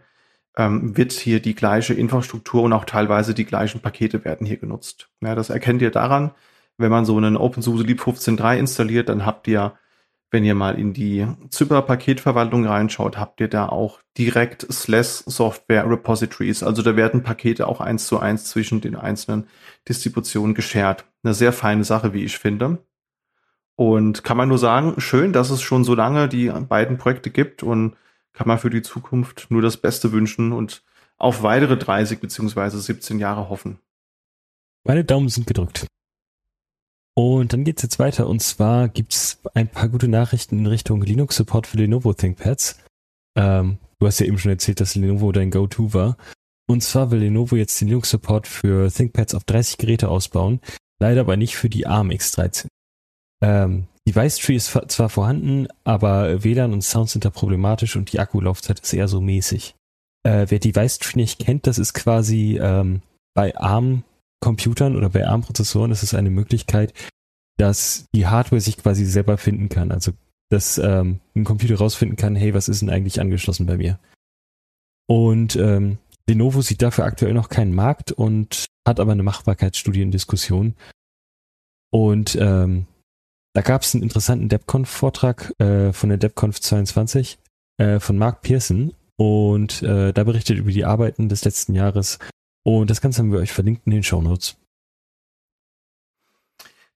ähm, 0.57 0.97
wird 0.97 1.13
hier 1.13 1.39
die 1.41 1.55
gleiche 1.55 1.93
Infrastruktur 1.93 2.63
und 2.63 2.73
auch 2.73 2.85
teilweise 2.85 3.33
die 3.33 3.45
gleichen 3.45 3.81
Pakete 3.81 4.25
werden 4.25 4.45
hier 4.45 4.57
genutzt. 4.57 5.09
Ja, 5.21 5.35
das 5.35 5.49
erkennt 5.49 5.81
ihr 5.81 5.91
daran, 5.91 6.31
wenn 6.77 6.91
man 6.91 7.05
so 7.05 7.15
einen 7.17 7.37
OpenSUSE 7.37 7.83
Leap 7.83 8.01
15.3 8.01 8.57
installiert, 8.57 9.09
dann 9.09 9.25
habt 9.25 9.47
ihr, 9.47 9.73
wenn 10.31 10.43
ihr 10.43 10.55
mal 10.55 10.79
in 10.79 10.93
die 10.93 11.27
Zypper-Paketverwaltung 11.49 12.65
reinschaut, 12.65 13.17
habt 13.17 13.41
ihr 13.41 13.49
da 13.49 13.67
auch 13.67 13.99
direkt 14.17 14.65
Slash 14.71 15.23
Software 15.25 15.89
Repositories. 15.89 16.63
Also 16.63 16.81
da 16.81 16.95
werden 16.95 17.23
Pakete 17.23 17.67
auch 17.67 17.81
eins 17.81 18.07
zu 18.07 18.19
eins 18.19 18.45
zwischen 18.45 18.81
den 18.81 18.95
einzelnen 18.95 19.47
Distributionen 19.87 20.55
geshared. 20.55 21.05
Eine 21.23 21.33
sehr 21.33 21.53
feine 21.53 21.83
Sache, 21.83 22.13
wie 22.13 22.23
ich 22.23 22.37
finde. 22.37 22.79
Und 23.75 24.23
kann 24.23 24.37
man 24.37 24.49
nur 24.49 24.57
sagen, 24.57 24.99
schön, 24.99 25.33
dass 25.33 25.49
es 25.49 25.61
schon 25.61 25.83
so 25.83 25.95
lange 25.95 26.27
die 26.27 26.49
beiden 26.49 26.97
Projekte 26.97 27.29
gibt 27.29 27.63
und 27.63 27.95
kann 28.33 28.47
man 28.47 28.59
für 28.59 28.69
die 28.69 28.81
Zukunft 28.81 29.47
nur 29.49 29.61
das 29.61 29.77
Beste 29.77 30.11
wünschen 30.11 30.51
und 30.51 30.83
auf 31.17 31.43
weitere 31.43 31.77
30 31.77 32.19
beziehungsweise 32.19 32.79
17 32.79 33.19
Jahre 33.19 33.49
hoffen. 33.49 33.79
Meine 34.83 35.03
Daumen 35.03 35.29
sind 35.29 35.45
gedrückt. 35.45 35.85
Und 37.13 37.53
dann 37.53 37.63
geht's 37.63 37.83
jetzt 37.83 37.99
weiter. 37.99 38.27
Und 38.27 38.41
zwar 38.41 38.87
gibt's 38.87 39.41
ein 39.53 39.67
paar 39.67 39.89
gute 39.89 40.07
Nachrichten 40.07 40.59
in 40.59 40.65
Richtung 40.65 41.01
Linux-Support 41.01 41.67
für 41.67 41.77
Lenovo 41.77 42.13
ThinkPads. 42.13 42.79
Ähm, 43.35 43.77
du 43.99 44.07
hast 44.07 44.19
ja 44.19 44.25
eben 44.25 44.39
schon 44.39 44.51
erzählt, 44.51 44.79
dass 44.79 44.95
Lenovo 44.95 45.31
dein 45.31 45.51
Go-To 45.51 45.93
war. 45.93 46.17
Und 46.67 46.81
zwar 46.81 47.11
will 47.11 47.19
Lenovo 47.19 47.55
jetzt 47.55 47.79
den 47.81 47.89
Linux-Support 47.89 48.47
für 48.47 48.89
ThinkPads 48.89 49.35
auf 49.35 49.43
30 49.43 49.77
Geräte 49.77 50.09
ausbauen, 50.09 50.61
leider 50.99 51.21
aber 51.21 51.35
nicht 51.35 51.55
für 51.57 51.69
die 51.69 51.85
ARM 51.85 52.09
X13. 52.11 52.67
Ähm, 53.43 53.87
Device 54.07 54.37
Tree 54.37 54.55
ist 54.55 54.71
zwar 54.87 55.09
vorhanden, 55.09 55.67
aber 55.83 56.43
WLAN 56.43 56.73
und 56.73 56.81
Sound 56.81 57.09
sind 57.09 57.25
da 57.25 57.29
problematisch 57.29 57.95
und 57.95 58.11
die 58.11 58.19
Akkulaufzeit 58.19 58.79
ist 58.79 58.93
eher 58.93 59.07
so 59.07 59.21
mäßig. 59.21 59.75
Äh, 60.23 60.47
wer 60.49 60.59
Device 60.59 60.99
Tree 60.99 61.19
nicht 61.19 61.39
kennt, 61.39 61.67
das 61.67 61.77
ist 61.77 61.93
quasi 61.93 62.59
ähm, 62.61 63.01
bei 63.35 63.55
ARM-Computern 63.55 64.95
oder 64.95 65.09
bei 65.09 65.27
ARM-Prozessoren 65.27 65.91
ist 65.91 66.03
es 66.03 66.13
eine 66.13 66.31
Möglichkeit, 66.31 66.93
dass 67.57 68.05
die 68.15 68.27
Hardware 68.27 68.61
sich 68.61 68.77
quasi 68.77 69.05
selber 69.05 69.37
finden 69.37 69.69
kann. 69.69 69.91
Also 69.91 70.13
dass 70.51 70.77
ähm, 70.77 71.21
ein 71.33 71.45
Computer 71.45 71.77
rausfinden 71.77 72.17
kann, 72.17 72.35
hey, 72.35 72.53
was 72.53 72.67
ist 72.67 72.81
denn 72.81 72.89
eigentlich 72.89 73.21
angeschlossen 73.21 73.65
bei 73.65 73.77
mir? 73.77 73.99
Und 75.07 75.55
ähm, 75.55 75.97
Lenovo 76.27 76.61
sieht 76.61 76.81
dafür 76.81 77.05
aktuell 77.05 77.33
noch 77.33 77.49
keinen 77.49 77.73
Markt 77.73 78.11
und 78.11 78.65
hat 78.87 78.99
aber 78.99 79.13
eine 79.13 79.23
Machbarkeitsstudie 79.23 80.01
in 80.01 80.11
Diskussion. 80.11 80.75
Und 81.89 82.37
ähm, 82.39 82.85
da 83.53 83.61
gab 83.61 83.81
es 83.81 83.93
einen 83.93 84.03
interessanten 84.03 84.49
DevConf-Vortrag 84.49 85.53
äh, 85.59 85.93
von 85.93 86.09
der 86.09 86.17
DevConf 86.17 86.59
22 86.59 87.37
äh, 87.77 87.99
von 87.99 88.17
Mark 88.17 88.41
Pearson 88.41 88.93
und 89.17 89.83
äh, 89.83 90.13
da 90.13 90.23
berichtet 90.23 90.57
über 90.57 90.71
die 90.71 90.85
Arbeiten 90.85 91.29
des 91.29 91.43
letzten 91.43 91.75
Jahres. 91.75 92.19
Und 92.63 92.89
das 92.89 93.01
Ganze 93.01 93.19
haben 93.19 93.31
wir 93.31 93.39
euch 93.39 93.51
verlinkt 93.51 93.85
in 93.85 93.91
den 93.91 94.03
Show 94.03 94.21
Notes. 94.21 94.57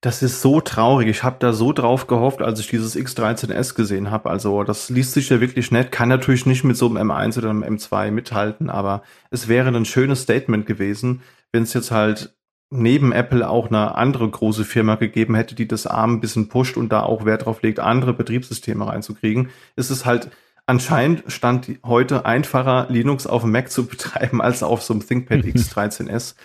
Das 0.01 0.21
ist 0.21 0.41
so 0.41 0.61
traurig. 0.61 1.07
Ich 1.07 1.23
habe 1.23 1.37
da 1.39 1.51
so 1.51 1.73
drauf 1.73 2.05
gehofft, 2.05 2.43
als 2.43 2.59
ich 2.59 2.67
dieses 2.67 2.95
X13S 2.95 3.73
gesehen 3.73 4.11
habe. 4.11 4.29
Also 4.29 4.63
das 4.63 4.89
liest 4.89 5.13
sich 5.13 5.29
ja 5.29 5.41
wirklich 5.41 5.71
nett. 5.71 5.91
Kann 5.91 6.09
natürlich 6.09 6.45
nicht 6.45 6.63
mit 6.63 6.77
so 6.77 6.87
einem 6.87 7.09
M1 7.11 7.39
oder 7.39 7.49
einem 7.49 7.63
M2 7.63 8.11
mithalten, 8.11 8.69
aber 8.69 9.01
es 9.31 9.47
wäre 9.47 9.69
ein 9.69 9.85
schönes 9.85 10.21
Statement 10.21 10.67
gewesen, 10.67 11.23
wenn 11.51 11.63
es 11.63 11.73
jetzt 11.73 11.89
halt 11.89 12.35
neben 12.69 13.11
Apple 13.11 13.47
auch 13.47 13.67
eine 13.67 13.95
andere 13.95 14.29
große 14.29 14.65
Firma 14.65 14.95
gegeben 14.95 15.35
hätte, 15.35 15.55
die 15.55 15.67
das 15.67 15.87
ARM 15.87 16.15
ein 16.15 16.21
bisschen 16.21 16.49
pusht 16.49 16.77
und 16.77 16.89
da 16.89 17.01
auch 17.03 17.25
Wert 17.25 17.45
drauf 17.45 17.61
legt, 17.61 17.79
andere 17.79 18.13
Betriebssysteme 18.13 18.87
reinzukriegen, 18.87 19.49
ist 19.75 19.89
es 19.89 20.05
halt 20.05 20.31
Anscheinend 20.67 21.23
stand 21.27 21.69
heute 21.85 22.25
einfacher, 22.25 22.87
Linux 22.89 23.27
auf 23.27 23.43
dem 23.43 23.51
Mac 23.51 23.69
zu 23.69 23.85
betreiben, 23.87 24.41
als 24.41 24.63
auf 24.63 24.81
so 24.81 24.93
einem 24.93 25.05
ThinkPad 25.05 25.39
X13S. 25.45 26.35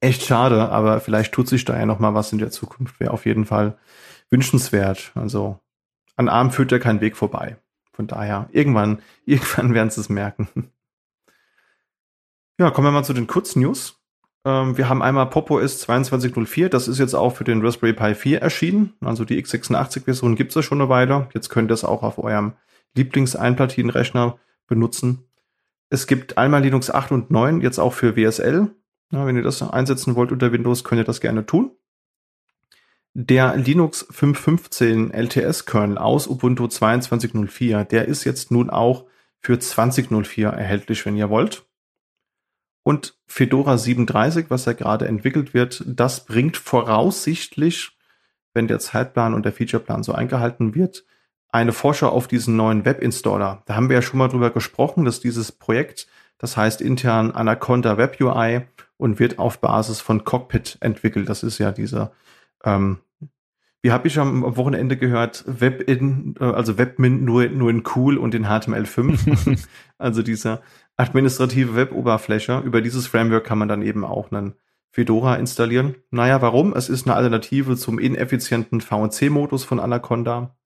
Echt 0.00 0.24
schade, 0.24 0.70
aber 0.70 1.00
vielleicht 1.00 1.32
tut 1.32 1.48
sich 1.48 1.64
da 1.64 1.78
ja 1.78 1.86
noch 1.86 1.98
mal 1.98 2.14
was 2.14 2.32
in 2.32 2.38
der 2.38 2.50
Zukunft. 2.50 3.00
Wäre 3.00 3.12
auf 3.12 3.26
jeden 3.26 3.44
Fall 3.44 3.78
wünschenswert. 4.30 5.12
Also 5.14 5.58
an 6.16 6.28
ARM 6.28 6.50
führt 6.50 6.72
ja 6.72 6.78
kein 6.78 7.00
Weg 7.00 7.16
vorbei. 7.16 7.56
Von 7.92 8.06
daher, 8.06 8.48
irgendwann, 8.52 9.02
irgendwann 9.24 9.74
werden 9.74 9.90
sie 9.90 10.00
es 10.00 10.08
merken. 10.08 10.70
Ja, 12.58 12.70
kommen 12.70 12.88
wir 12.88 12.92
mal 12.92 13.04
zu 13.04 13.14
den 13.14 13.26
Kurznews. 13.26 13.99
Ähm, 14.44 14.76
wir 14.76 14.88
haben 14.88 15.02
einmal 15.02 15.26
PopOS 15.26 15.86
22.04, 15.86 16.68
das 16.68 16.88
ist 16.88 16.98
jetzt 16.98 17.14
auch 17.14 17.36
für 17.36 17.44
den 17.44 17.64
Raspberry 17.64 17.92
Pi 17.92 18.14
4 18.14 18.40
erschienen. 18.40 18.94
Also 19.00 19.24
die 19.24 19.42
x86-Version 19.42 20.36
gibt 20.36 20.50
es 20.50 20.54
ja 20.54 20.62
schon 20.62 20.80
eine 20.80 20.88
Weile. 20.88 21.28
Jetzt 21.34 21.50
könnt 21.50 21.70
ihr 21.70 21.74
es 21.74 21.84
auch 21.84 22.02
auf 22.02 22.18
eurem 22.18 22.54
Lieblingseinplatinenrechner 22.94 24.38
benutzen. 24.66 25.24
Es 25.90 26.06
gibt 26.06 26.38
einmal 26.38 26.62
Linux 26.62 26.90
8 26.90 27.12
und 27.12 27.30
9, 27.30 27.60
jetzt 27.60 27.78
auch 27.78 27.92
für 27.92 28.16
WSL. 28.16 28.70
Ja, 29.12 29.26
wenn 29.26 29.36
ihr 29.36 29.42
das 29.42 29.60
einsetzen 29.60 30.14
wollt 30.14 30.32
unter 30.32 30.52
Windows, 30.52 30.84
könnt 30.84 31.00
ihr 31.00 31.04
das 31.04 31.20
gerne 31.20 31.44
tun. 31.44 31.72
Der 33.12 33.56
Linux 33.56 34.08
5.15 34.08 35.12
LTS-Kernel 35.12 35.98
aus 35.98 36.28
Ubuntu 36.28 36.66
22.04, 36.66 37.84
der 37.84 38.06
ist 38.06 38.22
jetzt 38.22 38.52
nun 38.52 38.70
auch 38.70 39.06
für 39.40 39.54
20.04 39.54 40.48
erhältlich, 40.48 41.04
wenn 41.04 41.16
ihr 41.16 41.28
wollt. 41.28 41.66
Und 42.82 43.18
Fedora 43.26 43.76
37, 43.78 44.46
was 44.48 44.64
ja 44.64 44.72
gerade 44.72 45.06
entwickelt 45.06 45.54
wird, 45.54 45.84
das 45.86 46.24
bringt 46.24 46.56
voraussichtlich, 46.56 47.96
wenn 48.54 48.68
der 48.68 48.78
Zeitplan 48.78 49.34
und 49.34 49.44
der 49.44 49.52
Featureplan 49.52 50.02
so 50.02 50.12
eingehalten 50.12 50.74
wird, 50.74 51.04
eine 51.52 51.72
Vorschau 51.72 52.08
auf 52.08 52.28
diesen 52.28 52.56
neuen 52.56 52.84
Webinstaller. 52.84 53.62
Da 53.66 53.74
haben 53.74 53.88
wir 53.88 53.96
ja 53.96 54.02
schon 54.02 54.18
mal 54.18 54.28
drüber 54.28 54.50
gesprochen, 54.50 55.04
dass 55.04 55.20
dieses 55.20 55.52
Projekt, 55.52 56.06
das 56.38 56.56
heißt 56.56 56.80
intern 56.80 57.32
Anaconda 57.32 57.96
Web 57.96 58.20
UI 58.20 58.62
und 58.96 59.18
wird 59.18 59.38
auf 59.38 59.60
Basis 59.60 60.00
von 60.00 60.24
Cockpit 60.24 60.78
entwickelt. 60.80 61.28
Das 61.28 61.42
ist 61.42 61.58
ja 61.58 61.72
dieser, 61.72 62.12
ähm, 62.64 62.98
wie 63.82 63.92
habe 63.92 64.08
ich 64.08 64.18
am 64.18 64.56
Wochenende 64.56 64.96
gehört, 64.96 65.44
Webin, 65.46 66.34
äh, 66.38 66.44
also 66.44 66.76
Webmin 66.78 67.24
nur, 67.24 67.48
nur 67.48 67.70
in 67.70 67.82
cool 67.94 68.18
und 68.18 68.34
in 68.34 68.46
HTML5. 68.46 69.66
also 69.98 70.22
dieser 70.22 70.62
administrative 70.96 71.74
Web-Oberfläche. 71.74 72.60
Über 72.60 72.82
dieses 72.82 73.06
Framework 73.06 73.44
kann 73.44 73.58
man 73.58 73.68
dann 73.68 73.82
eben 73.82 74.04
auch 74.04 74.30
einen 74.30 74.54
Fedora 74.90 75.36
installieren. 75.36 75.96
Naja, 76.10 76.42
warum? 76.42 76.74
Es 76.74 76.88
ist 76.88 77.06
eine 77.06 77.16
Alternative 77.16 77.76
zum 77.76 77.98
ineffizienten 77.98 78.80
VNC-Modus 78.80 79.64
von 79.64 79.80
Anaconda. 79.80 80.56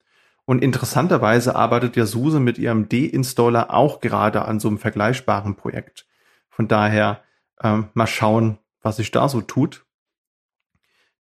Und 0.47 0.63
interessanterweise 0.63 1.55
arbeitet 1.55 1.97
ja 1.97 2.05
SUSE 2.05 2.41
mit 2.41 2.59
ihrem 2.59 2.89
D-Installer 2.89 3.73
auch 3.73 4.01
gerade 4.01 4.45
an 4.45 4.61
so 4.61 4.69
einem 4.69 4.79
vergleichbaren 4.79 5.57
Projekt. 5.57 6.07
Von 6.51 6.69
daher 6.69 7.23
ähm, 7.63 7.89
mal 7.95 8.07
schauen, 8.07 8.59
was 8.83 8.97
sich 8.97 9.11
da 9.11 9.29
so 9.29 9.41
tut. 9.41 9.84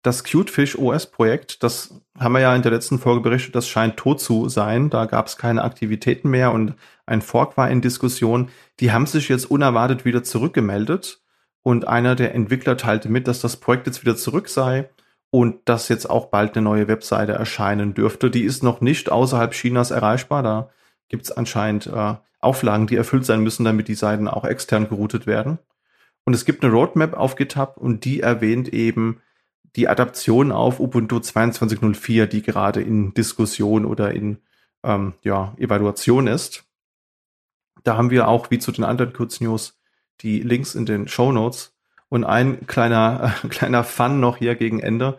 Das 0.02 0.24
Cutefish 0.24 0.78
OS 0.78 1.06
Projekt, 1.10 1.62
das 1.62 2.00
haben 2.18 2.32
wir 2.32 2.40
ja 2.40 2.56
in 2.56 2.62
der 2.62 2.72
letzten 2.72 2.98
Folge 2.98 3.20
berichtet, 3.20 3.54
das 3.54 3.68
scheint 3.68 3.98
tot 3.98 4.20
zu 4.20 4.48
sein. 4.48 4.88
Da 4.88 5.04
gab 5.04 5.26
es 5.26 5.36
keine 5.36 5.62
Aktivitäten 5.62 6.30
mehr 6.30 6.52
und 6.52 6.74
ein 7.04 7.20
Fork 7.20 7.58
war 7.58 7.70
in 7.70 7.82
Diskussion. 7.82 8.48
Die 8.80 8.92
haben 8.92 9.04
sich 9.04 9.28
jetzt 9.28 9.50
unerwartet 9.50 10.06
wieder 10.06 10.22
zurückgemeldet 10.22 11.20
und 11.62 11.86
einer 11.86 12.14
der 12.14 12.34
Entwickler 12.34 12.78
teilte 12.78 13.10
mit, 13.10 13.28
dass 13.28 13.40
das 13.40 13.58
Projekt 13.58 13.86
jetzt 13.88 14.02
wieder 14.02 14.16
zurück 14.16 14.48
sei 14.48 14.88
und 15.30 15.68
dass 15.68 15.88
jetzt 15.88 16.08
auch 16.08 16.26
bald 16.26 16.56
eine 16.56 16.64
neue 16.64 16.88
Webseite 16.88 17.32
erscheinen 17.32 17.92
dürfte. 17.92 18.30
Die 18.30 18.44
ist 18.44 18.62
noch 18.62 18.80
nicht 18.80 19.12
außerhalb 19.12 19.52
Chinas 19.52 19.90
erreichbar. 19.90 20.42
Da 20.42 20.70
gibt 21.08 21.24
es 21.24 21.32
anscheinend 21.32 21.86
äh, 21.88 22.14
Auflagen, 22.40 22.86
die 22.86 22.96
erfüllt 22.96 23.26
sein 23.26 23.40
müssen, 23.40 23.64
damit 23.64 23.88
die 23.88 23.94
Seiten 23.94 24.28
auch 24.28 24.44
extern 24.44 24.88
geroutet 24.88 25.26
werden. 25.26 25.58
Und 26.24 26.34
es 26.34 26.44
gibt 26.44 26.64
eine 26.64 26.72
Roadmap 26.72 27.14
auf 27.14 27.36
GitHub 27.36 27.76
und 27.76 28.04
die 28.04 28.20
erwähnt 28.20 28.72
eben 28.72 29.20
die 29.76 29.88
Adaption 29.88 30.52
auf 30.52 30.80
Ubuntu 30.80 31.16
22.04, 31.16 32.26
die 32.26 32.42
gerade 32.42 32.80
in 32.80 33.14
Diskussion 33.14 33.84
oder 33.84 34.12
in 34.12 34.38
ähm, 34.82 35.14
ja, 35.22 35.54
Evaluation 35.58 36.26
ist. 36.26 36.64
Da 37.84 37.96
haben 37.96 38.10
wir 38.10 38.28
auch, 38.28 38.50
wie 38.50 38.58
zu 38.58 38.72
den 38.72 38.84
anderen 38.84 39.12
Kurznews, 39.12 39.78
die 40.20 40.40
Links 40.40 40.74
in 40.74 40.86
den 40.86 41.08
Show 41.08 41.32
Notes. 41.32 41.74
Und 42.08 42.24
ein 42.24 42.66
kleiner, 42.66 43.34
äh, 43.44 43.48
kleiner 43.48 43.84
Fun 43.84 44.20
noch 44.20 44.36
hier 44.36 44.54
gegen 44.56 44.80
Ende. 44.80 45.18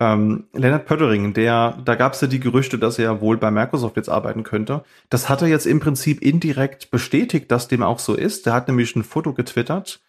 Ähm, 0.00 0.48
Leonard 0.52 0.86
Pöttering, 0.86 1.34
der, 1.34 1.78
da 1.84 1.94
gab 1.94 2.14
es 2.14 2.22
ja 2.22 2.26
die 2.26 2.40
Gerüchte, 2.40 2.78
dass 2.78 2.98
er 2.98 3.20
wohl 3.20 3.36
bei 3.36 3.50
Microsoft 3.50 3.96
jetzt 3.96 4.08
arbeiten 4.08 4.42
könnte. 4.42 4.84
Das 5.10 5.28
hat 5.28 5.42
er 5.42 5.48
jetzt 5.48 5.66
im 5.66 5.80
Prinzip 5.80 6.22
indirekt 6.22 6.90
bestätigt, 6.90 7.50
dass 7.50 7.68
dem 7.68 7.82
auch 7.82 7.98
so 7.98 8.14
ist. 8.14 8.46
Der 8.46 8.54
hat 8.54 8.68
nämlich 8.68 8.96
ein 8.96 9.04
Foto 9.04 9.34
getwittert, 9.34 10.00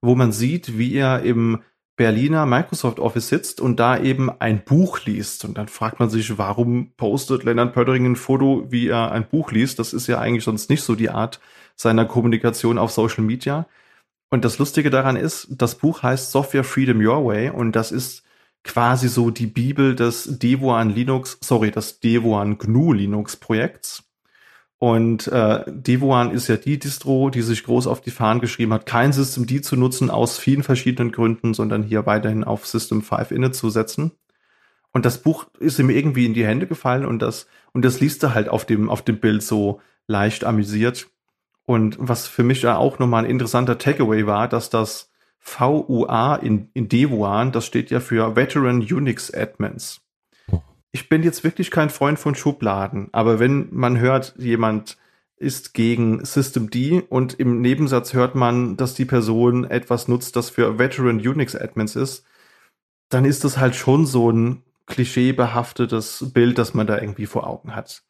wo 0.00 0.14
man 0.14 0.30
sieht, 0.32 0.78
wie 0.78 0.94
er 0.94 1.22
im 1.22 1.60
Berliner 1.96 2.46
Microsoft 2.46 2.98
Office 2.98 3.28
sitzt 3.28 3.60
und 3.60 3.78
da 3.78 3.98
eben 3.98 4.30
ein 4.40 4.64
Buch 4.64 5.04
liest. 5.04 5.44
Und 5.44 5.58
dann 5.58 5.68
fragt 5.68 6.00
man 6.00 6.08
sich, 6.08 6.38
warum 6.38 6.92
postet 6.96 7.44
Leonard 7.44 7.74
Pöttering 7.74 8.06
ein 8.06 8.16
Foto, 8.16 8.66
wie 8.70 8.88
er 8.88 9.12
ein 9.12 9.28
Buch 9.28 9.52
liest? 9.52 9.78
Das 9.78 9.92
ist 9.92 10.06
ja 10.06 10.18
eigentlich 10.18 10.44
sonst 10.44 10.70
nicht 10.70 10.82
so 10.82 10.94
die 10.94 11.10
Art 11.10 11.40
seiner 11.76 12.06
Kommunikation 12.06 12.78
auf 12.78 12.90
Social 12.90 13.24
Media. 13.24 13.66
Und 14.30 14.46
das 14.46 14.58
Lustige 14.58 14.88
daran 14.88 15.16
ist, 15.16 15.48
das 15.50 15.74
Buch 15.74 16.02
heißt 16.02 16.30
Software 16.30 16.64
Freedom 16.64 17.04
Your 17.04 17.26
Way 17.26 17.50
und 17.50 17.76
das 17.76 17.92
ist 17.92 18.22
quasi 18.64 19.08
so 19.08 19.30
die 19.30 19.46
Bibel 19.46 19.94
des 19.94 20.38
Devuan 20.38 20.90
Linux, 20.90 21.36
sorry, 21.42 21.70
des 21.70 22.00
Devuan 22.00 22.56
GNU 22.56 22.94
Linux 22.94 23.36
Projekts. 23.36 24.04
Und 24.82 25.28
äh, 25.28 25.62
Devuan 25.68 26.32
ist 26.32 26.48
ja 26.48 26.56
die 26.56 26.76
Distro, 26.76 27.30
die 27.30 27.42
sich 27.42 27.62
groß 27.62 27.86
auf 27.86 28.00
die 28.00 28.10
Fahnen 28.10 28.40
geschrieben 28.40 28.72
hat, 28.72 28.84
kein 28.84 29.12
System 29.12 29.46
D 29.46 29.60
zu 29.60 29.76
nutzen 29.76 30.10
aus 30.10 30.38
vielen 30.38 30.64
verschiedenen 30.64 31.12
Gründen, 31.12 31.54
sondern 31.54 31.84
hier 31.84 32.04
weiterhin 32.04 32.42
auf 32.42 32.66
System 32.66 33.00
5 33.00 33.30
inne 33.30 33.52
zu 33.52 33.70
setzen. 33.70 34.10
Und 34.92 35.04
das 35.04 35.22
Buch 35.22 35.46
ist 35.60 35.78
ihm 35.78 35.88
irgendwie 35.88 36.26
in 36.26 36.34
die 36.34 36.44
Hände 36.44 36.66
gefallen 36.66 37.06
und 37.06 37.22
das, 37.22 37.46
und 37.72 37.84
das 37.84 38.00
liest 38.00 38.24
er 38.24 38.34
halt 38.34 38.48
auf 38.48 38.64
dem, 38.64 38.90
auf 38.90 39.02
dem 39.02 39.20
Bild 39.20 39.44
so 39.44 39.80
leicht 40.08 40.42
amüsiert. 40.42 41.06
Und 41.64 41.96
was 42.00 42.26
für 42.26 42.42
mich 42.42 42.60
da 42.60 42.76
auch 42.76 42.98
nochmal 42.98 43.22
ein 43.22 43.30
interessanter 43.30 43.78
Takeaway 43.78 44.26
war, 44.26 44.48
dass 44.48 44.68
das 44.68 45.12
VUA 45.38 46.34
in, 46.34 46.70
in 46.74 46.88
Devuan, 46.88 47.52
das 47.52 47.66
steht 47.66 47.92
ja 47.92 48.00
für 48.00 48.34
Veteran 48.34 48.80
Unix 48.80 49.32
Admins. 49.32 50.00
Ich 50.92 51.08
bin 51.08 51.22
jetzt 51.22 51.42
wirklich 51.42 51.70
kein 51.70 51.90
Freund 51.90 52.18
von 52.18 52.34
Schubladen, 52.34 53.08
aber 53.12 53.40
wenn 53.40 53.68
man 53.70 53.98
hört, 53.98 54.34
jemand 54.36 54.98
ist 55.36 55.74
gegen 55.74 56.24
System 56.24 56.70
D 56.70 57.02
und 57.08 57.34
im 57.40 57.60
Nebensatz 57.60 58.12
hört 58.12 58.34
man, 58.34 58.76
dass 58.76 58.94
die 58.94 59.06
Person 59.06 59.64
etwas 59.64 60.06
nutzt, 60.06 60.36
das 60.36 60.50
für 60.50 60.78
Veteran 60.78 61.16
Unix 61.16 61.56
Admins 61.56 61.96
ist, 61.96 62.24
dann 63.08 63.24
ist 63.24 63.42
das 63.42 63.58
halt 63.58 63.74
schon 63.74 64.06
so 64.06 64.30
ein 64.30 64.62
klischeebehaftetes 64.86 66.32
Bild, 66.32 66.58
das 66.58 66.74
man 66.74 66.86
da 66.86 66.98
irgendwie 67.00 67.26
vor 67.26 67.46
Augen 67.46 67.74
hat. 67.74 68.04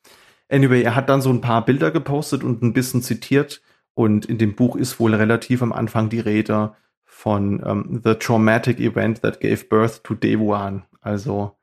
Anyway, 0.49 0.83
er 0.83 0.95
hat 0.95 1.09
dann 1.09 1.23
so 1.23 1.31
ein 1.31 1.41
paar 1.41 1.65
Bilder 1.65 1.91
gepostet 1.91 2.45
und 2.45 2.63
ein 2.63 2.73
bisschen 2.73 3.03
zitiert. 3.03 3.63
Und 3.95 4.27
in 4.27 4.39
dem 4.39 4.55
Buch 4.55 4.77
ist 4.77 5.01
wohl 5.01 5.15
relativ 5.15 5.63
am 5.63 5.73
Anfang 5.73 6.09
die 6.09 6.21
Rede 6.21 6.75
von 7.05 7.61
um, 7.63 7.69
ähm, 7.69 8.01
The 8.05 8.15
Traumatic 8.15 8.79
Event 8.81 9.23
That 9.23 9.41
Gave 9.41 9.65
Birth 9.65 10.05
to 10.05 10.15
Devuan. 10.15 10.85
Also 11.01 11.57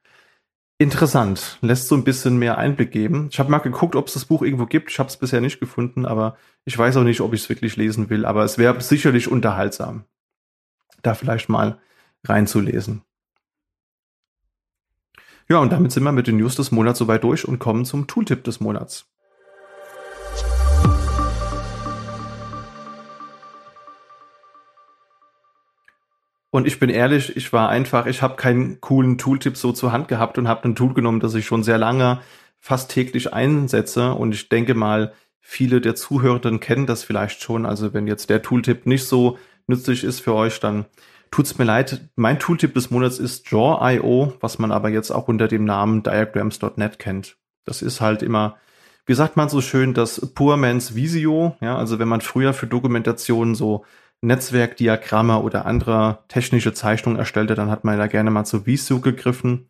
interessant, 0.79 1.59
lässt 1.61 1.89
so 1.89 1.95
ein 1.95 2.05
bisschen 2.05 2.39
mehr 2.39 2.57
Einblick 2.57 2.91
geben. 2.91 3.27
Ich 3.31 3.37
habe 3.37 3.51
mal 3.51 3.59
geguckt, 3.59 3.95
ob 3.95 4.07
es 4.07 4.13
das 4.13 4.25
Buch 4.25 4.41
irgendwo 4.41 4.65
gibt. 4.65 4.89
Ich 4.89 4.97
habe 4.97 5.09
es 5.09 5.17
bisher 5.17 5.41
nicht 5.41 5.59
gefunden, 5.59 6.05
aber 6.05 6.37
ich 6.65 6.75
weiß 6.75 6.97
auch 6.97 7.03
nicht, 7.03 7.21
ob 7.21 7.33
ich 7.33 7.43
es 7.43 7.49
wirklich 7.49 7.75
lesen 7.75 8.09
will. 8.09 8.25
Aber 8.25 8.43
es 8.43 8.57
wäre 8.57 8.79
sicherlich 8.81 9.29
unterhaltsam, 9.29 10.05
da 11.03 11.13
vielleicht 11.13 11.49
mal 11.49 11.79
reinzulesen. 12.23 13.03
Ja, 15.49 15.59
und 15.59 15.71
damit 15.71 15.91
sind 15.91 16.03
wir 16.03 16.11
mit 16.11 16.27
den 16.27 16.37
News 16.37 16.55
des 16.55 16.71
Monats 16.71 16.99
soweit 16.99 17.23
durch 17.23 17.47
und 17.47 17.59
kommen 17.59 17.83
zum 17.83 18.07
Tooltip 18.07 18.43
des 18.43 18.59
Monats. 18.59 19.09
Und 26.51 26.65
ich 26.65 26.79
bin 26.79 26.89
ehrlich, 26.89 27.35
ich 27.37 27.53
war 27.53 27.69
einfach, 27.69 28.07
ich 28.07 28.21
habe 28.21 28.35
keinen 28.35 28.81
coolen 28.81 29.17
Tooltip 29.17 29.55
so 29.55 29.71
zur 29.71 29.91
Hand 29.91 30.07
gehabt 30.07 30.37
und 30.37 30.47
habe 30.47 30.67
ein 30.67 30.75
Tool 30.75 30.93
genommen, 30.93 31.19
das 31.19 31.35
ich 31.35 31.45
schon 31.45 31.63
sehr 31.63 31.77
lange, 31.77 32.21
fast 32.59 32.91
täglich 32.91 33.33
einsetze. 33.33 34.13
Und 34.13 34.33
ich 34.33 34.49
denke 34.49 34.73
mal, 34.73 35.13
viele 35.39 35.79
der 35.79 35.95
Zuhörenden 35.95 36.59
kennen 36.59 36.87
das 36.87 37.03
vielleicht 37.03 37.41
schon. 37.41 37.65
Also 37.65 37.93
wenn 37.93 38.07
jetzt 38.07 38.29
der 38.29 38.41
Tooltip 38.41 38.85
nicht 38.85 39.05
so 39.05 39.37
nützlich 39.67 40.03
ist 40.03 40.21
für 40.21 40.33
euch, 40.33 40.59
dann 40.59 40.85
tut's 41.31 41.57
mir 41.59 41.65
leid. 41.65 42.09
Mein 42.15 42.39
Tooltip 42.39 42.73
des 42.73 42.89
Monats 42.89 43.19
ist 43.19 43.51
Draw.io, 43.51 44.33
was 44.39 44.57
man 44.57 44.71
aber 44.71 44.89
jetzt 44.89 45.11
auch 45.11 45.27
unter 45.27 45.47
dem 45.47 45.65
Namen 45.65 46.01
Diagrams.net 46.01 46.97
kennt. 46.97 47.37
Das 47.65 47.83
ist 47.83 48.01
halt 48.01 48.23
immer, 48.23 48.57
wie 49.05 49.13
sagt 49.13 49.37
man 49.37 49.49
so 49.49 49.61
schön, 49.61 49.93
das 49.93 50.31
Poor 50.33 50.57
Man's 50.57 50.95
Visio. 50.95 51.55
Ja, 51.61 51.77
also 51.77 51.99
wenn 51.99 52.07
man 52.07 52.21
früher 52.21 52.53
für 52.53 52.67
Dokumentationen 52.67 53.53
so 53.53 53.85
Netzwerkdiagramme 54.21 55.41
oder 55.41 55.65
andere 55.65 56.19
technische 56.27 56.73
Zeichnungen 56.73 57.19
erstellte, 57.19 57.55
dann 57.55 57.69
hat 57.69 57.83
man 57.83 57.97
da 57.97 58.07
gerne 58.07 58.31
mal 58.31 58.45
zu 58.45 58.65
Visio 58.65 58.99
gegriffen. 58.99 59.67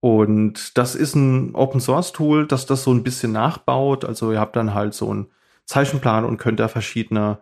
Und 0.00 0.78
das 0.78 0.94
ist 0.94 1.14
ein 1.16 1.54
Open 1.54 1.80
Source 1.80 2.12
Tool, 2.12 2.46
das 2.46 2.66
das 2.66 2.84
so 2.84 2.92
ein 2.92 3.02
bisschen 3.02 3.32
nachbaut. 3.32 4.04
Also 4.04 4.32
ihr 4.32 4.40
habt 4.40 4.56
dann 4.56 4.74
halt 4.74 4.94
so 4.94 5.10
einen 5.10 5.26
Zeichenplan 5.64 6.24
und 6.24 6.38
könnt 6.38 6.60
da 6.60 6.68
verschiedene 6.68 7.38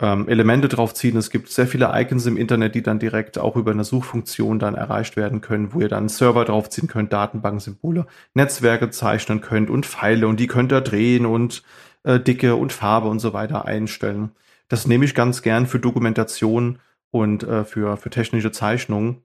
ähm, 0.00 0.28
Elemente 0.28 0.68
draufziehen. 0.68 1.16
Es 1.16 1.30
gibt 1.30 1.48
sehr 1.50 1.66
viele 1.66 1.90
Icons 1.94 2.26
im 2.26 2.36
Internet, 2.36 2.74
die 2.74 2.82
dann 2.82 2.98
direkt 2.98 3.38
auch 3.38 3.56
über 3.56 3.70
eine 3.70 3.84
Suchfunktion 3.84 4.58
dann 4.58 4.74
erreicht 4.74 5.16
werden 5.16 5.40
können, 5.40 5.72
wo 5.74 5.80
ihr 5.80 5.88
dann 5.88 6.08
Server 6.08 6.44
draufziehen 6.44 6.88
könnt, 6.88 7.12
Datenbanksymbole, 7.12 8.06
Netzwerke 8.34 8.90
zeichnen 8.90 9.40
könnt 9.40 9.70
und 9.70 9.86
Pfeile 9.86 10.26
und 10.26 10.40
die 10.40 10.46
könnt 10.46 10.72
ihr 10.72 10.80
drehen 10.80 11.26
und 11.26 11.62
äh, 12.04 12.18
Dicke 12.18 12.56
und 12.56 12.72
Farbe 12.72 13.08
und 13.08 13.18
so 13.18 13.32
weiter 13.32 13.66
einstellen. 13.66 14.32
Das 14.70 14.86
nehme 14.86 15.04
ich 15.04 15.16
ganz 15.16 15.42
gern 15.42 15.66
für 15.66 15.80
Dokumentation 15.80 16.78
und 17.10 17.42
äh, 17.42 17.64
für, 17.64 17.96
für 17.96 18.08
technische 18.08 18.52
Zeichnungen. 18.52 19.22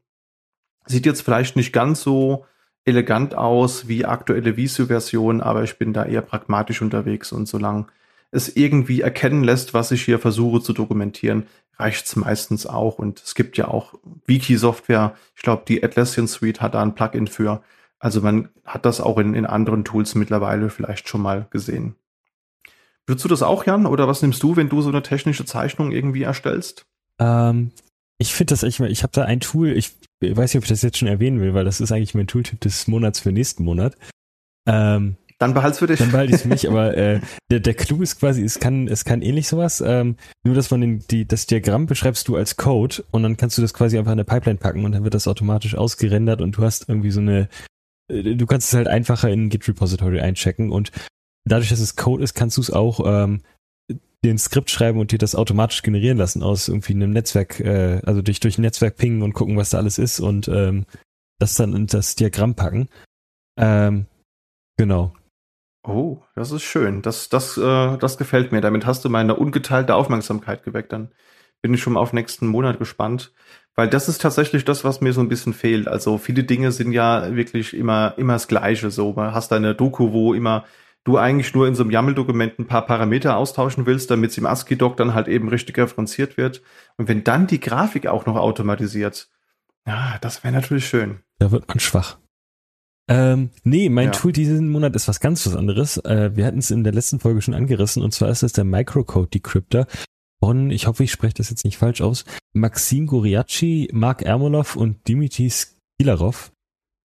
Sieht 0.88 1.06
jetzt 1.06 1.22
vielleicht 1.22 1.56
nicht 1.56 1.72
ganz 1.72 2.02
so 2.02 2.46
elegant 2.84 3.36
aus 3.36 3.88
wie 3.88 4.06
aktuelle 4.06 4.58
Visio-Version, 4.58 5.42
aber 5.42 5.64
ich 5.64 5.78
bin 5.78 5.94
da 5.94 6.04
eher 6.04 6.24
pragmatisch 6.24 6.82
unterwegs 6.82 7.32
und 7.32 7.48
solange 7.48 7.86
es 8.32 8.56
irgendwie 8.56 9.02
erkennen 9.02 9.44
lässt, 9.44 9.76
was 9.76 9.92
ich 9.92 10.04
hier 10.04 10.18
versuche 10.18 10.62
zu 10.62 10.74
dokumentieren, 10.74 11.46
reicht 11.78 12.08
es 12.08 12.16
meistens 12.16 12.66
auch. 12.66 12.98
Und 12.98 13.22
es 13.22 13.36
gibt 13.36 13.56
ja 13.58 13.68
auch 13.68 13.94
Wiki-Software. 14.26 15.16
Ich 15.36 15.44
glaube, 15.44 15.64
die 15.68 15.84
Atlassian 15.84 16.28
Suite 16.28 16.60
hat 16.60 16.74
da 16.74 16.82
ein 16.82 16.96
Plugin 16.96 17.28
für. 17.28 17.62
Also 18.00 18.22
man 18.22 18.50
hat 18.66 18.86
das 18.86 19.00
auch 19.00 19.20
in, 19.20 19.36
in 19.36 19.46
anderen 19.46 19.86
Tools 19.86 20.16
mittlerweile 20.16 20.72
vielleicht 20.72 21.08
schon 21.08 21.22
mal 21.22 21.46
gesehen. 21.52 21.96
Würdest 23.08 23.26
du 23.26 23.30
das 23.30 23.44
auch, 23.44 23.66
Jan? 23.66 23.86
Oder 23.86 24.08
was 24.08 24.22
nimmst 24.22 24.42
du, 24.42 24.56
wenn 24.56 24.70
du 24.70 24.82
so 24.82 24.90
eine 24.90 25.04
technische 25.04 25.46
Zeichnung 25.46 25.92
irgendwie 25.92 26.24
erstellst? 26.24 26.86
Ähm, 27.20 27.72
ich 28.18 28.34
finde 28.34 28.52
das 28.52 28.64
echt, 28.64 28.80
ich 28.80 29.04
habe 29.04 29.14
da 29.14 29.24
ein 29.24 29.40
Tool, 29.40 29.72
ich 29.72 29.92
weiß 30.22 30.54
nicht, 30.54 30.60
ob 30.60 30.64
ich 30.64 30.70
das 30.70 30.82
jetzt 30.82 30.98
schon 30.98 31.08
erwähnen 31.08 31.40
will, 31.40 31.54
weil 31.54 31.66
das 31.66 31.82
ist 31.82 31.92
eigentlich 31.92 32.16
mein 32.16 32.28
Tooltip 32.28 32.60
des 32.62 32.88
Monats 32.88 33.20
für 33.20 33.32
nächsten 33.32 33.64
Monat. 33.64 33.96
Ähm, 34.68 35.18
dann 35.38 35.54
behalt's 35.54 35.80
für 35.80 35.88
dich. 35.88 36.00
Dann 36.00 36.12
behalte 36.12 36.34
ich 36.34 36.42
für 36.42 36.48
mich, 36.48 36.68
aber 36.70 36.96
äh, 36.96 37.20
der, 37.52 37.60
der 37.60 37.74
Clou 37.74 38.02
ist 38.02 38.20
quasi, 38.20 38.44
es 38.44 38.60
kann, 38.60 38.88
es 38.88 39.04
kann 39.04 39.22
ähnlich 39.22 39.48
sowas, 39.48 39.84
ähm, 39.86 40.16
nur 40.44 40.56
dass 40.56 40.72
man 40.72 40.82
den, 40.82 41.04
die, 41.12 41.28
das 41.28 41.46
Diagramm 41.46 41.88
beschreibst 41.88 42.28
du 42.28 42.36
als 42.36 42.56
Code 42.56 43.04
und 43.12 43.24
dann 43.24 43.38
kannst 43.38 43.58
du 43.58 43.62
das 43.62 43.74
quasi 43.74 43.98
einfach 43.98 44.14
in 44.14 44.20
eine 44.20 44.26
Pipeline 44.26 44.58
packen 44.58 44.86
und 44.86 44.94
dann 44.94 45.04
wird 45.04 45.14
das 45.14 45.28
automatisch 45.28 45.76
ausgerendert 45.76 46.42
und 46.42 46.58
du 46.58 46.64
hast 46.64 46.88
irgendwie 46.88 47.12
so 47.12 47.20
eine, 47.20 47.50
äh, 48.10 48.36
du 48.36 48.46
kannst 48.46 48.70
es 48.70 48.74
halt 48.74 48.88
einfacher 48.88 49.30
in 49.30 49.46
ein 49.46 49.50
Git-Repository 49.50 50.22
einchecken 50.22 50.72
und 50.72 50.92
dadurch, 51.46 51.70
dass 51.70 51.80
es 51.80 51.96
Code 51.96 52.24
ist, 52.24 52.34
kannst 52.34 52.58
du 52.58 52.62
es 52.62 52.72
auch 52.72 53.00
ähm, 53.06 53.42
den 54.24 54.38
Skript 54.38 54.72
schreiben 54.72 55.00
und 55.00 55.12
dir 55.12 55.20
das 55.20 55.36
automatisch 55.36 55.84
generieren 55.84 56.18
lassen 56.18 56.44
aus 56.44 56.68
irgendwie 56.68 56.94
einem 56.94 57.12
Netzwerk, 57.12 57.60
äh, 57.60 58.02
also 58.06 58.22
dich 58.22 58.40
durch 58.40 58.58
ein 58.58 58.64
Netzwerk 58.64 58.98
pingen 58.98 59.22
und 59.22 59.34
gucken, 59.34 59.56
was 59.56 59.70
da 59.70 59.78
alles 59.78 60.00
ist 60.00 60.20
und 60.20 60.48
ähm, 60.48 60.86
das 61.40 61.56
dann 61.56 61.76
in 61.76 61.88
das 61.88 62.16
Diagramm 62.16 62.56
packen. 62.56 62.90
Ähm, 63.58 64.08
genau. 64.78 65.14
Oh, 65.88 66.24
das 66.36 66.52
ist 66.52 66.64
schön. 66.64 67.04
Das, 67.04 67.30
das, 67.30 67.58
äh, 67.58 67.98
das 67.98 68.18
gefällt 68.18 68.52
mir. 68.52 68.62
Damit 68.62 68.86
hast 68.88 69.06
du 69.06 69.10
meine 69.10 69.36
ungeteilte 69.36 69.94
Aufmerksamkeit 69.94 70.64
geweckt. 70.64 70.92
Dann 70.92 71.12
bin 71.62 71.74
ich 71.74 71.82
schon 71.82 71.94
mal 71.94 72.00
auf 72.00 72.14
nächsten 72.14 72.48
Monat 72.48 72.80
gespannt. 72.80 73.34
Weil 73.76 73.90
das 73.90 74.10
ist 74.10 74.22
tatsächlich 74.22 74.66
das, 74.66 74.84
was 74.84 75.02
mir 75.02 75.14
so 75.14 75.22
ein 75.22 75.28
bisschen 75.28 75.54
fehlt. 75.54 75.88
Also 75.88 76.18
viele 76.18 76.44
Dinge 76.44 76.72
sind 76.72 76.94
ja 76.94 77.36
wirklich 77.36 77.76
immer, 77.76 78.16
immer 78.18 78.34
das 78.34 78.48
Gleiche. 78.48 78.90
So, 78.90 79.14
man 79.14 79.34
hast 79.34 79.52
eine 79.54 79.76
Doku, 79.76 80.12
wo 80.14 80.34
immer 80.34 80.66
du 81.06 81.18
eigentlich 81.18 81.54
nur 81.54 81.68
in 81.68 81.76
so 81.76 81.84
einem 81.84 81.92
YAML-Dokument 81.92 82.60
ein 82.60 82.68
paar 82.68 82.86
Parameter 82.86 83.38
austauschen 83.38 83.86
willst, 83.86 84.12
damit 84.12 84.32
es 84.32 84.38
im 84.38 84.46
ASCII-Doc 84.46 84.98
dann 84.98 85.14
halt 85.14 85.28
eben 85.28 85.48
richtig 85.48 85.78
referenziert 85.78 86.36
wird. 86.36 86.62
Und 86.98 87.08
wenn 87.08 87.24
dann 87.24 87.48
die 87.48 87.60
Grafik 87.60 88.08
auch 88.08 88.26
noch 88.26 88.36
automatisiert, 88.36 89.30
ja, 89.88 90.18
das 90.22 90.44
wäre 90.44 90.54
natürlich 90.54 90.88
schön. 90.88 91.20
Da 91.38 91.52
wird 91.52 91.68
man 91.68 91.80
schwach. 91.80 92.18
Ähm, 93.08 93.52
nee, 93.64 93.88
mein 93.90 94.08
ja. 94.08 94.12
Tool 94.12 94.32
diesen 94.32 94.70
Monat 94.70 94.96
ist 94.96 95.08
was 95.08 95.20
ganz 95.20 95.46
was 95.46 95.56
anderes. 95.56 95.98
Äh, 95.98 96.36
wir 96.36 96.46
hatten 96.46 96.58
es 96.58 96.72
in 96.72 96.84
der 96.84 96.94
letzten 96.94 97.20
Folge 97.20 97.42
schon 97.42 97.54
angerissen 97.54 98.02
und 98.02 98.12
zwar 98.12 98.30
ist 98.30 98.42
es 98.42 98.54
der 98.54 98.64
Microcode 98.64 99.32
Decryptor 99.32 99.86
von, 100.40 100.72
ich 100.72 100.88
hoffe, 100.88 101.04
ich 101.04 101.12
spreche 101.12 101.36
das 101.36 101.52
jetzt 101.52 101.66
nicht 101.66 101.78
falsch 101.78 102.02
aus, 102.02 102.26
Maxim 102.54 103.06
Goriachi, 103.06 103.90
Mark 103.94 104.24
Ermolov 104.24 104.76
und 104.76 105.08
Dimitri 105.08 105.52
Skilarov. 105.52 106.52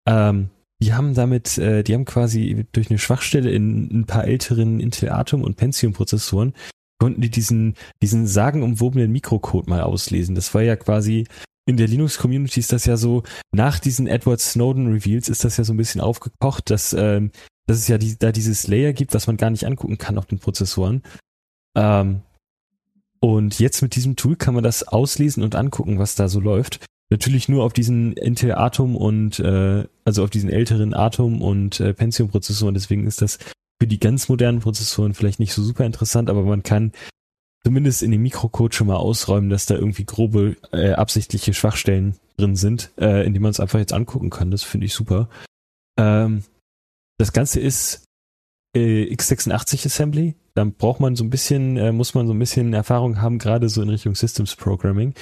Ähm, 0.06 0.48
die 0.82 0.94
haben 0.94 1.14
damit, 1.14 1.58
äh, 1.58 1.82
die 1.82 1.94
haben 1.94 2.04
quasi 2.04 2.66
durch 2.72 2.90
eine 2.90 2.98
Schwachstelle 2.98 3.50
in 3.50 4.00
ein 4.00 4.06
paar 4.06 4.24
älteren 4.24 4.80
Intel 4.80 5.10
Atom 5.10 5.42
und 5.42 5.56
Pentium 5.56 5.92
Prozessoren 5.92 6.54
konnten 7.00 7.22
die 7.22 7.30
diesen, 7.30 7.74
diesen 8.02 8.26
sagenumwobenen 8.26 9.10
Mikrocode 9.10 9.68
mal 9.68 9.80
auslesen. 9.80 10.34
Das 10.34 10.54
war 10.54 10.62
ja 10.62 10.76
quasi 10.76 11.26
in 11.66 11.76
der 11.76 11.88
Linux-Community 11.88 12.60
ist 12.60 12.72
das 12.72 12.84
ja 12.84 12.96
so, 12.96 13.22
nach 13.54 13.78
diesen 13.78 14.06
Edward 14.06 14.40
Snowden-Reveals 14.40 15.28
ist 15.28 15.44
das 15.44 15.56
ja 15.56 15.64
so 15.64 15.72
ein 15.72 15.76
bisschen 15.76 16.00
aufgekocht, 16.00 16.68
dass, 16.68 16.92
ähm, 16.92 17.30
dass 17.66 17.78
es 17.78 17.88
ja 17.88 17.96
die, 17.96 18.18
da 18.18 18.32
dieses 18.32 18.66
Layer 18.66 18.92
gibt, 18.92 19.14
was 19.14 19.26
man 19.26 19.36
gar 19.36 19.50
nicht 19.50 19.66
angucken 19.66 19.96
kann 19.96 20.18
auf 20.18 20.26
den 20.26 20.40
Prozessoren. 20.40 21.02
Ähm, 21.76 22.22
und 23.20 23.60
jetzt 23.60 23.82
mit 23.82 23.94
diesem 23.94 24.16
Tool 24.16 24.36
kann 24.36 24.54
man 24.54 24.64
das 24.64 24.82
auslesen 24.82 25.42
und 25.42 25.54
angucken, 25.54 25.98
was 25.98 26.16
da 26.16 26.28
so 26.28 26.40
läuft. 26.40 26.84
Natürlich 27.10 27.48
nur 27.48 27.64
auf 27.64 27.72
diesen 27.72 28.12
Intel 28.12 28.52
Atom 28.52 28.96
und 28.96 29.40
äh, 29.40 29.84
also 30.04 30.22
auf 30.22 30.30
diesen 30.30 30.48
älteren 30.48 30.94
Atom 30.94 31.42
und 31.42 31.80
äh, 31.80 31.92
Pentium 31.92 32.28
Prozessoren. 32.28 32.74
Deswegen 32.74 33.06
ist 33.06 33.20
das 33.20 33.38
für 33.80 33.88
die 33.88 33.98
ganz 33.98 34.28
modernen 34.28 34.60
Prozessoren 34.60 35.14
vielleicht 35.14 35.40
nicht 35.40 35.52
so 35.52 35.62
super 35.62 35.84
interessant, 35.84 36.30
aber 36.30 36.42
man 36.42 36.62
kann 36.62 36.92
zumindest 37.64 38.02
in 38.02 38.12
dem 38.12 38.22
Mikrocode 38.22 38.74
schon 38.74 38.86
mal 38.86 38.96
ausräumen, 38.96 39.50
dass 39.50 39.66
da 39.66 39.74
irgendwie 39.74 40.04
grobe 40.04 40.56
äh, 40.72 40.92
absichtliche 40.92 41.52
Schwachstellen 41.52 42.16
drin 42.36 42.56
sind, 42.56 42.92
äh, 42.98 43.26
in 43.26 43.34
die 43.34 43.40
man 43.40 43.50
es 43.50 43.60
einfach 43.60 43.78
jetzt 43.78 43.92
angucken 43.92 44.30
kann. 44.30 44.50
Das 44.50 44.62
finde 44.62 44.86
ich 44.86 44.94
super. 44.94 45.28
Ähm, 45.98 46.44
das 47.18 47.32
Ganze 47.32 47.60
ist 47.60 48.04
äh, 48.76 49.12
x86 49.12 49.86
Assembly. 49.86 50.36
Dann 50.54 50.72
braucht 50.72 51.00
man 51.00 51.16
so 51.16 51.24
ein 51.24 51.30
bisschen, 51.30 51.76
äh, 51.76 51.92
muss 51.92 52.14
man 52.14 52.26
so 52.26 52.32
ein 52.32 52.38
bisschen 52.38 52.72
Erfahrung 52.72 53.20
haben, 53.20 53.38
gerade 53.38 53.68
so 53.68 53.82
in 53.82 53.88
Richtung 53.88 54.14
Systems 54.14 54.56
Programming. 54.56 55.14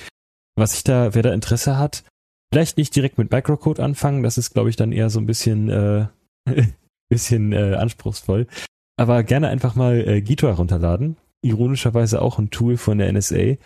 Was 0.58 0.74
ich 0.74 0.84
da, 0.84 1.14
wer 1.14 1.22
da 1.22 1.32
Interesse 1.32 1.78
hat, 1.78 2.04
vielleicht 2.52 2.78
nicht 2.78 2.94
direkt 2.94 3.18
mit 3.18 3.30
Microcode 3.30 3.80
anfangen. 3.80 4.22
Das 4.22 4.38
ist, 4.38 4.52
glaube 4.52 4.70
ich, 4.70 4.76
dann 4.76 4.92
eher 4.92 5.10
so 5.10 5.20
ein 5.20 5.26
bisschen, 5.26 5.68
äh, 5.70 6.06
bisschen 7.08 7.52
äh, 7.52 7.74
anspruchsvoll. 7.74 8.46
Aber 8.96 9.22
gerne 9.22 9.48
einfach 9.48 9.74
mal 9.74 10.06
äh, 10.06 10.20
Gito 10.20 10.48
herunterladen 10.48 11.16
ironischerweise 11.42 12.20
auch 12.20 12.38
ein 12.38 12.50
Tool 12.50 12.76
von 12.76 12.98
der 12.98 13.12
NSA, 13.12 13.36
äh, 13.36 13.58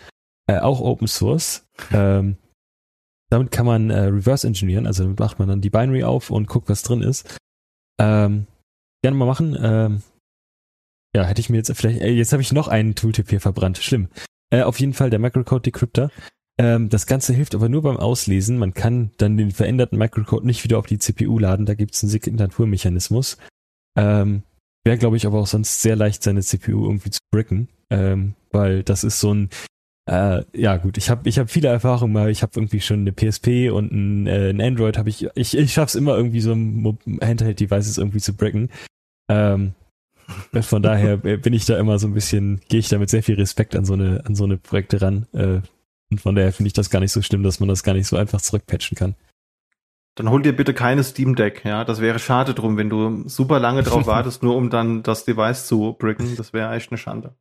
auch 0.59 0.81
Open 0.81 1.07
Source. 1.07 1.67
Ähm, 1.91 2.37
damit 3.29 3.51
kann 3.51 3.65
man 3.65 3.89
äh, 3.89 4.05
reverse 4.05 4.45
engineeren, 4.45 4.85
also 4.85 5.03
damit 5.03 5.19
macht 5.19 5.39
man 5.39 5.47
dann 5.47 5.61
die 5.61 5.71
Binary 5.71 6.03
auf 6.03 6.29
und 6.29 6.47
guckt, 6.47 6.69
was 6.69 6.83
drin 6.83 7.01
ist. 7.01 7.37
Ähm, 7.99 8.45
gerne 9.01 9.17
mal 9.17 9.25
machen. 9.25 9.57
Ähm, 9.59 10.03
ja, 11.15 11.23
hätte 11.23 11.41
ich 11.41 11.49
mir 11.49 11.57
jetzt 11.57 11.71
vielleicht, 11.75 12.01
äh, 12.01 12.11
jetzt 12.11 12.31
habe 12.31 12.41
ich 12.41 12.51
noch 12.51 12.67
einen 12.67 12.95
Tooltip 12.95 13.29
hier 13.29 13.41
verbrannt. 13.41 13.77
Schlimm. 13.77 14.09
Äh, 14.51 14.63
auf 14.63 14.79
jeden 14.79 14.93
Fall 14.93 15.09
der 15.09 15.19
Microcode 15.19 15.65
Decryptor. 15.65 16.11
Ähm, 16.59 16.89
das 16.89 17.07
Ganze 17.07 17.33
hilft 17.33 17.55
aber 17.55 17.69
nur 17.69 17.81
beim 17.81 17.97
Auslesen. 17.97 18.57
Man 18.57 18.73
kann 18.73 19.11
dann 19.17 19.37
den 19.37 19.51
veränderten 19.51 19.97
Microcode 19.97 20.45
nicht 20.45 20.63
wieder 20.63 20.77
auf 20.77 20.85
die 20.85 20.99
CPU 20.99 21.39
laden. 21.39 21.65
Da 21.65 21.73
gibt 21.73 21.95
es 21.95 22.03
einen 22.03 22.09
Signaturmechanismus. 22.09 23.37
Ähm, 23.97 24.43
Wäre, 24.85 24.97
glaube 24.97 25.17
ich, 25.17 25.25
aber 25.25 25.39
auch 25.39 25.47
sonst 25.47 25.81
sehr 25.81 25.95
leicht, 25.95 26.23
seine 26.23 26.41
CPU 26.41 26.83
irgendwie 26.83 27.09
zu 27.09 27.19
bricken, 27.31 27.69
ähm, 27.89 28.35
weil 28.51 28.83
das 28.83 29.05
ist 29.05 29.19
so 29.19 29.33
ein 29.33 29.49
äh, 30.05 30.43
ja 30.53 30.75
gut, 30.77 30.97
ich 30.97 31.09
habe 31.09 31.29
ich 31.29 31.39
hab 31.39 31.49
viele 31.49 31.69
Erfahrungen 31.69 32.11
mal, 32.11 32.29
ich 32.29 32.41
habe 32.41 32.51
irgendwie 32.55 32.81
schon 32.81 33.01
eine 33.01 33.13
PSP 33.13 33.71
und 33.71 33.91
ein, 33.91 34.27
äh, 34.27 34.49
ein 34.49 34.59
Android 34.59 34.97
habe 34.97 35.09
ich, 35.09 35.27
ich 35.35 35.57
ich 35.57 35.73
schaff's 35.73 35.95
immer 35.95 36.17
irgendwie 36.17 36.41
so 36.41 36.51
Handheld-Devices 36.51 37.97
irgendwie 37.97 38.19
zu 38.19 38.33
bricken. 38.33 38.69
Ähm, 39.29 39.73
von 40.61 40.83
daher 40.83 41.17
bin 41.17 41.53
ich 41.53 41.65
da 41.65 41.79
immer 41.79 41.99
so 41.99 42.07
ein 42.07 42.13
bisschen, 42.13 42.59
gehe 42.67 42.81
ich 42.81 42.89
da 42.89 42.97
mit 42.97 43.09
sehr 43.09 43.23
viel 43.23 43.35
Respekt 43.35 43.75
an 43.77 43.85
so 43.85 43.93
eine 43.93 44.25
an 44.25 44.35
so 44.35 44.43
eine 44.43 44.57
Projekte 44.57 45.01
ran. 45.01 45.27
Äh, 45.31 45.61
und 46.13 46.21
von 46.21 46.35
daher 46.35 46.53
finde 46.53 46.67
ich 46.67 46.73
das 46.73 46.89
gar 46.89 46.99
nicht 46.99 47.11
so 47.11 47.21
schlimm, 47.21 47.43
dass 47.43 47.59
man 47.59 47.69
das 47.69 47.83
gar 47.83 47.93
nicht 47.93 48.07
so 48.07 48.17
einfach 48.17 48.41
zurückpatchen 48.41 48.97
kann. 48.97 49.15
Dann 50.15 50.29
hol 50.29 50.41
dir 50.41 50.55
bitte 50.55 50.73
keine 50.73 51.03
Steam 51.03 51.35
Deck, 51.35 51.65
ja. 51.65 51.83
Das 51.85 51.99
wäre 51.99 52.19
schade 52.19 52.53
drum, 52.53 52.77
wenn 52.77 52.89
du 52.89 53.27
super 53.27 53.59
lange 53.59 53.83
drauf 53.83 54.05
wartest, 54.07 54.43
nur 54.43 54.55
um 54.55 54.69
dann 54.69 55.03
das 55.03 55.25
Device 55.25 55.67
zu 55.67 55.95
bricken. 55.97 56.35
Das 56.37 56.53
wäre 56.53 56.73
echt 56.73 56.91
eine 56.91 56.97
Schande. 56.97 57.35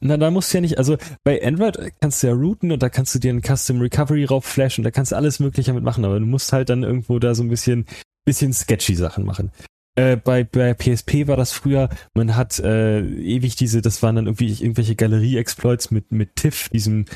Na, 0.00 0.16
da 0.16 0.30
musst 0.30 0.52
du 0.52 0.58
ja 0.58 0.60
nicht, 0.60 0.78
also 0.78 0.96
bei 1.24 1.42
Android 1.42 1.78
kannst 2.00 2.22
du 2.22 2.26
ja 2.26 2.32
routen 2.34 2.72
und 2.72 2.82
da 2.82 2.88
kannst 2.88 3.14
du 3.14 3.18
dir 3.18 3.30
einen 3.30 3.42
Custom 3.42 3.80
Recovery 3.80 4.24
rauf 4.24 4.44
flashen, 4.44 4.84
da 4.84 4.90
kannst 4.90 5.12
du 5.12 5.16
alles 5.16 5.40
Mögliche 5.40 5.70
damit 5.70 5.82
machen, 5.84 6.04
aber 6.04 6.20
du 6.20 6.26
musst 6.26 6.52
halt 6.52 6.68
dann 6.68 6.82
irgendwo 6.82 7.18
da 7.18 7.34
so 7.34 7.42
ein 7.42 7.48
bisschen, 7.48 7.86
bisschen 8.26 8.52
sketchy 8.52 8.94
Sachen 8.94 9.24
machen. 9.24 9.50
Äh, 9.98 10.16
bei, 10.16 10.44
bei 10.44 10.74
PSP 10.74 11.26
war 11.26 11.36
das 11.36 11.52
früher, 11.52 11.88
man 12.14 12.36
hat 12.36 12.58
äh, 12.58 13.00
ewig 13.00 13.56
diese, 13.56 13.82
das 13.82 14.02
waren 14.02 14.16
dann 14.16 14.26
irgendwie 14.26 14.52
irgendwelche 14.52 14.94
Galerie-Exploits 14.94 15.90
mit, 15.90 16.12
mit 16.12 16.36
TIFF, 16.36 16.68
diesem 16.68 17.06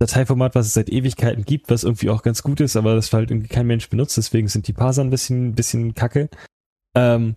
Dateiformat, 0.00 0.54
was 0.54 0.66
es 0.66 0.74
seit 0.74 0.88
Ewigkeiten 0.88 1.44
gibt, 1.44 1.70
was 1.70 1.84
irgendwie 1.84 2.10
auch 2.10 2.22
ganz 2.22 2.42
gut 2.42 2.60
ist, 2.60 2.76
aber 2.76 2.94
das 2.94 3.12
halt 3.12 3.30
irgendwie 3.30 3.48
kein 3.48 3.66
Mensch 3.66 3.88
benutzt, 3.90 4.16
deswegen 4.16 4.48
sind 4.48 4.66
die 4.66 4.72
Parser 4.72 5.04
ein 5.04 5.10
bisschen, 5.10 5.54
bisschen 5.54 5.94
kacke. 5.94 6.30
Ähm, 6.96 7.36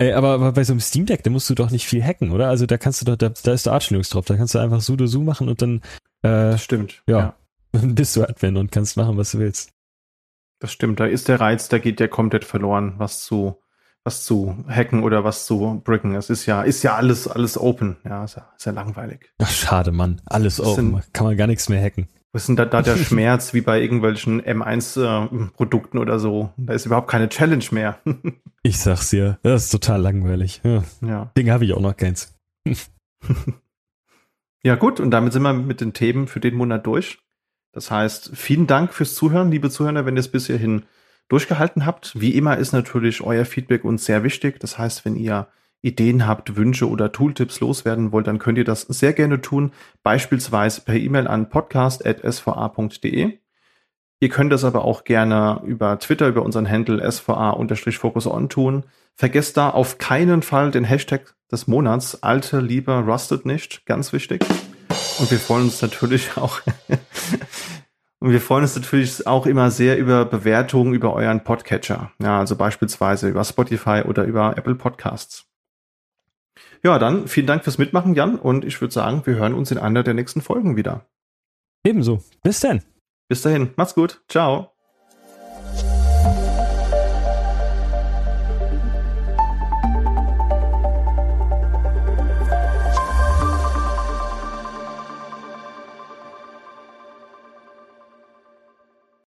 äh, 0.00 0.12
aber, 0.12 0.30
aber 0.30 0.52
bei 0.52 0.64
so 0.64 0.72
einem 0.72 0.80
Steam 0.80 1.04
Deck, 1.04 1.24
da 1.24 1.30
musst 1.30 1.50
du 1.50 1.54
doch 1.54 1.70
nicht 1.70 1.86
viel 1.86 2.02
hacken, 2.02 2.30
oder? 2.30 2.48
Also 2.48 2.64
da 2.64 2.78
kannst 2.78 3.00
du 3.00 3.06
doch, 3.06 3.16
da, 3.16 3.28
da 3.30 3.52
ist 3.52 3.66
der 3.66 3.72
Arch 3.72 3.90
Linux 3.90 4.10
drauf, 4.10 4.24
da 4.24 4.36
kannst 4.36 4.54
du 4.54 4.60
einfach 4.60 4.80
sudo 4.80 5.06
su 5.06 5.20
machen 5.20 5.48
und 5.48 5.60
dann 5.62 5.82
äh, 6.22 6.56
Stimmt. 6.58 7.02
Ja, 7.06 7.34
ja. 7.74 7.80
bist 7.82 8.16
du 8.16 8.22
Admin 8.22 8.56
und 8.56 8.70
kannst 8.70 8.96
machen, 8.96 9.16
was 9.16 9.32
du 9.32 9.38
willst. 9.38 9.72
Das 10.60 10.72
stimmt, 10.72 11.00
da 11.00 11.06
ist 11.06 11.28
der 11.28 11.40
Reiz, 11.40 11.68
da 11.68 11.78
geht 11.78 12.00
ja 12.00 12.06
komplett 12.06 12.44
verloren, 12.44 12.94
was 12.98 13.24
zu, 13.24 13.56
was 14.10 14.24
zu 14.24 14.56
hacken 14.68 15.04
oder 15.04 15.22
was 15.22 15.46
zu 15.46 15.80
bricken. 15.84 16.16
Es 16.16 16.30
ist 16.30 16.44
ja, 16.46 16.62
ist 16.62 16.82
ja 16.82 16.96
alles, 16.96 17.28
alles 17.28 17.56
open. 17.56 17.96
Ja, 18.04 18.24
ist 18.24 18.34
ja, 18.36 18.50
ist 18.56 18.66
ja 18.66 18.72
langweilig. 18.72 19.30
Ach, 19.38 19.48
schade, 19.48 19.92
Mann. 19.92 20.20
Alles 20.26 20.56
Das 20.56 20.66
open. 20.66 20.90
sind- 20.96 21.14
Kann 21.14 21.26
man 21.28 21.36
gar 21.36 21.46
nichts 21.46 21.68
mehr 21.68 21.80
hacken. 21.80 22.08
Was 22.32 22.42
ist 22.42 22.48
denn 22.48 22.56
da, 22.56 22.64
da 22.64 22.82
der 22.82 22.96
Schmerz 23.08 23.54
wie 23.54 23.60
bei 23.60 23.80
irgendwelchen 23.80 24.42
M1-Produkten 24.42 25.98
oder 25.98 26.18
so? 26.18 26.50
Da 26.56 26.72
ist 26.74 26.86
überhaupt 26.86 27.08
keine 27.08 27.28
Challenge 27.28 27.64
mehr. 27.70 27.98
Ich 28.62 28.78
sag's 28.78 29.08
dir, 29.08 29.38
das 29.42 29.64
ist 29.64 29.70
total 29.70 30.02
langweilig. 30.02 30.60
Ja, 30.62 30.84
ja. 31.00 31.32
Ding 31.38 31.50
habe 31.50 31.64
ich 31.64 31.72
auch 31.72 31.80
noch 31.80 31.96
keins. 31.96 32.36
Ja, 34.62 34.74
gut, 34.74 35.00
und 35.00 35.10
damit 35.10 35.32
sind 35.32 35.42
wir 35.42 35.54
mit 35.54 35.80
den 35.80 35.94
Themen 35.94 36.26
für 36.26 36.40
den 36.40 36.54
Monat 36.54 36.86
durch. 36.86 37.18
Das 37.72 37.90
heißt, 37.90 38.32
vielen 38.34 38.66
Dank 38.66 38.92
fürs 38.92 39.14
Zuhören, 39.14 39.50
liebe 39.50 39.70
Zuhörer, 39.70 40.04
wenn 40.04 40.16
ihr 40.16 40.20
es 40.20 40.30
bis 40.30 40.46
hierhin 40.48 40.82
durchgehalten 41.30 41.86
habt. 41.86 42.20
Wie 42.20 42.34
immer 42.36 42.58
ist 42.58 42.72
natürlich 42.72 43.22
euer 43.22 43.46
Feedback 43.46 43.84
uns 43.84 44.04
sehr 44.04 44.22
wichtig. 44.22 44.60
Das 44.60 44.76
heißt, 44.76 45.06
wenn 45.06 45.16
ihr 45.16 45.48
Ideen 45.80 46.26
habt, 46.26 46.56
Wünsche 46.56 46.88
oder 46.88 47.12
Tooltips 47.12 47.60
loswerden 47.60 48.12
wollt, 48.12 48.26
dann 48.26 48.38
könnt 48.38 48.58
ihr 48.58 48.64
das 48.64 48.82
sehr 48.82 49.14
gerne 49.14 49.40
tun, 49.40 49.72
beispielsweise 50.02 50.82
per 50.82 50.96
E-Mail 50.96 51.26
an 51.26 51.48
podcast.sva.de. 51.48 53.38
Ihr 54.22 54.28
könnt 54.28 54.52
das 54.52 54.64
aber 54.64 54.84
auch 54.84 55.04
gerne 55.04 55.62
über 55.64 55.98
Twitter, 55.98 56.28
über 56.28 56.42
unseren 56.42 56.68
Handle 56.68 57.02
sva-focus 57.10 58.26
on 58.26 58.50
tun. 58.50 58.84
Vergesst 59.14 59.56
da 59.56 59.70
auf 59.70 59.96
keinen 59.96 60.42
Fall 60.42 60.70
den 60.70 60.84
Hashtag 60.84 61.34
des 61.50 61.66
Monats, 61.66 62.22
alte 62.22 62.60
Liebe 62.60 62.92
rustet 62.92 63.46
nicht, 63.46 63.86
ganz 63.86 64.12
wichtig. 64.12 64.44
Und 65.18 65.30
wir 65.30 65.38
freuen 65.38 65.64
uns 65.64 65.80
natürlich 65.80 66.30
auch, 66.36 66.60
und 68.20 68.32
wir 68.32 68.40
freuen 68.40 68.62
uns 68.62 68.76
natürlich 68.76 69.26
auch 69.26 69.46
immer 69.46 69.70
sehr 69.70 69.98
über 69.98 70.26
Bewertungen 70.26 70.92
über 70.92 71.14
euren 71.14 71.42
Podcatcher. 71.42 72.12
Ja, 72.22 72.38
also 72.38 72.54
beispielsweise 72.54 73.28
über 73.28 73.44
Spotify 73.44 74.02
oder 74.06 74.24
über 74.24 74.56
Apple 74.56 74.74
Podcasts. 74.74 75.46
Ja, 76.82 76.98
dann 76.98 77.28
vielen 77.28 77.46
Dank 77.46 77.64
fürs 77.64 77.78
Mitmachen, 77.78 78.14
Jan, 78.14 78.36
und 78.36 78.64
ich 78.64 78.80
würde 78.80 78.92
sagen, 78.92 79.22
wir 79.24 79.36
hören 79.36 79.54
uns 79.54 79.70
in 79.70 79.78
einer 79.78 80.02
der 80.02 80.14
nächsten 80.14 80.42
Folgen 80.42 80.76
wieder. 80.76 81.06
Ebenso. 81.84 82.22
Bis 82.42 82.60
dann. 82.60 82.82
Bis 83.28 83.42
dahin, 83.42 83.70
macht's 83.76 83.94
gut, 83.94 84.22
ciao. 84.28 84.69